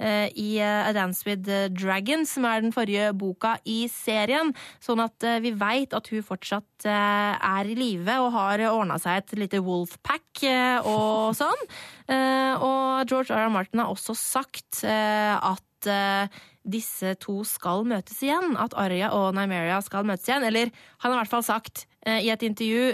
eh, 0.00 0.26
i 0.34 0.56
eh, 0.58 0.88
A 0.88 0.92
Dance 0.96 1.22
with 1.28 1.46
Dragons, 1.76 2.34
som 2.34 2.48
er 2.48 2.64
den 2.64 2.74
forrige 2.74 3.12
boka 3.14 3.58
i 3.68 3.84
serien. 3.92 4.50
Sånn 4.82 5.04
at 5.04 5.22
vi 5.44 5.54
veit 5.54 5.94
at 5.94 6.08
hun 6.10 6.24
fortsatt 6.26 6.88
er 6.88 7.68
i 7.70 7.76
live 7.78 8.16
og 8.24 8.32
har 8.34 8.64
ordna 8.72 8.96
seg 8.98 9.20
et 9.20 9.36
lite 9.38 9.60
wolfpack 9.62 10.42
eh, 10.48 10.80
og 11.12 11.36
sånn. 11.38 11.66
Eh, 12.08 12.54
og 12.56 13.06
George 13.10 13.30
R. 13.34 13.46
R. 13.46 13.52
Martin 13.54 13.82
har 13.82 13.92
også 13.92 14.16
sagt 14.18 14.82
eh, 14.88 15.36
at 15.36 15.88
eh, 15.90 16.42
disse 16.62 17.14
to 17.22 17.40
skal 17.48 17.86
møtes 17.88 18.20
igjen. 18.24 18.56
At 18.60 18.76
Arya 18.78 19.12
og 19.16 19.32
Nymeria 19.36 19.80
skal 19.84 20.06
møtes 20.08 20.28
igjen. 20.28 20.46
Eller 20.48 20.70
han 21.02 21.10
har 21.10 21.18
i 21.18 21.22
hvert 21.22 21.34
fall 21.36 21.48
sagt 21.48 21.86
i 22.02 22.32
et 22.34 22.42
intervju 22.42 22.88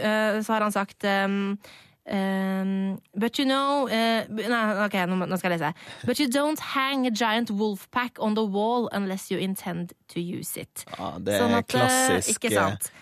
så 0.44 0.52
har 0.52 0.60
han 0.66 0.74
sagt 0.74 1.06
um, 2.10 3.00
but 3.14 3.38
you 3.38 3.44
know 3.44 3.86
uh, 3.86 4.24
Nei, 4.28 4.62
ok, 4.84 4.96
nå, 5.08 5.18
nå 5.28 5.38
skal 5.38 5.52
jeg 5.54 5.60
lese. 5.60 5.72
But 6.06 6.20
you 6.20 6.28
don't 6.28 6.60
hang 6.74 7.06
a 7.06 7.10
giant 7.10 7.50
wolf 7.50 7.88
pack 7.90 8.18
on 8.18 8.34
the 8.34 8.44
wall 8.44 8.88
unless 8.92 9.30
you 9.30 9.38
intend 9.38 9.92
to 10.08 10.20
use 10.20 10.56
it. 10.56 10.84
Ja, 10.96 11.16
det 11.18 11.38
Sånn 11.40 11.54
er 11.54 11.62
at, 11.62 11.74
eh, 11.74 12.20
klassisk 12.22 12.48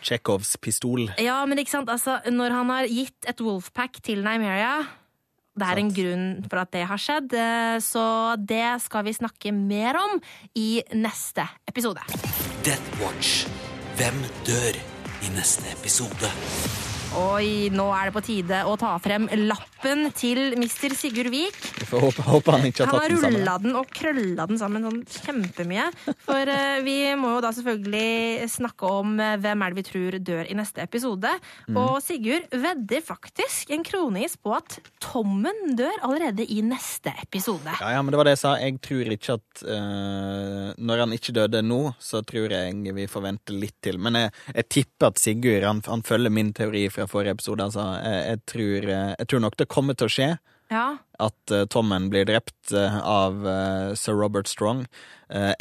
Tsjekhovs 0.02 0.56
pistol. 0.62 1.08
Ja, 1.22 1.38
men 1.46 1.62
ikke 1.62 1.76
sant, 1.76 1.90
altså, 1.92 2.18
når 2.30 2.58
han 2.58 2.72
har 2.74 2.90
gitt 2.90 3.28
et 3.28 3.42
wolf 3.44 3.72
pack 3.76 4.00
til 4.02 4.24
Nymeria 4.26 4.78
det 5.57 5.68
er 5.68 5.80
en 5.80 5.92
grunn 5.98 6.26
for 6.50 6.62
at 6.62 6.72
det 6.74 6.84
har 6.90 7.00
skjedd, 7.00 7.36
eh, 7.36 7.76
så 7.84 8.07
det 8.36 8.76
skal 8.84 9.07
vi 9.07 9.16
snakke 9.16 9.54
mer 9.57 9.98
om 10.00 10.18
i 10.54 10.82
neste 10.96 11.46
episode. 11.68 12.04
Death 12.66 13.00
Watch. 13.02 13.46
Hvem 13.96 14.20
dør 14.48 14.82
i 15.24 15.32
neste 15.32 15.72
episode? 15.72 16.86
Oi, 17.16 17.70
nå 17.72 17.86
er 17.96 18.10
det 18.10 18.12
på 18.12 18.20
tide 18.26 18.58
å 18.68 18.74
ta 18.76 18.90
frem 19.00 19.24
lappen 19.48 20.10
til 20.16 20.52
Mr. 20.58 20.92
Sigurd 20.92 21.30
Vik. 21.32 21.54
Vi 21.78 21.86
får 21.88 22.02
håpe, 22.02 22.24
håpe 22.26 22.52
han 22.52 22.66
ikke 22.68 22.84
har 22.84 22.92
tatt 22.92 23.06
den 23.08 23.22
sammen. 23.22 23.24
Han 23.24 23.24
har 23.24 23.38
rulla 23.38 23.54
den 23.62 23.78
og 23.80 23.94
krølla 23.96 24.46
den 24.50 24.60
sammen 24.60 24.84
sånn 24.84 24.98
kjempemye. 25.24 25.86
For 26.26 26.50
uh, 26.52 26.82
vi 26.84 26.96
må 27.16 27.30
jo 27.32 27.38
da 27.44 27.52
selvfølgelig 27.56 28.50
snakke 28.52 28.90
om 28.98 29.14
eh, 29.22 29.38
hvem 29.40 29.64
er 29.64 29.72
det 29.72 29.78
vi 29.80 29.86
tror 29.86 30.18
dør 30.28 30.50
i 30.52 30.58
neste 30.58 30.84
episode. 30.84 31.32
Mm. 31.70 31.78
Og 31.80 31.94
Sigurd 32.04 32.52
vedder 32.52 33.04
faktisk 33.06 33.72
en 33.72 33.86
kronis 33.86 34.36
på 34.36 34.52
at 34.58 34.76
Tommen 35.00 35.72
dør 35.78 35.96
allerede 36.04 36.44
i 36.52 36.60
neste 36.66 37.14
episode. 37.22 37.78
Ja, 37.80 37.94
ja, 37.96 38.04
men 38.04 38.12
det 38.12 38.20
var 38.20 38.28
det 38.28 38.36
jeg 38.36 38.42
sa. 38.42 38.54
Jeg 38.60 38.76
tror 38.84 39.12
ikke 39.16 39.38
at 39.38 39.64
uh, 39.64 40.68
Når 40.76 41.04
han 41.06 41.16
ikke 41.16 41.36
døde 41.40 41.64
nå, 41.64 41.80
så 42.02 42.20
tror 42.26 42.52
jeg 42.52 42.96
vi 43.00 43.08
får 43.08 43.26
vente 43.30 43.56
litt 43.56 43.78
til. 43.80 44.02
Men 44.02 44.20
jeg, 44.20 44.36
jeg 44.52 44.70
tipper 44.80 45.14
at 45.14 45.22
Sigurd 45.22 45.64
han, 45.70 45.84
han 45.88 46.04
følger 46.04 46.36
min 46.36 46.52
teori 46.56 46.86
fra 46.92 47.05
forrige 47.11 47.36
episode. 47.36 47.64
Altså, 47.64 47.86
jeg, 48.02 48.22
jeg, 48.30 48.42
tror, 48.52 48.90
eh, 48.96 49.14
jeg 49.18 49.28
tror 49.32 49.42
nok 49.46 49.57
det 49.61 49.68
kommer 49.72 49.94
til 49.98 50.09
å 50.09 50.14
skje. 50.16 50.28
Ja, 50.66 50.86
At 51.22 51.52
uh, 51.54 51.62
Tommen 51.70 52.09
blir 52.11 52.26
drept 52.26 52.72
uh, 52.74 52.96
av 53.07 53.36
uh, 53.46 53.94
sir 53.94 54.16
Robert 54.18 54.48
Strong, 54.50 54.86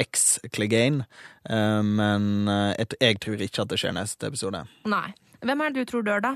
eks 0.02 0.40
Clegane. 0.54 1.06
Eh, 1.50 1.82
men 1.84 2.48
eh, 2.50 2.72
jeg, 2.80 2.98
jeg 3.02 3.20
tror 3.22 3.42
ikke 3.46 3.64
at 3.66 3.72
det 3.72 3.80
skjer 3.82 3.96
neste 3.98 4.32
episode. 4.32 4.66
nei. 4.90 5.08
Hvem 5.46 5.62
er 5.62 5.74
det 5.74 5.84
du 5.84 5.90
tror 5.92 6.06
dør, 6.08 6.22
da? 6.26 6.32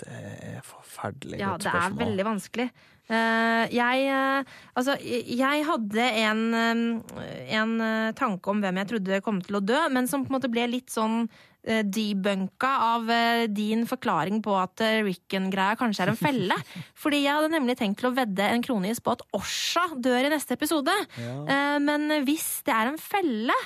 Det 0.00 0.08
er 0.10 0.62
forferdelig 0.66 1.38
Ja, 1.38 1.52
godt 1.52 1.66
det 1.66 1.74
er 1.78 1.92
veldig 2.00 2.24
vanskelig. 2.26 2.66
Eh, 3.10 3.64
jeg 3.74 4.06
eh, 4.06 4.56
Altså, 4.78 4.94
jeg 5.02 5.64
hadde 5.66 6.08
en, 6.22 6.42
eh, 6.54 7.54
en 7.58 7.72
tanke 8.16 8.52
om 8.52 8.60
hvem 8.62 8.78
jeg 8.80 8.90
trodde 8.92 9.22
kom 9.24 9.40
til 9.44 9.58
å 9.58 9.64
dø, 9.64 9.78
men 9.90 10.06
som 10.08 10.22
på 10.24 10.30
en 10.30 10.38
måte 10.38 10.50
ble 10.52 10.68
litt 10.70 10.92
sånn 10.94 11.24
debunka 11.60 12.68
av 12.96 13.10
din 13.52 13.82
forklaring 13.84 14.38
på 14.40 14.54
at 14.56 14.80
Rickon-greia 15.04 15.76
kanskje 15.76 16.06
er 16.06 16.12
en 16.14 16.16
felle. 16.16 16.56
Fordi 17.02 17.18
jeg 17.20 17.36
hadde 17.36 17.50
nemlig 17.52 17.74
tenkt 17.76 18.00
til 18.00 18.08
å 18.08 18.14
vedde 18.16 18.46
en 18.48 18.64
kronis 18.64 19.02
på 19.04 19.12
at 19.12 19.26
Osha 19.36 19.82
dør 19.92 20.24
i 20.24 20.30
neste 20.32 20.56
episode. 20.56 20.94
Eh, 21.20 21.76
men 21.84 22.22
hvis 22.24 22.62
det 22.64 22.72
er 22.72 22.88
en 22.88 22.96
felle 22.96 23.58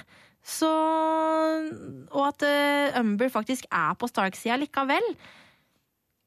så 0.45 0.69
Og 2.13 2.19
at 2.27 2.43
Umber 2.99 3.31
faktisk 3.33 3.65
er 3.71 3.95
på 3.97 4.11
Stark-sida 4.11 4.59
likevel, 4.61 5.07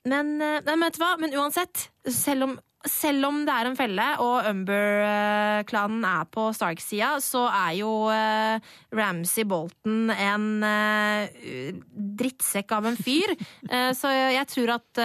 men, 0.08 0.32
nei, 0.40 0.64
men 0.64 0.88
vet 0.88 0.96
du 0.96 1.04
hva? 1.04 1.12
Men 1.22 1.36
uansett, 1.38 1.90
selv 2.10 2.48
om, 2.48 2.56
selv 2.86 3.26
om 3.28 3.40
det 3.48 3.54
er 3.54 3.70
en 3.70 3.78
felle, 3.78 4.06
og 4.24 4.48
Umber-klanen 4.52 6.06
er 6.08 6.28
på 6.32 6.48
Stark-sida, 6.56 7.16
så 7.24 7.48
er 7.50 7.72
jo 7.80 7.92
eh, 8.14 8.68
Ramsay 8.96 9.48
Bolton 9.50 10.12
en 10.14 10.48
eh, 10.68 11.82
drittsekk 12.22 12.76
av 12.78 12.92
en 12.92 13.00
fyr. 13.00 13.36
Eh, 13.68 13.90
så 13.98 14.08
jeg 14.14 14.48
tror 14.48 14.70
at 14.78 15.00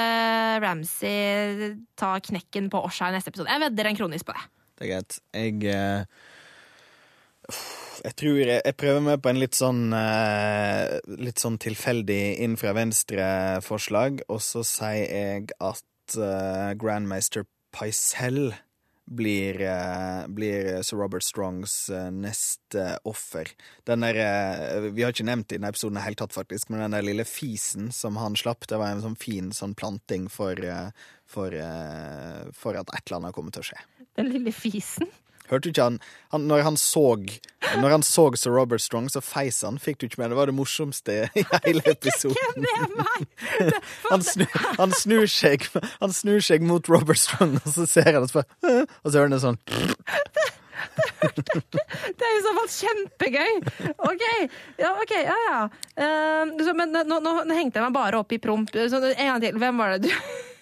Ramsay 0.62 1.72
tar 1.98 2.20
knekken 2.22 2.68
på 2.70 2.82
Osha 2.86 3.08
i 3.10 3.14
neste 3.16 3.32
episode. 3.32 3.50
Jeg 3.50 3.62
vedder 3.64 3.88
en 3.88 3.98
kronis 3.98 4.22
på 4.26 4.34
det. 4.36 4.44
Det 4.78 4.86
er 4.86 4.92
greit. 4.92 5.16
Jeg 5.34 6.06
Jeg 8.04 8.14
tror 8.18 8.38
jeg, 8.38 8.60
jeg 8.64 8.76
prøver 8.78 9.02
meg 9.02 9.22
på 9.22 9.32
en 9.32 9.40
litt 9.42 9.58
sånn 9.58 9.82
eh, 9.96 11.00
Litt 11.22 11.42
sånn 11.42 11.58
tilfeldig 11.62 12.20
inn 12.44 12.54
fra 12.60 12.74
venstre-forslag, 12.76 14.22
og 14.28 14.40
så 14.44 14.62
sier 14.66 15.08
jeg 15.10 15.50
at 15.58 16.16
eh, 16.18 16.70
Grandmaster 16.78 17.46
Pycelle 17.72 18.52
blir, 19.04 19.60
eh, 19.60 20.26
blir 20.28 20.82
Sir 20.82 20.96
Robert 20.96 21.22
Strongs 21.22 21.88
eh, 21.90 22.10
neste 22.10 22.98
offer. 23.04 23.48
Den 23.84 24.00
der, 24.00 24.14
eh, 24.14 24.90
vi 24.90 25.02
har 25.02 25.12
ikke 25.12 25.26
nevnt 25.26 25.48
det 25.48 25.56
i 25.56 25.58
denne 25.58 25.72
episoden 25.72 26.00
helt 26.02 26.18
tatt, 26.18 26.34
faktisk, 26.34 26.70
men 26.70 26.80
den 26.84 26.96
der 26.96 27.06
lille 27.06 27.26
fisen 27.28 27.90
som 27.92 28.16
han 28.20 28.36
slapp, 28.38 28.66
det 28.68 28.78
var 28.80 28.92
en 28.92 29.02
sånn 29.04 29.18
fin 29.18 29.50
sånn 29.52 29.74
planting 29.74 30.28
for, 30.32 30.56
for, 31.26 31.56
for 32.56 32.78
at 32.78 32.94
et 32.94 33.04
eller 33.06 33.20
annet 33.20 33.36
kommer 33.36 33.54
til 33.54 33.64
å 33.64 33.70
skje. 33.72 33.82
Den 34.16 34.32
lille 34.32 34.52
fisen. 34.54 35.08
Hørte 35.52 35.68
du 35.68 35.72
ikke 35.74 35.84
han, 35.84 35.98
han 36.32 36.46
Når 36.48 36.62
han 36.64 36.76
så 36.80 37.02
Når 37.76 37.90
han 37.90 38.02
så 38.06 38.30
Sir 38.40 38.50
Robert 38.56 38.80
Strong, 38.80 39.10
så 39.12 39.20
feis 39.20 39.60
han. 39.62 39.78
Fikk 39.78 39.98
du 40.00 40.06
ikke 40.06 40.22
med? 40.22 40.30
Det 40.32 40.36
var 40.38 40.46
det 40.48 40.54
morsomste 40.56 41.28
i 41.36 41.44
hele 41.66 41.82
episoden. 41.92 42.66
Han, 44.10 44.22
snu, 44.24 44.44
han, 44.78 44.92
snur 44.96 45.26
seg, 45.30 45.66
han 46.00 46.12
snur 46.12 46.40
seg 46.44 46.62
mot 46.66 46.88
Robert 46.90 47.18
Strong, 47.20 47.54
og 47.62 47.70
så 47.74 47.86
ser 47.88 48.08
han 48.10 48.22
og 48.24 48.30
spør 48.32 48.44
Og 48.66 49.06
så 49.06 49.14
hører 49.14 49.28
han 49.28 49.36
det 49.36 49.44
sånn 49.44 49.58
Det 52.18 52.26
er 52.26 52.36
i 52.36 52.44
så 52.44 52.52
fall 52.56 52.70
kjempegøy! 52.74 53.52
OK, 54.08 54.24
ja, 54.82 54.90
ok, 54.90 55.12
ja, 55.14 55.36
ja. 55.46 55.60
Uh, 55.94 56.42
så, 56.64 56.74
men 56.76 56.88
nå, 56.96 57.16
nå 57.22 57.30
hengte 57.54 57.78
jeg 57.78 57.86
meg 57.86 57.94
bare 57.94 58.18
opp 58.20 58.30
i 58.34 58.40
promp. 58.42 58.68
Så, 58.74 58.98
en 59.12 59.30
gang 59.30 59.40
til. 59.44 59.60
Hvem 59.62 59.76
var 59.80 59.88
det 59.94 60.08
du 60.08 60.12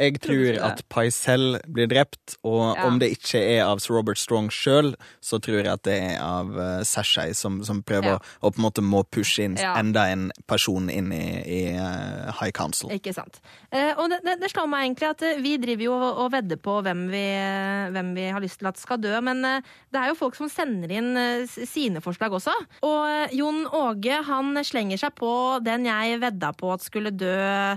Jeg 0.01 0.17
tror 0.25 0.57
at 0.65 0.81
Paisel 0.89 1.59
blir 1.69 1.87
drept, 1.91 2.39
og 2.43 2.77
Ja. 2.77 2.87
om 2.89 2.99
det 2.99 3.11
ikke 3.19 3.41
er 3.59 3.67
av 3.67 3.79
Sir 3.85 3.95
Robert 3.99 4.17
Strong 4.19 4.49
sjøl, 4.51 4.95
så 5.21 5.39
tror 5.43 5.59
jeg 5.61 5.69
at 5.69 5.83
det 5.85 5.97
er 6.01 6.17
av 6.25 6.49
uh, 6.57 6.81
Sashay, 6.89 7.35
som, 7.37 7.61
som 7.67 7.83
prøver 7.85 8.15
Ja. 8.17 8.19
å, 8.41 8.49
på 8.51 8.57
en 8.59 8.65
måte 8.65 8.81
må 8.83 9.03
pushe 9.05 9.45
inn 9.45 9.59
Ja. 9.61 9.75
enda 9.79 10.07
en 10.09 10.31
person 10.49 10.89
inn 10.89 11.13
i, 11.13 11.21
i 11.45 11.61
uh, 11.77 12.33
High 12.41 12.51
Council. 12.57 12.89
Ikke 12.97 13.13
sant. 13.13 13.43
Uh, 13.75 13.93
og 14.01 14.09
det, 14.11 14.23
det, 14.25 14.39
det 14.41 14.51
slår 14.55 14.71
meg 14.73 14.87
egentlig 14.89 15.11
at 15.11 15.23
eh, 15.29 15.41
vi 15.45 15.55
driver 15.61 15.85
jo 15.85 15.93
og, 16.01 16.19
og 16.25 16.33
vedder 16.33 16.57
på 16.65 16.79
hvem 16.83 17.05
vi, 17.13 17.25
eh, 17.37 17.91
hvem 17.93 18.15
vi 18.17 18.29
har 18.33 18.41
lyst 18.41 18.59
til 18.63 18.71
at 18.73 18.81
skal 18.81 18.99
dø, 19.05 19.13
men 19.21 19.45
eh, 19.45 19.61
det 19.93 20.01
er 20.01 20.09
jo 20.15 20.19
folk 20.19 20.35
som 20.39 20.49
sender 20.49 20.91
inn 20.97 21.13
eh, 21.21 21.45
sine 21.47 22.01
forslag 22.01 22.33
også. 22.41 22.57
Og 22.89 23.01
eh, 23.11 23.37
Jon 23.37 23.67
Åge 23.69 24.23
han 24.31 24.57
slenger 24.65 24.97
seg 25.05 25.13
på 25.21 25.33
den 25.67 25.85
jeg 25.91 26.21
vedda 26.23 26.55
på 26.57 26.73
at 26.73 26.83
skulle 26.89 27.13
dø 27.13 27.35
eh, 27.37 27.77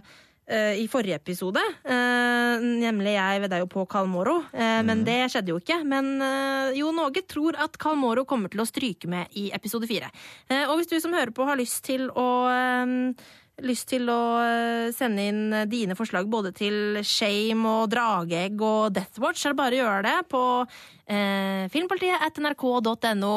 i 0.52 0.88
forrige 0.92 1.16
episode. 1.16 1.62
Eh, 1.88 2.64
nemlig 2.84 3.14
jeg 3.16 3.44
vedda 3.46 3.62
jo 3.62 3.70
på 3.72 3.86
Kalmoro, 3.90 4.42
eh, 4.52 4.82
men 4.84 5.06
det 5.08 5.30
skjedde 5.32 5.54
jo 5.54 5.60
ikke. 5.62 5.80
Men 5.88 6.18
eh, 6.22 6.74
Jon 6.80 7.00
Åge 7.06 7.24
tror 7.30 7.56
at 7.64 7.78
Kalmoro 7.80 8.26
kommer 8.28 8.52
til 8.52 8.64
å 8.64 8.68
stryke 8.68 9.08
med 9.12 9.32
i 9.40 9.50
episode 9.56 9.88
fire. 9.88 10.12
Eh, 10.50 10.66
og 10.68 10.78
hvis 10.80 10.92
du 10.92 10.98
som 11.00 11.16
hører 11.16 11.32
på 11.36 11.48
har 11.48 11.60
lyst 11.60 11.84
til 11.88 12.10
å 12.12 12.28
eh, 12.52 13.24
lyst 13.64 13.90
til 13.92 14.10
å 14.10 14.22
eh, 14.42 14.92
sende 14.96 15.28
inn 15.30 15.44
dine 15.70 15.98
forslag 15.98 16.30
både 16.32 16.54
til 16.58 17.02
Shame 17.06 17.70
og 17.70 17.92
Drageegg 17.94 18.64
og 18.66 18.96
Deathwatch, 18.96 19.46
eller 19.46 19.54
er 19.54 19.54
det 19.54 19.62
bare 19.62 19.78
å 19.78 19.82
gjøre 19.84 20.08
det 20.08 20.18
på 20.32 20.44
eh, 20.64 21.70
filmpolitiet 21.74 22.26
at 22.30 22.42
nrk.no. 22.42 23.36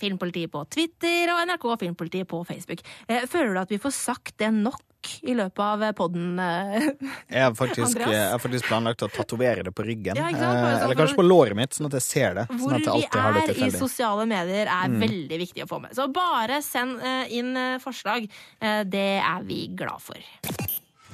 Filmpolitiet 0.00 0.48
på 0.48 0.62
Twitter 0.72 1.28
og 1.28 1.42
NRK 1.44 1.64
Filmpolitiet 1.82 2.28
på 2.30 2.38
Facebook. 2.48 2.80
Eh, 3.04 3.26
føler 3.28 3.52
du 3.52 3.60
at 3.60 3.74
vi 3.74 3.80
får 3.82 3.92
sagt 3.92 4.38
det 4.40 4.48
nok 4.56 4.80
i 5.22 5.34
løpet 5.36 5.62
av 5.64 5.84
podden? 5.98 6.38
Eh? 6.38 6.88
Jeg 7.34 7.42
har 7.44 7.54
faktisk, 7.56 7.98
jeg 8.00 8.24
har 8.32 8.40
faktisk 8.42 8.66
planlagt 8.68 9.02
å 9.06 9.08
tatovere 9.12 9.62
det 9.66 9.72
på 9.76 9.84
ryggen. 9.86 10.18
Ja, 10.18 10.28
sant? 10.30 10.40
Eh, 10.40 10.50
sånn 10.50 10.84
Eller 10.84 10.98
kanskje 10.98 11.18
på 11.20 11.26
låret 11.26 11.56
mitt, 11.58 11.76
sånn 11.76 11.88
at 11.90 11.96
jeg 11.98 12.04
ser 12.06 12.36
det. 12.40 12.46
Hvor 12.50 12.64
sånn 12.64 12.74
at 12.74 12.80
jeg 12.80 12.86
vi 12.86 12.92
alltid 12.96 13.20
har 13.20 13.36
det 13.36 13.44
er 13.54 13.62
i 13.66 13.70
sosiale 13.74 14.26
medier 14.30 14.70
er 14.74 14.98
veldig 15.04 15.40
viktig 15.44 15.64
å 15.66 15.70
få 15.70 15.80
med. 15.84 15.94
Så 15.96 16.08
bare 16.14 16.60
send 16.66 17.00
eh, 17.00 17.32
inn 17.38 17.54
eh, 17.56 17.78
forslag. 17.82 18.28
Eh, 18.60 18.82
det 18.90 19.08
er 19.20 19.46
vi 19.46 19.62
glad 19.78 20.02
for. 20.04 20.18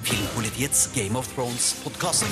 Filmpolitiets 0.07 0.87
Game 0.93 1.17
of 1.17 1.29
Thrones-podkast. 1.33 2.25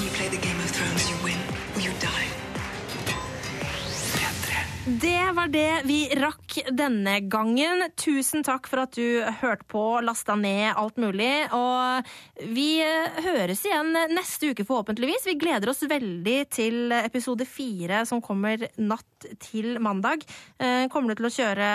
Det 4.85 5.31
var 5.33 5.47
det 5.49 5.81
vi 5.89 6.03
rakk 6.21 6.59
denne 6.77 7.15
gangen. 7.25 7.87
Tusen 7.97 8.43
takk 8.45 8.67
for 8.69 8.83
at 8.83 8.93
du 8.93 9.23
hørte 9.41 9.65
på, 9.65 9.81
lasta 10.05 10.35
ned 10.37 10.75
alt 10.77 11.01
mulig. 11.01 11.47
Og 11.57 12.05
vi 12.53 12.83
høres 13.25 13.63
igjen 13.65 13.89
neste 14.13 14.53
uke, 14.53 14.67
forhåpentligvis. 14.67 15.25
Vi 15.31 15.37
gleder 15.41 15.73
oss 15.73 15.81
veldig 15.89 16.37
til 16.53 16.93
episode 16.99 17.49
fire, 17.49 18.03
som 18.05 18.21
kommer 18.21 18.67
natt 18.77 19.29
til 19.49 19.79
mandag. 19.81 20.21
Eh, 20.61 20.85
Kommer 20.93 21.15
du 21.15 21.23
til 21.23 21.31
å 21.31 21.35
kjøre 21.41 21.73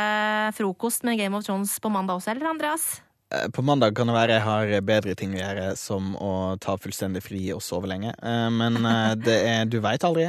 frokost 0.54 1.02
med 1.02 1.18
Game 1.18 1.34
of 1.34 1.42
Thrones 1.50 1.80
på 1.82 1.90
mandag 1.90 2.22
også, 2.22 2.36
eller 2.36 2.54
Andreas? 2.54 2.92
Eh, 3.30 3.48
På 3.54 3.62
mandag 3.62 3.94
kan 3.94 4.08
det 4.10 4.14
være 4.16 4.34
jeg 4.38 4.42
har 4.42 4.72
bedre 4.82 5.14
ting 5.18 5.34
å 5.36 5.38
gjøre, 5.38 5.66
som 5.78 6.14
å 6.18 6.30
ta 6.62 6.74
fullstendig 6.80 7.22
fri 7.22 7.40
og 7.54 7.62
sove 7.62 7.86
lenge. 7.90 8.10
Eh, 8.18 8.48
Men 8.50 8.78
eh, 8.82 9.14
det 9.26 9.36
er, 9.46 9.64
du 9.70 9.78
veit 9.84 10.02
aldri. 10.06 10.26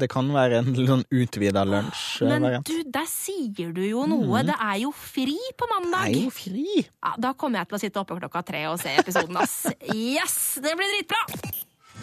Det 0.00 0.08
kan 0.12 0.28
være 0.34 0.60
en 0.60 0.74
sånn 0.76 1.04
utvida 1.08 1.64
Men 1.64 1.86
lunsj-variant. 1.88 2.68
du, 2.68 2.82
der 2.92 3.08
sier 3.08 3.72
du 3.72 3.82
jo 3.86 4.04
noe. 4.10 4.42
Det 4.44 4.56
er 4.60 4.82
jo 4.84 4.92
fri 4.92 5.38
på 5.56 5.68
mandag! 5.72 6.10
Det 6.12 6.20
er 6.20 6.26
jo 6.28 6.34
fri! 6.34 6.66
Ja, 6.84 7.14
da 7.18 7.32
kommer 7.32 7.62
jeg 7.62 7.70
til 7.72 7.78
å 7.78 7.82
sitte 7.86 8.02
oppe 8.04 8.18
klokka 8.20 8.44
tre 8.44 8.64
og 8.68 8.80
se 8.82 8.92
episoden, 9.00 9.36
ass. 9.40 9.62
Yes! 9.94 10.58
Det 10.60 10.74
blir 10.76 10.90
dritbra! 10.98 11.22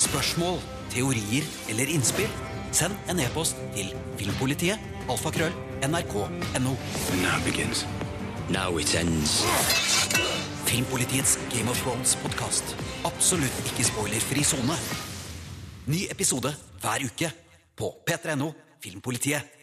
Spørsmål, 0.02 0.58
teorier 0.94 1.46
eller 1.70 1.92
innspill? 1.94 2.30
Send 2.74 2.96
en 3.12 3.20
e-post 3.22 3.60
til 3.76 3.92
filmpolitiet. 4.18 4.80
Alfakrøll. 5.12 5.54
NRK.no. 5.86 6.74
Now 7.22 7.38
begins. 7.46 7.84
Now 8.52 8.78
it 8.78 8.96
ends. 8.96 9.46
Filmpolitiets 10.66 11.38
Game 11.50 11.70
of 11.70 11.78
Thrones-podkast. 11.84 12.76
Absolutt 13.08 13.62
ikke 13.70 13.86
spoilerfri 13.88 14.44
sone. 14.44 14.76
Ny 15.88 16.02
episode 16.12 16.52
hver 16.82 17.06
uke 17.08 17.32
på 17.80 17.94
p3.no 18.04 18.52
Filmpolitiet. 18.84 19.61